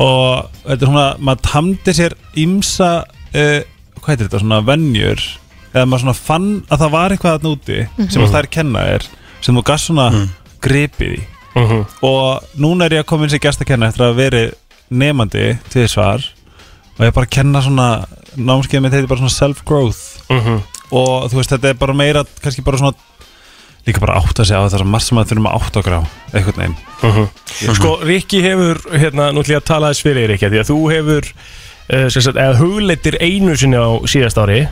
og 0.00 0.48
þetta 0.64 0.78
er 0.78 0.88
svona, 0.88 1.06
maður 1.20 1.42
tamdi 1.50 1.94
sér 1.98 2.14
ímsa 2.40 2.90
uh, 3.04 3.60
hvað 4.00 4.08
heitir 4.14 4.28
þetta, 4.30 4.40
svona 4.40 4.62
venjur 4.64 5.20
eða 5.72 5.84
maður 5.88 6.04
svona 6.06 6.16
fann 6.20 6.48
að 6.72 6.82
það 6.86 6.94
var 6.96 7.14
eitthvað 7.16 7.36
að 7.38 7.46
núti 7.48 7.76
sem 8.08 8.22
Mhm. 8.22 8.24
að 8.26 8.34
þær 8.38 8.50
kenna 8.56 8.80
er 8.96 9.06
sem 9.42 9.56
þú 9.56 9.62
gast 9.68 9.88
svona 9.90 10.08
gripið 10.64 11.14
í 11.18 11.22
Mhm. 11.52 11.84
og 12.08 12.42
núna 12.56 12.86
er 12.86 12.90
ég 12.96 13.00
að 13.04 13.06
koma 13.12 13.24
inn 13.24 13.30
sem 13.30 13.38
gæst 13.44 13.60
að 13.60 13.66
kenna 13.68 13.88
eftir 13.92 14.06
að 14.08 14.14
veri 14.16 14.44
nefandi 14.90 15.58
til 15.68 15.84
svar 15.88 16.24
og 16.98 17.06
ég 17.06 17.14
bara 17.16 17.26
kenna 17.38 17.62
svona 17.64 17.88
námskeið 18.36 18.84
mitt 18.84 18.94
heitir 18.96 19.08
bara 19.10 19.22
svona 19.22 19.36
self-growth. 19.38 20.02
Mhm. 20.30 20.60
og 20.92 21.30
þú 21.32 21.38
veist 21.38 21.52
þetta 21.54 21.68
er 21.70 21.74
bara 21.80 21.94
meira 21.96 22.24
kannski 22.42 22.62
bara 22.64 22.76
svona 22.78 22.94
líka 23.86 24.00
bara 24.00 24.18
átt 24.20 24.38
að 24.38 24.46
segja 24.46 24.60
á 24.60 24.68
þetta 24.68 24.84
margt 24.86 25.06
sem 25.08 25.18
að 25.18 25.30
þurfum 25.32 25.48
að 25.48 25.56
átt 25.58 25.76
okkur 25.80 25.94
á 25.98 26.02
einhvern 26.36 26.60
veginn. 26.60 26.76
Sko, 27.74 27.96
Rikki 28.06 28.42
hefur, 28.44 28.78
hérna, 28.92 29.32
nú 29.32 29.40
ætlum 29.42 29.56
ég 29.56 29.62
að 29.62 29.68
tala 29.72 29.90
þess 29.90 30.04
fyrir 30.06 30.28
Rikki, 30.30 30.50
því 30.52 30.60
að 30.60 30.68
þú 30.70 30.76
hefur 30.92 31.28
uh, 31.32 32.08
sagt, 32.12 32.36
eða 32.36 32.58
hugleitir 32.60 33.16
einu 33.20 33.56
sinni 33.58 33.80
á 33.80 33.90
síðast 34.06 34.38
ári 34.38 34.68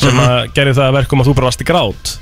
sem 0.00 0.18
að 0.18 0.48
gerði 0.56 0.74
það 0.74 0.88
að 0.88 0.96
verkum 0.98 1.20
að 1.22 1.28
þú 1.28 1.34
bara 1.38 1.50
varst 1.50 1.62
í 1.62 1.68
grát 1.68 2.14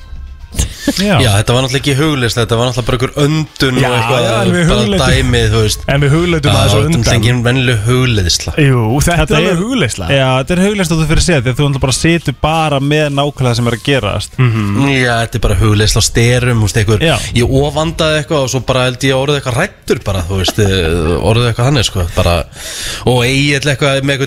Já, 0.99 1.15
Já, 1.23 1.31
þetta 1.39 1.55
var 1.55 1.63
náttúrulega 1.63 1.79
ekki 1.79 1.93
huglist, 1.95 2.37
þetta 2.37 2.57
var 2.59 2.67
náttúrulega 2.69 2.89
bara 2.89 2.97
einhver 2.99 3.13
öndun 3.23 3.77
Já, 3.79 3.87
og 3.87 3.95
eitthvað, 3.97 4.23
já, 4.23 4.31
bara 4.33 4.65
hugleitum- 4.73 5.13
dæmið, 5.13 5.47
þú 5.53 5.61
veist. 5.63 5.81
En 5.89 6.01
við 6.03 6.11
hugleitum 6.17 6.51
Já, 6.51 6.57
aðeins 6.59 6.73
á 6.73 6.75
þetta 6.75 6.83
er 6.83 6.97
undan. 6.99 7.15
engin 7.15 7.43
vennileg 7.47 7.79
hugliðisla 7.87 8.53
Jú, 8.59 8.81
þetta, 8.99 9.17
Þetta 9.23 9.33
er 9.33 9.39
alveg 9.39 9.53
er- 9.53 9.63
hugleisla 9.63 10.07
Já, 10.13 10.29
þetta 10.43 10.53
er 10.57 10.63
huglæst 10.67 10.91
að 10.93 10.99
þú 10.99 11.07
fyrir 11.13 11.23
að 11.23 11.27
segja 11.29 11.41
því 11.43 11.51
að 11.53 11.55
þú 11.55 11.63
náttúrulega 11.63 11.85
bara 11.87 11.93
situr 11.93 12.35
bara 12.43 12.79
með 12.81 13.07
nákvæmlega 13.19 13.55
sem 13.57 13.67
er 13.67 13.77
að 13.79 13.85
gerast. 13.87 14.31
Já, 14.37 15.15
þetta 15.23 15.35
er 15.39 15.45
bara 15.47 15.59
hugliðisla 15.63 16.01
á 16.03 16.05
styrum, 16.11 16.59
þú 16.59 16.67
veist, 16.67 16.77
einhver 16.83 17.01
Já. 17.03 17.17
Ég 17.39 17.47
ofandaði 17.63 18.17
eitthvað 18.23 18.43
og 18.43 18.51
svo 18.51 18.61
bara 18.67 18.83
held 18.91 18.99
ég 19.07 19.15
orðið 19.23 19.39
eitthvað 19.39 19.59
rættur 19.63 19.99
bara, 20.05 20.21
þú 20.27 20.35
veist, 20.43 20.59
eh, 20.59 20.67
orðið 21.23 21.47
eitthvað 21.53 21.65
hann 21.71 21.83
sko, 21.85 22.07
bara 22.17 22.35
Og 23.07 23.23
eiginlega 23.23 23.79
eitthvað 23.79 24.03
með 24.03 24.19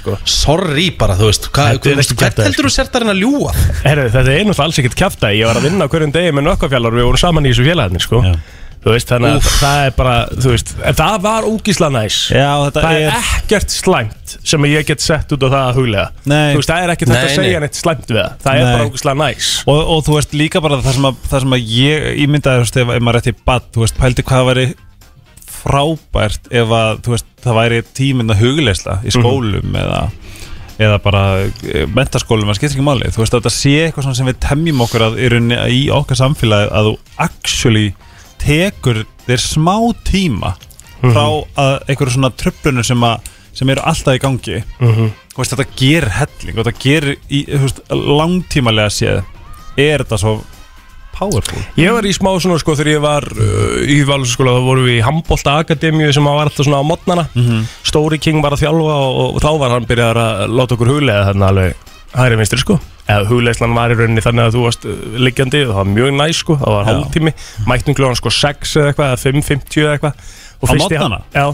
í 0.00 0.02
sko. 0.02 0.16
sko 0.20 0.34
Sorry 0.40 0.86
bara, 1.00 1.18
þú 1.20 1.28
veist, 1.30 1.50
hvað, 1.52 1.74
Þetta 1.76 1.92
er 1.92 2.02
ekki 2.04 2.16
hvert 2.16 2.24
kjaftaði, 2.24 2.48
heldur 2.48 2.70
þú 2.70 2.72
sért 2.76 2.96
að 2.96 3.04
reyna 3.04 3.16
að 3.16 3.22
ljúga? 3.24 3.52
Herru, 3.84 4.06
þetta 4.14 4.24
er 4.24 4.48
náttúrulega 4.48 4.66
alls 4.70 4.80
ekkert 4.82 5.02
kæft 5.04 5.28
Ég 5.30 5.50
var 5.50 5.60
að 5.60 5.68
vinna 5.68 5.86
á 5.86 5.90
hverjum 5.92 6.16
degi 6.16 6.32
með 6.34 6.48
nökkafjallar 6.48 6.96
og 6.96 7.00
við 7.00 7.10
vorum 7.10 7.22
saman 7.22 7.46
í 7.46 7.52
þessu 7.52 7.68
félagarnir, 7.68 8.06
sko 8.08 8.24
Já. 8.24 8.34
Þú 8.80 8.94
veist, 8.94 9.10
þannig 9.12 9.34
að 9.36 9.48
það 9.60 9.78
er 9.84 9.90
bara, 9.92 10.12
þú 10.40 10.52
veist 10.54 10.70
En 10.88 10.96
það 10.96 11.16
var 11.26 11.46
úgísla 11.50 11.90
næs 11.92 12.16
Já, 12.32 12.46
þetta 12.64 12.84
Það 12.86 12.96
er 12.96 13.10
er 13.10 13.26
ekkert 13.36 13.74
slæmt 13.74 14.34
sem 14.40 14.66
ég 14.70 14.86
get 14.88 15.04
sett 15.04 15.34
út 15.36 15.44
á 15.44 15.48
það 15.50 15.64
að 15.66 15.80
huglega 15.82 16.06
Nei. 16.24 16.54
Þú 16.54 16.62
veist, 16.62 16.72
það 16.72 16.84
er 16.86 16.92
ekkert 16.94 17.10
þetta 17.12 17.20
Nei, 17.20 17.28
að 17.28 17.36
segja 17.36 17.58
nei. 17.60 17.66
neitt 17.66 17.80
slæmt 17.80 18.08
við 18.08 18.20
það 18.22 18.38
Það 18.46 18.60
er 18.60 18.64
Nei. 18.64 18.72
bara 18.72 18.88
úgísla 18.88 19.14
næs 19.20 19.50
og, 19.66 19.80
og 19.84 20.00
þú 20.06 20.16
veist 20.16 20.36
líka 20.40 20.62
bara 20.64 20.80
það 20.80 20.96
sem 20.96 21.08
að, 21.10 21.18
það 21.28 21.44
sem 21.44 21.56
að 21.58 21.74
ég 21.76 22.06
ímyndaði, 22.24 22.62
þú 22.62 22.64
veist, 22.64 22.80
ef, 22.80 22.94
ef 22.96 23.04
maður 23.04 23.20
rétti 23.20 23.36
bad, 23.52 23.68
þú 23.76 23.84
veist, 23.84 24.00
pældi 24.00 24.24
hvað 24.30 24.48
væri 24.48 24.66
frábært 25.60 26.50
ef 26.50 26.72
að, 26.76 27.02
þú 27.04 27.14
veist, 27.14 27.28
það 27.44 27.58
væri 27.60 27.80
tíminn 27.96 28.32
að 28.32 28.42
hugleisla 28.44 28.98
í 29.04 29.14
skólum 29.14 29.76
eða 29.80 30.02
eða 30.80 30.96
bara 31.04 31.22
e, 31.44 31.82
mentaskólum, 31.92 32.48
það 32.48 32.56
skiptir 32.56 32.78
ekki 32.78 32.86
máli. 32.86 33.10
Þú 33.12 33.20
veist, 33.20 33.34
að 33.34 33.42
þetta 33.42 33.52
sé 33.52 33.72
eitthvað 33.84 34.14
sem 34.16 34.30
við 34.30 34.38
temjum 34.46 34.84
okkur 34.86 35.04
að 35.10 35.18
í, 35.68 35.80
okkar 35.92 36.16
samfélagi 36.16 36.70
að 36.72 36.88
þú 36.88 36.94
actually 37.26 37.88
tekur 38.40 39.02
þér 39.26 39.42
smá 39.44 39.74
tíma 40.08 40.54
frá 41.00 41.26
að 41.60 41.74
einhverju 41.88 42.14
svona 42.14 42.32
tröflunum 42.36 42.84
sem, 42.84 43.04
að, 43.04 43.28
sem 43.56 43.72
eru 43.72 43.84
alltaf 43.88 44.16
í 44.16 44.22
gangi. 44.24 44.62
Þú 44.80 45.42
veist, 45.42 45.52
þetta 45.54 45.68
gerir 45.80 46.08
helling 46.16 46.56
og 46.56 46.64
þetta 46.64 46.82
gerir 46.86 47.18
í, 47.28 47.44
veist, 47.52 47.84
langtímalega 47.92 48.92
séð 48.92 49.20
er 49.80 50.02
þetta 50.04 50.18
svo 50.20 50.34
powerful. 51.16 51.60
Ég 51.80 51.92
var 51.94 52.06
í 52.08 52.12
smá 52.16 52.30
svona 52.40 52.58
sko 52.62 52.74
þegar 52.78 52.92
ég 52.94 53.02
var 53.04 53.26
uh, 53.30 53.80
í 53.84 53.98
Valsaskóla 54.08 54.54
þá 54.56 54.62
vorum 54.66 54.86
við 54.88 54.98
í 54.98 55.04
Hambolta 55.06 55.56
Akademíu 55.62 56.12
sem 56.16 56.24
var 56.28 56.44
alltaf 56.46 56.66
svona 56.68 56.80
á 56.80 56.84
modnana. 56.86 57.26
Stóri 57.86 58.18
King 58.22 58.42
var 58.44 58.56
að 58.56 58.64
þjálfa 58.66 58.96
og, 59.08 59.20
og 59.36 59.40
þá 59.44 59.50
var 59.64 59.74
hann 59.76 59.88
byrjað 59.90 60.20
að 60.24 60.54
láta 60.60 60.76
okkur 60.78 60.92
huglega 60.94 61.26
þarna 61.30 61.50
alveg 61.52 61.88
hægri 62.14 62.38
vinstri 62.40 62.62
sko. 62.62 62.78
Eða 63.10 63.26
hugleislan 63.30 63.74
var 63.74 63.90
í 63.92 63.98
rauninni 63.98 64.22
þannig 64.22 64.48
að 64.48 64.56
þú 64.56 64.62
varst 64.68 64.86
uh, 64.86 64.96
liggjandi 65.26 65.64
og 65.66 65.72
það 65.74 65.80
var 65.82 65.90
mjög 65.96 66.14
næs 66.20 66.40
sko. 66.44 66.56
Það 66.62 66.76
var 66.78 66.88
hálftími, 66.90 67.34
mættum 67.70 67.98
kljóðan 67.98 68.18
sko 68.22 68.32
6 68.38 68.76
eða 68.80 68.92
eitthvað 68.94 69.12
eða 69.12 69.20
5.50 69.26 69.84
eða 69.84 69.92
eitthvað. 69.98 70.32
Og 70.60 70.66
Á 70.66 70.72
fyrsti- 70.74 70.98
morgnana? 71.00 71.20
Já, 71.34 71.46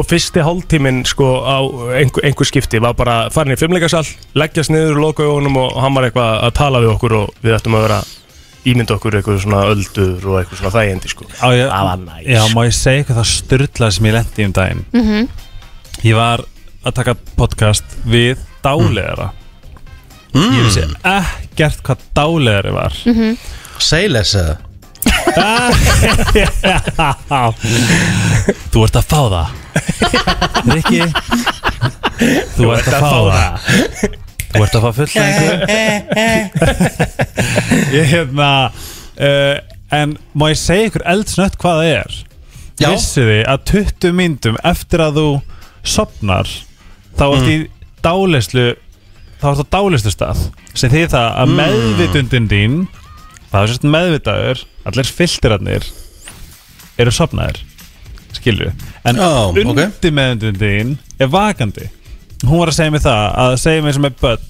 og 0.00 0.06
fyrsti 0.06 0.42
hálftíminn 0.46 1.00
sko 1.08 1.28
á 1.42 1.56
einhver, 1.98 2.22
einhver 2.28 2.46
skipti 2.46 2.78
var 2.82 2.94
bara 2.98 3.16
farin 3.34 3.54
í 3.56 3.58
fimmleikasal, 3.58 4.04
leggjast 4.38 4.70
niður 4.70 5.00
loka 5.02 5.24
í 5.26 5.30
honum 5.32 5.56
og 5.64 5.78
hann 5.82 5.96
var 5.96 6.06
eitthvað 6.06 6.44
að 6.46 6.52
tala 6.60 6.82
við 6.84 6.92
okkur 6.94 7.14
og 7.24 7.32
við 7.42 7.56
ættum 7.56 7.74
að 7.78 7.86
vera 7.88 7.98
ímynda 8.68 8.92
okkur 8.96 9.12
eitthvað 9.18 9.40
svona 9.44 9.60
öldur 9.72 10.20
og 10.28 10.34
eitthvað 10.40 10.58
svona 10.60 10.74
þægindi 10.76 11.08
sko. 11.12 11.22
Á, 11.40 11.46
ég, 11.56 11.64
Það 11.70 11.84
var 11.88 11.98
næs. 12.04 12.22
Já, 12.28 12.42
má 12.54 12.60
ég 12.66 12.74
segja 12.76 12.98
eitthvað 13.02 13.20
það 13.20 13.30
styrlaði 13.34 13.92
sem 13.96 14.06
ég 14.10 14.14
lendi 14.18 14.40
um 14.48 14.54
daginn? 14.60 14.82
Ég 16.04 16.14
var 16.18 16.38
að 16.84 16.92
taka 17.00 17.12
podcast 17.36 17.88
við 18.08 18.36
dáleðara 18.64 19.28
Ég 20.30 20.62
vissi 20.62 20.84
ekkert 21.10 21.80
hvað 21.82 21.98
dáleðari 22.14 22.70
var. 22.76 22.92
Seiles 23.82 24.30
eða? 24.38 24.54
Þú 28.70 28.78
ert 28.86 28.96
að 29.00 29.06
fá 29.10 29.20
það. 29.32 29.48
Rikki 30.70 31.00
Þú 32.56 32.64
ert 32.76 32.88
að 32.92 33.00
fá 33.00 33.18
það 33.30 33.52
Þú 34.50 34.62
ert 34.64 34.74
að 34.78 34.84
fá 34.84 34.90
fullnægingu. 34.98 35.54
Ég 37.98 38.10
hérna 38.10 38.48
uh, 38.70 39.56
En 39.90 40.14
má 40.38 40.46
ég 40.52 40.58
segja 40.58 40.90
ykkur 40.90 41.02
eldsnött 41.10 41.56
hvað 41.58 41.80
það 41.80 41.88
er? 41.96 42.18
Já. 42.80 42.88
Vissi 42.94 43.24
þið 43.26 43.40
að 43.50 43.64
20 43.72 44.14
myndum 44.16 44.58
eftir 44.70 45.02
að 45.02 45.18
þú 45.18 45.26
sopnar 45.90 46.48
þá 47.18 47.24
ert 47.26 47.48
í 47.50 47.56
dálislu 48.04 48.66
þá 49.40 49.46
ert 49.50 49.62
á 49.66 49.72
dálislu 49.74 50.12
stað 50.14 50.44
sem 50.78 50.92
því 50.92 51.02
það 51.12 51.28
að 51.42 51.54
meðvitundin 51.58 52.48
þín 52.50 52.76
það 53.50 53.60
er 53.60 53.72
sérst 53.72 53.86
meðvitaður 53.96 54.62
allir 54.88 55.10
filterarnir 55.18 55.88
eru 57.00 57.14
sopnaðir 57.14 57.60
skilju 58.38 58.70
en 58.70 59.18
Já, 59.20 59.28
ok. 59.50 59.60
undir 59.64 60.14
meðvitundin 60.16 60.60
þín 60.62 60.94
er 61.20 61.32
vakandi 61.34 61.90
hún 62.46 62.62
var 62.62 62.72
að 62.72 62.78
segja 62.78 62.94
mig 62.94 63.04
það 63.04 63.26
að 63.44 63.58
segja 63.64 63.84
mig 63.84 63.96
sem 63.96 64.08
er 64.08 64.16
börn 64.20 64.48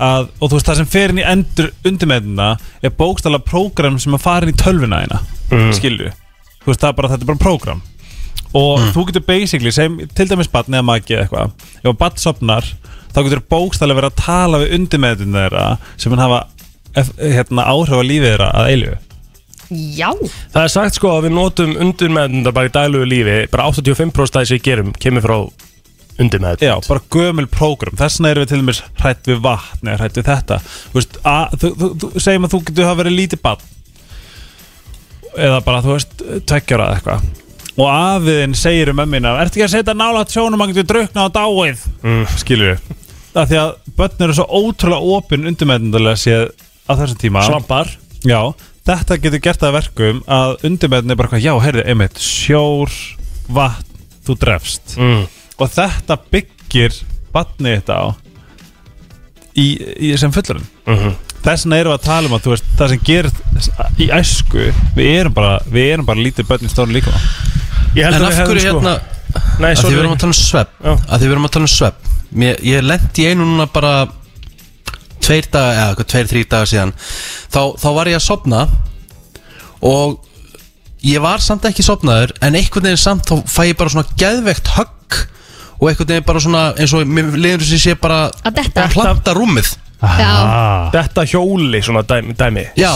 að, 0.00 0.30
og 0.40 0.48
þú 0.48 0.56
veist 0.56 0.70
það 0.70 0.78
sem 0.80 0.90
fer 0.94 1.12
inn 1.12 1.20
í 1.20 1.28
endur 1.28 1.70
undirmeðuna 1.84 2.50
er 2.80 2.96
bókstala 2.96 3.40
prógram 3.44 3.98
sem 4.00 4.16
að 4.16 4.24
fara 4.24 4.46
inn 4.46 4.54
í 4.54 4.60
tölvuna 4.60 5.02
þína 5.04 5.20
mm. 5.52 5.72
skilju 5.76 6.12
þú 6.60 6.70
veist 6.70 6.82
það 6.82 6.92
er 6.92 6.98
bara, 7.00 7.10
þetta 7.12 7.26
er 7.26 7.32
bara 7.32 7.42
prógram. 7.42 7.82
Og 8.56 8.80
þú 8.94 9.04
getur 9.08 9.22
basically, 9.28 9.70
segjum, 9.70 10.00
til 10.16 10.26
dæmis 10.26 10.48
batn 10.50 10.74
eða 10.74 10.86
maki 10.88 11.14
eða 11.14 11.26
eitthvað, 11.26 11.52
ef 11.78 11.92
að 11.92 12.00
batn 12.00 12.22
sopnar 12.22 12.66
þá 13.10 13.20
getur 13.26 13.44
bókstala 13.52 13.94
verið 13.98 14.10
að 14.10 14.24
tala 14.24 14.60
við 14.62 14.74
undirmeðuna 14.78 15.44
þeirra 15.44 15.68
sem 16.00 16.14
hann 16.14 16.24
hafa 16.24 16.40
hérna, 17.20 17.68
áhrif 17.70 18.02
á 18.02 18.02
lífið 18.02 18.28
þeirra 18.32 18.50
að 18.58 18.74
eilju 18.74 18.98
Já, 19.70 20.08
Það 20.50 20.64
er 20.64 20.72
sagt 20.72 20.96
sko 20.98 21.12
að 21.14 21.28
við 21.28 21.34
notum 21.36 21.76
undirmeðnundar 21.78 22.54
bara 22.56 22.66
í 22.66 22.72
daglugu 22.74 23.06
lífi 23.06 23.36
bara 23.52 23.68
85% 23.70 24.40
af 24.40 24.42
þessi 24.42 24.58
gerum 24.66 24.90
kemur 24.98 25.22
frá 25.22 25.36
undirmeðnund 26.20 26.64
Já, 26.64 26.74
bara 26.86 27.02
gömul 27.14 27.48
prógram. 27.50 27.96
Þess 27.98 28.20
vegna 28.20 28.32
erum 28.34 28.44
við 28.44 28.52
til 28.52 28.60
dæmis 28.60 28.80
hrætt 29.00 29.28
við 29.30 29.42
vatn 29.44 29.90
eða 29.90 30.00
hrætt 30.04 30.20
við 30.20 30.30
þetta. 30.30 30.58
Þú 30.62 30.98
veist, 31.00 31.20
að, 31.32 31.58
þú, 31.62 31.70
þú, 31.80 31.90
þú, 32.04 32.10
segjum 32.26 32.46
að 32.48 32.54
þú 32.54 32.62
getur 32.68 32.88
hafa 32.90 33.00
verið 33.02 33.16
lítið 33.18 33.42
barn. 33.44 33.68
Eða 35.30 35.60
bara, 35.66 35.84
þú 35.84 35.94
veist, 35.96 36.24
tveggjara 36.50 36.88
eða 36.88 36.98
eitthvað. 37.00 37.28
Og 37.80 37.86
afiðin 37.88 38.56
segir 38.58 38.90
um 38.92 38.98
ömmina 39.00 39.36
Ertu 39.40 39.56
ekki 39.56 39.64
að 39.68 39.74
setja 39.76 39.94
nálægt 39.96 40.34
sjónum 40.34 40.60
að 40.64 40.74
getur 40.74 40.88
drukna 40.90 41.24
á 41.24 41.28
dáið? 41.32 41.84
Mm. 42.02 42.24
Skilur 42.42 42.74
við. 42.74 43.06
Það 43.30 43.52
því 43.52 43.60
að 43.60 43.70
börn 44.00 44.24
eru 44.26 44.36
svo 44.36 44.46
ótrúlega 44.50 45.14
opinn 45.16 45.46
undirmeðnundarlega 45.48 46.18
séð 46.18 46.48
á 46.90 46.92
þessum 46.98 47.20
tíma. 47.22 47.44
Svampar. 47.46 47.92
Já, 48.26 48.40
þetta 48.90 49.18
getur 49.22 49.42
gert 49.44 49.62
það 49.62 49.70
að 49.70 49.76
verkum 49.78 50.22
að 50.26 50.56
undirmeðin 50.66 51.14
er 51.14 51.20
bara 51.20 51.30
hvað, 51.32 51.44
já, 51.46 51.52
heyrðu, 51.62 51.84
einmitt, 51.92 52.18
sjór, 52.20 52.96
vatn, 53.54 54.02
þú 54.26 54.36
drefst. 54.42 54.96
Mm. 54.98 55.22
Og 55.60 55.70
þetta 55.74 56.16
byggir 56.32 56.96
batnið 57.34 57.76
þetta 57.80 57.98
á 58.00 58.06
í, 59.58 59.66
í 60.10 60.12
sem 60.20 60.32
fullurinn 60.34 60.66
Mhm. 60.90 61.14
þess 61.44 61.64
vegna 61.64 61.78
erum 61.80 61.92
við 61.92 61.98
að 61.98 62.04
tala 62.06 62.28
um 62.30 62.34
að 62.36 62.42
þú 62.46 62.52
veist 62.54 62.70
það 62.78 62.88
sem 62.94 63.02
gerir 63.04 63.30
í 64.00 64.06
æsku 64.16 64.66
við 64.96 65.10
erum 65.20 65.34
bara, 65.36 65.54
við 65.70 65.92
erum 65.94 66.06
bara 66.08 66.20
lítið 66.24 66.48
börn 66.50 66.66
í 66.68 66.72
stóru 66.72 66.92
líka 66.96 67.12
Ég 67.96 68.04
held 68.06 68.14
En 68.14 68.22
að 68.22 68.26
af 68.30 68.46
hverju 68.46 68.60
sko 68.60 68.80
hérna 68.80 68.94
Nei, 69.60 69.70
að 69.70 69.76
því 69.76 69.80
sorry. 69.82 69.94
við 69.94 70.00
erum 70.02 70.12
að 70.14 70.20
tala 70.22 70.30
um 70.30 70.38
svepp 70.40 70.72
að 70.90 71.16
því 71.20 71.26
við 71.26 71.32
erum 71.34 71.46
að 71.48 71.54
tala 71.56 71.66
um 71.68 71.72
svepp 71.74 72.08
Mér, 72.30 72.60
ég 72.62 72.84
lendi 72.86 73.22
í 73.24 73.30
einu 73.30 73.46
núna 73.46 73.66
bara 73.72 73.92
tveir 75.20 75.46
daga, 75.52 75.72
eða 75.74 75.88
eitthvað, 75.90 76.06
tveir, 76.10 76.28
þrý 76.30 76.42
daga 76.48 76.66
síðan. 76.70 76.92
Þá, 77.52 77.60
þá 77.82 77.88
var 77.96 78.08
ég 78.08 78.16
að 78.16 78.22
sopna 78.24 78.60
og 79.82 80.14
ég 81.04 81.20
var 81.22 81.42
samt 81.44 81.66
ekki 81.68 81.84
sopnaður 81.84 82.32
en 82.40 82.56
einhvern 82.58 82.86
veginn 82.88 83.00
samt 83.02 83.26
þá 83.28 83.34
fæ 83.50 83.60
ég 83.70 83.76
bara 83.80 83.92
svona 83.92 84.16
geðvegt 84.20 84.70
högg 84.76 85.18
og 85.80 85.88
einhvern 85.88 86.08
veginn 86.12 86.26
bara 86.28 86.40
svona 86.44 86.64
eins 86.76 86.92
og 86.94 87.06
mér 87.08 87.30
liður 87.40 87.64
sem 87.64 87.78
sé 87.80 87.94
bara 88.00 88.26
Að 88.44 88.58
detta. 88.60 88.88
planta 88.92 89.32
rúmið 89.36 89.70
já, 90.00 90.30
Þetta 90.94 91.24
hjóli 91.28 91.80
svona 91.84 92.00
dæmi, 92.08 92.32
dæmi. 92.38 92.62
Já. 92.80 92.92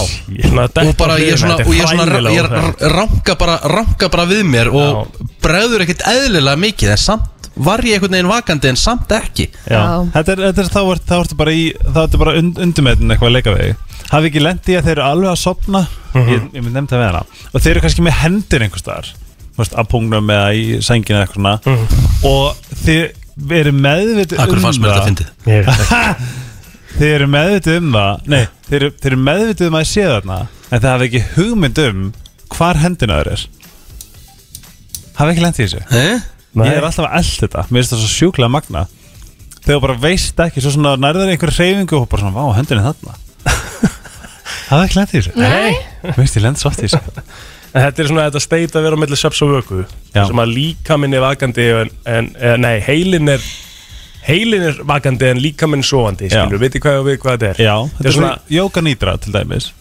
Svona 0.49 0.63
detta 0.69 0.85
og 0.89 0.97
bara 0.97 1.19
ég 1.21 1.37
svona, 1.37 1.59
er 1.61 1.67
og 1.69 1.75
ég 1.77 1.89
svona 1.91 2.07
hræðilega 2.09 2.35
ég 2.35 2.47
óþægilegt. 2.49 2.85
ranka 2.95 3.35
bara, 3.41 3.57
ranka 3.75 4.09
bara 4.09 4.25
við 4.31 4.43
mér 4.49 4.71
og 4.73 5.19
bregður 5.45 5.85
ekkert 5.85 6.05
eðlilega 6.09 6.57
mikið 6.65 6.95
en 6.97 7.03
samt 7.05 7.51
var 7.57 7.79
ég 7.87 7.99
einhvern 7.99 8.17
veginn 8.17 8.31
vakandi 8.33 8.69
en 8.73 8.77
samt 8.81 9.13
ekki 9.15 9.45
Já, 9.69 9.77
Já. 9.77 9.83
þetta 10.17 10.33
er, 10.33 10.41
þetta 10.49 10.63
er 10.65 10.71
þá, 10.73 10.81
er, 10.95 11.03
þá 11.07 11.15
ertu 11.21 11.37
bara 11.39 11.53
í 11.55 11.67
þá 11.85 11.99
ertu 12.07 12.19
bara 12.25 12.33
und, 12.41 12.57
undirmetin 12.65 13.13
eitthvað 13.15 13.29
að 13.31 13.37
leika 13.37 13.53
við 13.55 13.61
þig. 13.69 14.01
hafi 14.11 14.31
ekki 14.33 14.43
lendi 14.43 14.73
í 14.75 14.79
að 14.81 14.89
þeir 14.89 14.97
eru 14.97 15.05
alveg 15.11 15.31
að 15.31 15.39
sopna 15.45 15.85
ég, 16.17 16.49
ég 16.57 16.65
mynd 16.65 16.75
nefndi 16.75 16.97
að 16.97 17.05
við 17.05 17.07
hana 17.13 17.23
og 17.53 17.61
þeir 17.63 17.71
eru 17.77 17.85
kannski 17.85 18.03
með 18.09 18.19
hendur 18.25 18.65
einhvers 18.67 18.83
staðar 18.83 19.13
veist, 19.59 19.75
að 19.79 19.89
pungnum 19.93 20.31
eða 20.35 20.49
í 20.55 20.65
sængina 20.85 21.21
eða 21.21 21.27
eitthvað 21.27 21.41
svona. 21.41 21.55
Og 22.31 22.79
þið 22.85 23.53
eru 23.59 23.73
meðvitið 23.75 24.41
Akkur 24.45 24.59
um 24.61 24.65
fannst 24.69 24.83
mér 24.83 24.91
þetta 24.91 25.01
það. 25.01 25.09
fyndið? 25.11 25.29
Ég 25.51 25.69
veit 25.69 25.85
ekki. 25.85 26.33
Þið 26.99 27.09
eru 27.11 27.27
meðvitið 27.27 27.77
um 27.81 27.87
það 27.97 28.29
Nei, 28.31 28.43
þið 28.69 28.77
eru, 28.79 28.89
þið 29.01 29.09
eru 29.11 29.17
meðvitið 29.27 29.67
um 29.67 29.75
að 29.75 29.83
ég 29.83 29.89
sé 29.91 30.05
þarna 30.07 30.37
En 30.45 30.77
það 30.85 30.91
hafa 30.93 31.07
ekki 31.09 31.23
hugmynd 31.35 31.81
um 31.83 32.05
Hvar 32.55 32.79
hendina 32.79 33.17
þeir 33.19 33.31
er. 33.33 33.43
Hafa 35.19 35.33
ekki 35.33 35.43
lent 35.43 35.59
í 35.59 35.65
þessu? 35.65 35.81
Eh? 35.91 36.23
Nei. 36.55 36.69
Ég 36.69 36.77
er 36.79 36.87
alltaf 36.87 37.09
að 37.09 37.17
elda 37.19 37.41
þetta. 37.43 37.65
Mér 37.67 37.83
finnst 37.83 37.95
það 37.97 38.05
svo 38.05 38.13
sjúklega 38.15 38.53
magna 38.55 38.85
Þegar 39.65 39.73
þú 39.75 39.81
bara 39.89 39.99
veist 40.05 40.45
ekki 40.47 40.63
Svo 40.63 40.75
svona 40.77 40.95
nærður 41.03 41.33
einhver 41.35 41.55
reyfingu 41.59 41.99
Og 41.99 42.07
bara 42.13 42.23
svona, 42.23 42.37
vá, 42.39 42.55
hendina 42.61 42.85
er 42.85 42.95
þarna. 42.95 43.19
Hafa 44.71 44.85
ekki 44.87 45.01
lent 45.01 45.11
í 45.11 45.19
þessu? 45.19 45.35
Nei. 45.35 45.75
Mér 46.07 46.19
finnst 46.21 46.39
ég 46.39 46.47
lent 46.47 46.63
svo 46.63 46.71
oft 46.71 46.79
í 46.85 46.87
þessu 46.87 47.03
En 47.75 47.83
Þetta 47.83 48.03
er 48.05 48.07
svona 48.11 48.25
þetta 48.29 48.41
steit 48.45 48.77
að 48.79 48.85
vera 48.87 48.95
á 48.95 49.03
milli 49.03 49.17
söps 49.19 49.41
og 49.43 49.51
vöku 49.57 49.81
Já. 50.15 50.25
sem 50.29 50.39
að 50.45 50.53
líkaminn 50.55 51.15
er 51.19 51.25
vakandi 51.25 51.65
en, 51.83 51.91
en 52.07 52.29
eh, 52.39 52.57
nei, 52.63 52.77
heilin 52.87 53.29
er 53.35 53.47
heilin 54.29 54.63
er 54.71 54.79
vakandi 54.87 55.27
en 55.33 55.41
líkaminn 55.43 55.83
sofandi 55.83 56.29
Já. 56.31 56.45
skilur, 56.45 56.63
veitir 56.63 56.81
hvað, 56.85 57.01
við 57.09 57.19
hvað 57.25 57.35
þetta 57.41 57.51
er 57.51 57.65
Já, 57.67 57.75
þetta 57.99 58.09
er 58.09 58.17
svona- 58.19 58.37
svona 58.39 58.61
Jóka 58.61 58.85
nýtra 58.87 59.17
til 59.21 59.35
dæmis 59.35 59.73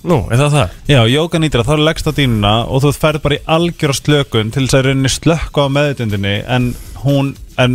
Nú, 0.00 0.16
er 0.32 0.38
það 0.40 0.54
það? 0.54 0.76
Já, 0.88 1.00
jóka 1.12 1.38
nýtra, 1.42 1.60
þá 1.66 1.72
er 1.74 1.82
leggst 1.84 2.06
á 2.08 2.12
dýnuna 2.16 2.52
og 2.72 2.80
þú 2.80 2.92
ferð 2.96 3.20
bara 3.20 3.36
í 3.36 3.42
algjör 3.52 3.92
slökun 3.98 4.52
til 4.54 4.62
þess 4.64 4.78
að 4.78 4.86
rauninni 4.86 5.10
slökka 5.12 5.66
á 5.68 5.74
meðutundinni 5.76 6.32
en 6.48 6.70
hún, 7.02 7.34
en, 7.60 7.74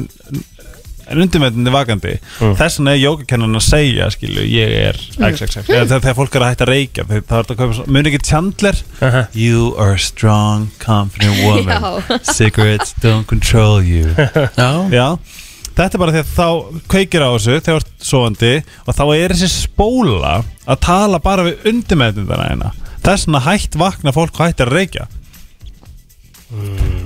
en 1.12 1.22
undirmeðundi 1.26 1.74
vakandi. 1.74 2.14
Þess 2.39 2.80
vegna 2.80 2.93
er 2.95 3.01
jókakennan 3.03 3.60
að 3.60 3.66
segja, 3.68 4.08
skilu, 4.14 4.43
ég 4.49 4.74
er 4.89 4.99
XXX, 5.20 5.58
eða 5.70 5.86
þegar, 5.86 6.03
þegar 6.08 6.18
fólk 6.20 6.36
er 6.39 6.45
að 6.45 6.51
hætta 6.53 6.66
að 6.68 6.72
reykja 6.74 7.06
það 7.10 7.36
er 7.39 7.49
að 7.53 7.60
kaupa, 7.62 7.86
muni 7.97 8.12
ekki 8.12 8.22
Chandler? 8.30 8.82
Aha. 9.06 9.24
You 9.38 9.72
are 9.78 9.95
a 9.95 10.01
strong, 10.01 10.70
confident 10.84 11.41
woman. 11.45 12.03
Cigarettes 12.26 12.95
don't 13.03 13.28
control 13.30 13.82
you. 13.86 14.14
Já, 14.60 14.72
Já, 14.93 15.08
þetta 15.76 15.91
er 15.97 16.01
bara 16.06 16.16
því 16.16 16.24
að 16.24 16.34
þá 16.38 16.82
kveikir 16.95 17.26
á 17.26 17.30
þessu 17.36 17.58
þegar 17.60 17.66
þú 17.68 17.78
ert 17.82 18.08
sofandi 18.10 18.53
og 18.86 18.95
þá 18.97 19.03
er 19.20 19.36
þessi 19.36 19.51
spóla 19.66 20.34
að 20.66 20.82
tala 20.88 21.20
bara 21.22 21.45
við 21.49 21.70
undirmeðnundana 21.74 22.49
hérna. 22.49 22.74
Þess 23.06 23.28
vegna 23.28 23.43
hætt 23.45 23.76
vakna 23.78 24.14
fólk 24.16 24.39
og 24.39 24.47
hætt 24.47 24.64
að 24.66 24.72
reykja 24.74 25.03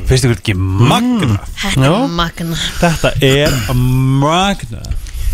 finnst 0.10 0.28
ykkur 0.28 0.42
ekki 0.42 0.58
magna 0.60 1.38
Þetta 1.60 1.86
er 1.90 2.10
magna 2.20 2.64
þetta 2.80 3.14
er 3.30 3.62
magna 3.76 4.84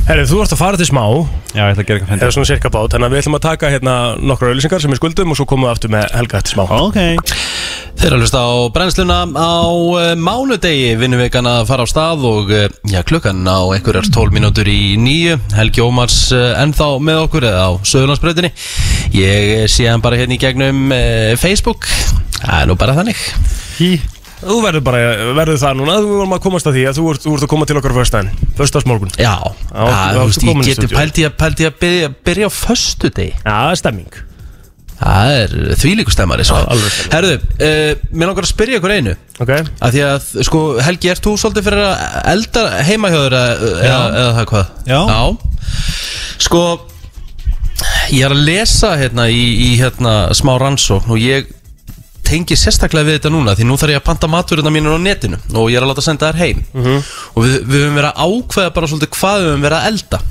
Herri, 0.06 0.22
þú 0.30 0.44
ert 0.44 0.52
að 0.54 0.60
fara 0.60 0.78
til 0.78 0.86
smá. 0.86 1.02
Já, 1.56 1.64
ég 1.64 1.72
ætla 1.72 1.82
að 1.82 1.88
gera 1.88 1.96
eitthvað 1.98 2.04
eða 2.04 2.12
hendur 2.12 2.34
svona 2.36 2.48
cirka 2.52 2.70
bát, 2.70 2.92
þannig 2.94 3.08
að 3.08 3.14
við 3.16 3.22
ætlum 3.24 3.38
að 3.40 3.42
taka 3.48 3.72
hérna 3.74 3.96
nokkra 4.22 4.52
auðlýsingar 4.52 4.84
sem 4.84 4.94
við 4.94 5.00
skuldum 5.00 5.34
og 5.34 5.40
svo 5.40 5.48
komum 5.50 5.66
við 5.66 5.72
aftur 5.72 5.94
með 5.96 6.06
Helga 6.14 6.38
eftir 6.38 6.54
smá. 6.54 6.64
Ok, 6.78 7.00
Þeir 7.96 8.12
eru 8.12 8.20
að 8.20 8.24
hlusta 8.26 8.44
á 8.46 8.54
brennsluna 8.76 9.18
á 9.34 9.66
uh, 9.66 10.12
mánudegi. 10.20 10.94
Vinnuvekan 11.00 11.50
að 11.50 11.62
fara 11.72 11.86
á 11.86 11.90
stað 11.90 12.26
og 12.30 12.54
uh, 12.54 12.66
já, 12.92 13.00
klukkan 13.08 13.40
á 13.50 13.60
einhverjar 13.74 14.10
12 14.14 14.36
mínútur 14.36 14.70
í 14.70 14.94
nýju 15.02 15.40
Helgi 15.56 15.82
Ómars 15.82 16.20
uh, 16.36 16.52
ennþá 16.62 16.90
með 17.02 17.22
okkur 17.24 17.48
eða 17.50 17.66
á 17.66 17.72
Söðurlandsbröðinni 17.82 18.52
Ég 19.16 19.66
sé 19.74 19.88
hann 19.90 20.06
bara 20.06 20.20
hérna 20.22 20.38
í 20.38 20.42
gegnum 20.44 20.92
uh, 20.94 21.34
Facebook. 21.40 21.90
Það 22.44 22.60
er 22.60 22.70
nú 22.70 22.78
bara 22.78 23.00
þannig. 23.00 23.26
Hí 23.80 23.96
Þú 24.46 24.60
verður 24.62 24.84
bara, 24.86 25.00
verður 25.40 25.58
það 25.64 25.80
núna, 25.80 25.96
þú 26.04 26.12
vorum 26.20 26.36
að 26.38 26.44
komast 26.46 26.70
að 26.70 26.78
því 26.78 26.84
að 26.90 27.00
þú 27.00 27.08
ert, 27.14 27.24
þú 27.26 27.34
ert 27.36 27.46
að 27.48 27.52
koma 27.56 27.66
til 27.70 27.80
okkar 27.80 27.96
fyrstæðin, 27.98 28.30
fyrstaðsmorgun 28.60 29.16
Já, 29.18 29.34
Já, 29.42 29.84
já 29.90 30.20
þú 30.20 30.28
veist, 30.30 30.46
ég 30.46 30.78
stúdíó. 30.78 30.98
pældi 31.00 31.26
að, 31.26 31.36
pældi 31.42 31.68
að 31.70 31.76
byrja, 31.82 32.14
byrja 32.30 32.50
á 32.50 32.52
föstu 32.54 33.10
degi 33.16 33.34
Já, 33.42 33.58
stemming. 33.82 34.22
Það 34.96 35.30
er 35.36 35.54
þvílíkustemmari 35.82 36.46
stemmari. 36.48 36.92
Herðu, 37.12 37.34
uh, 37.36 38.04
mér 38.16 38.30
langar 38.30 38.46
að 38.46 38.52
spyrja 38.54 38.78
ykkur 38.80 38.94
einu. 38.96 39.16
Ok, 39.44 39.52
að 39.52 39.92
Því 39.98 40.04
að, 40.08 40.30
sko, 40.48 40.62
Helgi, 40.86 41.10
ert 41.12 41.26
þú 41.26 41.34
svolítið 41.42 41.66
fyrir 41.68 41.82
að 41.84 42.06
elda 42.32 42.64
heima 42.88 43.12
hjá 43.12 43.18
þér 43.26 43.36
eða, 43.42 44.00
það 44.38 44.48
hvað? 44.54 44.72
Já. 44.88 45.02
Sko, 46.46 46.62
ég 48.16 48.24
er 48.30 48.38
að 48.38 48.46
lesa 48.48 48.94
hérna 49.02 49.28
í, 49.28 49.44
í 49.68 49.70
hérna 49.82 50.16
smá 50.38 50.54
rannsókn 50.64 51.12
og 51.12 51.20
ég 51.20 51.52
tengi 52.28 52.58
sérstaklega 52.60 53.08
við 53.08 53.18
þetta 53.20 53.32
núna 53.34 53.54
því 53.58 53.68
nú 53.70 53.78
þarf 53.80 53.94
ég 53.96 54.02
að 54.02 54.08
panta 54.08 54.30
maturina 54.32 54.72
mínur 54.74 54.98
á 54.98 55.00
netinu 55.02 55.38
og 55.54 55.70
ég 55.72 55.78
er 55.80 55.86
að 55.86 55.92
láta 55.94 56.04
senda 56.06 56.32
þær 56.32 56.42
heim. 56.42 56.64
Og 57.36 57.46
við, 57.46 57.56
við 57.66 57.86
höfum 57.86 58.00
verið 58.00 58.10
að 58.12 58.26
ákveða 58.26 58.74
bara 58.76 58.90
svolítið 58.92 59.14
hvað 59.20 59.40
við 59.42 59.50
höfum 59.52 59.66
verið 59.68 59.80
að 59.80 59.88
elda. 59.92 60.22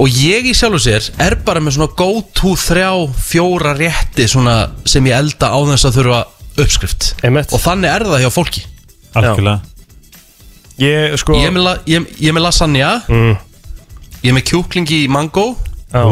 Og 0.00 0.20
ég 0.20 0.46
í 0.48 0.52
sjálfu 0.56 0.80
sér 0.84 1.08
er 1.20 1.36
bara 1.44 1.60
með 1.62 1.76
svona 1.76 1.94
go 1.98 2.10
to 2.36 2.54
þrjá, 2.58 2.90
fjóra 3.30 3.74
rétti 3.76 4.26
svona 4.30 4.54
sem 4.88 5.06
ég 5.10 5.18
elda 5.18 5.50
á 5.52 5.58
þess 5.72 5.88
að 5.90 5.98
þurfa 5.98 6.20
uppskrift. 6.60 7.10
Einmitt. 7.24 7.52
og 7.54 7.62
þannig 7.62 7.90
er 7.90 8.06
það 8.08 8.24
hjá 8.24 8.30
fólki. 8.34 8.62
Algjörlega. 9.18 9.60
Ég 10.80 11.16
sko 11.20 11.36
ég 11.36 11.50
er 11.50 11.52
með, 11.52 11.66
la, 11.66 11.74
ég, 11.90 12.06
ég 12.24 12.32
með 12.36 12.46
lasagna. 12.46 12.92
Mm, 13.10 13.34
ég 14.22 14.30
er 14.30 14.36
með 14.38 14.46
kjúklingi 14.52 15.02
í 15.04 15.10
mango. 15.12 15.50
Já. 15.92 16.04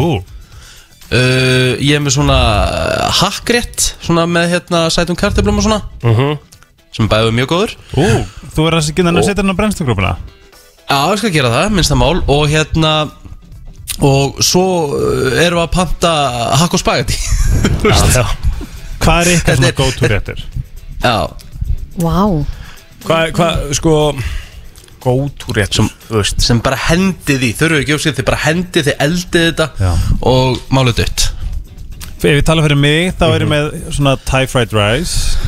Uh, 1.09 1.79
ég 1.81 1.95
er 1.97 2.03
með 2.05 2.19
svona 2.19 2.37
uh, 2.69 3.05
hakkrétt 3.23 3.95
svona 4.05 4.27
með 4.29 4.51
hérna 4.53 4.83
sætum 4.93 5.17
kartöflum 5.17 5.57
og 5.61 5.65
svona. 5.65 5.79
Mhm. 6.05 6.35
sem 6.93 7.09
bæði 7.09 7.33
mjög 7.37 7.49
góður. 7.53 7.73
Ú, 7.97 8.05
þú 8.57 8.67
er 8.69 8.77
að 8.79 8.91
geta 8.97 9.13
að 9.13 9.25
setja 9.25 9.43
hann 9.45 9.53
á 9.55 9.59
brennstugrúpuna 9.61 10.13
Já, 10.89 10.99
ég 11.13 11.19
skal 11.21 11.31
gera 11.33 11.51
það, 11.53 11.73
minnsta 11.77 11.97
mál. 12.01 12.23
Og 12.33 12.47
hérna 12.49 12.93
og 14.05 14.39
svo 14.45 14.65
uh, 14.95 15.41
erum 15.43 15.59
við 15.59 15.65
að 15.65 15.73
panta 15.75 16.13
hakk 16.61 16.77
og 16.77 16.81
spagetti 16.81 17.17
Já. 18.15 18.25
hvað 19.03 19.21
er 19.21 19.31
Þetta 19.33 19.57
svona 19.59 19.73
go-to 19.81 20.11
réttur? 20.13 20.45
Já, 21.03 21.17
Vá. 21.99 22.21
Hvað, 23.05 23.33
hvað, 23.35 23.65
sko 23.79 23.95
Gótúrétt 25.09 25.79
sem, 25.79 25.89
sem 26.37 26.59
bara 26.61 26.77
hendið 26.89 27.47
í, 27.49 27.53
þurfum 27.57 27.79
við 27.79 27.85
ekki 27.85 27.95
uppskipt 27.97 28.19
þið 28.19 28.27
bara 28.29 28.41
hendið, 28.45 28.89
þið 28.89 29.05
eldið 29.07 29.47
þetta 29.47 29.69
Já. 29.81 29.93
og 30.29 30.59
málið 30.75 30.99
dött. 31.01 31.29
Ef 32.19 32.27
ég 32.27 32.45
tala 32.45 32.65
fyrir 32.67 32.81
mig, 32.83 33.13
þá 33.17 33.25
er 33.29 33.45
ég 33.45 33.51
með 33.53 33.69
svona 33.95 34.17
Thai 34.29 34.43
fried 34.51 34.75
rice. 34.75 35.39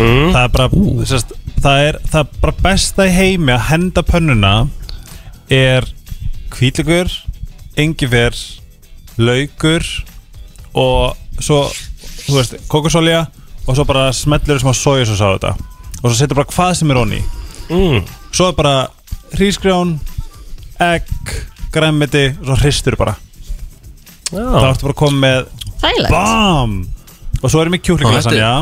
Mm. 0.00 0.32
Það 0.32 0.40
er 0.40 0.54
bara 0.56 0.68
sérst, 1.10 1.34
það, 1.60 1.82
er, 1.90 1.98
það 2.10 2.20
er 2.24 2.40
bara 2.42 2.56
besta 2.64 3.06
í 3.06 3.14
heimi 3.14 3.54
að 3.54 3.66
henda 3.68 4.04
pönnuna 4.08 4.54
er 5.52 5.86
hvítlugur 6.56 7.12
engifer 7.78 8.34
laukur 9.20 9.84
og 10.74 11.14
svo 11.42 11.60
þú 12.24 12.38
veist, 12.38 12.58
kokosolja 12.72 13.26
og 13.64 13.76
svo 13.76 13.86
bara 13.86 14.08
smellur 14.16 14.60
smá 14.60 14.74
sojasós 14.74 15.22
á 15.22 15.28
þetta. 15.36 15.54
Og 16.02 16.08
svo 16.08 16.16
setur 16.18 16.40
bara 16.40 16.50
hvað 16.50 16.74
sem 16.80 16.90
er 16.90 17.00
onni. 17.04 17.22
Mm. 17.70 18.02
svo 18.34 18.50
er 18.50 18.56
bara 18.58 18.74
hrísgrjón 19.38 19.94
egg, 20.82 21.08
græmiti 21.74 22.26
og 22.40 22.48
svo 22.48 22.56
hristur 22.62 22.96
bara. 23.00 23.14
Þá 24.30 24.38
Já, 24.40 24.70
ertu 24.70 24.86
bara 24.86 24.94
að 24.94 24.98
koma 24.98 25.20
með 25.22 25.46
Þægilegt. 25.84 26.10
BAM! 26.10 26.74
Og 27.44 27.52
svo 27.52 27.60
erum 27.60 27.74
við 27.76 27.82
kjúklingalasanja 27.84 28.40
Já, 28.40 28.52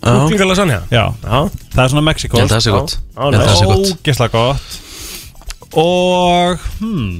kúklingalasanja 0.00 0.78
já, 0.88 1.02
Já, 1.22 1.38
það 1.74 1.82
er 1.84 1.90
svona 1.92 2.02
ég 2.02 2.06
Mexiko 2.08 2.38
held 2.40 2.48
að 2.48 2.54
það 2.54 2.64
sé 2.64 2.74
gott. 2.74 2.94
Ég 2.98 3.24
held 3.24 3.38
að 3.38 3.48
það 3.48 3.58
sé 3.58 3.68
gott. 3.68 3.90
Ógesla 3.98 4.28
gott. 4.32 4.78
Og 5.78 6.68
hmm. 6.80 7.18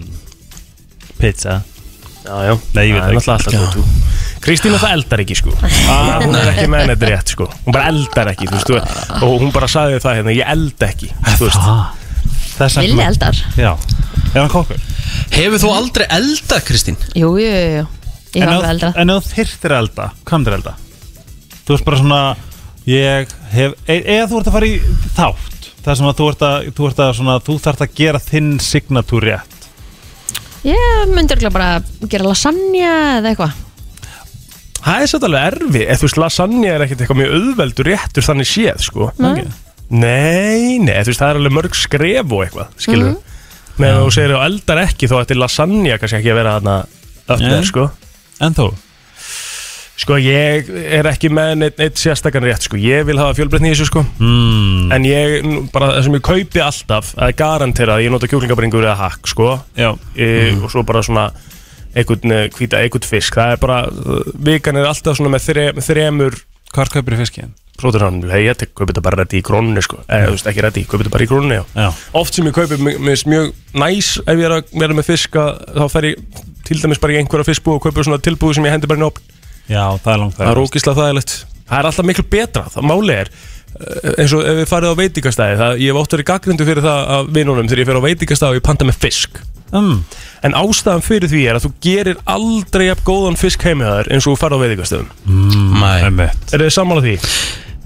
Pizza. 1.18 1.58
Já, 2.24 2.34
já. 2.48 2.54
Nei, 2.76 2.84
ég 2.88 2.94
veit 2.94 3.02
Það 3.02 3.10
ekki. 3.10 3.18
náttúrulega 3.18 3.36
alltaf 3.36 3.54
gótú 3.58 3.82
Kristín 4.38 4.74
það 4.78 4.92
eldar 4.94 5.22
ekki 5.24 5.36
sko. 5.36 5.52
Ah. 5.90 6.18
Hún 6.22 6.36
er 6.38 6.50
ekki 6.52 6.66
með 6.70 6.92
þetta 6.92 7.08
rétt 7.10 7.32
sko. 7.34 7.48
Hún 7.66 7.74
bara 7.74 7.88
eldar 7.90 8.30
ekki, 8.32 8.46
þú 8.48 8.54
veist 8.54 8.70
þú- 8.70 9.24
Og 9.26 9.40
hún 9.42 9.52
bara 9.52 9.68
sagði 9.68 9.98
það 10.04 10.20
hérna, 10.20 10.34
ég 10.38 10.52
elda 10.54 10.90
ekki 10.92 11.10
Þú 11.26 11.48
veist 11.48 11.64
þess 12.58 12.80
Villi 12.82 13.04
eldar. 13.06 13.38
Já, 13.58 13.70
er 14.34 14.40
hann 14.42 14.50
kokkur? 14.52 14.82
Hefur 15.34 15.62
þú 15.62 15.70
aldrei 15.76 16.06
eldað, 16.18 16.64
Kristín? 16.68 16.98
Jú, 17.14 17.32
jú, 17.40 17.48
jú, 17.48 17.70
jú. 17.78 17.86
Ég 18.36 18.42
en 18.42 18.48
var 18.48 18.52
ef- 18.52 18.58
alveg 18.58 18.70
eldra 18.74 18.92
en 19.00 19.10
ef 19.14 19.24
þú 19.24 19.34
þyrftir 19.38 19.72
að 19.74 19.82
elda, 19.84 20.08
hvað 20.28 20.38
myndir 20.42 20.56
elda? 20.58 20.74
Þú 21.64 21.74
veist 21.74 21.86
bara 21.88 22.00
svona 22.02 22.20
ég 22.88 23.32
hef, 23.52 23.76
e 23.88 23.96
eða 24.16 24.26
þú 24.30 24.40
ert 24.42 24.50
að 24.50 24.56
fara 24.58 24.68
í 24.68 24.74
þátt 25.16 25.70
það 25.84 25.96
sem 26.00 26.08
að 26.10 26.18
þú 26.18 26.26
ert 26.32 26.42
að 26.48 26.68
þú, 26.76 26.88
ert 26.90 27.00
að 27.04 27.14
svona, 27.16 27.38
þú 27.46 27.56
þarft 27.64 27.84
að 27.86 27.94
gera 28.02 28.20
þinn 28.20 28.50
signatúr 28.60 29.24
rétt. 29.28 29.54
Ég 30.68 31.12
myndi 31.14 31.32
örugglega 31.36 31.54
bara 31.54 32.08
gera 32.10 32.26
lasagna 32.28 32.92
eða 33.20 33.30
eitthvað. 33.32 33.56
Það 34.78 35.02
er 35.02 35.10
svolítið 35.10 35.28
alveg 35.28 35.46
erfi 35.52 35.80
Eða 35.84 35.96
þú 35.98 36.06
veist, 36.06 36.18
lasagna 36.22 36.68
er 36.70 36.84
ekkert 36.84 37.00
eitthvað 37.02 37.18
mjög 37.20 37.32
auðveldur 37.38 37.88
réttur 37.88 38.26
þannig 38.28 38.48
séð 38.48 38.84
sko. 38.88 39.08
Nei. 39.22 39.46
Nei, 39.88 40.76
nei, 40.82 40.98
þú 41.00 41.12
veist, 41.12 41.22
það 41.22 41.30
er 41.30 41.40
alveg 41.40 41.56
mörg 41.56 41.78
skref 41.78 42.34
og 42.36 42.44
eitthvað, 42.44 42.74
skilur 42.76 43.08
mm. 43.14 43.24
Meðan 43.78 44.02
þú 44.02 44.10
segir 44.16 44.34
að 44.34 44.44
eldar 44.48 44.82
ekki 44.82 45.08
þá 45.08 45.16
ætti 45.20 45.38
lasagna 45.38 45.96
kannski 46.02 46.18
ekki 46.18 46.32
að 46.34 46.38
vera 46.40 46.54
þarna 46.58 46.76
upp 47.28 47.42
Nei. 47.44 47.48
með, 47.48 47.64
sko 47.70 47.88
en 48.44 48.56
þú? 48.58 48.68
Sko, 49.98 50.14
ég 50.22 50.68
er 50.94 51.08
ekki 51.10 51.30
með 51.34 51.52
neitt, 51.58 51.78
neitt 51.80 51.98
sérstakann 51.98 52.44
rétt, 52.46 52.62
sko 52.68 52.78
Ég 52.78 53.02
vil 53.08 53.18
hafa 53.18 53.34
fjölbreytni 53.34 53.72
í 53.72 53.74
þessu, 53.74 53.88
sko 53.90 54.04
Mm. 54.22 54.92
En 54.94 55.06
ég, 55.08 55.48
bara 55.74 55.88
það 55.96 56.04
sem 56.06 56.18
ég 56.18 56.26
kaupi 56.28 56.62
alltaf 56.62 57.14
er 57.18 57.34
garantera 57.38 57.96
að 57.96 58.04
ég 58.04 58.14
nota 58.14 58.28
kjúklingabringur 58.30 58.86
eða 58.86 58.98
hakk, 59.00 59.26
sko 59.30 59.56
já, 59.74 59.90
e, 60.14 60.54
Og 60.62 60.70
svo 60.70 60.84
bara 60.86 61.02
svona 61.02 61.30
einhvern 61.96 62.34
eh, 62.34 62.46
hvíta, 62.54 62.78
einhvern 62.82 63.08
fisk 63.08 63.38
Það 63.38 63.54
er 63.54 63.62
bara, 63.62 63.80
uh, 63.88 64.30
vikan 64.48 64.78
er 64.78 64.86
alltaf 64.86 65.18
svona 65.18 65.32
með 65.34 65.48
þre, 65.48 65.66
þremur 65.82 66.38
hvað 66.74 66.94
kaupir 66.94 67.18
fiskinn? 67.18 67.54
Hann, 67.78 68.20
hei, 68.30 68.42
ég 68.48 68.56
tek- 68.58 68.72
kaupi 68.74 68.90
þetta 68.92 69.02
bara 69.06 69.20
reddi 69.22 69.38
í 69.38 69.44
krónunni 69.46 69.82
sko 69.84 70.00
eða, 70.06 70.28
þú 70.28 70.34
veist, 70.36 70.48
ekki 70.50 70.64
reddi, 70.64 70.84
kaupi 70.88 71.04
þetta 71.04 71.14
bara 71.14 71.24
í 71.26 71.30
krónunni 71.30 71.58
já. 71.60 71.64
Já. 71.78 71.88
Oft 72.18 72.34
sem 72.34 72.48
ég 72.48 72.56
kaupi, 72.56 72.78
mér 72.82 72.98
finnst 73.04 73.28
mjög 73.30 73.52
næs 73.78 74.08
ef 74.24 74.34
ég 74.34 74.46
er 74.48 74.56
að 74.58 74.72
vera 74.82 74.96
með 74.98 75.06
fisk 75.12 75.38
að, 75.38 75.52
þá 75.78 75.84
fer 75.94 76.08
ég 76.10 76.24
til 76.68 76.80
dæmis 76.82 77.00
bara 77.02 77.14
í 77.14 77.20
einhverja 77.22 77.46
fiskbúð 77.48 77.78
og 77.78 77.84
kaupi 77.86 78.04
svona 78.08 78.18
tilbúð 78.22 78.56
sem 78.58 78.66
ég 78.66 78.74
hendi 78.74 78.90
bara 78.90 78.98
inn 79.00 79.06
á 79.06 79.10
opn 79.12 79.22
Já, 79.68 79.84
það 80.02 80.12
er 80.14 80.20
langt 80.24 80.36
Það 80.40 80.50
er 80.54 80.60
ógíslega 80.64 80.98
þægilegt 81.02 81.36
Það 81.68 81.78
er 81.78 81.88
alltaf 81.92 82.06
miklu 82.08 82.24
betra, 82.32 82.64
það 82.72 82.86
máli 82.88 83.14
er 83.14 83.28
eh, 83.28 84.14
eins 84.22 84.32
og 84.34 84.42
ef 84.48 84.56
við 84.62 84.68
farið 84.70 84.94
á 84.96 85.00
veitingastæði 85.02 85.58
það, 85.60 85.78
ég 85.84 85.92
hef 85.92 86.00
oft 86.02 86.16
verið 86.16 86.28
gaggrindu 86.32 86.66
fyrir 86.68 86.86
það 86.88 87.12
af 87.18 87.30
vinunum 87.36 87.68
þegar 87.68 87.82
ég 87.84 87.88
fer 87.90 88.00
á 88.00 88.06
veitingastæði 88.08 88.54
og 88.54 88.58
ég 88.58 88.66
panta 88.68 88.88
með 88.88 88.98
fisk 89.04 89.40
mm. 89.74 89.98
En 90.48 90.54
ástæðan 90.56 91.04
fyrir 91.04 91.28
því 91.28 91.42
er 91.50 91.58
að 91.58 91.66
þú 91.66 91.70
gerir 91.84 92.20
aldrei 92.24 92.86
jafn 92.88 93.04
góðan 93.10 93.36
fisk 93.40 93.64
heimið 93.68 93.90
þar 93.92 94.10
eins 94.14 94.24
og 94.24 94.32
þú 94.32 94.40
farið 94.40 94.56
á 94.56 94.62
veitingastöðum 94.64 95.08
mm, 95.28 95.84
Nei. 95.84 96.28
Er 96.56 96.64
þið 96.64 96.72
sammála 96.78 97.04
því? 97.04 97.16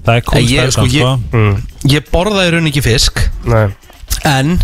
Það 0.03 0.13
er 0.15 0.21
Ég, 0.21 0.27
kúlstæð 0.29 0.71
sko, 0.77 0.85
ég, 0.91 1.25
Mm. 1.33 1.57
ég 1.95 2.11
borðaði 2.11 2.51
raun 2.55 2.71
ekki 2.71 2.83
fisk. 2.83 3.25
Nei. 3.47 3.67
En 4.23 4.57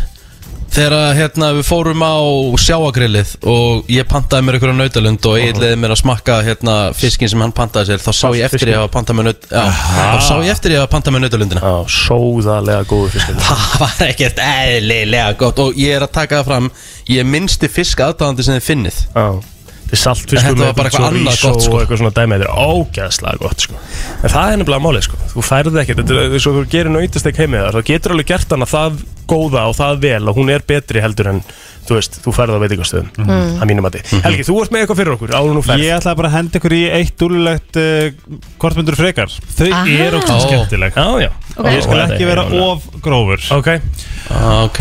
Þegar 0.70 0.94
að, 0.94 1.08
hérna, 1.18 1.48
við 1.58 1.66
fórum 1.66 2.04
á 2.06 2.14
sjáagrillið 2.62 3.32
og 3.50 3.88
ég 3.90 4.06
pantaði 4.10 4.46
mér 4.46 4.58
einhverja 4.60 4.76
nautalund 4.78 5.26
og 5.26 5.38
ég 5.42 5.58
leiði 5.58 5.80
mér 5.82 5.94
að 5.96 6.02
smakka 6.04 6.36
hérna, 6.46 6.76
fiskin 6.94 7.32
sem 7.32 7.42
hann 7.42 7.54
pantaði 7.58 7.90
sér 7.90 8.04
þá 8.04 8.12
sá 8.14 8.28
ég 8.38 8.46
eftir 8.46 8.70
ég 8.76 8.78
að 8.78 8.92
panta 8.94 9.16
mér 9.18 9.32
naut 9.32 9.48
já, 9.50 9.64
þá 9.66 10.20
sá 10.28 10.36
ég 10.46 10.52
eftir 10.54 10.76
ég 10.76 10.84
að 10.84 10.92
panta 10.94 11.14
mér 11.16 11.26
nautalundina. 11.26 11.64
Já, 11.66 11.96
sóðalega 12.06 12.86
góðu 12.92 13.10
fiskin 13.16 13.42
Það 13.50 13.66
var 13.82 14.04
ekkert 14.12 14.44
eðlilega 14.46 15.38
gott 15.42 15.64
og 15.66 15.80
ég 15.82 15.98
er 15.98 16.06
að 16.06 16.14
taka 16.20 16.44
það 16.44 16.52
fram 16.52 16.70
ég 17.10 17.24
er 17.24 17.32
minnsti 17.34 17.72
fisk 17.74 18.06
aðdáðandi 18.06 18.46
sem 18.46 18.60
þið 18.60 18.68
finnið. 18.70 19.02
Já 19.18 19.28
saltfiskur 19.98 20.50
Þetta 20.50 20.66
var 20.66 20.74
bara 20.78 20.90
eitthvað 20.90 21.08
annað 21.10 21.40
chorizo 21.40 21.50
gott, 21.54 21.64
sko. 21.64 21.74
og 21.74 21.82
eitthvað 21.82 21.98
svona 22.04 22.14
dæmi. 22.20 22.38
Þetta 22.40 22.50
er 22.50 22.58
ógæðslega 22.70 23.38
gott 23.40 23.60
sko. 23.66 23.80
En 24.24 24.30
það 24.30 24.52
er 24.54 24.58
nefnilega 24.62 24.86
málið 24.86 25.08
sko. 25.10 25.18
Þú 25.34 25.46
færði 25.50 25.82
ekkert 25.84 25.98
Þetta 26.04 26.20
er 26.20 26.36
eins 26.38 26.48
og 26.50 26.60
þú 26.60 26.66
gerir 26.70 26.92
nautastek 26.94 27.40
heimið 27.42 27.66
þar 27.66 27.74
þá 27.80 27.86
getur 27.90 28.12
alveg 28.16 28.30
gert 28.30 28.50
hana 28.56 28.66
það 28.70 29.02
góða 29.30 29.66
og 29.70 29.76
það 29.78 30.00
vel 30.02 30.24
og 30.30 30.36
hún 30.40 30.50
er 30.50 30.64
betri 30.66 31.02
heldur 31.02 31.28
en 31.30 31.42
þú 31.90 31.96
veist, 31.98 32.20
þú 32.22 32.32
færði 32.34 32.54
á 32.58 32.62
veitingastöðum 32.62 33.08
Mhm. 33.18 33.62
að 33.62 33.68
mínum 33.70 33.86
að 33.90 33.96
Helgi, 34.22 34.44
þú 34.46 34.56
ert 34.62 34.72
með 34.74 34.82
eitthvað 34.84 34.98
fyrir 35.00 35.14
okkur 35.16 35.32
áður 35.34 35.54
nú 35.58 35.62
ferð. 35.66 35.82
Ég 35.86 35.94
ætla 35.98 36.16
bara 36.16 36.30
að 36.30 36.36
henda 36.38 36.60
ykkur 36.60 36.74
í 36.78 36.82
eitt 36.94 37.16
dúlulegt 37.18 37.80
uh, 37.82 38.12
kortmyndur 38.62 38.96
frekar. 38.98 39.30
Þau 39.58 39.66
eru 39.90 40.18
okkur 40.20 40.40
skemmtileg. 40.46 40.94
Já, 40.94 41.08
já. 41.26 41.30
Ok. 41.58 41.66
Ég 41.74 41.82
skal 41.84 42.04
ekki 42.06 42.26
vera 42.30 42.44
of 42.46 42.86
grófur. 43.02 43.42
Ok. 43.58 43.68
Ah, 44.30 44.64
Ok 44.66 44.80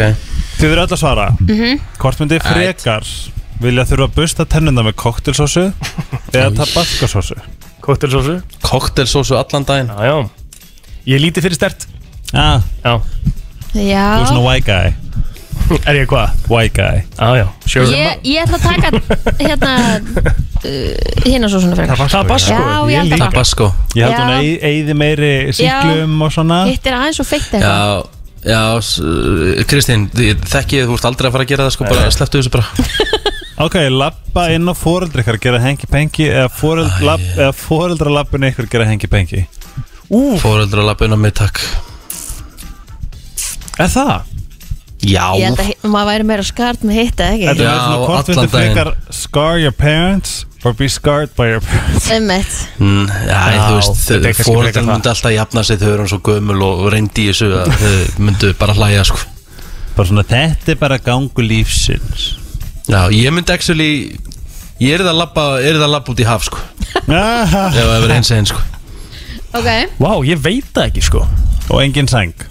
Þið 0.59 0.73
eru 0.73 0.81
öll 0.85 0.93
að 0.93 0.99
svara. 1.01 1.31
Mhm. 1.41 1.81
Kortmyndir 1.99 2.41
frekar 2.45 3.05
Vilja 3.59 3.85
þurfa 3.91 4.07
að 4.07 4.15
busta 4.19 4.45
tennunda 4.47 4.85
með 4.87 4.95
koktelsósu 5.03 5.65
Eða 6.33 6.51
tabascosósu 6.61 7.39
Koktelsósu 7.83 8.39
Koktelsósu 8.63 9.39
allan 9.39 9.67
daginn. 9.67 9.91
Já, 9.91 10.05
já. 10.13 10.17
Ég 11.09 11.17
er 11.17 11.23
lítið 11.25 11.47
fyrir 11.49 11.57
stert. 11.57 11.87
Já, 12.35 12.61
Já. 12.85 12.99
Þú 13.73 13.79
er 13.81 13.87
Já 13.89 14.07
svona 14.29 14.43
white 14.45 14.67
guy. 14.69 14.97
Er 15.85 15.99
ég 15.99 16.07
hvað? 16.09 16.37
White 16.49 16.77
guy. 16.77 17.01
Já, 17.19 17.29
já. 17.37 17.47
Sure 17.69 17.89
Ég, 17.93 18.21
ég 18.25 18.45
ætla 18.45 18.57
að 18.57 18.65
taka 18.69 18.89
hérna 19.41 19.73
uh, 19.99 21.25
hérna 21.27 21.51
svo 21.51 21.61
svona 21.61 21.77
frekar. 21.77 22.05
Tabasco 22.13 22.55
Já, 22.55 22.77
ég 22.93 23.03
held 23.03 23.13
að 23.13 23.17
það 23.17 23.25
Tabasco. 23.25 23.71
Ég 23.97 24.05
held 24.07 24.15
Já. 24.15 24.21
hún 24.23 24.37
eigi 24.39 24.55
eyði 24.71 24.97
meiri 25.03 25.33
síklum 25.57 26.23
og 26.25 26.33
svona. 26.37 26.61
Hitt 26.71 26.89
er 26.89 26.97
aðeins 27.01 27.21
og 27.25 27.29
feitt 27.29 27.51
eitthvað. 27.51 27.67
Já, 27.69 28.18
já, 28.49 28.63
Kristín, 29.69 30.09
þekkið, 30.15 30.87
þú 30.89 30.97
ert 30.99 31.09
aldrei 31.11 31.29
að 31.29 31.37
fara 31.37 31.47
að 31.47 31.53
gera 31.53 31.67
það 31.69 31.75
sko, 31.77 31.89
bara 31.93 32.11
slepptu 32.15 32.41
þessu 32.43 32.55
bara. 32.57 32.67
Ok, 33.59 33.75
lappa 33.91 34.45
inn 34.55 34.71
á 34.71 34.75
foreldri 34.79 35.25
ykkar 35.25 35.41
gera 35.43 35.59
hengi 35.59 35.89
pengi 35.91 36.29
eða, 36.31 37.49
foreldra 37.59 38.13
lappin 38.15 38.47
ykkur 38.47 38.69
gera 38.71 38.87
hengi 38.87 39.11
pengi? 39.11 39.41
Fóreldra 40.39 40.85
lappin 40.87 41.13
á 41.13 41.19
mig, 41.19 41.35
takk 41.37 41.59
Er 43.83 43.91
það? 43.93 44.31
Já, 44.99 45.27
Ég 45.39 45.45
held 45.47 45.61
að 45.63 45.91
maður 45.93 46.09
væri 46.13 46.29
meira 46.31 46.45
skart 46.47 46.87
með 46.87 46.97
hitt 47.03 47.21
eða 47.23 47.35
Þetta 47.35 47.51
ekki? 47.51 47.63
Já, 47.63 47.73
er 47.75 47.83
svona 47.83 47.99
hvort 48.07 48.31
viltu 48.31 48.47
daginn. 48.47 48.55
frekar 48.55 48.95
scar 49.15 49.61
your 49.63 49.75
parents 49.79 50.33
or 50.65 50.75
be 50.75 50.89
scarred 50.91 51.31
by 51.39 51.51
your 51.53 51.61
parents. 51.63 52.09
Emmett 52.11 52.55
mm, 52.79 53.05
já, 53.29 53.41
Já, 53.55 53.61
þú 53.69 53.75
veist, 53.77 54.01
þetta 54.05 54.19
er 54.19 54.25
kannski 54.35 54.47
fóreldra 54.49 54.65
frekar 54.69 54.83
það. 54.83 54.93
myndi 54.93 55.13
alltaf 55.13 55.35
jafna 55.37 55.65
sig 55.65 55.81
þau 55.83 55.91
eru 55.93 56.09
svo 56.11 56.21
gömul 56.29 56.63
og 56.67 56.87
reyndi 56.95 57.27
í 57.27 57.33
þessu 57.33 57.51
að 57.61 57.75
þau 57.83 58.25
myndu 58.29 58.55
bara 58.59 58.79
hlæja 58.79 59.05
sko. 59.11 59.21
Bara 59.97 60.09
svona, 60.11 60.27
þetta 60.31 60.75
er 60.75 60.81
bara 60.81 60.99
gangu 61.03 61.45
lífsins. 61.47 62.33
Já, 62.89 63.01
ég 63.13 63.35
myndi 63.35 63.55
actually 63.55 63.93
Ég 64.79 64.95
er 64.95 65.03
það 65.03 65.11
að 65.11 65.17
labba, 65.19 65.45
er 65.59 65.75
það 65.75 65.85
að 65.89 65.91
labba 65.91 66.13
út 66.13 66.21
í 66.23 66.27
haf 66.29 66.45
sko. 66.47 66.61
Aha. 67.11 67.63
Ef 67.75 67.79
það 67.81 67.89
verður 67.91 68.13
eins 68.15 68.29
einn 68.31 68.47
sko. 68.47 68.61
Ok. 69.59 69.67
Vá, 69.99 70.11
ég 70.29 70.43
veit 70.45 70.69
það 70.71 70.85
ekki 70.85 71.03
sko. 71.03 71.23
Og 71.73 71.81
engin 71.83 72.07
sæng. 72.11 72.45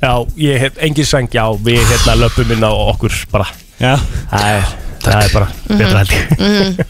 Já, 0.00 0.10
ég 0.40 0.58
hef 0.64 0.80
engin 0.82 1.06
sæng, 1.06 1.30
já, 1.30 1.44
við 1.62 1.78
hérna 1.92 2.16
löpum 2.24 2.50
inn 2.56 2.66
á 2.66 2.72
okkur 2.74 3.14
bara. 3.30 3.46
Já. 3.78 3.94
Það 4.32 4.48
er, 4.56 4.72
það 5.04 5.24
er 5.24 5.32
bara 5.34 5.48
betra 5.66 6.00
held 6.00 6.12
ég. 6.14 6.80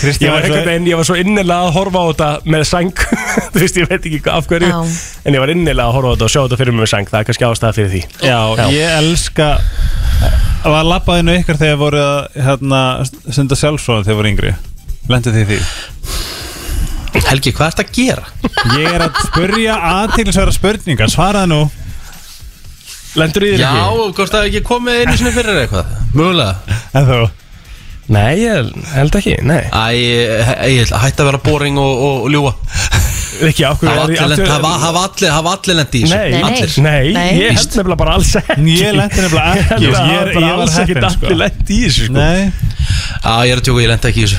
Kristín 0.00 0.32
var 0.32 0.46
svo 0.46 0.60
veginn, 0.66 0.86
ég 0.90 0.98
var 1.00 1.06
svo 1.08 1.16
innilega 1.20 1.66
að 1.66 1.74
horfa 1.76 2.00
á 2.00 2.06
þetta 2.10 2.28
með 2.54 2.64
sæng. 2.70 2.92
Þú 3.52 3.62
veist, 3.64 3.78
ég 3.80 3.90
veit 3.90 4.00
ekki 4.10 4.20
hvað- 4.24 4.38
af 4.40 4.48
hverju. 4.50 4.70
Já. 4.70 4.80
En 5.28 5.36
ég 5.36 5.44
var 5.44 5.52
innilega 5.54 5.86
að 5.88 5.96
horfa 5.98 6.08
á 6.08 6.12
þetta 6.14 6.28
og 6.28 6.32
sjá 6.34 6.40
þetta 6.46 6.60
fyrir 6.62 6.76
mig 6.76 6.84
með 6.86 6.92
sæng. 6.94 7.10
Það 7.10 7.20
er 7.20 7.28
kannski 7.30 7.48
ástæða 7.50 7.76
fyrir 7.78 7.92
því. 7.94 8.02
Já, 8.24 8.38
Já. 8.60 8.64
ég 8.76 8.96
elska 9.00 9.50
að 10.60 10.74
var 10.76 10.88
labbaðinu 10.90 11.36
ykkur 11.40 11.60
þegar 11.60 11.78
voru 11.80 12.00
að 12.04 12.40
hérna, 12.48 12.80
senda 13.32 13.56
sjálfsfróðan 13.56 14.08
þegar 14.08 14.20
voru 14.20 14.32
yngri? 14.34 14.54
Lendu 15.10 15.32
því 15.34 15.44
því? 15.50 15.60
Helgi, 17.30 17.52
hvað 17.54 17.72
ert 17.72 17.80
að 17.82 17.92
gera? 17.94 18.24
Ég 18.78 18.94
er 18.94 19.02
að 19.04 19.20
spurja 19.26 19.76
aðtílisverða 19.90 20.54
spurningar 20.54 21.10
Svaraði 21.12 21.50
nú. 21.50 21.60
Lendur 23.18 23.42
í 23.42 23.50
þér 23.56 23.62
Já, 23.64 23.72
hvort 24.14 24.30
það 24.30 24.46
ekki 24.46 24.62
komið 24.68 25.00
einu 25.02 25.16
sinni 25.18 25.32
fyrir 25.34 25.58
eitthvað. 25.64 25.94
Mögulega. 26.14 26.76
En 26.94 27.08
þú 27.08 27.18
Nei, 28.10 28.40
ég 28.42 28.70
held 28.96 29.14
ekki, 29.20 29.36
nei. 29.46 29.60
Æ, 29.70 29.84
ég, 29.94 30.48
ég 30.80 30.90
hætti 30.90 31.22
að 31.22 31.28
vera 31.30 31.40
boring 31.44 31.78
og, 31.78 32.00
og 32.08 32.30
ljúa 32.32 32.54
Ekki, 33.40 33.64
okkur 33.68 33.88
Hafa 33.88 34.02
allir, 34.04 34.20
lent, 34.32 34.42
hafa, 34.50 34.70
hafa 34.82 35.02
allir, 35.06 35.30
hafa 35.32 35.52
allir 35.56 35.76
lendi 35.78 36.00
í 36.00 36.02
þessu? 36.04 36.16
Nei, 36.16 36.30
Nei, 36.34 36.40
Allir? 36.48 36.72
nei, 36.84 37.12
Nei. 37.14 37.28
ég 37.38 37.54
held 37.56 37.76
nefnilega 37.76 38.00
bara 38.02 38.16
alls 38.18 38.32
ekki. 38.40 38.56
Ég 38.74 38.96
lendi 38.98 39.22
nefnilega 39.22 39.52
Ég 39.54 39.62
ekki 39.62 39.70
held 39.70 39.80
að 39.80 39.84
Ég, 39.86 39.94
það 39.94 40.10
er, 40.10 40.32
bara 40.34 40.42
ég 40.42 40.50
var 40.50 40.64
alls 40.64 40.76
ekki 40.82 40.96
heppin 40.96 41.14
sko. 41.14 41.24
allir 41.30 41.38
lent 41.40 41.70
í 41.70 41.78
þessu 41.84 42.04
sko. 42.08 42.16
Nei. 42.18 42.40
Já, 43.20 43.34
ég 43.46 43.54
er 43.54 43.62
að 43.62 43.64
tjóka, 43.68 43.80
ég 43.80 43.90
lendi 43.92 44.06
ekki 44.10 44.20
í 44.20 44.26
þessu. 44.26 44.38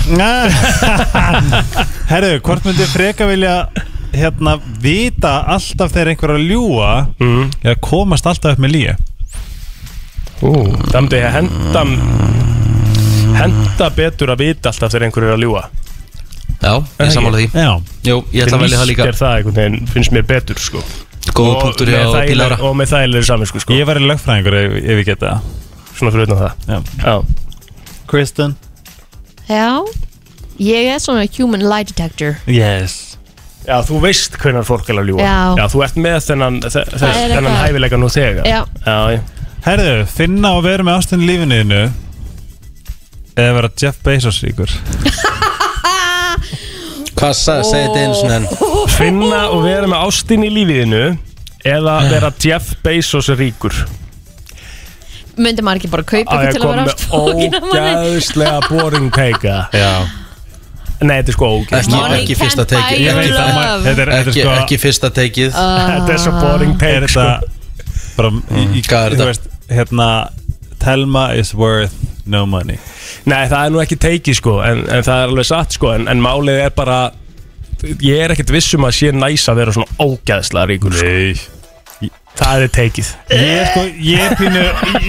Herru, 2.12 2.32
hvort 2.46 2.68
myndi 2.68 2.90
freka 2.92 3.30
vilja 3.32 3.56
hérna 4.12 4.58
vita 4.84 5.34
alltaf 5.56 5.96
þegar 5.96 6.12
einhver 6.14 6.36
er 6.36 6.42
að 6.42 6.50
ljúa 6.52 6.92
mm. 7.16 7.44
eða 7.64 7.78
komast 7.88 8.28
alltaf 8.28 8.58
upp 8.58 8.64
með 8.64 8.76
líi 8.76 8.96
Ú, 10.42 10.52
það 10.90 10.98
myndi 11.06 11.22
ég 11.22 11.36
henda 11.38 11.84
Henda 13.38 13.90
betur 13.96 14.32
að 14.34 14.42
vita 14.44 14.70
alltaf 14.72 14.92
þegar 14.92 15.06
einhver 15.08 15.28
er 15.28 15.36
að 15.36 15.44
ljúa 15.46 15.64
Já, 16.62 16.74
ég 17.02 17.12
sammála 17.16 17.38
því. 17.40 17.46
Já. 17.58 17.72
Jú, 18.06 18.18
ég 18.36 18.44
ætla 18.46 18.58
að 18.60 18.62
velja 18.68 18.78
það 18.82 18.90
líka. 18.92 19.06
Er 19.10 19.16
það 19.18 19.32
einhvern 19.40 19.56
veginn, 19.58 19.88
finnst 19.90 20.12
mér 20.14 20.26
betur 20.30 20.60
sko. 20.62 20.82
Góða 21.34 21.56
Og 21.56 21.62
punktur 21.64 21.90
hjá 21.90 21.98
með 22.04 22.12
þægileg- 22.14 22.30
Pílára 22.36 22.58
Og 22.68 22.76
með 22.78 22.92
þægilegri 22.92 23.26
saminsku 23.26 23.62
sko. 23.64 23.74
Ég 23.74 23.86
var 23.90 23.98
í 23.98 24.04
lögfræðingur 24.06 24.58
ef, 24.60 24.76
ef 24.84 25.00
ég 25.02 25.06
geta 25.10 25.32
Svona 25.98 26.12
fyrir 26.14 26.28
utan 26.28 26.38
það. 26.38 26.54
Já. 26.68 26.78
Já, 27.02 27.16
Kristen? 28.12 28.56
Já. 29.50 29.66
Ég 30.62 30.92
er 30.94 31.00
svona 31.02 31.26
human 31.38 31.62
lie 31.66 31.84
detector. 31.90 32.38
Yes. 32.46 33.18
Já 33.66 33.82
þú 33.86 34.00
veist 34.02 34.38
hvernig 34.42 34.66
fólk 34.66 34.90
er 34.90 35.02
að 35.02 35.10
ljúa 35.10 35.26
Já. 35.58 35.66
þú 35.70 35.84
ert 35.86 35.98
með 36.02 36.20
þennan, 36.30 36.62
þe- 36.62 36.72
þe- 36.86 36.98
Það 36.98 37.10
er 37.10 37.30
þennan 37.36 37.52
eitthvað- 37.52 37.66
hæfileika 37.66 37.98
nú 38.02 38.10
þegar. 38.10 38.46
Já. 38.46 38.66
Já. 38.86 39.20
Herðu, 39.66 40.08
finna 40.08 40.54
og 40.58 40.64
vera 40.64 40.84
með 40.84 40.98
ástin 41.02 41.22
í 41.22 41.28
lífinuðinu 41.30 41.92
eða 43.38 43.54
vera 43.60 43.70
Jeff 43.82 44.02
Bezos 44.06 44.42
ríkur. 44.44 44.72
Hvað 47.22 47.34
sagði, 47.38 47.66
segi 47.70 47.82
þetta 47.86 48.02
einu 48.02 48.16
sinni 48.18 48.38
enn? 48.40 48.48
Finna 48.96 49.42
og 49.54 49.66
vera 49.66 49.90
með 49.90 50.06
ástin 50.08 50.46
í 50.48 50.50
lífiðinu 50.54 51.02
Eða 51.68 51.96
vera 52.10 52.32
Jeff 52.42 52.72
Bezos 52.82 53.28
ríkur. 53.38 53.76
Myndi 55.42 55.62
maður 55.64 55.82
ekki 55.84 55.92
bara 55.94 56.06
kaupa 56.10 56.34
Á 56.34 56.40
ég 56.42 56.50
ekki 56.50 56.58
til 56.58 56.64
að 56.66 56.72
vera 56.72 56.82
kom 56.82 56.90
ást 56.90 57.04
fókin 57.12 57.54
með 57.54 57.92
ógæðslega 58.02 58.58
boring 58.72 59.12
teika. 59.16 59.60
Já. 59.84 59.92
Nei, 61.02 61.16
þetta 61.18 61.32
er 61.32 61.36
sko 61.38 61.48
ógæðslega 61.60 61.82
Ekki, 61.82 61.94
Money 61.98 62.18
ekki 62.22 62.34
can't 62.34 62.42
fyrsta 62.42 62.66
buy 62.66 62.74
teikið 62.74 62.98
your 62.98 63.06
Ég 63.06 63.16
veit 63.18 63.32
að 63.32 63.38
love. 63.38 63.54
ma- 63.54 63.62
þetta 63.86 63.92
er, 63.92 64.12
þetta 64.12 64.18
er 64.18 64.32
ekki, 64.32 64.42
sko 64.42 64.58
ekki 64.58 64.80
fyrsta 64.84 65.10
teikið 65.18 65.56
Þetta 65.56 66.12
er 66.16 66.22
svo 66.26 66.34
boring 66.42 66.74
er 66.76 66.82
teik 66.82 67.14
sko. 67.14 67.24
þetta 67.26 68.18
bara 68.18 68.34
í, 68.34 68.66
í, 68.66 68.84
Hvað 68.86 69.06
er 69.06 69.16
þú 69.16 69.22
þetta? 69.22 69.30
veist, 69.32 69.48
hérna 69.72 70.10
Telma 70.82 71.24
is 71.38 71.54
worth 71.58 71.96
no 72.26 72.44
money 72.50 72.78
Nei, 73.30 73.44
það 73.52 73.66
er 73.66 73.72
nú 73.76 73.82
ekki 73.84 73.98
teiki 74.02 74.34
sko 74.38 74.60
En, 74.66 74.80
en 74.90 75.04
það 75.06 75.20
er 75.24 75.28
alveg 75.32 75.46
satt 75.52 75.76
sko 75.78 75.92
En, 75.94 76.08
en 76.10 76.22
málið 76.24 76.64
er 76.66 76.72
bara 76.76 77.00
Ég 78.02 78.20
er 78.26 78.34
ekkert 78.36 78.52
viss 78.54 78.74
um 78.78 78.86
að 78.86 78.96
sé 78.98 79.12
næs 79.14 79.48
að 79.50 79.60
vera 79.62 79.74
svona 79.74 79.90
ógæðslega 80.02 80.68
ríkur 80.70 80.94
sko. 80.98 81.06
Nei 81.06 81.60
Það 82.42 82.62
er 82.64 82.70
teikið 82.74 83.08
Ég, 83.36 83.66
sko, 83.68 83.82
ég, 84.08 84.36
pínu, 84.40 84.62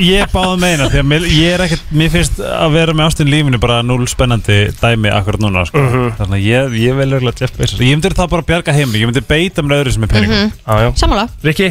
ég 0.05 0.33
báði 0.33 0.57
meina 0.61 0.89
því 0.91 0.99
að 1.01 1.07
mér, 1.13 1.27
ég 1.31 1.53
er 1.55 1.63
ekkert, 1.69 1.85
mér 1.97 2.11
finnst 2.13 2.41
að 2.43 2.75
vera 2.75 2.97
með 2.99 3.07
ástin 3.13 3.31
lífinu 3.31 3.61
bara 3.63 3.77
núl 3.87 4.03
spennandi 4.11 4.57
dæmi 4.81 5.13
akkurat 5.15 5.41
núna 5.45 5.63
sko. 5.69 5.79
Mhm. 5.81 6.09
þannig 6.19 6.37
að 6.41 6.49
ég, 6.51 6.75
ég 6.83 6.99
vel 6.99 7.07
örgulega 7.15 7.45
Jeff 7.45 7.55
Bezos 7.57 7.79
ég 7.81 7.95
myndi 7.95 8.11
það 8.19 8.33
bara 8.35 8.43
að 8.43 8.51
bjarga 8.51 8.75
heimri, 8.77 9.05
ég 9.05 9.09
myndi 9.13 9.23
beita 9.31 9.63
með 9.65 9.85
öðru 9.85 9.95
sem 9.95 10.03
er 10.09 10.13
peningum 10.17 10.43
Mhm. 10.43 10.53
Já, 10.67 10.75
já 10.83 10.91
Sammála 11.05 11.29
Rikki 11.47 11.71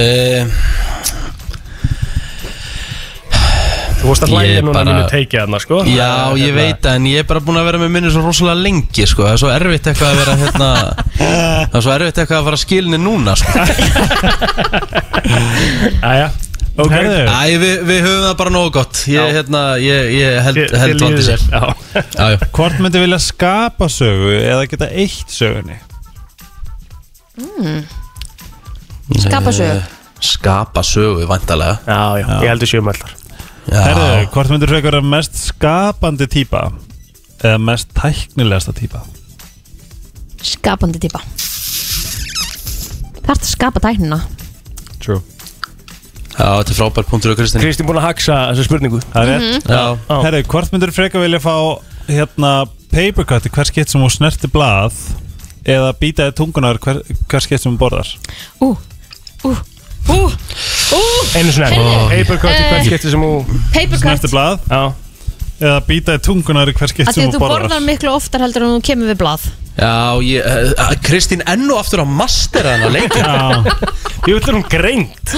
uh, 0.00 0.44
Þú 4.04 4.10
vorst 4.10 4.24
að 4.26 4.32
hlæja 4.36 4.60
núna 4.60 4.74
bara- 4.76 4.84
mínu 4.92 5.04
teikið 5.08 5.38
þarna 5.40 5.58
sko. 5.64 5.76
Já, 5.88 6.08
Það 6.12 6.36
ég 6.36 6.44
hérna- 6.44 6.60
veit 6.60 6.76
það, 6.84 6.94
en 7.00 7.04
ég 7.08 7.16
er 7.22 7.26
bara 7.30 7.40
búin 7.40 7.56
að 7.56 7.64
vera 7.70 7.78
með 7.80 7.88
minni 7.94 8.10
svo 8.12 8.20
rosalega 8.26 8.60
lengi, 8.66 9.04
sko. 9.08 9.24
Það 9.24 9.32
er 9.32 9.40
svo 9.40 9.48
erfitt 9.54 9.86
eitthvað 9.88 10.10
að 10.10 10.18
vera 10.20 10.34
hérna 10.42 10.68
Það 11.72 11.78
er 11.78 11.84
svo 11.86 11.92
erfitt 11.94 12.18
eitthvað 12.20 12.40
að 12.42 12.46
fara 12.50 12.60
skilinni 12.60 12.98
núna, 13.00 13.32
sko. 13.40 13.48
Jæja 16.04 16.28
Ok. 16.74 16.90
Æ, 16.90 17.54
við, 17.62 17.84
við 17.86 18.00
höfum 18.02 18.24
það 18.26 18.32
bara 18.40 18.50
nógu 18.50 18.70
gott. 18.74 18.98
Ég, 19.06 19.14
Já. 19.14 19.30
hérna, 19.36 19.60
ég, 19.78 20.08
ég 20.18 20.42
held, 20.42 20.56
held 20.74 20.98
vandi 21.04 21.22
sér. 21.22 21.38
Já. 21.52 21.70
Já, 21.94 22.34
já. 22.34 22.38
Hvort 22.56 22.80
myndi 22.82 22.98
vilja 22.98 23.14
skapa 23.22 23.86
sögu 23.94 24.32
eða 24.40 24.64
geta 24.72 24.88
eitt 24.90 25.30
sögunni? 25.30 25.76
Skapa 29.22 29.52
sögu. 29.54 29.78
Eh, 29.78 29.86
Skapa 30.24 30.80
sögu, 30.86 31.26
vantarlega 31.28 31.78
Já, 31.86 32.16
já, 32.18 32.26
ég 32.42 32.48
heldur 32.48 32.66
Já, 32.70 32.80
Herðu, 33.70 34.08
hvort 34.34 34.52
myndir 34.52 34.70
frekar 34.70 34.92
vera 34.92 35.04
mest 35.14 35.38
skapandi 35.40 36.26
típa 36.30 36.66
eða 37.40 37.58
mest 37.62 37.92
tæknilegasta 37.96 38.74
típa? 38.76 39.00
Skapandi 40.44 41.00
típa. 41.00 41.22
Það 43.24 43.30
er 43.32 43.38
að 43.38 43.48
skapa 43.48 43.80
tæknina. 43.80 44.20
True. 45.00 45.22
Já 46.34 46.48
þetta 46.58 46.72
er 46.72 46.78
frábær 46.80 47.06
punktur 47.06 47.32
á 47.32 47.38
Kristín 47.38 47.62
Kristín 47.62 47.86
búin 47.86 48.00
að 48.00 48.08
haksa 48.08 48.38
þessu 48.50 48.66
spurningu. 48.68 49.00
Það 49.12 49.20
er 49.22 49.30
rétt. 49.30 49.68
Já, 49.70 49.82
Já. 49.94 50.16
Herðu, 50.26 50.40
hvort 50.50 50.72
myndir 50.74 50.92
frekar 50.94 51.22
vilja 51.22 51.40
fá 51.44 51.54
hérna 52.10 52.54
papercut 52.92 53.46
í 53.48 53.52
hver 53.54 53.70
skitt 53.70 53.92
sem 53.92 54.02
hún 54.02 54.12
snerti 54.12 54.50
blað 54.52 54.98
eða 55.64 55.94
býtaði 55.96 56.34
tungunar 56.36 56.80
hver, 56.82 57.00
hver 57.30 57.44
skitt 57.44 57.62
sem 57.62 57.72
hún 57.72 57.80
borðar? 57.80 58.10
Ú, 58.60 58.74
ú, 59.46 59.54
ú, 60.12 60.18
ú. 60.98 61.00
Einu 61.38 61.52
sinni 61.54 61.70
Heyrðu, 61.70 61.94
Papercut 62.12 62.50
í 62.50 62.60
eh, 62.60 62.68
hvert 62.72 62.86
skipti 62.90 63.10
sem 63.14 63.24
þú 63.24 63.32
Papercut. 63.72 64.00
snerti 64.04 64.30
blað. 64.34 64.58
Já. 64.70 64.82
Eða 65.64 65.76
býtaði 65.86 66.20
tungunar 66.26 66.68
í 66.68 66.74
hver 66.76 66.90
skitt 66.90 67.08
Af 67.08 67.14
því 67.14 67.20
sem 67.20 67.24
að 67.24 67.30
hún 67.30 67.36
þú 67.36 67.42
borðar. 67.44 67.62
borðar 67.68 67.84
miklu 67.86 68.10
oftar 68.12 68.42
heldur 68.44 68.64
en 68.66 68.72
þú 68.74 68.80
kemur 68.88 69.12
við 69.12 69.18
blað. 69.22 69.44
Já 69.74 69.92
ég, 70.22 70.46
uh, 70.78 70.94
Kristín 71.02 71.42
ennu 71.50 71.76
aftur 71.80 72.02
á 72.02 72.06
master 72.06 72.66
hann 72.68 72.84
að 72.88 72.92
leikja 72.94 73.24
Já, 73.26 73.64
Ég 74.28 74.34
vil 74.38 74.54
hún 74.54 74.66
greint. 74.70 75.34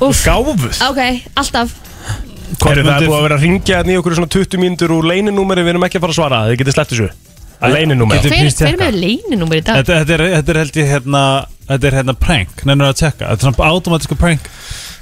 Úff. 0.00 0.22
Gáfuð. 0.24 0.68
Ok, 0.88 1.00
alltaf. 1.36 1.72
Hvort 2.60 2.74
Heru, 2.74 2.82
Það 2.82 2.86
er 2.86 2.86
myndir 2.86 3.08
búið 3.10 3.18
að 3.18 3.24
vera 3.26 3.36
að 3.36 3.44
ringja 3.44 3.80
í 3.86 3.96
okkur 4.00 4.14
svona 4.16 4.30
20 4.34 4.58
mínútur 4.60 4.90
úr 4.96 5.04
leininúmeri 5.06 5.62
Við 5.62 5.70
erum 5.74 5.84
ekki 5.86 6.00
að 6.00 6.02
fara 6.04 6.12
að 6.14 6.18
svara 6.18 6.38
Þið 6.48 6.56
getið 6.62 6.74
sleppt 6.76 6.94
þessu. 6.94 7.08
Leininúmeri 7.60 8.18
Getur- 8.18 8.32
Hver, 8.32 8.40
please 8.40 8.56
hver 8.58 8.72
checka. 8.72 8.84
með 8.84 8.98
leyninúmer 9.04 9.60
í 9.60 9.62
dag? 9.64 9.76
Þetta, 9.80 9.98
þetta, 10.00 10.14
er, 10.16 10.24
þetta 10.34 10.50
er 10.54 10.58
held 10.64 10.78
ég 10.80 10.90
hérna 10.94 11.22
Þetta 11.70 11.86
er 11.90 11.96
hérna 12.00 12.14
prank, 12.18 12.64
nennur 12.66 12.88
að 12.90 12.96
tjekka 13.04 13.28
Þetta 13.30 13.38
er 13.38 13.46
svona 13.46 13.70
automatíska 13.70 14.16
prank 14.18 14.48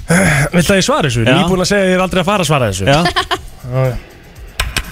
Vilt 0.55 0.69
að 0.69 0.79
ég 0.79 0.85
svara 0.85 1.09
þessu? 1.09 1.23
Já. 1.25 1.33
Nýbúin 1.39 1.63
að 1.65 1.69
segja 1.71 1.83
að 1.85 1.89
ég 1.91 1.97
er 1.97 2.03
aldrei 2.05 2.21
að 2.23 2.29
fara 2.29 2.45
að 2.45 2.49
svara 2.51 2.69
þessu 2.69 2.85
Já, 2.89 2.99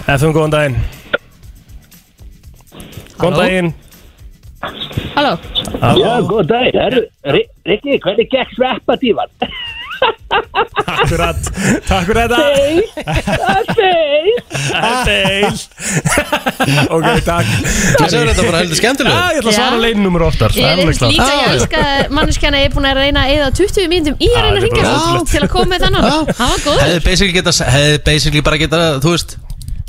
FM, 0.17 0.31
góðan 0.35 0.53
daginn 0.55 0.77
Góðan 3.17 3.33
Halló? 3.33 3.43
daginn 3.43 3.73
Halló? 5.17 5.33
Já, 5.97 6.11
góð 6.25 6.47
dag. 6.49 6.67
Herru, 6.77 7.01
Ri- 7.33 7.47
Rikki, 7.69 7.97
hvernig 8.03 8.29
gekk 8.31 8.53
sveppadívan? 8.57 9.29
Akkurat 10.87 11.39
Takk 11.87 12.05
fyrir 12.07 12.27
þetta. 12.27 12.39
Þeir. 13.77 14.27
Þeil 15.07 15.55
Ok, 16.91 17.07
takk. 17.25 17.47
Það 17.97 18.11
segir 18.11 18.29
þetta 18.29 18.43
bara 18.47 18.59
heldur 18.61 18.75
Já, 18.75 18.79
skemmtilega 18.81 19.17
ég 19.33 19.39
ætla 19.41 19.51
að 19.51 19.57
svara 19.57 19.77
Já. 19.77 19.81
leininúmer 19.85 20.25
oftar 20.27 20.55
Ég 20.57 20.63
er 20.67 20.91
líka, 20.91 21.09
ég 21.13 21.49
elska 21.55 21.81
manneskjana 22.17 22.61
ég 22.61 22.69
er 22.69 22.75
búin 22.75 22.87
að 22.89 22.99
reyna 23.01 23.25
að 23.25 23.33
eða 23.37 23.49
20 23.59 23.89
mínútum 23.91 24.15
í 24.19 24.29
að 24.31 24.41
reyna 24.45 24.57
að 24.57 24.63
ringja 24.67 24.83
ótrúlegt. 24.93 25.31
til 25.33 25.41
að 25.43 25.51
koma 25.55 25.67
með 25.73 25.79
þennan. 25.87 26.07
Það 26.37 26.47
var 26.53 26.59
góð, 26.67 26.79
Hefði 26.83 27.01
basically, 27.07 27.35
geta, 27.37 27.51
hefði 27.75 27.97
basically 28.07 28.43
bara 28.47 28.57
geta, 28.61 28.81
þú 29.03 29.09
veist 29.15 29.35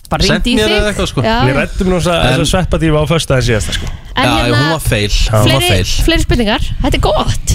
bara 0.09 0.25
sent 0.25 0.47
ringdi 0.47 0.51
í 0.51 0.57
mér 0.59 0.69
þig. 0.73 0.79
eða 0.79 0.89
eitthvað, 0.93 1.09
sko. 1.13 1.21
Já. 1.27 1.37
Við 1.49 1.55
rættum 1.59 1.91
nú 1.93 1.99
þess 2.01 2.11
að 2.15 2.45
sveppadífa 2.53 2.97
á 2.97 3.05
föstudaginn 3.11 3.49
síðasta 3.51 3.73
sko. 3.77 3.87
En 4.19 4.25
Já, 4.25 4.31
hún 4.33 4.39
hérna, 4.49 4.71
var 4.73 4.83
feil 4.89 5.13
Hún 5.13 5.35
var 5.37 5.45
fleiri, 5.49 5.69
feil 5.69 6.07
fleiri 6.09 6.23
spurningar. 6.25 6.63
Þetta 6.85 6.97
er 6.97 7.05
gott 7.05 7.47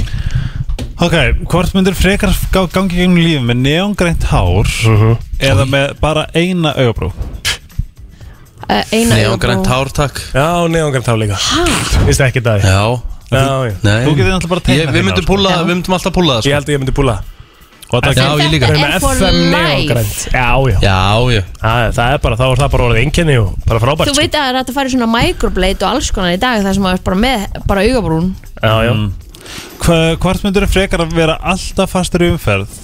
ok, 1.01 1.15
hvort 1.49 1.73
myndir 1.75 1.95
frekar 1.97 2.33
gangi 2.73 2.95
gegnum 2.99 3.17
lífið 3.17 3.47
með 3.49 3.61
neongrænt 3.65 4.27
hár 4.29 4.69
eða 5.43 5.65
með 5.69 5.95
bara 6.03 6.27
eina 6.37 6.73
augabrú? 6.77 7.11
Uh, 8.63 8.79
Eina 8.95 9.17
augabrú. 9.19 9.39
grænt 9.43 9.67
hár, 9.67 9.89
takk. 9.91 10.21
Já, 10.31 10.63
neðangarn 10.71 11.03
þá 11.03 11.13
líka. 11.19 11.39
Vist 12.07 12.21
ekki 12.23 12.39
það 12.45 12.63
Já, 12.63 12.79
Já, 13.33 13.43
já. 13.67 13.73
Þú 13.83 14.13
getur 14.15 14.29
náttúrulega 14.31 14.49
bara 14.53 14.61
Ég, 14.61 14.67
teiknað 14.69 14.93
Við 14.95 15.03
myndum 15.07 15.23
sko. 15.25 15.33
púla, 15.33 15.51
við 15.63 15.69
myndum 15.73 15.95
alltaf 15.97 16.13
púla 16.15 16.35
það 16.37 16.37
Ég 16.37 16.43
sko. 16.45 16.53
held 16.59 16.67
að 16.69 16.73
ég 16.75 16.81
myndi 16.83 16.93
búla 16.95 17.15
Og 17.93 18.01
það 18.05 18.15
Já, 18.17 18.27
ég 18.39 18.51
líka. 18.53 18.67
Þetta 18.69 18.83
Með 18.83 18.93
er 18.93 19.03
for 19.03 19.17
FM 19.17 19.35
life 19.35 19.57
neðangrænt 19.57 20.15
Já, 20.33 20.47
já. 20.69 20.77
Já, 20.85 21.01
já. 21.33 21.41
Það 21.59 21.89
það 21.97 22.13
er 22.13 22.21
bara, 22.23 22.37
þá 22.39 22.45
er 22.47 22.61
það 22.63 22.71
bara 22.75 22.85
orðið 22.87 23.01
einkenni 23.03 23.35
og 23.41 23.49
bara 23.67 23.81
frábært 23.83 24.07
Þú 24.07 24.13
sko. 24.15 24.21
veit 24.23 24.37
að 24.37 24.45
það 24.45 24.53
er 24.53 24.61
að 24.63 24.73
fara 24.77 24.87
í 24.87 24.93
svona 24.95 25.09
microblade 25.17 25.83
og 25.83 25.89
alls 25.91 26.11
konar 26.15 26.37
í 26.37 26.39
dag 26.41 26.63
þar 26.63 26.77
sem 26.77 26.85
maður 26.87 27.01
er 27.01 27.05
bara 27.09 27.19
með 27.25 27.45
bara 27.73 27.83
augabrún. 27.89 28.31
Já, 28.63 28.73
já 28.87 28.93
Hvort 29.83 30.45
myndir 30.45 30.67
frekar 30.71 31.03
að 31.03 31.15
vera 31.17 31.37
alltaf 31.53 31.93
fastur 31.95 32.23
í 32.25 32.33
umferð 32.33 32.81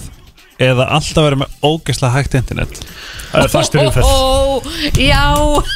eða 0.60 0.90
alltaf 0.92 1.24
vera 1.24 1.38
með 1.40 1.52
ógeðslega 1.64 2.12
hægt 2.18 2.34
internet? 2.36 2.80
Það 3.30 3.44
er 3.46 3.52
fastur 3.52 3.80
umferð. 3.84 4.08
Ó, 4.10 4.60
Já, 5.00 5.22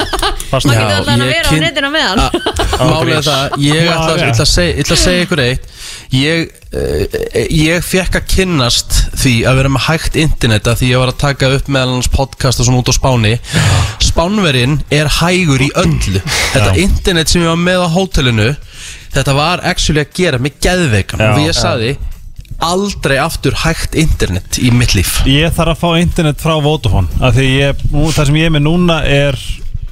Fastur 0.50 0.70
maður 0.70 0.74
Já, 0.74 0.82
getur 0.82 0.96
alltaf 0.98 1.14
að 1.14 1.22
ég 1.22 1.30
vera 1.30 1.48
á 1.48 1.62
netinu 1.62 1.90
með 1.94 2.08
hann. 2.10 2.24
Málið 2.90 3.14
er 3.14 3.24
það, 3.28 3.54
ég 3.64 3.88
ætla, 3.94 4.32
að 4.34 4.50
segja, 4.50 4.74
ætla 4.82 4.98
að 4.98 5.02
segja 5.04 5.24
ykkur 5.24 5.42
eitt. 5.44 5.70
Ég, 6.14 6.52
uh, 6.74 7.16
ég 7.54 7.86
fekk 7.86 8.18
að 8.20 8.26
kynnast 8.34 8.98
því 9.22 9.34
að 9.48 9.60
vera 9.60 9.72
með 9.72 9.86
hægt 9.86 10.18
internet 10.20 10.68
að 10.70 10.82
því 10.82 10.90
ég 10.90 11.02
var 11.04 11.12
að 11.14 11.20
taka 11.22 11.50
upp 11.56 11.70
meðal 11.78 11.94
hans 11.94 12.10
podcast 12.12 12.60
og 12.60 12.68
svona 12.68 12.82
út 12.82 12.92
á 12.92 12.94
Spáni. 12.98 13.34
Spánverinn 14.04 14.76
er 14.92 15.10
hægur 15.22 15.64
í 15.64 15.70
öllu. 15.80 16.20
Þetta 16.52 16.74
internet 16.84 17.32
sem 17.32 17.46
ég 17.46 17.54
var 17.54 17.62
með 17.62 17.86
á 17.86 17.88
hótelinu 17.94 18.50
Þetta 19.14 19.36
var 19.36 19.62
actually 19.62 20.02
að 20.02 20.12
gera 20.18 20.40
mig 20.42 20.58
geðveikan. 20.64 21.22
Já. 21.22 21.30
og 21.30 21.38
því 21.38 21.46
ég 21.46 21.58
saði 21.58 21.92
aldrei 22.64 23.16
aftur 23.18 23.56
hægt 23.64 23.96
internet 23.98 24.58
í 24.62 24.70
mitt 24.74 24.94
líf. 24.96 25.18
Ég 25.28 25.52
þarf 25.54 25.74
að 25.74 25.82
fá 25.82 26.00
internet 26.00 26.40
frá 26.42 26.54
Vodafone 26.62 27.10
af 27.24 27.36
því 27.36 27.48
ég, 27.50 27.84
nú, 27.92 28.08
það 28.14 28.30
sem 28.30 28.40
ég 28.40 28.50
er 28.50 28.54
með 28.54 28.66
núna 28.68 28.98
er 29.06 29.38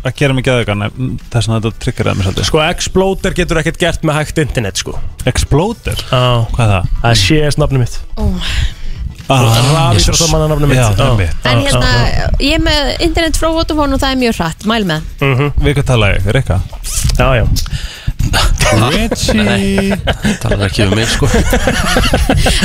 að 0.02 0.14
gera 0.18 0.34
mig 0.34 0.46
geðvegan 0.46 0.84
þess 1.30 1.46
að 1.48 1.56
þetta 1.58 1.82
tryggur 1.84 2.10
það 2.10 2.18
mér 2.18 2.28
svolítið. 2.28 2.46
Sko, 2.48 2.60
Exploder 2.66 3.36
getur 3.38 3.60
ekkert 3.62 3.80
gert 3.82 4.06
með 4.06 4.18
hægt 4.18 4.40
internet 4.42 4.82
sko. 4.82 4.94
Exploder? 5.30 6.06
Já. 6.10 6.22
Hvað 6.54 6.62
er 6.64 6.72
það? 6.76 6.94
Það 7.02 7.10
er 7.12 7.20
CS 7.22 7.60
nafnum 7.62 7.84
mitt. 7.84 7.98
Ah, 9.30 9.46
Rafísar 9.72 10.18
þá 10.18 10.24
manna 10.32 10.48
nafnum 10.50 10.72
mitt. 10.72 10.80
Já, 10.80 10.88
Já. 10.98 11.04
einmitt. 11.06 11.46
En 11.46 11.62
hérna, 11.62 11.92
ég 12.42 12.58
er 12.58 12.64
með 12.66 12.90
internet 13.06 13.38
frá 13.38 13.52
Vodafone 13.54 13.94
og 13.94 14.02
það 14.02 14.16
er 14.16 14.22
mjög 14.24 14.38
hratt, 14.40 14.66
mæl 14.68 14.82
með. 14.90 15.06
Við 15.62 15.76
hvað 15.78 15.86
tala 15.92 16.14
ég, 16.16 16.30
Rikka? 16.34 16.58
Já, 17.18 17.28
já 17.38 17.46
Richie 18.92 19.98
Það 20.42 20.54
er 20.56 20.64
ekki 20.68 20.84
um 20.86 20.94
mig 20.96 21.08
sko. 21.12 21.28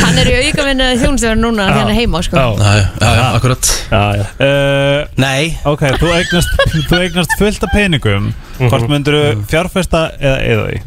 Hann 0.01 0.19
er 0.21 0.29
í 0.31 0.35
aukavinnu 0.47 0.87
þjónustöður 1.01 1.39
núna 1.41 1.67
þegar 1.67 1.79
hann 1.81 1.91
er 1.93 1.97
heima 1.99 2.21
sko. 2.25 2.41
Já, 2.41 2.73
Já, 3.01 3.23
akkurat. 3.37 3.71
Já, 3.91 4.01
já. 4.21 4.25
Uh, 4.39 4.99
Nei, 5.21 5.57
Ok, 5.67 5.85
þú 6.01 6.11
eignast, 6.15 6.67
þú 6.89 7.01
eignast 7.01 7.37
fullt 7.39 7.67
af 7.67 7.73
peningum. 7.75 8.31
Hvort 8.61 8.87
myndir 8.91 9.17
þú 9.19 9.47
fjárfesta 9.51 10.07
eða 10.17 10.37
eða 10.47 10.67
því? 10.71 10.83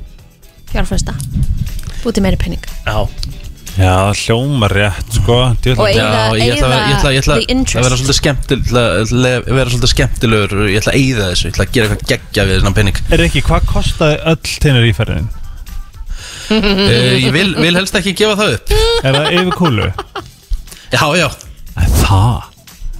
Fjárfesta. 0.70 1.14
Búti 2.00 2.22
meiri 2.24 2.38
penning 2.40 2.62
Já, 2.86 3.04
Já, 3.78 4.10
hljómar 4.12 4.72
rétt, 4.74 5.12
sko 5.14 5.36
Djöfull- 5.62 5.84
Og 5.86 5.90
Já, 5.94 6.04
Eyða- 6.04 6.38
ég 6.40 6.54
ætla 6.56 6.70
ég 6.90 6.96
ætla- 6.96 7.12
ég 7.14 7.20
ætla 7.22 7.34
the 7.38 7.46
interest. 7.52 7.76
að 7.78 7.84
vera 7.86 7.96
svolítið 7.96 8.18
skemmtil 8.18 8.58
ætla 8.60 8.82
að 8.90 9.44
vera 9.54 9.70
svolítið 9.70 9.92
skemmtilegur 9.94 10.64
ég 10.68 10.80
ætla 10.80 10.92
að 10.92 10.98
eyða 11.00 11.28
þessu, 11.30 11.44
ég 11.46 11.52
ætla 11.54 11.64
að 11.64 11.72
gera 11.76 11.86
eitthvað 11.88 12.10
geggja 12.12 12.44
við 12.50 12.58
þennan 12.60 12.74
penning 12.74 12.96
Rikki, 13.10 13.42
hvað 13.46 13.66
kostaði 13.70 14.18
öll 14.26 14.58
tennur 14.60 14.88
íferðin? 14.90 15.28
uh, 16.50 17.14
Ég 17.24 17.32
vil, 17.32 17.54
vil 17.54 17.74
helst 17.78 17.94
ekki 17.94 18.14
gefa 18.18 18.36
það 18.42 18.54
upp 18.58 18.74
Er 19.04 19.14
það 19.14 19.32
yfir 19.38 19.56
kúlu? 19.60 19.88
Já, 20.90 21.04
já, 21.16 21.28
Æ, 21.78 21.82
Það? 22.02 22.42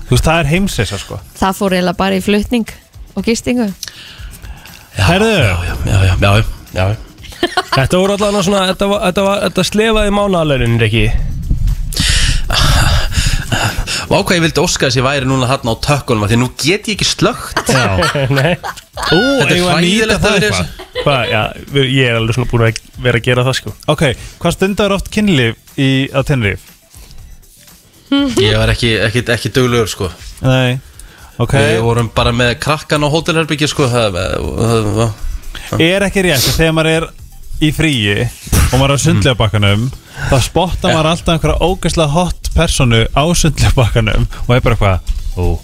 Þú 0.06 0.14
veist, 0.16 0.24
það 0.24 0.38
er 0.40 0.50
heimsreisa, 0.54 0.98
sko 1.02 1.20
Það 1.40 1.56
fór 1.58 1.74
eiginlega 1.76 1.96
bara 1.98 2.16
í 2.16 2.22
flutning 2.22 2.66
og 3.16 3.24
gistingu 3.26 3.68
Herðu, 5.00 5.34
já, 5.34 5.56
já, 5.66 5.74
já, 6.06 6.18
já, 6.30 6.44
já. 6.74 6.96
Þetta 7.70 8.00
voru 8.00 8.16
allavega 8.16 8.44
svona 8.46 8.62
Þetta, 8.72 8.90
var, 8.90 9.02
þetta, 9.08 9.26
var, 9.26 9.42
þetta 9.48 9.66
slefaði 9.70 10.14
mánaðalaunin, 10.16 10.80
Riki 10.82 11.06
Vá 14.10 14.16
hvað 14.26 14.36
ég 14.36 14.42
vildi 14.42 14.62
óska 14.62 14.88
þess 14.88 14.96
að 14.96 15.00
ég 15.00 15.06
væri 15.06 15.28
núna 15.30 15.46
þarna 15.50 15.74
á 15.74 15.82
tökkunum 15.86 16.24
af 16.26 16.32
Því 16.32 16.38
nú 16.40 16.48
get 16.58 16.88
ég 16.90 16.96
ekki 16.96 17.06
slögt 17.06 17.70
Nei. 18.34 18.56
Ú, 19.10 19.18
Þetta 19.40 19.46
er 19.46 19.54
við 19.54 19.68
hræðilegt 19.70 20.16
að 20.16 20.24
það 20.24 20.44
þessu. 20.44 20.64
Hvað, 21.00 21.22
já, 21.30 21.40
ég 21.80 22.10
er 22.10 22.18
alveg 22.18 22.36
svona 22.36 22.50
búin 22.50 22.64
að 22.66 22.80
vera 23.00 23.20
að 23.20 23.26
gera 23.26 23.44
það 23.46 23.56
sko. 23.60 23.72
Ok, 23.90 24.02
hvað 24.42 24.54
stundar 24.56 24.94
oft 24.94 25.08
kynlíf 25.14 25.78
í, 25.80 25.88
á 26.12 26.20
Tenerife? 26.26 26.76
Ég 28.42 28.58
var 28.58 28.72
ekki, 28.74 28.92
ekki, 29.06 29.22
ekki 29.34 29.52
duglegur 29.54 29.90
sko. 29.90 30.10
Nei, 30.44 30.76
ok. 31.40 31.54
Við 31.56 31.80
vorum 31.86 32.10
bara 32.14 32.34
með 32.36 32.56
krakkan 32.62 33.06
á 33.06 33.08
hótelherbyggja 33.14 33.70
sko. 33.70 33.88
Það, 33.90 34.20
það, 34.20 34.90
það, 34.98 35.80
Er 35.86 36.06
ekki 36.06 36.26
rétt 36.26 36.44
að 36.50 36.58
þegar 36.58 36.76
maður 36.76 36.92
er 36.98 37.08
í 37.60 37.70
fríi 37.76 38.14
og 38.70 38.76
maður 38.78 38.94
er 38.94 38.96
á 38.96 39.04
sundlegabakkanum 39.04 39.88
þá 40.30 40.36
spottar 40.46 40.94
maður 40.94 41.10
alltaf 41.12 41.34
einhverja 41.34 41.66
ógæslega 41.66 42.14
hot 42.14 42.50
personu 42.56 43.02
á 43.12 43.24
sundlegabakkanum 43.42 44.26
og 44.46 44.54
er 44.56 44.64
bara 44.64 44.76
eitthvað 44.78 45.16
Ó. 45.40 45.58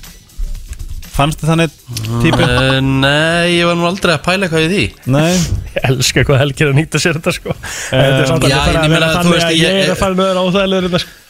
Fannst 1.16 1.40
þið 1.40 1.48
þannig 1.48 1.76
típu? 2.20 2.44
Uh, 2.44 2.78
nei, 2.84 3.56
ég 3.56 3.64
var 3.64 3.76
nú 3.80 3.86
aldrei 3.88 4.12
að 4.12 4.24
pæla 4.26 4.44
eitthvað 4.46 4.66
í 4.66 4.68
því. 4.68 4.82
Nei. 5.14 5.30
Ég 5.72 5.86
elska 5.88 6.24
hvað 6.28 6.42
helgir 6.42 6.68
að 6.68 6.76
nýta 6.76 7.00
sér 7.00 7.16
þetta 7.16 7.32
sko. 7.32 7.54
Þetta 7.88 8.18
er 8.20 8.28
samt 8.28 8.44
já, 8.44 8.58
alveg 8.58 8.66
bara 8.66 8.74
ég 8.74 8.82
að 8.82 8.92
vera 8.92 8.92
meina, 8.92 9.08
þú 9.08 9.16
þannig 9.16 9.32
veist, 9.32 9.46
að 9.46 9.56
ég- 9.56 9.72
ég 9.78 9.86
er 9.86 9.94
að 9.94 10.00
fara 10.02 10.18
nöður 10.20 10.40
áþægilegur 10.42 10.88
þetta 10.90 11.00
sko. 11.06 11.22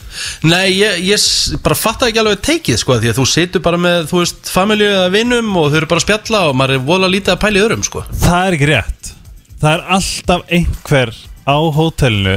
Nei, 0.51 0.66
ég, 0.74 0.98
ég 1.06 1.20
s- 1.22 1.55
bara 1.62 1.78
fatta 1.78 2.09
ekki 2.10 2.18
alveg 2.22 2.43
teikið 2.47 2.78
sko 2.82 2.94
Því 3.02 3.10
að 3.12 3.18
þú 3.20 3.24
situr 3.30 3.62
bara 3.66 3.76
með, 3.78 4.06
þú 4.10 4.20
veist, 4.22 4.48
familju 4.48 4.86
eða 4.97 5.10
vinnum 5.12 5.51
Og 5.60 5.66
þau 5.70 5.76
eru 5.82 5.88
bara 5.90 6.01
að 6.01 6.06
spjalla 6.06 6.40
og 6.48 6.55
maður 6.56 6.78
er 6.78 6.84
vola 6.88 7.10
lítið 7.12 7.34
að 7.34 7.40
pæla 7.43 7.60
í 7.60 7.64
öðrum 7.66 7.84
sko. 7.86 8.02
Það 8.24 8.47
er 8.48 8.56
ekki 8.59 8.68
rétt 8.72 9.12
Það 9.57 9.73
er 9.73 9.83
alltaf 9.97 10.43
einhver 10.53 11.12
á 11.49 11.57
hótelinu 11.77 12.37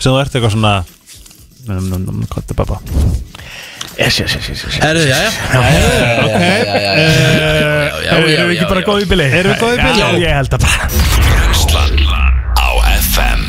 sem 0.00 0.12
þú 0.12 0.18
ert 0.20 0.34
eitthvað 0.36 0.54
svona 0.54 0.74
num, 1.66 1.88
num, 1.90 2.04
num, 2.06 2.20
Hvað 2.30 2.52
er 2.54 2.58
babba? 2.60 2.78
Yes, 4.00 4.16
yes, 4.22 4.32
yes, 4.36 4.46
yes, 4.48 4.60
yes. 4.64 4.76
Herðu, 4.80 5.02
já, 5.10 5.16
já 5.20 5.30
Ok 6.24 6.36
Erum 8.10 8.48
við 8.48 8.54
ekki 8.54 8.68
bara 8.70 8.84
góð 8.86 9.02
í 9.04 9.08
bili? 9.10 9.26
Erum 9.40 9.52
við 9.52 9.60
góð 9.64 9.74
í 9.74 9.80
bili? 9.82 9.98
Já, 10.00 10.06
ég 10.22 10.36
held 10.38 10.54
að 10.56 10.64
bara 10.64 10.88
Brennslan 11.26 11.94
á 12.56 12.68
FM 13.00 13.42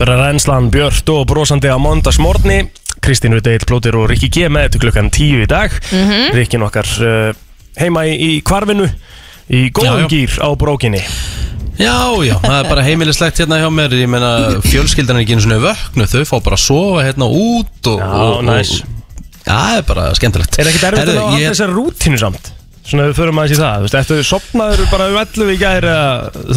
Bara 0.00 0.16
reynslan 0.22 0.70
Björn 0.72 1.12
og 1.16 1.26
brosandi 1.28 1.68
á 1.68 1.76
mondagsmorni 1.82 2.60
Kristín 3.04 3.32
Rudeit, 3.36 3.64
Plóter 3.68 3.96
og 3.96 4.08
Rikki 4.12 4.28
G 4.32 4.48
með 4.52 4.74
til 4.76 4.82
klukkan 4.86 5.10
10 5.12 5.44
í 5.44 5.50
dag 5.50 5.74
Mhm. 5.90 6.30
Rikkin 6.36 6.62
okkar 6.64 6.88
uh, 7.02 7.30
heima 7.80 8.06
í, 8.06 8.40
kvarfinu 8.46 8.86
í 9.50 9.66
góðum 9.74 10.06
gýr 10.10 10.38
á 10.40 10.48
brókinni 10.54 11.02
Já, 11.80 11.96
já, 12.28 12.34
það 12.44 12.56
er 12.60 12.68
bara 12.70 12.84
heimilislegt 12.84 13.40
hérna 13.40 13.58
hjá 13.62 13.68
mér. 13.72 13.94
Ég 14.02 14.10
meina, 14.12 14.30
fjölskyldan 14.66 15.16
er 15.16 15.24
ekki 15.24 15.36
einu 15.38 15.46
svona 15.46 15.60
vöknu 15.64 16.06
Þau 16.12 16.22
fá 16.28 16.36
bara 16.44 16.58
að 16.60 16.64
sofa 16.68 17.04
hérna 17.08 17.28
út 17.32 17.90
og, 17.94 17.98
Já, 18.04 18.08
og, 18.28 18.40
næs. 18.44 18.72
og, 18.84 18.96
Já, 19.40 19.56
það 19.56 19.76
er 19.80 19.84
bara 19.88 20.08
skemmtilegt. 20.20 20.58
Er 20.60 20.68
ekkert 20.70 20.88
erfitt 20.92 21.04
að 21.08 21.12
ná 21.14 21.20
Herðu, 21.20 21.28
allir 21.30 21.44
ég- 21.46 21.54
þessari 21.54 21.78
rútínu 21.80 22.18
samt? 22.20 22.50
Svona 22.90 23.04
við 23.06 23.18
förum 23.20 23.38
aðeins 23.38 23.52
í 23.54 23.58
það, 23.60 23.74
þú 23.76 23.84
veist, 23.86 23.96
eftir 24.00 24.22
sopnaður 24.26 24.86
bara 24.90 25.04
um 25.12 25.16
11 25.20 25.50
í 25.52 25.56
gæri 25.60 25.90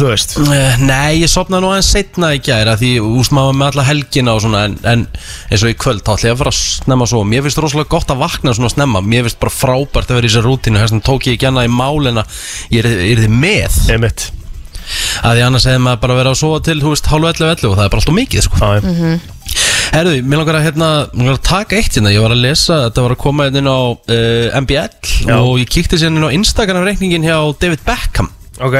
þú 0.00 0.06
veist? 0.08 0.32
Eh, 0.50 0.76
Nei, 0.82 1.20
ég 1.20 1.30
sopnaði 1.30 1.62
nú 1.62 1.68
aðeins 1.70 1.90
setna 1.94 2.30
í 2.34 2.40
gæra 2.42 2.74
Því 2.80 2.90
úst 3.20 3.30
maður 3.36 3.54
með 3.60 3.68
alla 3.70 3.84
helgina 3.86 4.34
og 4.34 4.40
svona 4.42 4.62
En, 4.66 4.74
en 4.88 5.04
eins 5.52 5.62
og 5.62 5.70
í 5.70 5.76
kvöld 5.78 6.02
þá 6.02 6.10
ætla 6.16 6.30
ég 6.32 6.34
að 6.34 6.40
fara 6.42 6.52
að 6.56 6.58
snemma 6.64 7.06
svo 7.12 7.22
Mér 7.28 7.44
finnst 7.46 7.60
rosalega 7.62 7.92
gott 7.94 8.10
að 8.10 8.22
vakna 8.24 8.54
svona 8.56 8.72
snemma. 8.72 9.04
Mér 9.04 9.28
finnst 9.28 9.38
bara 9.44 9.54
frábært 9.54 10.10
að 10.10 10.18
vera 10.18 10.26
í 10.26 10.32
þessari 10.32 10.48
rútínu. 10.48 10.80
Þess 10.82 10.96
vegna 10.96 11.06
tók 11.12 11.28
ég 11.28 11.36
ekki 11.38 11.50
annað 11.52 11.68
í 11.68 11.74
málina 11.76 12.26
Ég 12.74 12.82
er, 12.82 12.90
er 13.14 13.22
þið 13.28 13.36
með. 13.44 13.78
Einmitt 13.94 14.26
að 15.24 15.38
því 15.38 15.46
annars 15.46 15.68
hefði 15.68 15.84
maður 15.84 16.02
bara 16.04 16.18
verið 16.20 16.32
að 16.34 16.40
sofa 16.42 16.64
til 16.68 16.76
veist, 16.84 17.10
hálfu 17.12 17.30
11 17.30 17.50
11 17.54 17.70
og 17.70 17.78
það 17.78 17.86
er 17.86 17.94
bara 17.94 18.02
alltaf 18.02 18.18
mikið 18.18 18.46
sko. 18.48 18.60
Já, 18.60 18.68
já. 18.80 19.34
Herðu, 19.94 20.14
mér 20.26 20.40
langar 20.40 20.58
að, 20.58 20.64
hérna, 20.66 20.88
að 21.30 21.36
taka 21.46 21.76
eitt 21.78 21.94
hérna, 21.94 22.10
ég 22.14 22.24
var 22.24 22.32
að 22.34 22.42
lesa, 22.42 22.78
þetta 22.88 23.04
var 23.04 23.14
að 23.14 23.20
koma 23.22 23.46
hérna 23.46 23.60
inn 23.60 23.70
á 23.70 23.80
uh, 23.94 24.56
MBL 24.64 25.12
Já. 25.28 25.36
og 25.36 25.60
ég 25.60 25.70
kíkti 25.70 26.00
sérna 26.00 26.18
inn 26.18 26.26
á 26.26 26.36
Instagram 26.40 26.86
reikningin 26.88 27.26
hjá 27.26 27.36
David 27.60 27.84
Beckham 27.86 28.32
Ok 28.64 28.76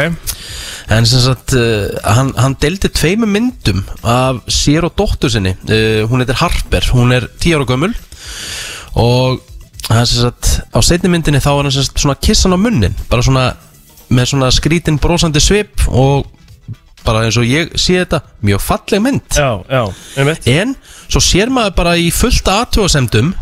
en 0.93 1.06
sem 1.09 1.22
sagt, 1.22 1.55
uh, 1.56 1.86
hann, 2.05 2.32
hann 2.36 2.56
deldi 2.60 2.90
tveimu 2.93 3.28
myndum 3.31 3.81
af 4.02 4.43
sér 4.52 4.85
og 4.89 4.97
dóttur 4.98 5.32
sinni 5.32 5.55
uh, 5.55 6.02
hún 6.10 6.20
heitir 6.20 6.40
Harper, 6.43 6.90
hún 6.93 7.14
er 7.16 7.28
10 7.40 7.56
ára 7.56 7.68
gömul 7.68 7.94
og 9.01 9.40
hann 9.89 10.09
sem 10.09 10.26
sagt, 10.26 10.51
á 10.74 10.78
setni 10.85 11.12
myndinni 11.12 11.40
þá 11.43 11.52
var 11.55 11.64
hann 11.64 11.74
sem 11.74 11.86
sagt 11.86 12.02
svona 12.02 12.18
kissan 12.20 12.56
á 12.56 12.59
munnin, 12.60 12.97
bara 13.09 13.24
svona 13.24 13.47
með 14.15 14.31
svona 14.32 14.51
skrítin 14.55 15.01
brosandi 15.03 15.43
svip 15.43 15.85
og 15.91 16.28
bara 17.05 17.27
eins 17.27 17.36
og 17.36 17.45
ég 17.45 17.74
sé 17.77 17.99
þetta 18.01 18.23
mjög 18.47 18.62
falleg 18.65 19.03
mynd. 19.05 19.36
Já, 19.36 19.61
já, 19.69 19.82
en 20.55 20.73
svo 21.05 21.20
sér 21.20 21.53
maður 21.53 21.77
bara 21.82 21.99
í 22.01 22.09
fullt 22.15 22.49
aðtjóðasemdum 22.49 23.35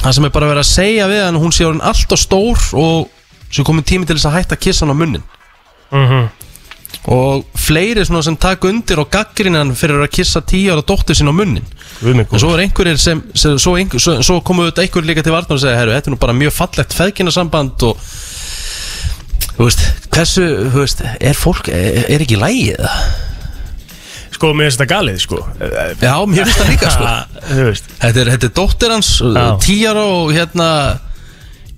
það 0.00 0.16
sem 0.16 0.28
er 0.28 0.32
bara 0.34 0.48
verið 0.50 0.64
að 0.64 0.70
segja 0.70 1.10
við 1.10 1.22
hann 1.26 1.38
hún 1.42 1.54
sé 1.54 1.66
orðin 1.66 1.84
alltaf 1.84 2.20
stór 2.20 2.66
og 2.78 3.12
svo 3.50 3.64
komið 3.66 3.88
tími 3.92 4.08
til 4.08 4.16
þess 4.18 4.28
að 4.30 4.36
hætta 4.40 4.56
að 4.56 4.64
kissa 4.66 4.86
hann 4.86 4.96
á 4.96 5.00
munnin. 5.02 5.30
Mhm. 5.92 6.28
og 7.06 7.44
fleiri 7.54 8.02
svona 8.02 8.22
sem 8.24 8.36
taka 8.36 8.66
undir 8.66 8.98
og 8.98 9.10
gaggrina 9.12 9.60
hann 9.60 9.76
fyrir 9.78 10.00
að 10.02 10.10
kissa 10.10 10.40
tíu 10.42 10.72
ára 10.72 10.82
dóttur 10.82 11.14
sín 11.14 11.30
á 11.30 11.34
munnin. 11.34 11.62
En 12.02 12.40
svo 12.42 12.54
er 12.56 12.64
einhverjir 12.64 12.98
sem, 12.98 13.20
sem 13.34 13.58
svo, 13.62 13.76
einhver, 13.78 14.00
svo, 14.02 14.16
svo 14.26 14.40
komu 14.42 14.64
auðvitað 14.64 14.88
einhverjir 14.88 15.10
líka 15.12 15.22
til 15.22 15.34
varnar 15.34 15.54
og 15.54 15.62
segja 15.62 15.84
þetta 15.86 16.10
er 16.10 16.14
nú 16.14 16.18
bara 16.18 16.34
mjög 16.34 16.56
fallegt 16.56 16.96
feðkynasamband 16.98 17.84
og 17.86 18.00
þú 19.56 19.68
veist, 19.68 19.86
hversu, 20.14 20.44
þú 20.72 20.82
veist, 20.82 21.02
er 21.20 21.38
fólk 21.38 21.70
er, 21.72 22.04
er 22.12 22.24
ekki 22.26 22.38
lægið? 22.40 22.84
Sko, 24.36 24.50
mér 24.52 24.68
finnst 24.68 24.82
þetta 24.82 24.90
galið, 24.90 25.18
sko. 25.22 25.38
Já, 25.56 26.12
mér 26.28 26.44
finnst 26.44 26.60
það 26.60 26.70
líka, 26.74 26.90
sko. 26.92 27.12
Þú 27.48 27.68
veist. 27.70 27.86
Þetta 28.02 28.20
er, 28.20 28.30
þetta 28.34 28.48
er 28.50 28.54
dóttir 28.58 28.92
hans, 28.92 29.12
tíjar 29.64 30.00
og 30.02 30.32
hérna 30.36 30.68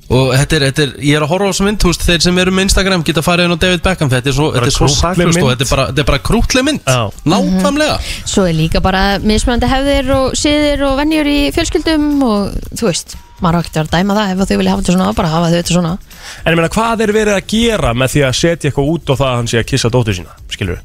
og 0.09 0.31
þetta 0.33 0.57
er, 0.57 0.65
þetta 0.71 0.83
er, 0.87 0.93
ég 1.05 1.19
er 1.19 1.25
að 1.25 1.33
horfa 1.35 1.49
á 1.49 1.51
þessu 1.53 1.65
mynd 1.67 1.83
þú 1.83 1.91
veist, 1.91 2.05
þeir 2.09 2.23
sem 2.25 2.39
eru 2.41 2.53
með 2.57 2.67
Instagram 2.69 3.05
geta 3.05 3.25
farið 3.25 3.49
inn 3.49 3.55
á 3.55 3.59
David 3.61 3.83
Beckham 3.85 4.11
þetta 4.13 4.31
er 4.31 4.37
svo, 4.39 4.47
þetta 4.55 4.71
er 4.71 4.75
svo 4.75 4.89
saklust 4.93 5.37
mynd. 5.37 5.45
og 5.45 5.51
þetta 5.53 5.67
er 5.67 5.73
bara, 5.75 5.87
þetta 5.91 6.03
er 6.05 6.09
bara 6.09 6.23
krútleg 6.29 6.65
mynd 6.65 6.89
Já. 6.89 7.03
nákvæmlega 7.29 7.99
Svo 8.25 8.45
er 8.49 8.57
líka 8.57 8.81
bara 8.85 9.03
mismunandi 9.21 9.69
hefðir 9.69 10.13
og 10.17 10.37
siðir 10.41 10.85
og 10.89 10.95
vennjur 11.03 11.29
í 11.29 11.39
fjölskyldum 11.57 12.07
og 12.25 12.57
þú 12.73 12.89
veist, 12.89 13.19
maður 13.45 13.59
á 13.59 13.63
ekkert 13.67 13.81
að 13.83 13.91
dæma 13.99 14.17
það 14.17 14.33
ef 14.33 14.49
þau 14.49 14.61
vilja 14.63 14.73
hafa 14.73 14.85
þetta 14.87 14.97
svona, 14.97 15.11
bara 15.19 15.33
hafa 15.35 15.51
þau 15.53 15.59
þetta 15.59 15.77
svona 15.77 15.93
En 15.99 16.55
ég 16.55 16.61
meina, 16.63 16.73
hvað 16.79 17.05
er 17.05 17.15
verið 17.19 17.37
að 17.37 17.51
gera 17.53 17.93
með 17.93 18.15
því 18.15 18.25
að 18.31 18.39
setja 18.41 18.71
eitthvað 18.71 18.95
út 18.95 19.13
og 19.13 19.21
það 19.21 19.35
að 19.35 19.37
hann 19.43 19.53
sé 19.53 19.61
að 19.61 19.69
kissa 19.75 19.93
dóttur 19.93 20.17
sína, 20.17 20.39
skilur 20.57 20.81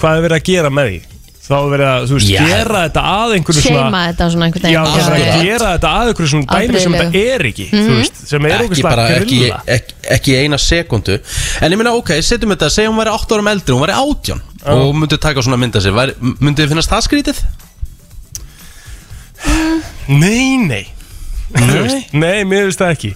Hvað 0.00 0.16
er 0.16 0.24
verið 0.24 0.40
að 0.40 0.48
gera 0.48 0.72
með 0.72 0.90
því? 0.94 1.15
Þá 1.46 1.52
er 1.56 1.66
verið 1.70 1.86
að, 1.86 2.04
þú 2.10 2.16
veist, 2.16 2.30
Já. 2.32 2.38
gera 2.50 2.78
þetta 2.88 3.02
að 3.06 3.32
einhverju 3.36 3.62
svona 3.62 3.82
Seima 3.86 3.98
þetta 4.08 4.26
svona 4.32 4.46
einhvern 4.48 4.72
Já, 4.72 4.80
það 4.86 4.96
er 4.96 5.26
að 5.36 5.44
gera 5.46 5.68
þetta 5.76 5.90
að 6.00 6.08
einhverju 6.10 6.30
svona 6.32 6.46
dæmi 6.46 6.80
sem 6.80 6.96
Afbrigðilegu. 6.96 7.12
þetta 7.12 7.34
er 7.36 7.44
ekki, 7.50 7.66
þú 7.70 7.98
veist, 8.00 8.16
sem 8.32 8.48
er 8.48 8.54
ekki 8.56 8.66
okkur 8.66 8.82
bara, 8.88 9.04
slag 9.06 9.20
ekki, 9.20 9.38
grilla. 9.38 9.60
ekki, 9.76 9.94
ekki 10.16 10.32
í 10.34 10.40
eina 10.42 10.58
sekundu 10.58 11.14
en 11.62 11.70
ég 11.76 11.78
meina, 11.82 11.92
ok, 12.00 12.10
setjum 12.26 12.50
þetta, 12.56 12.70
segjum 12.74 12.96
hún 12.96 13.02
væri 13.04 13.14
8 13.14 13.36
árum 13.38 13.50
eldri 13.52 13.76
hún 13.76 13.84
væri 13.86 13.94
18 13.94 14.42
og 14.74 14.98
myndi 14.98 15.20
taka 15.22 15.44
svona 15.46 15.60
mynda 15.62 15.78
sér. 15.84 15.94
Væri, 15.94 16.16
myndi 16.42 16.64
þið 16.64 16.72
finnast 16.74 16.90
það 16.90 17.06
skrítið? 17.06 17.44
Nei, 20.08 20.56
nei. 20.66 20.84
Þú 21.54 21.78
veist, 21.84 22.12
Nei, 22.16 22.42
mér 22.48 22.66
finnst 22.68 22.80
það 22.82 22.92
ekki. 22.96 23.10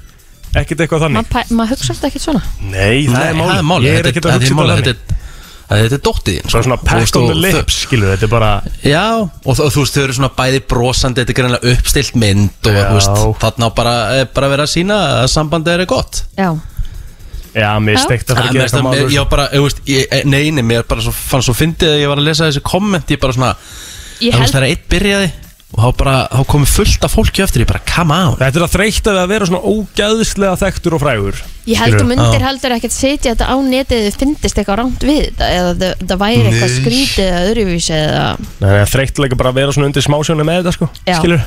Ekkert 0.61 0.83
eitthvað 0.85 1.05
þannig. 1.05 1.19
Maður 1.21 1.33
pæ- 1.35 1.55
maður 1.55 1.73
hugsa 1.77 1.95
þetta 1.95 2.09
ekkert 2.11 2.25
svona. 2.25 2.43
Nei, 2.63 3.07
það 3.07 3.25
er 3.27 3.35
Nei, 3.39 3.63
máli 3.71 3.87
Ég 3.87 3.99
er 3.99 4.03
Þetta 4.05 4.11
ekkert 4.11 4.27
að 4.27 4.33
þetta 4.35 4.47
hugsa 4.47 4.59
málið, 4.59 4.81
þetta 4.81 4.91
þetta 4.91 5.01
þannig 5.01 5.15
er- 5.15 5.20
að 5.71 5.83
þetta 5.85 5.97
er 5.99 6.03
dóttið 6.07 6.37
þín 6.37 6.51
Bara 6.51 6.65
svona 6.67 6.79
pack 6.83 7.17
on 7.17 7.23
og 7.23 7.29
the 7.31 7.37
lips, 7.45 7.77
skilur 7.87 8.11
Þetta 8.15 8.27
er 8.27 8.33
bara 8.33 8.51
Já, 8.83 9.05
og 9.23 9.57
þú, 9.59 9.69
þú 9.71 9.85
veist, 9.85 9.95
þau 9.97 10.03
eru 10.05 10.17
svona 10.17 10.31
bæði 10.41 10.63
brosandi 10.73 11.23
Þetta 11.23 11.35
er 11.35 11.39
greinlega 11.41 11.75
uppstilt 11.77 12.17
mynd 12.19 12.71
og 12.71 12.75
Já. 12.81 12.83
þú 12.89 12.97
veist, 12.99 13.21
þarna 13.45 13.69
á 13.69 13.71
bara, 13.79 13.95
er 14.19 14.29
bara 14.35 14.49
að 14.51 14.55
vera 14.57 14.67
að 14.67 14.73
sína 14.75 14.99
að 15.21 15.29
sambandið 15.37 15.77
er 15.77 15.91
gott 15.91 16.23
Já, 16.39 16.51
Já, 17.55 17.71
mér 17.83 17.97
Já. 17.97 18.03
steikt 18.07 18.31
að 18.31 18.41
fara 18.41 18.49
að 18.51 18.59
gera 18.59 18.73
það- 18.75 18.85
mál 18.87 18.97
Ég 19.01 19.23
var 19.23 19.31
bara, 19.37 19.47
þú 19.55 19.63
veist, 19.69 19.81
ég, 19.91 20.05
eh, 20.11 20.25
nei, 20.25 20.51
nei, 20.55 20.63
mér 20.67 20.85
bara 20.91 21.03
svo, 21.07 21.15
fann 21.15 21.43
svo 21.47 21.55
fyndið 21.59 21.95
að 21.95 22.03
ég 22.05 22.11
var 22.13 22.21
að 22.23 22.29
lesa 22.31 22.47
þessi 22.51 22.63
komment 22.63 23.11
Ég 23.11 23.21
bara 23.23 23.33
svona, 23.39 23.55
ég 24.21 24.35
þú 24.35 24.39
veist, 24.39 24.43
held 24.43 24.55
það 24.55 24.63
er 24.63 24.69
eitt 24.71 24.85
byrjaði 24.91 25.31
Og 25.71 25.79
þá 25.85 25.91
bara, 26.01 26.15
þá 26.35 26.41
komið 26.51 26.71
fullt 26.75 27.05
af 27.07 27.13
fólki 27.15 27.43
eftir 27.45 27.63
Ég 27.63 27.69
bara, 27.71 27.81
come 27.87 28.17
on. 28.17 28.33
Þetta 28.41 28.59
er 28.59 28.65
að 28.67 28.73
þreytta 28.75 29.13
við 29.15 29.21
að 29.23 29.29
vera 29.31 29.47
svona 29.47 29.61
ógæðslega 29.71 30.57
þekktur 30.65 30.97
og 30.97 31.03
frægur. 31.05 31.39
Ég 31.71 31.79
held 31.79 31.95
Skilurðu? 31.95 32.03
þú 32.03 32.11
myndir 32.11 32.45
heldur 32.49 32.75
ekkert 32.75 32.97
setja 32.97 33.35
þetta 33.37 33.47
á 33.47 33.57
netið 33.63 34.03
eða 34.09 34.19
finnist 34.19 34.59
eitthvað 34.59 34.79
rámt 34.81 35.07
við 35.07 35.21
þetta 35.29 35.51
eða 35.55 35.73
það, 35.79 36.05
það 36.11 36.21
væri 36.25 36.45
eitthvað 36.51 36.71
Nei. 36.71 36.77
skrítið 36.81 37.25
eða 37.31 37.43
öðruvísi 37.53 37.95
eða 38.01 38.25
Nei, 38.41 38.67
það 38.67 38.79
er 38.83 38.93
þreyttilega 38.97 39.39
bara 39.41 39.53
að 39.55 39.59
vera 39.61 39.75
svona 39.77 39.91
undir 39.93 40.07
smásjónu 40.09 40.47
með 40.49 40.59
þetta, 40.61 40.73
sko 40.81 40.89
Já. 41.07 41.19
Skilur 41.21 41.45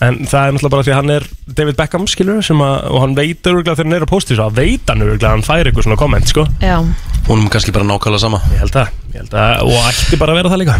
En 0.00 0.16
það 0.24 0.46
er 0.46 0.54
náttúrulega 0.56 0.72
bara 0.72 0.84
því 0.86 0.92
að 0.94 0.96
hann 0.96 1.10
er 1.12 1.24
David 1.58 1.76
Beckham, 1.76 2.04
skilur 2.08 2.38
sem 2.46 2.60
að, 2.64 2.76
og 2.88 3.02
hann 3.02 3.16
veit 3.18 3.48
öruglega 3.50 3.74
þegar 3.76 3.84
hann 3.90 3.96
er 3.98 4.06
að 4.06 4.12
posti 4.14 4.36
svo 4.38 4.46
að 4.46 4.54
veit 4.62 4.88
hann 4.88 5.02
öruglega 5.04 5.28
að 5.28 5.34
hann 5.34 5.44
fær 5.44 5.68
eitthvað 5.68 5.84
svona 5.84 5.98
komment, 6.00 6.30
sko. 6.32 6.46
Já, 6.64 6.78
Hún 7.26 7.42
er 7.44 7.50
kannski 7.52 7.74
bara 7.76 7.84
nákvæmlega 7.84 8.22
sama. 8.22 8.40
Ég 8.54 8.62
held 8.62 8.78
að, 8.80 8.94
ég 9.12 9.18
held 9.20 9.36
að, 9.36 9.60
og 9.66 9.90
ætti 9.90 10.16
bara 10.22 10.32
að 10.32 10.40
vera 10.40 10.52
það 10.54 10.62
líka. 10.62 10.78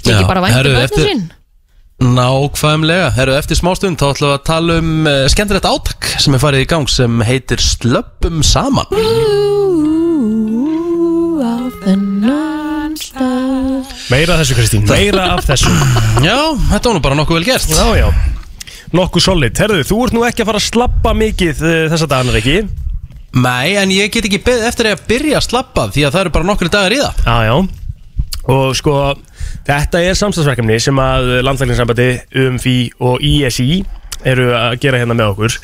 Ekki 0.00 0.26
bara 0.32 0.42
vænti 0.42 0.56
herru, 0.58 0.72
börnum 0.74 0.88
eftir- 0.88 1.06
sín 1.06 1.22
Nákvæmlega, 2.00 3.10
herru, 3.12 3.34
eftir 3.36 3.58
smástund 3.58 4.00
þá 4.00 4.06
ætlum 4.14 4.30
við 4.30 4.36
að 4.38 4.44
tala 4.48 4.76
um 4.80 4.92
uh, 5.04 5.26
skemmtilegt 5.28 5.66
átak 5.68 6.06
sem 6.22 6.32
er 6.32 6.40
farið 6.40 6.62
í 6.64 6.68
gang 6.70 6.88
sem 6.88 7.20
heitir 7.28 7.60
Slöppum 7.60 8.40
saman. 8.40 8.88
Meira 14.10 14.32
af 14.32 14.40
þessu, 14.40 14.56
Kristín, 14.56 14.88
meira 14.88 15.28
af 15.34 15.44
þessu. 15.44 15.68
Já, 16.26 16.38
þetta 16.72 16.88
var 16.88 16.96
nú 16.96 17.04
bara 17.04 17.20
nokkuð 17.20 17.42
vel 17.42 17.48
gert. 17.52 17.68
Já, 17.68 17.84
já. 18.00 18.08
Nokkuð 18.96 19.26
solid. 19.28 19.60
Herðu, 19.60 19.84
þú 19.92 20.02
ert 20.06 20.16
nú 20.16 20.24
ekki 20.24 20.46
að 20.46 20.54
fara 20.54 20.64
að 20.64 20.68
slappa 20.70 21.12
mikið 21.20 21.60
uh, 21.60 21.78
þessa 21.92 22.08
dagana, 22.08 22.38
ekki? 22.40 22.62
Nei, 23.44 23.76
en 23.76 23.92
ég 23.92 24.08
get 24.08 24.24
ekki 24.24 24.40
beðið 24.48 24.70
eftir 24.72 24.88
að 24.88 25.04
byrja 25.12 25.36
að 25.38 25.50
slappa 25.50 25.90
því 25.92 26.08
að 26.08 26.16
það 26.16 26.24
eru 26.24 26.38
bara 26.38 26.48
nokkri 26.48 26.72
dagar 26.72 26.96
í 26.96 27.04
það. 27.04 27.26
Já, 27.28 27.36
já. 27.44 27.58
Og 28.50 28.72
sko, 28.80 28.96
þetta 29.78 30.02
er 30.10 30.18
samstagsverkefni 30.18 30.80
sem 30.82 30.96
að 31.02 31.30
landlækningssambandi, 31.46 32.10
UMFI 32.42 32.76
og 33.06 33.22
ISI 33.22 33.82
eru 34.20 34.50
að 34.52 34.74
gera 34.82 34.98
hérna 35.00 35.14
með 35.16 35.30
okkur 35.32 35.54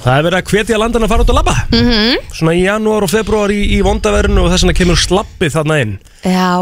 Það 0.00 0.14
er 0.18 0.22
verið 0.24 0.36
að 0.38 0.46
hvetja 0.48 0.76
landan 0.80 1.02
að 1.04 1.10
fara 1.12 1.24
út 1.26 1.32
að 1.32 1.36
labba 1.36 1.54
Mhm. 1.76 2.22
Svona 2.32 2.54
í 2.56 2.62
janúar 2.64 3.04
og 3.04 3.10
februar 3.12 3.52
í, 3.52 3.58
í 3.76 3.82
vondaverinu 3.84 4.40
og 4.46 4.48
þess 4.54 4.64
vegna 4.64 4.76
kemur 4.78 4.96
slappið 5.02 5.52
þarna 5.52 5.76
inn 5.82 5.92
Já, 6.24 6.56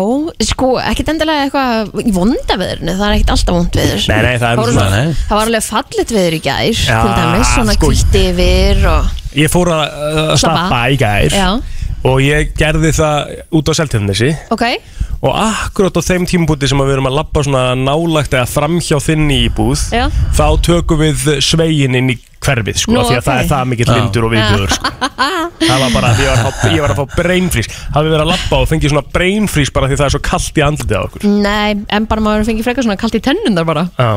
sko, 0.50 0.72
ekkert 0.82 1.12
endilega 1.14 1.44
eitthvað 1.46 2.02
í 2.02 2.12
vonda 2.16 2.56
veðurinu, 2.58 2.96
það 2.98 3.06
er 3.06 3.14
ekkert 3.20 3.30
alltaf 3.36 3.54
vond 3.54 3.78
veður 3.78 4.08
Nei, 4.10 4.22
nei, 4.26 4.34
það 4.42 4.48
er 4.50 4.56
var, 4.56 4.64
svona- 4.66 4.88
svona, 4.88 5.04
Nei. 5.04 5.14
það 5.28 5.36
var 5.38 5.46
alveg 5.46 5.68
fallit 5.68 6.10
veður 6.18 6.34
í 6.34 6.42
gær 6.48 6.74
Já, 6.74 6.98
til 7.04 7.14
dæmis, 7.20 7.52
svona 7.54 7.76
sko- 7.78 7.92
kvitt 7.92 8.18
yfir 8.24 8.86
og 8.90 9.04
Ég 9.34 9.50
fór 9.50 9.66
að 9.66 9.84
Slappa. 9.84 10.38
slappa 10.42 10.82
í 10.90 10.98
gær 10.98 11.30
Já. 11.30 11.48
Og 12.04 12.20
ég 12.20 12.50
gerði 12.58 12.90
það 12.92 13.32
út 13.56 13.70
á 13.70 13.72
seltjarnissi 13.80 14.30
Ok, 14.52 14.64
Og 15.24 15.32
akkurát 15.40 15.96
á 15.96 16.02
þeim 16.04 16.26
tímabúti 16.28 16.68
sem 16.68 16.80
við 16.84 16.98
erum 16.98 17.08
að 17.08 17.16
labba 17.16 17.44
svona 17.46 17.62
nálagt 17.78 18.34
eða 18.36 18.44
framhjá 18.50 18.98
þinni 19.00 19.38
í 19.46 19.50
búð 19.56 19.86
Já. 19.94 20.10
Þá 20.36 20.46
tökum 20.66 21.00
við 21.00 21.24
svegin 21.44 21.96
inn 21.96 22.12
í 22.12 22.18
hverfið 22.44 22.82
sko, 22.82 22.92
Nú, 22.92 23.00
af 23.00 23.08
Því 23.08 23.16
að 23.16 23.24
það 23.24 23.38
ok. 23.38 23.40
er 23.40 23.50
það 23.54 23.70
mikill 23.70 23.88
Já. 23.88 23.94
vindur 23.96 24.26
og 24.26 24.34
viðbjöður 24.34 24.74
sko. 24.76 24.92
Það 25.64 25.80
var 25.80 25.94
bara, 25.94 26.12
ég 26.20 26.28
var, 26.28 26.44
að 26.44 26.74
ég 26.76 26.84
var 26.84 26.92
að 26.92 27.00
fá 27.00 27.16
brainfrís 27.22 27.68
Hafði 27.94 28.12
verið 28.12 28.24
að 28.26 28.30
labba 28.34 28.60
og 28.60 28.68
fengið 28.68 28.92
svona 28.92 29.06
brainfrís 29.16 29.72
bara 29.72 29.88
því 29.88 29.98
það 30.00 30.08
er 30.10 30.14
svo 30.18 30.22
kallt 30.28 30.60
í 30.60 30.64
andlitið 30.68 30.98
á 31.00 31.02
okkur 31.06 31.26
nei, 31.40 31.70
en 31.88 32.08
bara 32.10 32.24
maður 32.26 32.48
fengið 32.50 32.68
frekar 32.68 32.84
svona 32.84 33.00
kalt 33.00 33.16
í 33.16 33.22
tennundar 33.24 33.68
bara 33.68 33.86
Já, 33.96 34.10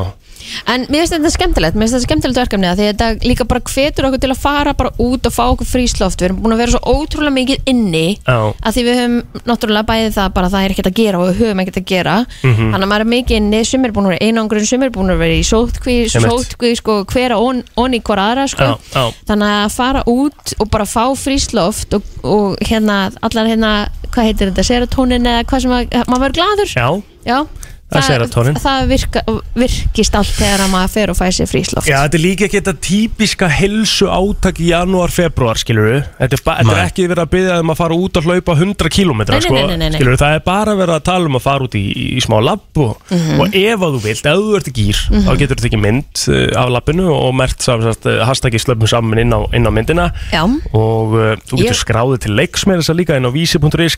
En 0.67 0.85
mér 0.87 1.03
finnst 1.03 1.15
þetta 1.15 1.31
skemmtilegt, 1.33 1.75
mér 1.77 1.87
finnst 1.87 1.97
þetta 1.97 2.07
skemmtilegt 2.07 2.39
verkefni 2.41 2.69
að 2.69 2.79
því 2.81 2.85
að 2.87 2.91
þetta 2.93 3.29
líka 3.31 3.47
bara 3.49 3.61
hvetur 3.71 4.07
okkur 4.09 4.21
til 4.23 4.31
að 4.33 4.41
fara 4.41 4.73
bara 4.77 4.91
út 5.03 5.27
og 5.27 5.33
fá 5.35 5.43
okkur 5.47 5.69
frísloft. 5.69 6.21
Við 6.21 6.29
erum 6.29 6.41
búin 6.43 6.55
að 6.55 6.61
vera 6.63 6.75
svo 6.75 6.95
ótrúlega 6.97 7.35
mikið 7.37 7.71
inni 7.73 8.05
já, 8.17 8.37
að 8.61 8.77
því 8.77 8.85
við 8.87 8.99
höfum 9.01 9.17
náttúrulega 9.49 9.89
bæðið 9.91 10.17
það 10.17 10.33
bara 10.37 10.51
það 10.53 10.67
er 10.67 10.75
ekkert 10.75 10.91
að 10.91 10.97
gera 11.01 11.21
og 11.21 11.27
við 11.31 11.41
höfum 11.43 11.63
ekkert 11.63 11.81
að 11.81 11.87
gera. 11.91 12.15
Mhm. 12.43 12.71
þannig 12.71 12.87
að 12.87 12.91
maður 12.91 13.05
er 13.05 13.11
mikið 13.13 13.37
inni, 13.41 13.61
sumir 13.67 13.93
búin 13.95 14.07
að 14.07 14.13
vera 14.15 14.27
einangrun 14.27 14.67
sumir 14.67 14.91
búin 14.93 15.11
að 15.13 15.21
vera 15.23 15.37
í 15.37 15.43
sótkví, 15.47 15.97
sótkví 16.11 16.71
sko, 16.77 16.97
hver 17.11 17.35
on, 17.37 17.63
onni 17.77 17.99
hvora 18.01 18.31
aðra 18.31 18.47
sko. 18.47 18.63
já, 18.63 18.77
já. 18.93 19.13
þannig 19.27 19.53
að 19.57 19.75
fara 19.75 20.03
út 20.07 20.55
og 20.59 20.69
bara 20.73 20.85
fá 20.85 21.05
frísloft 21.17 21.93
og, 21.97 22.03
og 22.23 22.57
hérna 22.61 23.11
allar 23.21 23.49
hérna, 23.49 23.73
hvað 24.11 24.29
heitir 24.31 24.51
þetta, 24.51 24.67
serotonin 24.67 25.27
eða 25.27 25.45
hvað 25.49 25.65
sem 25.65 25.75
að, 25.77 25.97
maður 26.07 26.25
verður 26.27 26.37
glaður. 26.39 26.73
Já, 26.77 26.87
Já, 27.27 27.41
Það 27.87 28.03
serotonin. 28.03 28.57
það 28.59 28.87
virka, 28.89 29.21
virkist 29.55 30.15
allt 30.19 30.31
þegar 30.35 30.63
að 30.65 30.71
maður 30.73 30.89
fer 30.91 31.11
og 31.13 31.15
fæ 31.15 31.27
sér 31.31 31.47
frísloft. 31.47 31.87
Já, 31.87 32.01
þetta 32.03 32.17
er 32.17 32.23
líka 32.25 32.43
ekki 32.47 32.59
þetta 32.59 32.73
típiska 32.83 33.47
helsu 33.47 34.09
átak 34.11 34.59
í 34.59 34.67
janúar, 34.73 35.13
februar, 35.15 35.55
skilur 35.55 35.87
við 35.87 36.01
Þetta 36.19 36.35
er, 36.35 36.41
þetta 36.43 36.73
er 36.75 36.81
ekki 36.83 37.05
verið 37.07 37.21
að 37.23 37.31
byggja 37.31 37.59
um 37.63 37.71
að 37.71 37.79
fara 37.79 37.95
út 38.03 38.19
að 38.19 38.27
hlaupa 38.27 38.55
100 38.59 38.91
km, 38.91 39.21
sko, 39.23 39.39
skilur 39.47 40.11
við 40.11 40.19
Það 40.19 40.35
er 40.35 40.43
bara 40.49 40.73
verið 40.81 40.95
að 40.97 41.05
tala 41.07 41.31
um 41.31 41.39
að 41.39 41.45
fara 41.47 41.63
út 41.69 41.77
í, 41.79 41.83
í 42.17 42.19
smá 42.27 42.37
labb 42.43 42.81
og, 42.83 42.97
Mhm. 43.07 43.39
og 43.39 43.55
ef 43.55 43.79
að 43.87 43.95
þú 43.95 44.01
vilt, 44.03 44.25
ef 44.27 44.35
þú 44.43 44.57
ert 44.59 44.67
í 44.67 44.75
gýr 44.81 44.99
Mhm. 45.07 45.23
þá 45.23 45.31
getur 45.39 45.55
þú 45.55 45.63
tekið 45.69 45.81
mynd 45.87 46.25
uh, 46.27 46.59
af 46.59 46.69
labbinu 46.75 47.07
og 47.15 47.33
mert 47.39 47.67
uh, 47.71 48.25
hashtaggi 48.27 48.59
slöpum 48.59 48.87
saman 48.91 49.19
inn 49.23 49.31
á, 49.31 49.39
inn 49.55 49.63
á 49.63 49.71
myndina. 49.71 50.11
Já, 50.33 50.43
og 50.43 51.15
uh, 51.15 51.39
þú 51.47 51.63
getur 51.63 51.71
Ég- 51.71 51.83
skráðið 51.87 52.19
til 52.27 52.35
leiks 52.35 52.67
með 52.67 52.83
þess 52.83 52.91
að 52.91 52.99
líka 52.99 53.15
inn 53.15 53.23
á 53.23 53.31
vísi.is 53.31 53.95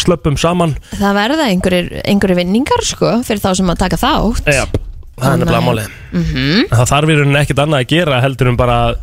slöpum 0.00 0.38
saman. 0.40 0.76
Það 0.96 1.14
verða 1.20 1.44
einhverjir, 1.52 1.92
einhverjir 2.08 2.40
vinningar 2.40 2.80
sko 2.82 3.12
fyrir 3.28 3.42
þá 3.44 3.50
sem 3.60 3.70
að 3.74 3.78
taka 3.84 3.98
þátt. 4.00 4.48
Já, 4.56 4.64
það 5.20 5.30
er 5.32 5.38
nefnilega 5.42 5.66
málið. 5.68 5.92
Mhm. 6.12 6.66
Það 6.72 6.90
þarf 6.92 7.12
í 7.12 7.16
rauninni 7.20 7.40
ekkert 7.42 7.62
annað 7.66 7.84
að 7.84 7.88
gera 7.94 8.20
heldur 8.24 8.48
um 8.52 8.56
bara 8.56 8.76
að- 8.88 8.98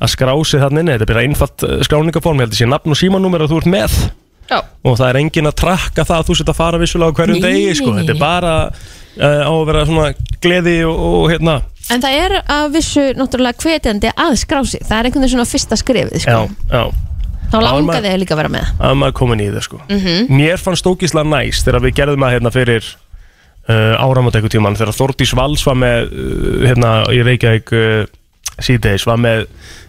að 0.00 0.12
skrá 0.12 0.32
sig 0.44 0.60
þarna 0.60 0.80
inni. 0.82 0.92
Þetta 0.92 1.06
er 1.08 1.12
bara 1.14 1.24
einfalt 1.26 1.62
uh, 1.64 1.76
skráningaform, 1.86 2.36
ég 2.40 2.46
held 2.46 2.52
að 2.56 2.60
sé 2.60 2.68
nafn 2.68 2.90
og 2.92 2.98
símanúmer 3.00 3.40
að 3.46 3.52
þú 3.54 3.60
ert 3.62 3.72
með. 3.76 3.98
Já. 4.46 4.60
og 4.86 4.94
það 4.94 5.08
er 5.10 5.16
engin 5.18 5.46
að 5.50 5.54
trakka 5.58 6.04
það 6.06 6.20
að 6.20 6.26
þú 6.28 6.34
setja 6.38 6.52
að 6.52 6.58
fara 6.60 6.78
vissulega 6.78 7.10
á 7.10 7.16
hverjum 7.18 7.40
Nei, 7.42 7.46
degi 7.50 7.72
sko. 7.80 7.94
Þetta 7.96 8.12
er 8.14 8.20
bara 8.20 8.52
uh, 8.70 9.42
á 9.42 9.50
að 9.50 9.64
vera 9.66 9.80
svona 9.88 10.04
gleði 10.44 10.74
og, 10.86 11.00
og 11.02 11.24
hérna. 11.32 11.56
En 11.90 12.02
það 12.04 12.14
er 12.20 12.34
að 12.46 12.68
vissu 12.76 13.02
náttúrulega 13.18 13.58
hvetjandi 13.64 14.12
að 14.14 14.36
skrá 14.38 14.60
sig. 14.70 14.84
Það 14.86 14.98
er 15.00 15.08
einhvern 15.08 15.24
veginn 15.26 15.34
svona 15.34 15.48
fyrsta 15.50 15.78
skrifið 15.80 16.22
sko. 16.22 16.30
Já, 16.30 16.70
já. 16.70 16.84
Þá 17.50 17.56
er 17.58 17.66
maður- 17.86 18.06
þig 18.06 18.16
líka 18.22 18.34
að 18.36 18.40
vera 18.44 18.52
með. 18.54 18.70
Að 18.86 18.94
maður 19.02 19.16
komin 19.18 19.42
í 19.42 19.48
það 19.50 19.66
sko. 19.66 19.80
Mhm. 19.90 20.30
Mér 20.38 20.62
fannst 20.62 20.82
stókislega 20.84 21.26
næst 21.26 21.66
þegar 21.66 21.82
við 21.82 21.94
gerðum 21.98 22.22
það 22.26 22.34
hérna 22.36 22.52
fyrir 22.54 22.84
uh, 23.68 23.94
áramót 24.02 24.36
eitthvað 24.36 24.56
tíman 24.56 24.78
þegar 24.78 24.96
Þórdís 24.96 25.34
Vals 25.38 25.64
var 25.66 25.78
með 25.80 26.12
uh, 26.12 26.50
hérna 26.66 26.92
í 27.14 27.22
Reykjavík 27.26 27.74
uh, 27.76 28.04
síðdeis 28.56 29.06
var 29.08 29.20
með 29.20 29.46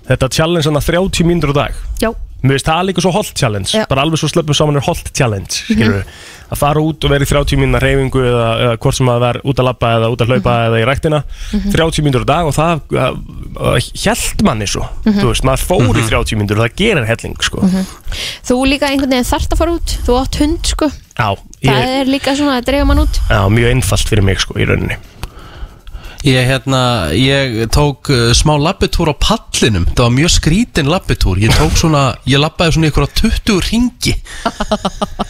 þetta 0.07 0.31
challenge 0.33 0.67
hann 0.69 0.81
30 0.83 1.27
mínútur 1.27 1.55
á 1.55 1.59
dag 1.63 1.83
Já. 2.03 2.11
Mér 2.43 2.53
finnst 2.59 2.67
það 2.69 2.85
líka 2.91 3.01
svo 3.01 3.11
holt 3.11 3.33
challenge 3.33 3.71
Já. 3.73 3.85
bara 3.89 4.01
alveg 4.05 4.19
svo 4.21 4.27
slöpum 4.29 4.53
saman 4.55 4.75
er 4.77 4.85
holt 4.85 5.09
challenge 5.17 5.63
skilur 5.65 6.03
Mhm. 6.03 6.11
að 6.53 6.57
fara 6.57 6.79
út 6.79 7.03
og 7.03 7.09
vera 7.11 7.25
í 7.25 7.27
30 7.27 7.57
mínúna 7.57 7.79
reyfingu 7.81 8.21
eða, 8.21 8.49
eða 8.61 8.77
hvort 8.77 8.95
sem 8.95 9.07
að 9.09 9.19
vera 9.19 9.39
út 9.43 9.57
að 9.57 9.65
labba 9.65 9.87
eða 9.97 10.11
út 10.13 10.21
að 10.21 10.27
hlaupa 10.31 10.53
Mhm. 10.53 10.67
eða 10.67 10.77
í 10.77 10.85
ræktina 10.85 11.23
Mhm. 11.51 11.71
30 11.73 12.01
mínútur 12.05 12.23
á 12.23 12.25
dag 12.25 12.45
og 12.45 12.53
það 12.53 12.79
hjælt 13.97 14.43
manni 14.43 14.67
svo 14.69 14.85
Mhm. 15.05 15.19
þú 15.21 15.27
veist, 15.31 15.43
maður 15.43 15.65
fór 15.67 15.97
í 15.97 16.07
30 16.07 16.35
mínútur 16.37 16.59
og 16.61 16.69
það 16.69 16.75
gerir 16.77 17.05
helling 17.07 17.35
sko 17.41 17.59
Mhm. 17.61 17.85
Þú 18.45 18.55
líka 18.67 18.87
einhvern 18.89 19.09
veginn 19.09 19.25
þarft 19.33 19.49
að 19.53 19.57
fara 19.57 19.71
út 19.71 19.97
Þú 20.05 20.21
átt 20.21 20.35
hund 20.37 20.61
sko 20.65 20.91
Já, 21.17 21.35
Það 21.63 21.73
ég, 21.73 22.01
er 22.01 22.05
líka 22.05 22.35
svona 22.37 22.61
að 22.61 22.65
dreifa 22.65 22.85
mann 22.85 22.99
út 22.99 23.19
já, 23.29 23.49
mjög 23.49 23.71
einfalt 23.73 24.07
fyrir 24.07 24.23
mig 24.23 24.37
sko 24.39 24.53
í 24.53 24.65
rauninni 24.67 24.95
Ég, 26.25 26.47
hérna, 26.49 26.79
ég 27.13 27.67
tók 27.69 28.09
uh, 28.09 28.31
smá 28.35 28.55
labbitúr 28.57 29.11
á 29.13 29.15
pallinum. 29.21 29.85
Það 29.93 30.01
var 30.07 30.13
mjög 30.15 30.31
skrítin 30.33 30.89
labbitúr. 30.89 31.37
Ég 31.43 31.53
tók 31.55 31.75
svona, 31.77 32.01
ég 32.25 32.41
labbaði 32.41 32.73
svona 32.75 32.89
ykkur 32.89 33.05
20 33.21 33.59
ringi 33.67 34.15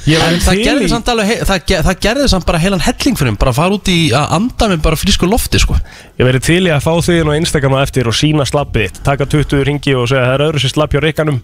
En 0.08 0.40
það 0.42 0.62
gerði 0.64 0.88
samt 0.92 1.10
alveg 1.12 1.28
he- 1.30 1.40
það, 1.48 1.62
ge- 1.70 1.82
það 1.86 2.00
gerði 2.08 2.28
samt 2.32 2.46
bara 2.48 2.62
heilan 2.64 2.84
helling 2.86 3.18
fyrir 3.20 3.34
mig. 3.36 3.40
Bara 3.42 3.54
fara 3.58 3.76
út 3.78 3.92
í 3.92 3.98
að 4.16 4.34
anda 4.40 4.70
með 4.72 4.82
bara 4.88 5.00
frísku 5.00 5.28
lofti 5.30 5.60
sko. 5.62 5.76
Ég 6.18 6.26
verið 6.30 6.46
til 6.48 6.62
í 6.66 6.72
að 6.74 6.84
fá 6.88 6.94
þig 7.04 7.22
inn 7.22 7.32
á 7.32 7.40
Instagram 7.42 7.78
á 7.78 7.80
eftir 7.84 8.08
og 8.10 8.16
sína 8.18 8.48
slappið 8.48 8.88
þitt. 8.88 9.02
Taka 9.08 9.28
20 9.28 9.66
ringi 9.68 9.96
og 10.00 10.08
segja 10.10 10.24
það 10.26 10.36
er 10.38 10.46
öðru 10.48 10.64
sér 10.64 10.74
slapp 10.76 10.96
hjá 10.96 11.04
Rikkanum. 11.04 11.42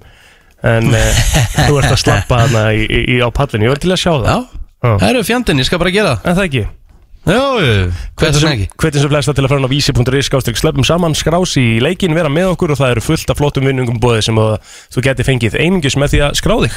En 0.63 0.87
uh, 0.95 1.23
þú 1.67 1.81
ert 1.81 1.91
að 1.91 1.99
slappa 1.99 2.39
hana 2.45 2.63
í, 2.71 2.85
í, 2.87 3.01
í, 3.17 3.19
á 3.19 3.27
pallinu 3.35 3.67
Ég 3.67 3.73
verið 3.75 3.83
til 3.89 3.91
að 3.97 4.01
sjá 4.05 4.13
það. 4.23 4.47
Já, 4.83 4.93
það 4.99 5.09
eru 5.09 5.23
fjandinn, 5.27 5.59
ég 5.59 5.67
skal 5.67 5.79
bara 5.83 5.91
gera 5.95 6.13
það. 6.15 6.23
En 6.31 6.37
það 6.39 6.47
ekki 6.49 6.63
Já, 7.23 7.39
hvað 8.19 8.25
er 8.27 8.33
það 8.35 8.49
ekki? 8.49 8.65
Hvernig 8.83 8.99
sem 8.99 9.11
flesta 9.13 9.33
til 9.35 9.43
að 9.45 9.51
fara 9.53 9.63
á 9.63 9.71
vísi.is 9.71 10.27
skástrík 10.27 10.57
slöpum 10.59 10.83
saman, 10.83 11.13
skrási 11.15 11.61
í 11.63 11.79
leikin, 11.79 12.11
vera 12.17 12.27
með 12.27 12.49
okkur 12.51 12.73
og 12.73 12.79
það 12.81 12.97
eru 12.97 13.03
fullt 13.05 13.31
af 13.31 13.39
flottum 13.39 13.69
vinnungum 13.69 13.95
bóði 14.03 14.25
sem 14.27 14.41
að 14.43 14.57
þú 14.91 15.03
geti 15.05 15.25
fengið 15.29 15.55
einungis 15.55 15.95
með 15.95 16.11
því 16.11 16.19
að 16.27 16.35
skrá 16.41 16.55
þig. 16.65 16.75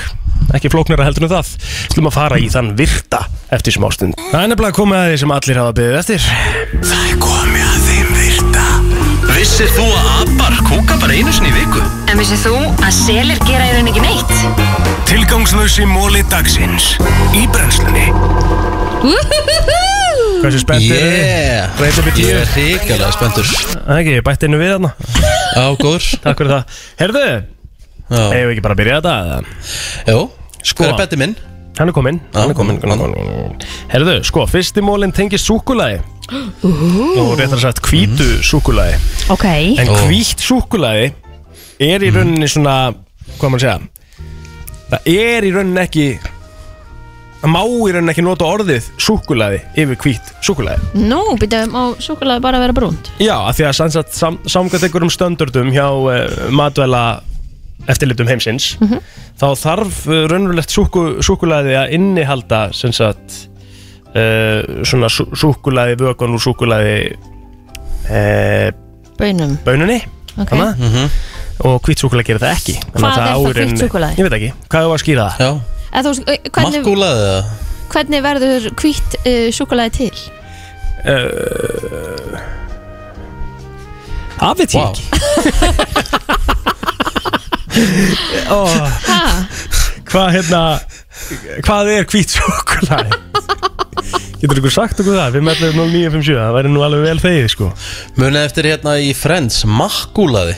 Ekki 0.55 0.71
flóknara 0.71 1.09
heldur 1.09 1.27
en 1.27 1.33
það. 1.33 1.51
Slum 1.91 2.07
að 2.13 2.15
fara 2.15 2.39
í 2.39 2.47
þann 2.55 2.77
virta 2.79 3.25
eftir 3.57 3.75
smá 3.75 3.89
stund. 3.97 4.15
Það 4.31 4.45
er 4.45 4.53
nefnilega 4.53 4.79
komið 4.79 5.01
að 5.01 5.11
því 5.11 5.17
sem 5.25 5.35
allir 5.35 5.61
hafa 5.65 5.75
beðið 5.81 5.99
eftir. 6.05 6.29
Það 6.77 7.03
er 7.11 7.19
komið 7.27 7.67
að 7.67 7.89
þeim 7.89 8.15
virta. 8.21 8.67
Vissir 9.33 9.73
þú 9.75 9.89
að 9.91 10.13
abar 10.15 10.61
kúka 10.69 11.01
bara 11.03 11.17
einu 11.19 11.35
sinni 11.35 11.51
í 11.51 11.57
viku? 11.57 11.83
En 12.07 12.23
vissið 12.23 12.47
þú 12.47 12.55
að 12.87 12.95
selir 13.01 13.43
gera 13.51 13.67
í 13.67 13.75
raun 13.75 13.91
ekki 13.91 14.07
neitt? 14.07 14.31
Tilgangslösi 15.11 15.91
móli 15.91 16.23
dagsins. 16.31 16.95
Í 17.35 17.43
brennslunni 17.51 18.07
Hversu 20.43 20.61
upp 20.63 22.09
í 22.09 22.15
tíu 22.17 22.29
ég 22.29 22.39
er 22.41 22.49
hrikalega 22.53 23.11
spenntur. 23.15 23.49
Það 23.73 23.91
er 23.93 24.01
ekki, 24.03 24.15
ég 24.19 24.25
bætti 24.27 24.49
innu 24.49 24.61
við 24.61 24.73
þarna. 24.75 24.91
Já, 25.57 25.65
góður. 25.81 26.07
Takk 26.25 26.41
fyrir 26.43 26.53
það. 26.53 26.81
Herðu, 27.01 27.23
Já. 27.27 28.23
eigum 28.23 28.49
við 28.51 28.55
ekki 28.55 28.65
bara 28.67 28.77
að 28.77 28.81
byrja 28.83 28.99
þetta? 29.01 29.15
eða? 29.27 29.39
Jó, 30.13 30.19
Sko. 30.63 30.83
hver 30.85 30.93
er 30.93 30.99
betti 31.01 31.21
minn? 31.21 31.37
Hann 31.77 31.91
er 31.93 31.97
kominn. 31.97 32.21
Hann 32.35 32.53
er 32.53 32.57
kominn 32.57 32.79
kominn. 32.81 33.65
Herðu, 33.93 34.15
sko, 34.25 34.47
fyrsti 34.49 34.85
mólinn 34.85 35.13
tengist 35.13 35.45
súkulagi 35.49 36.01
Og 36.67 37.37
réttar 37.39 37.61
sagt 37.63 37.83
hvítu 37.87 38.25
súkulagi 38.43 38.97
Ok. 39.31 39.45
En 39.79 39.91
hvít 40.09 40.41
súkulagi 40.43 41.13
er 41.79 42.03
í 42.03 42.11
rauninni 42.11 42.49
svona 42.51 42.95
Hvað 43.37 43.53
maður 43.53 43.63
segja? 43.67 43.79
Það 44.91 45.11
er 45.13 45.47
í 45.47 45.53
rauninni 45.55 45.83
ekki 45.85 46.07
Það 47.47 47.53
má 47.55 47.61
í 47.63 47.91
rauninni 47.95 48.11
ekki 48.11 48.23
nota 48.27 48.47
orðið 48.51 48.87
súkulagi 48.99 49.59
yfir 49.79 49.99
hvít 50.03 50.31
súkulagi 50.43 51.05
Nú, 51.07 51.21
býtum 51.39 51.77
á 51.79 51.83
súkulega 52.03 52.43
bara 52.43 52.59
að 52.59 52.65
vera 52.67 52.75
brúnt 52.75 53.11
Já, 53.23 53.37
af 53.39 53.55
því 53.55 53.67
að 53.69 53.75
sannsagt 53.79 54.17
sam, 54.19 54.39
samkvæmt 54.51 54.83
einhverjum 54.89 55.13
stöndurdum 55.15 55.71
hjá 55.71 55.85
uh, 55.87 56.25
matvæla 56.51 57.03
eftirlitum 57.87 58.27
heimsins 58.27 58.73
Mhm. 58.83 58.99
þá 59.39 59.47
þarf 59.63 60.01
uh, 60.11 60.25
raunverulegt 60.33 60.75
súku, 60.75 61.05
súkulaði 61.23 61.77
að 61.79 61.95
innihalda 61.95 62.65
sem 62.75 62.91
sagt 62.97 63.37
uh, 64.11 64.83
svona 64.83 65.07
sú, 65.13 65.29
súkulaði 65.39 65.95
vökun 66.03 66.35
úr 66.35 66.43
súkulaði 66.43 66.97
uh, 68.11 68.75
Bönum 69.21 69.55
bönunni 69.65 70.01
Ok. 70.37 70.51
þarna. 70.51 71.07
og 71.65 71.79
hvít 71.87 72.03
súkulaði 72.03 72.27
gerir 72.33 72.43
það 72.43 72.57
ekki 72.59 72.75
Þannig 72.91 73.07
að 73.07 73.15
Hvað 73.15 73.23
er 73.23 73.31
á 73.31 73.37
þá 73.37 73.39
í 73.39 73.47
hvítt 73.47 73.57
rauninni- 73.63 73.81
súkkulaði? 73.87 74.19
Ég 74.19 74.27
veit 74.27 74.37
ekki, 74.41 74.53
hvað 74.75 74.83
er 74.83 74.97
að 74.99 75.03
skýra 75.07 75.31
það? 75.31 75.47
Já, 75.47 75.76
Eh, 75.97 76.03
hvernig, 76.53 76.83
makkúlaði 76.83 77.21
það 77.25 77.45
hvernig 77.93 78.21
verður 78.27 78.67
hvít 78.77 79.15
uh, 79.23 79.47
súkulega 79.55 79.95
til? 79.97 80.13
Það 84.37 84.53
veit 84.61 84.75
ég 84.77 84.83
Vá. 84.83 84.89
ekki 84.91 85.05
Ó, 88.53 88.61
Ha? 89.09 89.23
Hvað 90.07 90.29
hérna 90.37 90.63
Hvað 91.65 91.93
er 91.95 92.05
hvít 92.13 92.37
súkulæði? 92.37 93.11
Getur 94.37 94.61
ykkur 94.61 94.75
sagt 94.75 95.01
okkur 95.01 95.17
það? 95.17 95.39
511-0957, 95.41 96.37
það 96.37 96.57
væri 96.59 96.69
nú 96.75 96.85
alveg 96.85 97.07
vel 97.09 97.21
þegið 97.25 97.49
sko 97.55 97.67
Munið 98.21 98.43
eftir 98.43 98.69
hérna 98.75 98.93
í 99.01 99.15
Friends 99.17 99.65
Makkúlaði 99.65 100.57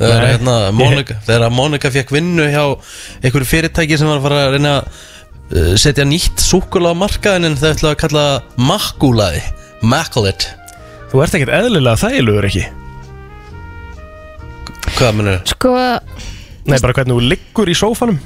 Þegar, 0.00 0.26
hérna, 0.30 0.56
Monica, 0.72 1.16
þegar 1.28 1.52
Monica 1.52 1.90
fekk 1.92 2.14
vinnu 2.16 2.46
hjá 2.48 2.62
einhverju 3.20 3.48
fyrirtæki 3.50 3.98
sem 4.00 4.08
var 4.08 4.20
að 4.20 4.26
fara 4.28 4.40
að 4.46 4.54
reyna 4.56 4.74
að 4.78 4.86
uh, 5.52 5.74
setja 5.80 6.06
nýtt 6.08 6.40
súkula 6.40 6.94
á 6.96 7.00
markaðin 7.02 7.50
en 7.50 7.58
þau 7.60 7.68
ætla 7.74 7.92
að 7.92 8.00
kalla 8.04 8.24
það 8.30 8.64
Makkúlaði 8.70 9.44
Mackulate 9.84 10.56
Þú 11.10 11.24
ert 11.24 11.36
ekkert 11.36 11.56
eðlilega 11.58 12.00
þægilegur 12.00 12.46
ekki? 12.48 12.66
Hvað 14.96 15.16
munið? 15.18 15.38
Sko, 15.50 15.72
Nei, 16.70 16.76
bara 16.78 16.94
hvernig 16.94 17.16
þú 17.16 17.30
liggur 17.32 17.72
í 17.72 17.76
sófanum 17.76 18.20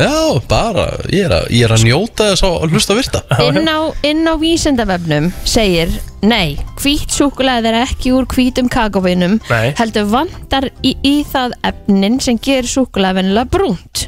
Já, 0.00 0.40
bara, 0.48 0.86
ég 1.12 1.26
er 1.26 1.32
að, 1.36 1.50
ég 1.52 1.66
er 1.66 1.72
að 1.74 1.82
njóta 1.84 2.30
þess 2.30 2.44
að 2.46 2.62
hlusta 2.72 2.94
virta. 2.96 3.20
Inn 3.44 3.68
á, 3.68 3.92
inn 4.08 4.24
á 4.24 4.34
vísindavefnum 4.40 5.26
segir 5.44 5.92
Nei, 6.24 6.56
hvít 6.80 7.12
súkulega 7.12 7.68
er 7.68 7.82
ekki 7.82 8.14
úr 8.16 8.24
hvítum 8.30 8.70
kakóvinum 8.72 9.36
Nei. 9.50 9.74
heldur 9.76 10.06
vantar 10.08 10.70
í, 10.80 10.94
í 11.04 11.20
það 11.28 11.58
efnin 11.68 12.16
sem 12.24 12.40
gerir 12.40 12.70
súkulega 12.72 13.18
venjulega 13.20 13.52
brúnt. 13.52 14.06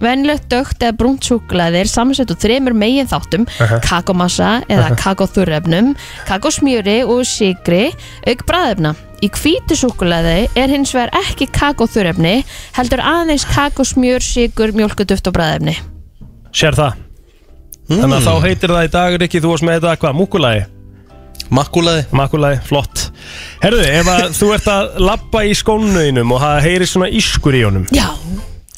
Venjulegt 0.00 0.48
dögt 0.50 0.82
eða 0.82 0.96
brúnt 0.98 1.22
súkulega 1.28 1.84
er 1.84 1.90
samansett 1.90 2.32
úr 2.34 2.40
þremur 2.42 2.74
megin 2.74 3.06
þáttum 3.10 3.46
Aha. 3.60 3.78
kakómassa 3.86 4.56
eða 4.66 4.90
kakóþurrefnum 4.98 5.92
kakósmjöri 6.26 7.04
og 7.06 7.22
sigri 7.28 7.92
auk 8.26 8.42
bræðefna 8.48 8.96
Í 9.20 9.28
hvítu 9.28 9.76
súkulega 9.76 10.36
er 10.56 10.72
hins 10.72 10.94
vegar 10.96 11.12
ekki 11.20 11.50
kakóþurrefni 11.52 12.40
heldur 12.76 13.02
aðeins 13.04 13.44
kakósmjör, 13.50 14.24
sigur, 14.24 14.72
mjólkuduft 14.76 15.28
og 15.28 15.36
bræðefni 15.36 15.76
Sér 16.56 16.74
það. 16.74 17.02
Þannig 17.90 18.16
að 18.16 18.26
þá 18.26 18.46
heitir 18.46 18.72
það 18.74 18.86
í 18.86 18.92
dag 18.94 19.16
Rikki, 19.20 19.42
þú 19.42 19.52
varst 19.52 19.66
með 19.66 19.76
þetta 19.78 19.96
hvað, 20.02 20.16
múkulagi? 20.18 20.62
Makkulagi 21.50 22.04
Makkulagi, 22.14 22.60
flott. 22.66 23.04
Herðu, 23.62 23.84
ef 23.90 24.10
að 24.10 24.24
þú 24.38 24.52
ert 24.56 24.70
að 24.70 24.90
labba 25.02 25.44
í 25.46 25.56
skónuðinum 25.58 26.34
og 26.34 26.42
það 26.42 26.62
heyri 26.68 26.88
svona 26.90 27.10
ískur 27.20 27.58
í 27.58 27.64
honum. 27.66 27.88
Já 27.94 28.08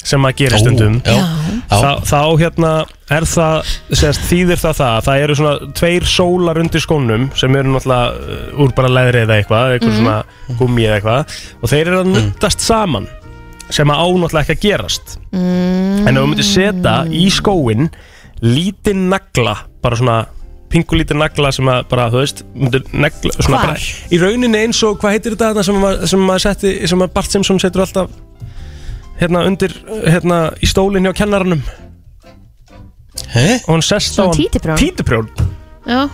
sem 0.03 0.25
að 0.27 0.35
gera 0.43 0.59
stundum 0.59 0.97
já. 1.05 1.15
Þá, 1.73 1.89
þá 2.05 2.19
hérna 2.41 2.71
er 3.13 3.25
það 3.29 3.71
sérst, 3.95 4.25
þýðir 4.29 4.59
það 4.61 4.75
það 4.81 4.91
að 4.97 5.05
það 5.07 5.23
eru 5.23 5.35
svona 5.39 5.71
tveir 5.79 6.05
sólar 6.11 6.59
undir 6.61 6.83
skónum 6.83 7.25
sem 7.39 7.55
eru 7.59 7.71
náttúrulega 7.73 8.11
uh, 8.13 8.61
úr 8.65 8.73
bara 8.77 8.91
leðri 8.97 9.23
eða 9.25 9.37
eitthvað 9.39 9.75
eitthvað 9.77 9.93
Mhm. 9.93 9.99
svona 10.03 10.57
gummi 10.59 10.85
eða 10.87 10.99
eitthvað 10.99 11.37
og 11.63 11.71
þeir 11.73 11.87
eru 11.87 12.01
að 12.03 12.11
nuttast 12.17 12.59
saman 12.67 13.07
sem 13.73 13.89
að 13.89 14.03
ánáttúrulega 14.03 14.43
ekki 14.43 14.57
að 14.59 14.63
gerast 14.67 15.15
mm. 15.31 16.07
En 16.07 16.17
ef 16.17 16.21
þú 16.23 16.27
myndir 16.33 16.49
setja 16.51 16.95
í 17.09 17.25
skóin 17.31 17.89
lítinn 18.43 19.07
nagla 19.09 19.55
bara 19.83 19.95
svona 19.99 20.17
pingulítinn 20.73 21.19
nagla 21.21 21.51
sem 21.53 21.67
að 21.69 21.83
bara, 21.91 22.07
þú 22.09 22.17
veist, 22.23 22.39
negla 22.57 23.33
svona 23.37 23.59
Hvar? 23.61 23.67
bara, 23.67 23.89
í 24.09 24.17
rauninni 24.19 24.57
eins 24.65 24.79
og, 24.87 24.95
hvað 24.99 25.13
heitir 25.15 25.35
þetta 25.35 25.51
þarna 25.53 25.65
sem, 25.67 25.83
að- 25.85 26.05
sem 26.09 26.23
að 26.33 26.39
setti, 26.47 26.71
sem 26.89 27.03
að 27.05 27.11
Bart 27.13 27.29
Simpson 27.35 27.59
setur 27.61 27.83
alltaf 27.85 28.09
hérna 29.21 29.43
undir, 29.47 29.73
hérna 30.07 30.39
í 30.63 30.69
stólinn 30.69 31.05
hjá 31.07 31.13
kennaranum 31.21 31.61
He? 33.33 33.59
og 33.67 33.75
hún 33.75 33.83
sest 33.85 34.15
á 34.17 34.23
Svona 34.23 34.31
hann 34.33 34.39
títuprjón? 34.41 34.77
títuprjón 34.81 35.29
Já. 35.83 36.07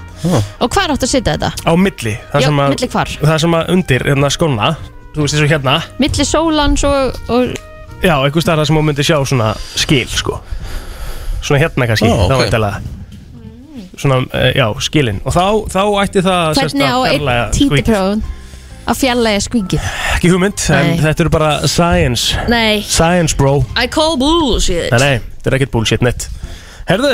Og 0.60 0.72
hvað 0.74 0.96
áttu 0.96 1.06
að 1.06 1.12
setja 1.14 1.36
þetta? 1.38 1.50
á 1.62 1.72
milli 1.78 2.14
það 2.32 2.42
Já, 2.42 2.48
sem 2.50 2.60
að, 2.64 2.70
milli 2.74 2.88
hvar? 2.90 3.12
það 3.22 3.38
sem 3.44 3.56
að 3.60 3.70
undir 3.76 4.06
hérna 4.10 4.30
skóna 4.34 4.70
þú 5.16 5.24
veist 5.26 5.36
eins 5.38 5.44
og 5.46 5.52
hérna 5.54 5.76
Milli 6.02 6.26
sólans 6.28 6.84
og, 6.90 7.20
og 7.30 8.04
já, 8.04 8.16
einhver 8.18 8.42
starf 8.46 8.66
sem 8.68 8.80
hún 8.80 8.88
myndi 8.90 9.06
sjá 9.06 9.18
svona 9.30 9.52
skil 9.80 10.08
sko 10.10 10.40
svona 11.46 11.62
hérna 11.64 11.88
kannski, 11.88 12.10
Ó, 12.10 12.28
þá 12.28 12.34
ok. 12.36 12.42
veintilega 12.44 12.82
svona, 14.00 14.18
eh, 14.34 14.52
já, 14.60 14.66
skilin 14.84 15.22
og 15.28 15.36
þá, 15.36 15.46
þá 15.72 15.82
ætti 16.04 16.22
það 16.26 16.44
sérst 16.60 16.76
hvernig 16.76 16.90
á 16.90 16.96
að 16.98 17.06
einn 17.06 17.16
fjarlægja 17.20 17.48
skvíkið. 17.60 18.28
Að 18.90 19.02
fjarlæga 19.04 19.44
skvíkið 19.46 19.90
ekki 20.20 20.34
hugmynd, 20.34 20.66
en 20.76 20.90
Nei. 20.90 21.00
þetta 21.00 21.24
eru 21.24 21.32
bara 21.32 21.50
science. 21.72 22.36
Nei, 22.52 22.82
science 22.84 23.38
bro. 23.40 23.62
I 23.80 23.88
call 23.92 24.18
bullshit. 24.20 24.90
Nei, 24.92 25.00
nei, 25.00 25.28
þetta 25.38 25.52
er 25.52 25.58
ekkert 25.60 25.74
bullshit 25.78 26.04
neitt. 26.04 26.28
Herðu, 26.90 27.12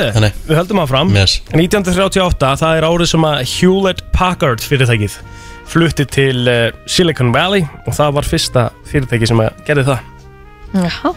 við 0.48 0.56
höldum 0.56 0.80
áfram. 0.80 1.12
Yes. 1.14 1.36
1938, 1.52 2.54
það 2.62 2.78
er 2.78 2.86
árið 2.88 3.10
sem 3.12 3.26
að 3.28 3.42
Hewlett 3.52 4.00
Packard 4.16 4.64
fyrirtækið 4.64 5.18
flutti 5.66 6.06
til 6.08 6.46
uh, 6.48 6.70
Silicon 6.90 7.32
Valley 7.34 7.66
og 7.86 7.94
það 7.94 8.16
var 8.18 8.26
fyrsta 8.26 8.66
fyrirtæki 8.88 9.28
sem 9.30 9.42
að 9.44 9.62
gerði 9.68 9.86
það. 9.90 10.10
Já, 10.76 11.12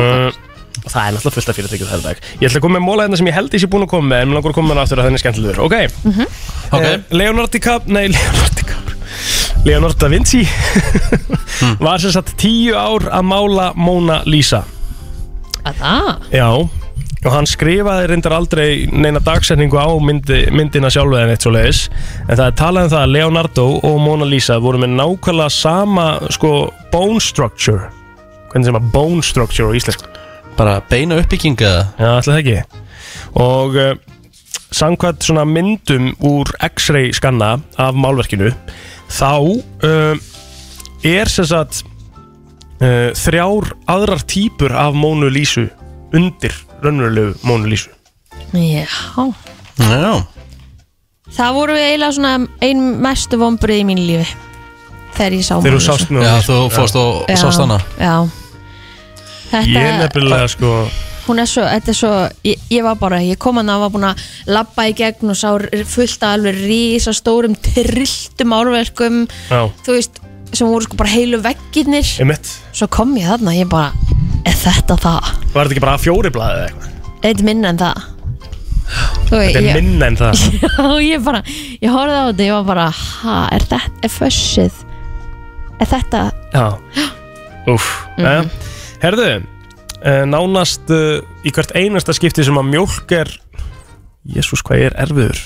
uh, 0.00 0.42
og 0.84 0.92
það 0.92 1.06
er 1.08 1.14
náttúrulega 1.16 1.34
fullt 1.38 1.48
af 1.48 1.56
fyrirtækið 1.58 1.90
það 1.94 2.02
dag. 2.04 2.18
Ég 2.40 2.48
ætla 2.48 2.58
að 2.60 2.64
koma 2.66 2.78
með 2.78 2.84
móla 2.86 3.06
hérna 3.06 3.16
sem 3.20 3.26
ég 3.30 3.34
held 3.38 3.54
ég 3.56 3.62
sé 3.64 3.70
búin 3.72 3.86
að 3.86 3.92
koma 3.94 4.08
með 4.12 4.22
en 4.22 4.28
mér 4.28 4.36
langar 4.38 4.52
að 4.52 4.58
koma 4.58 4.68
með 4.68 4.74
hana 4.76 4.84
aftur 4.84 5.00
að 5.00 5.06
þenni 5.08 5.22
skemmtilegur 5.22 5.62
Ok, 5.64 5.74
Mhm. 6.04 6.26
okay. 6.72 6.98
Leonardo 7.10 7.50
DiCaprio 7.54 7.94
Nei, 7.94 8.08
Leonardo 8.08 8.54
DiCaprio. 8.60 8.96
Leonardo 9.64 9.96
da 9.98 10.08
Vinci. 10.12 10.42
Var 11.80 11.98
sem 12.02 12.10
sagt 12.12 12.34
tíu 12.40 12.74
ár 12.76 13.06
að 13.08 13.24
mála 13.24 13.70
Mona 13.76 14.22
Lisa. 14.26 14.64
Að 15.64 15.74
það 15.80 16.08
Já, 16.34 16.48
og 17.24 17.32
hann 17.32 17.46
skrifaði 17.48 18.08
reyndar 18.10 18.34
aldrei 18.36 18.84
neina 18.92 19.20
dagsetningu 19.24 19.78
á 19.80 19.88
myndi, 20.04 20.42
myndina 20.52 20.90
sjálfu 20.92 21.16
en 21.16 21.30
eitt 21.32 21.40
svo 21.46 21.54
leiðis 21.54 21.86
en 22.28 22.36
það 22.36 22.46
er 22.50 22.56
talað 22.60 22.84
um 22.84 22.90
það 22.92 23.04
að 23.06 23.12
Leonardo 23.14 23.64
og 23.88 23.96
Mona 24.04 24.26
Lisa 24.28 24.58
voru 24.60 24.82
með 24.82 24.92
nákvæmlega 24.98 25.50
sama 25.50 26.06
sko 26.36 26.50
bone 26.92 27.20
structure. 27.24 27.88
Hvernig 28.52 28.68
sem 28.68 28.76
að 28.76 28.90
bone 28.92 29.22
structure 29.24 29.72
á 29.72 29.76
íslensku 29.78 30.10
Bara 30.58 30.80
beina 30.90 31.16
uppbygginga 31.18 31.70
Já, 31.98 32.10
alltaf 32.18 32.36
ekki. 32.38 32.60
Og 33.42 33.74
uh, 33.74 33.94
samkvæmt 34.74 35.24
svona 35.26 35.44
myndum 35.46 36.12
úr 36.22 36.50
x-ray 36.74 37.12
skanna 37.14 37.56
af 37.78 37.94
málverkinu 37.94 38.52
þá 39.10 39.32
uh, 39.40 40.14
er 41.06 41.30
sem 41.30 41.46
sagt 41.50 41.82
uh, 42.82 43.10
þrjár 43.18 43.72
aðrar 43.90 44.22
típur 44.30 44.74
af 44.78 44.94
Mónu 44.98 45.28
Lísu 45.30 45.66
undir 46.14 46.54
raunverulegu 46.84 47.34
Mónu 47.46 47.70
Lísu 47.70 47.90
Já. 48.54 48.86
Já. 49.78 50.14
Það 51.34 51.54
voru 51.56 51.74
eiginlega 51.74 52.14
svona 52.14 52.34
ein 52.62 52.82
mestu 53.02 53.38
vombrið 53.40 53.82
í 53.82 53.86
mínu 53.90 54.06
lífi 54.06 54.26
þegar 55.18 55.34
ég 55.38 55.46
sá 55.46 55.54
Þegar 55.58 55.66
þú 55.66 55.74
Mónu 55.74 55.84
sást 55.88 56.06
Lísu. 56.06 56.14
Mónu 56.14 56.26
Já, 56.26 56.34
Lísu. 56.38 56.52
þú 56.52 56.72
fórst 56.78 56.98
og 57.02 57.12
Já, 57.30 57.36
sást 57.42 57.62
hana. 57.64 57.78
Já 57.98 58.43
Þetta, 59.50 59.80
Ég 59.80 59.98
nefnilega 60.00 60.48
sko 60.54 60.70
hún 61.24 61.40
er 61.40 61.48
svo, 61.48 61.62
þetta 61.64 61.88
er 61.92 61.96
svo 61.96 62.12
ég, 62.44 62.60
ég 62.74 62.82
var 62.84 62.96
bara, 63.00 63.18
ég 63.24 63.38
kom 63.40 63.56
hann 63.56 63.70
að 63.72 63.80
var 63.86 63.92
búin 63.94 64.06
að 64.10 64.24
labba 64.52 64.84
í 64.90 64.94
gegn 64.98 65.30
og 65.32 65.38
sá 65.40 65.48
fullt 65.88 66.24
af 66.26 66.34
alveg 66.36 66.58
rísa 66.66 67.14
stórum 67.16 67.54
trilltum 67.64 68.52
árverkum 68.52 69.22
Já, 69.48 69.62
þú 69.86 69.94
veist, 69.96 70.18
sem 70.52 70.68
voru 70.68 70.84
sko 70.84 70.98
bara 71.00 71.10
heilu 71.10 71.40
veggirnir. 71.42 72.06
Einmitt. 72.22 72.50
Svo 72.76 72.86
kom 72.92 73.14
ég 73.18 73.26
þarna, 73.30 73.54
ég 73.56 73.70
bara 73.72 73.92
er 74.44 74.52
þetta 74.60 74.98
það? 75.00 75.30
Var 75.54 75.64
þetta 75.64 75.72
ekki 75.74 75.84
bara 75.86 76.02
fjóri 76.02 76.30
blaðið 76.34 76.60
eða 76.60 76.66
eitthvað? 76.68 76.90
Þetta 77.24 77.40
er 77.40 77.48
minna 77.48 77.72
en 77.72 77.80
það. 77.80 78.04
Þú 79.24 79.40
Þetta 79.40 79.58
er 79.58 79.64
ég- 79.64 79.78
minna 79.80 80.06
en 80.12 80.20
það. 80.20 80.44
Já, 80.76 80.86
ég 81.08 81.24
bara, 81.24 81.40
ég 81.80 81.90
horfði 81.96 82.20
á 82.20 82.24
þetta 82.28 82.44
ég 82.50 82.54
var 82.58 82.68
bara, 82.68 82.86
ha, 83.24 83.38
er 83.56 83.64
þetta, 83.64 83.80
er 84.04 84.12
fössið 84.12 84.84
er 85.80 85.90
þetta 85.96 86.22
Já. 86.52 86.66
Mm 87.64 87.78
Mhm. 88.20 88.50
Herðu, 89.02 89.28
uh, 89.40 90.22
nánast 90.30 90.90
uh, 90.94 91.18
í 91.46 91.52
hvert 91.54 91.74
einasta 91.76 92.14
skipti 92.16 92.44
sem 92.46 92.58
að 92.60 92.70
mjólk 92.72 93.12
er 93.18 93.30
Jésús, 94.34 94.62
hvað 94.64 94.86
er 94.88 94.94
erfiður 95.04 95.40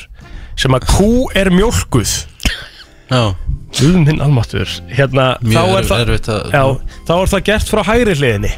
sem 0.58 0.74
að 0.74 0.86
kú 0.90 1.08
er 1.38 1.50
mjólkuð. 1.54 2.12
Já. 3.08 3.22
Guð 3.78 3.96
minn 4.00 4.20
almáttur 4.24 4.68
Hérna, 4.88 5.36
Mjög 5.44 5.84
þá 5.88 5.92
er 5.98 6.10
erf- 6.12 6.24
það 6.24 6.38
að- 6.38 6.54
Já, 6.54 6.62
þá 7.08 7.12
er 7.22 7.30
það 7.32 7.42
gert 7.48 7.68
frá 7.72 7.82
hægri 7.84 8.14
hliðinni 8.16 8.50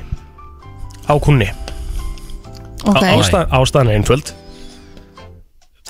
á 1.11 1.15
kunni 1.23 1.49
Ok. 2.87 3.03
Ástæð, 3.05 3.43
Ástæðan 3.53 3.91
er 3.91 3.97
einföld. 3.99 4.31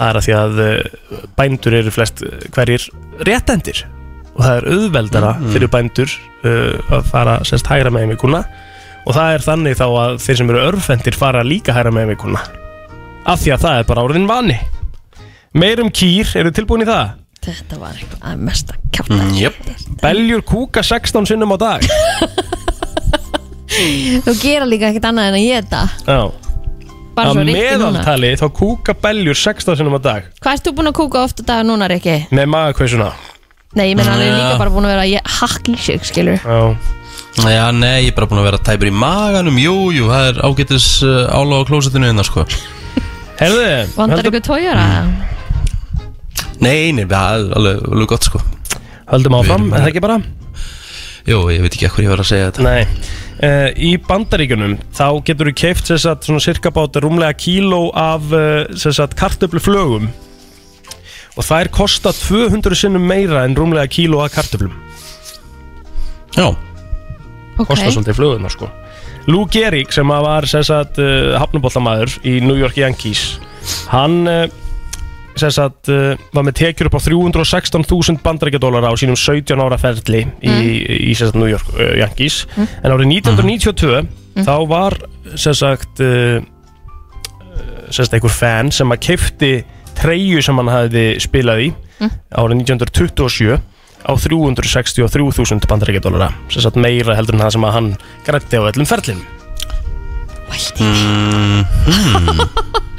Það 0.01 0.09
er 0.09 0.17
að 0.19 0.25
því 0.27 0.35
að 0.39 0.61
uh, 0.65 1.21
bændur 1.39 1.77
eru 1.79 1.93
flest 1.95 2.23
hverjir 2.57 2.87
réttendir. 3.29 3.85
Og 4.35 4.41
það 4.43 4.57
er 4.57 4.67
auðveldara 4.75 5.33
Mm. 5.39 5.51
fyrir 5.55 5.71
bændur 5.71 6.11
uh, 6.43 6.97
að 6.99 7.05
fara 7.13 7.37
sérst 7.47 7.69
hægra 7.71 7.93
með 7.95 8.15
vikuna 8.17 8.41
og 9.07 9.15
það 9.17 9.35
er 9.37 9.45
þannig 9.47 9.79
þá 9.81 9.87
að 9.89 10.19
þeir 10.25 10.37
sem 10.41 10.51
eru 10.53 10.65
örfendir 10.71 11.17
fara 11.19 11.43
líka 11.47 11.73
hægra 11.77 11.93
með 11.95 12.13
vikuna 12.15 12.43
af 13.31 13.41
því 13.43 13.53
að 13.55 13.65
það 13.65 13.79
er 13.81 13.89
bara 13.89 14.03
orðin 14.07 14.27
vani. 14.29 14.57
Meirum 15.55 15.91
kýr, 15.93 16.31
eru 16.41 16.51
tilbúin 16.55 16.83
í 16.85 16.89
það? 16.89 17.17
Þetta 17.45 17.79
var 17.81 17.97
eitthvað 17.97 18.27
að 18.31 18.41
mesta 18.49 18.75
kjáta 18.93 19.17
Mm, 19.17 19.33
yep. 19.41 19.57
Beljur 20.03 20.43
kúka 20.47 20.83
16 20.85 21.27
sinnum 21.31 21.53
á 21.55 21.59
dag. 21.61 21.85
Þú 24.27 24.35
gera 24.43 24.67
líka 24.69 24.91
ekkert 24.91 25.07
annað 25.09 25.31
en 25.31 25.37
að 25.39 25.45
ég 25.47 25.65
þetta 25.65 25.83
Já 26.11 26.21
núna. 27.31 27.45
meðaltali 27.53 28.31
þá 28.41 28.47
kúka 28.57 28.95
beljur 28.97 29.37
16 29.39 29.77
sinnum 29.81 29.97
á 29.97 30.01
dag. 30.05 30.29
Hvað 30.41 30.57
ert 30.59 30.67
þú 30.69 30.73
búin 30.79 30.91
að 30.91 30.97
kúka 31.01 31.23
ofta 31.27 31.45
dag 31.47 31.65
núna, 31.69 31.89
Rikki? 31.91 32.17
með 32.35 32.49
magakveisuna 32.55 33.11
Nei, 33.79 33.85
ég 33.93 33.97
meina 33.99 34.11
hann 34.11 34.23
er 34.25 34.33
líka 34.35 34.57
bara 34.59 34.73
búin 34.75 34.89
að 34.89 34.95
vera 34.97 35.05
að 35.07 35.13
ég 35.15 35.35
hakk 35.39 35.69
í 35.71 35.77
sig, 35.79 36.01
skilur 36.09 36.41
Já 36.43 36.61
Já, 37.41 37.71
nei, 37.73 38.05
ég 38.05 38.11
er 38.11 38.17
bara 38.19 38.29
búin 38.29 38.43
að 38.43 38.47
vera 38.51 38.59
tæpur 38.61 38.91
í 38.91 38.93
maganum. 38.93 39.57
Jú, 39.61 39.77
jú, 39.97 40.09
það 40.11 40.27
er 40.29 40.41
ágætis 40.45 40.89
uh, 41.07 41.31
áláð 41.33 41.63
á 41.65 41.69
klósettinu 41.71 42.11
innan, 42.13 42.27
sko. 42.27 42.45
Herðu, 43.41 43.65
Vandar 43.97 44.29
ykkur 44.29 44.45
tójara? 44.45 44.85
Nei, 46.61 46.93
nei, 46.93 47.07
það 47.09 47.47
er 47.47 47.57
alveg, 47.57 47.81
alveg 47.89 48.13
gott, 48.13 48.29
sko. 48.29 48.43
Höldum 49.09 49.39
áfram, 49.41 49.65
erum 49.71 49.73
er 49.73 49.87
það 49.87 49.91
ekki 49.95 50.05
bara? 50.05 50.21
Jú, 51.31 51.41
ég 51.55 51.65
veit 51.65 51.73
ekki 51.73 51.89
hvað 51.89 52.05
ég 52.05 52.13
var 52.13 52.23
að 52.27 52.31
segja 52.35 52.51
þetta. 52.51 52.69
Nei. 52.69 53.11
Uh, 53.41 53.69
Í 53.89 53.91
bandaríkjunum 54.05 54.77
þá 54.93 55.05
getur 55.25 55.49
þú 55.49 55.59
keift 55.63 55.89
sér 55.89 56.01
satt 56.05 56.29
svona 56.29 56.45
cirka 56.45 56.73
bát 56.77 57.01
rúmlega 57.01 57.33
kíló 57.41 57.87
af 57.97 58.27
uh, 58.37 58.67
sér 58.77 58.99
satt 59.01 59.17
kartöfluflögum. 59.17 60.11
Og 61.41 61.47
þær 61.47 61.73
kosta 61.73 62.13
200 62.13 62.77
sinnum 62.77 63.07
meira 63.09 63.47
en 63.49 63.57
rúmlega 63.57 63.89
kíló 63.89 64.21
af 64.27 64.35
kartöflum. 64.37 64.77
Já 66.37 66.53
Kosta 67.69 67.91
svolítið 67.93 68.19
flöguna 68.19 68.51
sko. 68.53 68.71
Lou 69.31 69.45
Gehrig 69.53 69.93
sem 69.95 70.09
var 70.09 70.47
uh, 70.47 71.37
hafnubóltamæður 71.41 72.17
í 72.25 72.41
New 72.45 72.59
York 72.59 72.79
Yankees 72.81 73.39
hann 73.93 74.25
uh, 74.31 74.47
sagt 75.41 75.91
uh, 75.93 76.15
var 76.35 76.47
með 76.47 76.57
tekjur 76.61 76.91
upp 76.91 76.99
á 76.99 77.03
316.000 77.05 78.21
bandarækjadólara 78.25 78.93
á 78.93 78.95
sínum 78.99 79.19
17 79.19 79.61
ára 79.61 79.79
ferli 79.81 80.25
í, 80.41 80.55
í 81.11 81.13
sem 81.15 81.31
sagt 81.31 81.39
New 81.39 81.51
York 81.51 81.69
Yankees. 82.01 82.43
En 82.83 82.93
árið 82.93 83.13
1992 83.21 84.45
þá 84.45 84.57
var 84.71 84.97
sem 85.37 85.57
sagt 85.57 86.01
sem 87.91 88.05
sagt 88.05 88.15
einhver 88.17 88.33
fan 88.33 88.71
sem 88.75 88.93
að 88.93 89.03
keifti 89.09 89.53
treyju 89.99 90.43
sem 90.45 90.57
hann 90.61 90.71
hafði 90.71 91.07
spilað 91.23 91.65
í 91.67 91.71
árið 92.31 92.63
1927 92.65 93.59
á 94.05 94.13
363.000 94.17 95.69
bandarækjadólara 95.71 96.31
sem 96.53 96.65
sagt 96.65 96.81
meira 96.81 97.17
heldur 97.19 97.37
en 97.37 97.45
það 97.45 97.55
sem 97.57 97.69
að 97.69 97.77
hann 97.77 97.93
grætti 98.27 98.61
á 98.61 98.63
öllum 98.71 98.89
ferlinum. 98.89 99.27
Mm, 100.81 101.63
hmm. 101.87 102.41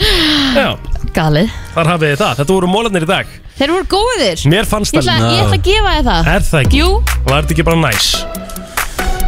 Já, 0.62 0.70
Galið. 1.16 1.52
Þar 1.76 1.90
hafið 1.94 2.12
þið 2.14 2.22
það, 2.22 2.36
þetta 2.40 2.54
voru 2.56 2.70
mólarnir 2.72 3.06
í 3.06 3.10
dag. 3.10 3.34
Þeir 3.58 3.74
voru 3.76 3.88
góðir. 3.92 4.44
Mér 4.50 4.70
fannst 4.70 4.96
Ég 4.96 5.04
ætla, 5.04 5.18
það 5.20 5.36
ég 5.36 5.44
ætla 5.44 5.58
að 5.58 5.66
gefa 5.68 5.96
þið 5.98 6.08
það. 6.08 6.30
Er 6.32 6.46
það 6.48 6.64
ekki? 6.66 6.80
Jú. 6.82 6.92
Var 7.28 7.36
þetta 7.36 7.56
ekki 7.56 7.66
bara 7.68 7.82
næs? 7.82 8.12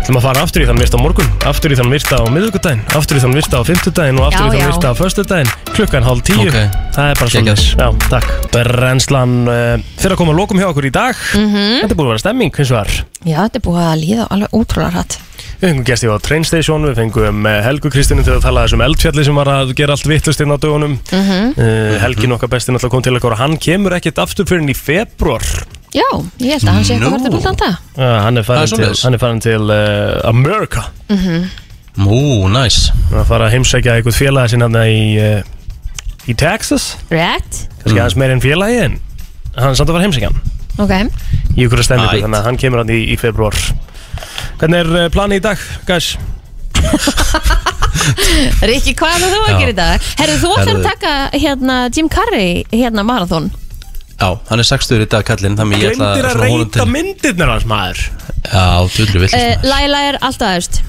Ætlum 0.04 0.18
að 0.20 0.26
fara 0.26 0.42
aftur 0.44 0.64
í 0.64 0.66
þann 0.68 0.82
virta 0.84 1.00
á 1.00 1.04
morgun 1.04 1.30
aftur 1.48 1.72
í 1.72 1.76
þann 1.80 1.92
virta 1.94 2.18
á 2.20 2.24
miðvikudaginn 2.28 2.82
aftur 3.00 3.16
í 3.16 3.22
þann 3.24 3.36
virta 3.38 3.60
á 3.60 3.64
fimmtudaginn 3.70 4.18
og 4.20 4.26
aftur 4.28 4.44
Já, 4.44 4.48
í 4.48 4.52
þann 4.52 4.60
já. 4.60 4.72
virta 4.74 4.90
á 4.92 4.96
föstudaginn 5.00 5.52
klukkan 5.74 6.04
hálf 6.08 6.24
tíu. 6.28 6.48
Ok. 6.50 6.58
það 6.94 7.08
er 7.10 7.20
bara 7.22 7.32
svona 7.32 7.54
já, 7.56 7.88
takk. 8.12 8.34
Brennslan 8.54 9.36
uh, 9.48 9.86
fyrir 10.02 10.16
að 10.16 10.20
koma 10.20 10.34
að 10.36 10.42
lokum 10.42 10.60
hjá 10.60 10.68
okkur 10.70 10.88
í 10.90 10.92
dag. 10.94 11.22
Þetta 11.32 11.88
er 11.88 11.96
búin 11.96 12.10
að 12.10 12.12
vera 12.12 12.22
stemming 12.22 12.60
hins 12.60 12.74
vegar. 12.76 12.92
Já, 13.24 13.38
þetta 13.40 13.60
er 13.62 13.64
búið 13.66 13.86
að 13.88 14.02
líða 14.04 14.28
alveg 14.36 14.58
útrúlega 14.60 14.92
hratt. 14.98 15.16
Við 15.64 15.70
fengum 15.70 15.88
gæsti 15.88 16.12
á 16.12 16.16
Train 16.28 16.46
Station, 16.46 16.86
við 16.90 17.00
fengum 17.00 17.48
eh, 17.48 17.60
Helgu 17.64 17.92
Kristínu 17.94 18.26
til 18.28 18.36
að 18.36 18.44
tala 18.44 18.66
þessum 18.68 18.84
eldfjalli 18.84 19.24
sem 19.26 19.40
var 19.40 19.50
að 19.54 19.72
gera 19.80 19.96
allt 19.96 20.10
vittlust 20.12 20.44
inn 20.44 20.52
á 20.52 20.58
dögunum. 20.60 20.98
Mhm. 21.16 21.54
uh, 21.56 21.96
Helgin 22.04 22.36
okkar 22.36 22.52
besti 22.52 22.76
náttúrulega 22.76 22.94
kom 22.98 23.06
til 23.08 23.16
okkur 23.18 23.38
og 23.38 23.42
hann 23.42 23.56
kemur 23.58 23.96
ekkert 23.98 24.20
aftur 24.28 24.50
fyrir 24.52 24.68
í 24.68 24.76
februar 24.78 25.48
Já, 25.94 26.08
ég 26.42 26.56
held 26.56 26.64
að 26.66 26.74
hann 26.74 26.86
sé 26.88 26.96
eitthvað 26.96 27.14
verður 27.20 27.36
útlanda 27.38 27.68
uh, 27.70 28.16
Hann 28.26 28.40
er 28.40 28.42
er 28.42 28.48
farin 28.48 28.72
til, 28.74 28.88
hann 29.04 29.14
er 29.18 29.22
farin 29.22 29.42
til 29.44 29.68
uh, 29.70 30.22
America. 30.30 30.88
Mhm. 31.14 31.44
Ú, 32.10 32.22
næs 32.50 32.88
að 33.14 33.28
fara 33.30 33.46
að 33.46 33.54
heimsækja 33.60 34.00
eitthvað 34.00 34.18
félagi 34.18 34.56
sinna 34.56 34.66
þarna 34.66 34.86
í, 34.90 35.04
uh, 35.22 36.26
í 36.26 36.34
Texas. 36.42 36.88
Rétt. 37.14 37.68
Kannski 37.84 38.00
aðeins 38.00 38.18
meir 38.18 38.34
en 38.34 38.42
félagi 38.42 38.80
en 38.88 38.98
hann 39.60 39.70
er 39.70 39.78
samt 39.78 39.92
að 39.92 39.94
fara 39.94 40.02
að 40.02 40.08
heimsækja 40.08 40.32
hann. 40.32 40.42
Ok. 40.82 40.94
Í 41.54 41.68
ykkur 41.68 41.84
stemningu, 41.86 42.18
Æt. 42.18 42.24
þannig 42.26 42.40
að 42.40 42.48
hann 42.50 42.58
kemur 42.64 42.82
hann 42.82 42.90
í, 42.90 43.02
í 43.14 43.18
februar 43.22 43.54
Hvernig 44.58 44.80
er 44.80 44.90
uh, 45.04 45.10
planið 45.14 45.38
í 45.38 45.44
dag, 45.46 45.62
guys? 45.86 46.16
Rikki, 48.68 48.94
hvað 48.98 49.14
er 49.14 49.22
það 49.22 49.34
þú 49.34 49.42
að 49.44 49.60
gera 49.62 49.72
í 49.72 49.76
dag? 49.78 50.08
Herru, 50.20 50.38
þú 50.42 50.50
ætlar 50.58 50.64
að 50.64 50.72
Herðu. 50.72 50.86
taka 50.90 51.12
hérna 51.44 51.76
Jim 51.94 52.10
Carrey 52.12 52.64
hérna 52.74 53.06
marathon 53.08 53.52
Já, 54.20 54.30
hann 54.50 54.60
er 54.62 54.68
60 54.68 55.02
í 55.04 55.08
dag 55.10 55.26
kallinn 55.28 55.58
Þannig 55.58 55.82
ég 55.84 55.96
ætla 55.96 56.12
Glemdir 56.14 56.28
að 56.30 56.36
svona 56.38 56.52
honum 56.54 56.70
reyta 56.70 56.86
myndirnar 56.88 57.50
hans 57.56 57.66
maður. 57.68 58.04
Já, 58.44 58.66
dullu 58.98 59.24
vill 59.24 59.34
uh, 59.34 59.66
Laila 59.68 60.02
er 60.12 60.18
alltaf 60.22 60.54
aðust 60.54 60.82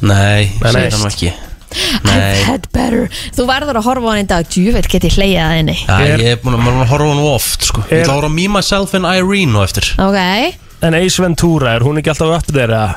Nei, 0.00 0.46
Nei, 0.62 0.70
nei. 0.70 0.72
segir 0.72 0.92
hann 0.94 1.02
nú 1.02 1.08
ekki. 1.10 1.30
I've 1.68 2.04
Nei. 2.06 2.36
had 2.46 2.68
better. 2.72 3.08
Þú 3.36 3.44
verður 3.50 3.76
að 3.80 3.84
horfa 3.88 4.06
á 4.06 4.10
hann 4.14 4.22
í 4.22 4.28
dag. 4.30 4.46
Djúvel 4.48 4.84
get 4.88 5.04
ég 5.04 5.16
hleyjað 5.18 5.42
að 5.42 5.56
henni? 5.58 5.74
Já, 5.82 5.96
Er- 6.06 6.22
ég 6.22 6.30
er 6.36 6.38
búin 6.44 6.54
að, 6.56 6.62
maður 6.62 6.70
er 6.70 6.78
búin 6.78 6.84
að 6.86 6.92
horfa 6.94 7.08
á 7.08 7.12
hann 7.12 7.24
oft 7.34 7.66
sko. 7.66 7.82
Ég 7.82 7.92
Er- 7.98 8.04
ætla 8.06 8.14
að 8.14 8.20
horfa 8.22 8.30
á 8.30 8.36
Me, 8.38 8.46
Myself 8.54 8.94
and 8.94 9.10
Irene 9.10 9.58
og 9.58 9.66
eftir. 9.66 9.90
Ok. 9.98 10.20
En 10.86 10.94
Ace 10.94 11.18
Ventura, 11.24 11.74
er 11.74 11.82
hún 11.84 11.98
ekki 11.98 12.12
alltaf 12.14 12.36
upp 12.38 12.52
þér 12.54 12.70
eða? 12.78 12.94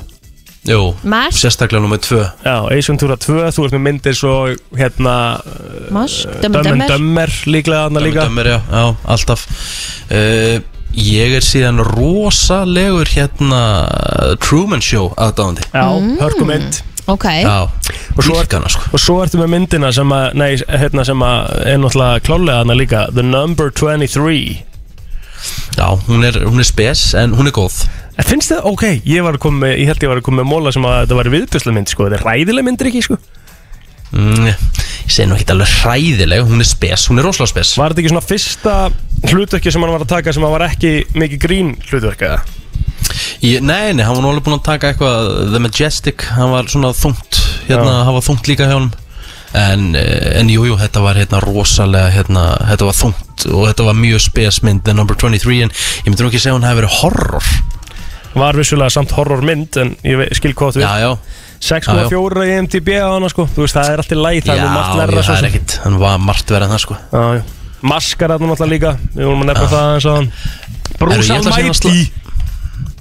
Jú, 0.68 0.94
Mask, 1.04 1.40
sérstaklega 1.42 1.82
nummer 1.82 1.98
2 1.98 2.20
Já, 2.46 2.56
Ace 2.70 2.92
Ventura 2.92 3.16
2, 3.18 3.48
þú 3.56 3.64
ert 3.66 3.74
með 3.74 3.82
myndir 3.88 4.14
svo 4.18 4.34
hérna 4.78 5.16
mask, 5.90 6.30
Dumb 6.44 6.54
dömmer, 6.60 6.68
dömmer 6.70 6.92
Dumber 6.92 7.34
líklega 7.50 7.88
þarna 7.88 8.04
líka. 8.06 8.26
Dömmir, 8.28 8.50
já, 8.52 8.60
já, 8.70 8.84
alltaf. 9.16 9.48
Uh, 10.12 10.60
Ég 10.92 11.32
er 11.38 11.40
síðan 11.40 11.78
rosalegur 11.88 13.08
hérna 13.14 13.62
Truman 14.44 14.82
Show 14.84 15.14
aðdáðandi 15.16 15.64
Já, 15.72 15.86
Mm. 15.88 16.18
hörkumynd. 16.20 16.82
Ok, 17.08 17.24
Já, 17.24 17.62
Og 18.18 18.24
svo 18.24 18.36
er- 18.36 18.44
dýrkana 18.46 18.70
sko. 18.70 18.82
Og 18.94 19.00
svo 19.00 19.22
ertu 19.24 19.40
með 19.40 19.48
myndina 19.56 19.92
sem 19.94 20.10
að, 20.12 20.34
nei, 20.36 20.58
hérna 20.58 21.06
sem 21.06 21.18
að 21.20 21.66
er 21.66 21.78
náttúrulega 21.80 22.20
klálega 22.22 22.60
þarna 22.62 22.76
líka 22.78 23.06
The 23.16 23.24
Number 23.24 23.70
23 23.72 24.64
Já, 25.78 25.88
hún 26.08 26.24
er, 26.26 26.34
hún 26.46 26.60
er 26.60 26.64
spes 26.68 27.14
en 27.16 27.32
hún 27.36 27.48
er 27.48 27.52
góð 27.56 27.88
En 28.20 28.28
finnst 28.28 28.52
þið, 28.52 28.66
ok, 28.72 28.84
ég 29.08 29.24
var 29.24 29.38
að 29.38 29.44
koma 29.46 29.66
með, 29.66 29.76
ég 29.80 29.88
held 29.92 30.04
ég 30.04 30.12
var 30.12 30.20
að 30.20 30.26
koma 30.28 30.42
með 30.42 30.50
móla 30.52 30.72
sem 30.76 30.86
að 30.88 30.98
þetta 31.06 31.18
var 31.22 31.30
viðbjörslu 31.36 31.74
mynd, 31.78 31.92
sko, 31.92 32.08
þetta 32.10 32.20
er 32.20 32.26
ræðileg 32.28 32.68
myndir 32.68 32.90
ekki, 32.92 33.04
sko. 33.08 33.18
Mm, 34.12 34.50
Ég 35.02 35.14
segi 35.16 35.28
nú 35.32 35.38
ekki 35.38 35.54
alveg 35.54 35.70
hræðileg 35.82 36.42
Hún 36.50 36.60
er 36.60 36.68
spes, 36.68 37.06
hún 37.08 37.22
er 37.22 37.26
rosalega 37.26 37.54
spes. 37.54 37.70
Var 37.80 37.94
þetta 37.94 38.02
ekki 38.04 38.12
svona 38.12 38.24
fyrsta 38.26 38.74
hlutverki 39.32 39.72
sem 39.72 39.84
hann 39.86 39.94
var 39.96 40.04
að 40.04 40.12
taka 40.12 40.34
sem 40.36 40.44
að 40.44 40.52
var 40.58 40.66
ekki 40.68 40.92
mikið 41.16 41.40
grín 41.46 41.70
hlutverk 41.88 42.26
eða? 42.28 42.42
ég, 43.42 43.64
Nei, 43.64 43.94
nei, 43.96 44.04
hann 44.04 44.18
var 44.18 44.22
nú 44.26 44.34
alveg 44.34 44.44
búin 44.46 44.58
að 44.60 44.66
taka 44.68 44.92
eitthvað 44.92 45.32
The 45.54 45.62
Majestic, 45.64 46.28
hann 46.36 46.52
var 46.54 46.68
svona 46.72 46.92
þungt 46.98 47.40
Hérna, 47.70 47.88
Já. 47.88 48.04
hann 48.10 48.18
var 48.20 48.28
þungt 48.28 48.52
líka 48.52 48.68
hjá 48.68 48.76
hann 48.76 48.92
En, 49.58 49.90
eh, 50.00 50.40
en 50.40 50.48
jú, 50.52 50.64
jú, 50.70 50.78
þetta 50.80 51.02
var 51.04 51.18
hérna 51.20 51.42
rosalega 51.44 52.12
hérna, 52.14 52.46
Þetta 52.70 52.88
var 52.88 53.00
þungt 53.00 53.48
og 53.52 53.64
þetta 53.72 53.88
var 53.88 53.98
mjög 53.98 54.22
spes 54.28 54.60
mynd 54.64 54.84
The 54.86 54.94
Number 54.96 55.16
23 55.18 55.64
En 55.66 55.72
ég 55.72 56.08
myndi 56.12 56.24
nú 56.24 56.30
ekki 56.30 56.40
segja 56.44 56.56
hún 56.56 56.68
hefði 56.68 56.84
verið 56.84 57.00
horror 57.02 57.48
Var 58.36 58.60
vissulega 58.60 58.94
samt 58.94 59.12
horror 59.18 59.42
mynd 59.44 59.78
en 59.82 59.96
ég 60.08 60.22
skil 60.38 60.54
hvað 60.56 60.78
þú 60.78 60.84
Já, 60.86 60.92
já. 61.04 61.12
6,4 61.62 62.46
í 62.48 62.54
MTB 62.66 62.96
á 62.98 63.08
hana, 63.14 63.30
sko. 63.30 63.46
Þú 63.52 63.66
veist, 63.66 63.76
það 63.78 63.92
er 63.92 64.02
alltaf 64.02 64.22
læg, 64.22 64.40
það 64.48 64.62
er 64.62 64.72
margt 64.72 64.96
Já, 64.96 65.04
já, 65.04 65.12
svo 65.12 65.28
það 65.28 65.42
er 65.42 65.50
ekkit 65.52 65.76
Hann 65.84 66.00
var 66.02 66.24
margt 66.24 66.54
verið 66.54 66.66
en 66.68 66.74
það 66.74 66.84
sko. 66.86 66.98
Já, 67.12 67.26
já. 67.38 67.44
Maskar 67.82 68.34
þarna 68.34 68.50
náttúrulega 68.52 68.74
líka, 68.76 68.96
við 69.16 69.28
vorum 69.28 69.44
að 69.44 69.52
nefna 69.52 69.70
það 69.72 69.94
eins 69.96 70.08
og 70.10 70.18
hann 70.18 70.32
ég 71.02 71.18
að 71.18 71.24
segja 71.28 71.40
Almighty 71.42 72.12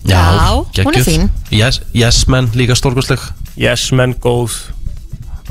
Já, 0.09 0.65
hún 0.85 0.95
er 0.97 1.05
fín. 1.05 1.31
Yes, 1.53 1.83
yes 1.93 2.27
Men, 2.29 2.51
líka 2.55 2.75
stórkostleg. 2.75 3.21
Yes, 3.61 3.91
menn, 3.93 4.15
góð. 4.21 4.55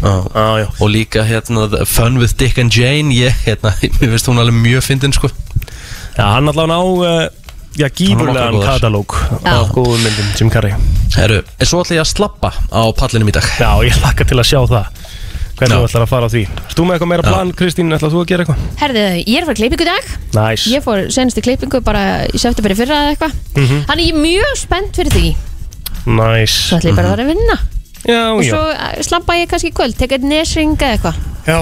Já. 0.01 0.13
Já, 0.33 0.57
já. 0.63 0.67
Og 0.79 0.89
líka 0.89 1.23
hérna 1.23 1.85
Fun 1.85 2.17
with 2.17 2.35
Dick 2.37 2.57
and 2.57 2.71
Jane 2.71 3.13
Ég, 3.13 3.33
hérna, 3.45 3.75
mér 3.99 4.09
finnst 4.15 4.27
hún 4.27 4.39
alveg 4.39 4.55
mjög 4.55 4.83
fyndin 4.83 5.13
sko. 5.13 5.29
Já, 6.17 6.25
hann 6.33 6.49
allavega 6.49 6.79
á, 6.79 6.83
uh, 6.83 7.29
já, 7.77 7.87
gífurlegan 7.89 8.59
katalóg 8.63 9.13
á 9.45 9.65
góðum 9.73 10.01
myndum, 10.03 10.29
Jim 10.37 10.49
Carrey. 10.53 10.73
Herru, 11.15 11.41
en 11.59 11.69
svo 11.69 11.83
ætla 11.83 11.99
ég 11.99 12.03
að 12.05 12.11
slappa 12.13 12.51
á 12.69 12.81
pallinum 12.97 13.29
í 13.29 13.35
dag. 13.35 13.45
Já, 13.59 13.71
ég 13.85 13.99
laka 14.03 14.25
til 14.25 14.39
að 14.39 14.47
sjá 14.49 14.61
það. 14.69 14.87
Hvernig 15.59 15.75
þú 15.75 15.87
ætlar 15.89 16.03
að 16.05 16.11
fara 16.13 16.27
á 16.27 16.31
því? 16.31 16.41
Erst 16.47 16.77
þú 16.77 16.83
með 16.87 16.95
eitthvað 16.95 17.09
meira 17.11 17.23
plan, 17.25 17.49
Kristín, 17.59 17.91
ætlar 17.91 18.13
þú 18.13 18.21
að 18.21 18.29
gera 18.31 18.45
eitthvað? 18.45 18.61
herðu, 18.79 19.01
ég 19.19 19.35
er 19.35 19.43
að 19.43 19.49
fara 19.49 19.59
klippingu 19.59 19.83
í 19.83 19.89
dag. 19.89 20.05
Næs 20.37 20.67
Ég 20.71 20.85
fór 20.85 21.01
senstu 21.11 21.43
klippingu 21.43 21.81
bara 21.83 22.03
í 22.31 22.39
september 22.39 22.71
í 22.71 22.77
fyrra 22.79 22.99
eða 23.03 23.11
eitthvað. 23.17 23.33
Mhm. 23.59 23.81
Þannig 23.89 24.07
ég 24.07 24.15
er 24.15 24.23
mjög 24.23 24.55
spennt 24.61 24.95
fyrir 25.01 25.11
því. 25.17 25.35
Næs 26.07 26.55
Svo 26.69 26.79
ætla 26.79 26.89
ég 26.93 26.95
bara 26.95 27.11
að 27.11 27.15
vera 27.17 27.27
að 27.27 27.31
vinna. 27.33 27.59
Já, 28.07 28.21
Og 28.31 28.43
já. 28.47 28.53
svo 28.55 28.61
eh, 28.71 29.03
slappa 29.03 29.35
ég 29.35 29.49
kannski 29.51 29.73
í 29.73 29.75
kvöld 29.75 29.97
Tekka 29.99 30.15
eitt 30.15 30.23
nesring 30.23 30.77
eða 30.79 30.95
eitthvað. 30.95 31.15
Já, 31.43 31.59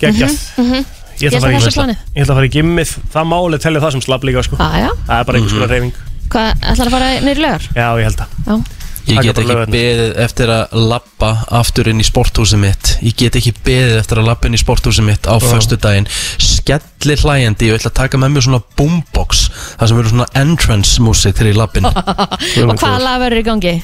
geggjast 0.00 0.56
mhm. 0.56 0.72
Ég 0.72 0.80
ætla 0.80 0.88
að 0.88 1.03
Ég 1.24 1.34
fara 1.40 1.58
ætla 1.58 1.88
ætla 1.94 2.30
að 2.30 2.36
fara 2.38 2.48
í 2.48 2.54
gimmið. 2.54 2.94
Það 3.14 3.28
máli 3.32 3.60
telja 3.64 3.84
það 3.84 3.96
sem 3.96 4.04
slapp 4.04 4.26
líka, 4.28 4.44
sko. 4.46 4.60
Ah, 4.60 4.78
já. 4.84 4.90
Það 5.08 5.18
er 5.18 5.28
bara 5.30 5.40
einhvers 5.40 5.58
konar 5.58 5.74
reyfing 5.74 6.00
Hvað, 6.34 6.64
ætlar 6.72 6.88
að 6.88 6.96
fara 6.96 7.12
niður 7.20 7.38
í 7.38 7.44
lögar? 7.44 7.68
Já, 7.76 7.86
ég 8.00 8.08
held 8.08 8.24
að. 8.24 8.40
Já, 8.48 8.56
Ég 9.04 9.20
get 9.20 9.38
ekki 9.42 9.54
beðið 9.68 10.14
eftir 10.24 10.48
að 10.48 10.76
lappa 10.88 11.30
aftur 11.52 11.90
inn 11.92 12.00
í 12.00 12.06
sporthúsið 12.08 12.60
mitt. 12.62 12.92
Ég 13.04 13.16
get 13.20 13.36
ekki 13.36 13.52
beðið 13.66 13.98
eftir 14.00 14.20
að 14.22 14.30
lappa 14.30 14.48
inn 14.48 14.56
í 14.56 14.60
sporthúsið 14.62 15.04
mitt 15.10 15.28
á 15.28 15.36
föstu 15.44 15.76
daginn 15.76 16.08
Skellir 16.40 17.20
hlæjandi, 17.20 17.68
ég 17.68 17.76
ætla 17.76 17.92
að 17.92 17.98
taka 18.00 18.20
með 18.22 18.32
mér 18.32 18.46
svona 18.46 18.62
boombox 18.78 19.44
Það 19.76 19.90
sem 19.90 20.00
verður 20.00 20.14
svona 20.14 20.28
entrance 20.40 21.04
músik 21.04 21.36
til 21.36 21.50
í 21.52 21.56
lappin 21.56 21.90
Og 21.90 22.78
hvaða 22.80 23.02
lag 23.04 23.20
verður 23.26 23.42
í 23.42 23.46
gangi? 23.50 23.74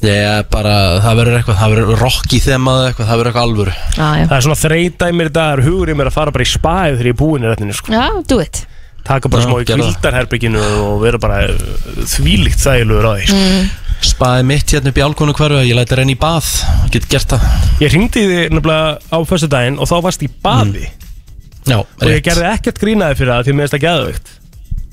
Ég 0.00 0.16
er 0.24 0.44
bara, 0.48 0.74
það 1.04 1.18
verður 1.18 1.34
eitthvað, 1.40 1.56
það 1.60 1.72
verður 1.74 1.98
rock 2.00 2.32
í 2.32 2.38
þemað 2.40 2.78
eitthvað, 2.86 3.08
það 3.10 3.18
verður 3.20 3.30
eitthvað 3.30 3.48
alvöru. 3.50 3.72
Ah, 4.00 4.14
já. 4.16 4.24
Það 4.30 4.36
er 4.38 4.44
svona 4.46 4.60
þreita 4.62 5.08
í 5.10 5.16
mér 5.18 5.28
í 5.28 5.32
dag 5.36 5.50
er 5.52 5.62
Hugur 5.66 5.92
í 5.92 5.96
mér 5.98 6.08
að 6.08 6.14
fara 6.16 6.32
bara 6.36 6.46
í 6.46 6.48
spæð 6.48 6.94
þegar 6.94 7.10
ég 7.10 7.12
er 7.12 7.18
búinn 7.20 7.44
í 7.44 7.50
rættinu, 7.50 7.76
sko. 7.76 7.92
Já, 7.92 8.06
do 8.32 8.38
it. 8.40 8.62
Taka 9.04 9.28
bara 9.32 9.44
Já, 9.44 9.48
smá 9.50 9.60
í 9.60 9.66
gerðu 9.68 9.84
það. 9.84 9.92
kvildarherbygginu 9.92 10.64
og 10.86 10.96
vera 11.04 11.20
bara 11.20 11.42
uh, 11.52 12.00
þvílíkt 12.14 12.64
þægilegur 12.64 13.08
á 13.08 13.12
því, 13.18 13.28
sko. 13.28 13.44
Mm. 13.44 13.70
Spaði 14.10 14.48
mitt 14.48 14.72
hérna 14.72 14.88
upp 14.94 14.96
í 14.96 15.04
álkonu 15.04 15.36
hverju 15.36 15.60
Ég 15.68 15.76
læti 15.76 15.96
renna 15.98 16.14
í 16.14 16.18
bað 16.20 16.46
Get 16.94 17.04
gert 17.12 17.34
það. 17.34 17.42
Ég 17.84 17.92
ringdi 17.92 18.22
þig 18.30 18.54
nefnilega 18.56 18.96
á 19.12 19.18
fyrstu 19.28 19.50
daginn 19.52 19.76
og 19.76 19.90
þá 19.90 19.96
varst 20.08 20.24
í 20.24 20.30
baði. 20.40 20.86
Já, 21.68 21.76
og 21.84 22.06
ég 22.08 22.22
gerði 22.24 22.46
ekkert 22.54 22.80
grínaði 22.80 23.18
fyrir 23.20 23.34
það 23.36 23.44
því 23.50 23.56
mér 23.58 23.68
finnst 23.68 23.76
það 23.76 23.84
geðveikt 23.84 24.30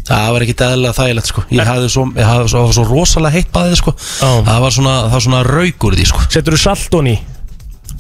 Það 0.08 0.28
var 0.34 0.46
ekki 0.46 0.56
eðlilega 0.64 0.96
þægilegt 0.96 1.32
sko. 1.32 1.44
Ég 1.52 1.68
hafði 1.68 1.88
svo, 1.92 2.04
ég 2.16 2.28
hafði 2.28 2.52
svo, 2.54 2.62
það 2.64 2.76
svo 2.78 2.86
rosalega 2.88 3.36
heitt 3.36 3.50
baðið 3.56 3.80
sko. 3.82 3.94
Það 4.22 4.62
var 4.64 4.76
svona, 4.78 4.94
það 5.08 5.16
var 5.18 5.26
svona 5.28 5.42
rauk 5.48 5.88
úr 5.90 5.98
því 6.00 6.06
sko. 6.12 6.28
Setur 6.32 6.56
þú 6.56 6.62
salt 6.64 6.96
honi? 7.00 7.16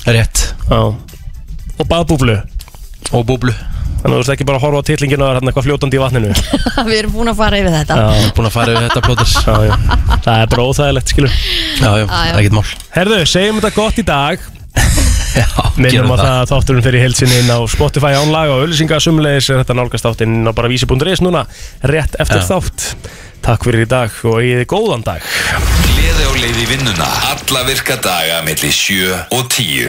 Rétt. 0.07 0.43
Já. 0.69 0.79
Og 1.77 1.89
baðbúblu? 1.89 2.37
Og 3.15 3.27
búblu 3.27 3.53
Þannig 3.97 4.13
að 4.13 4.13
þú 4.13 4.19
veist 4.21 4.31
ekki 4.35 4.45
bara 4.47 4.59
að 4.59 4.63
horfa 4.67 4.79
á 4.79 4.87
titlinginu 4.87 5.23
og 5.23 5.25
það 5.25 5.31
er 5.31 5.37
hérna 5.37 5.51
eitthvað 5.51 5.65
fljótandi 5.67 5.97
í 5.97 6.01
vatninu? 6.03 6.33
Við 6.87 6.97
erum 6.99 7.15
búin 7.15 7.31
að 7.31 7.39
fara 7.39 7.61
yfir 7.61 7.73
þetta. 7.73 7.97
Já, 7.97 8.27
búin 8.37 8.49
að 8.49 8.53
fara 8.53 8.75
yfir 8.75 8.85
þetta 8.85 9.01
já 9.65 9.73
Það 10.27 10.43
er 10.43 10.51
bara 10.53 10.67
óþægilegt, 10.69 11.13
skilur 11.15 11.33
Já, 11.33 11.89
já, 11.89 12.05
Já, 12.05 12.21
já. 12.29 12.35
ekkert 12.37 12.57
mál. 12.59 12.65
Herðu, 12.93 13.19
segjum 13.33 13.59
þetta 13.61 13.73
gott 13.81 13.97
í 13.97 14.07
dag 14.07 14.47
Minnum 15.77 16.13
að 16.15 16.23
það. 16.23 16.31
það 16.31 16.51
þátturinn 16.51 16.85
fyrir 16.87 17.03
heilsinni 17.05 17.39
inn 17.43 17.53
á 17.53 17.59
Spotify 17.69 18.13
ánlag 18.17 18.53
og 18.53 18.63
auðlýsinga 18.63 18.99
sumleis 19.03 19.49
er 19.51 19.61
þetta 19.61 19.77
nálgast 19.77 20.07
þáttinn 20.07 20.49
á 20.49 20.51
bara 20.57 20.71
vísi.is 20.71 21.21
núna 21.25 21.45
rétt 21.85 22.17
eftir 22.21 22.41
Já. 22.41 22.47
þátt 22.55 22.87
Takk 23.47 23.63
fyrir 23.67 23.85
í 23.85 23.87
dag 23.87 24.11
og 24.27 24.39
eigið 24.41 24.63
þið 24.63 24.69
góðan 24.73 25.03
dag 25.05 25.27
Gleði 25.85 26.25
á 26.25 26.31
leið 26.41 26.57
í 26.63 26.65
vinnuna 26.71 27.09
Alla 27.29 27.61
virka 27.67 27.95
daga 28.01 28.41
milli 28.47 28.71
7 28.73 29.13
og 29.37 29.45
10 29.53 29.85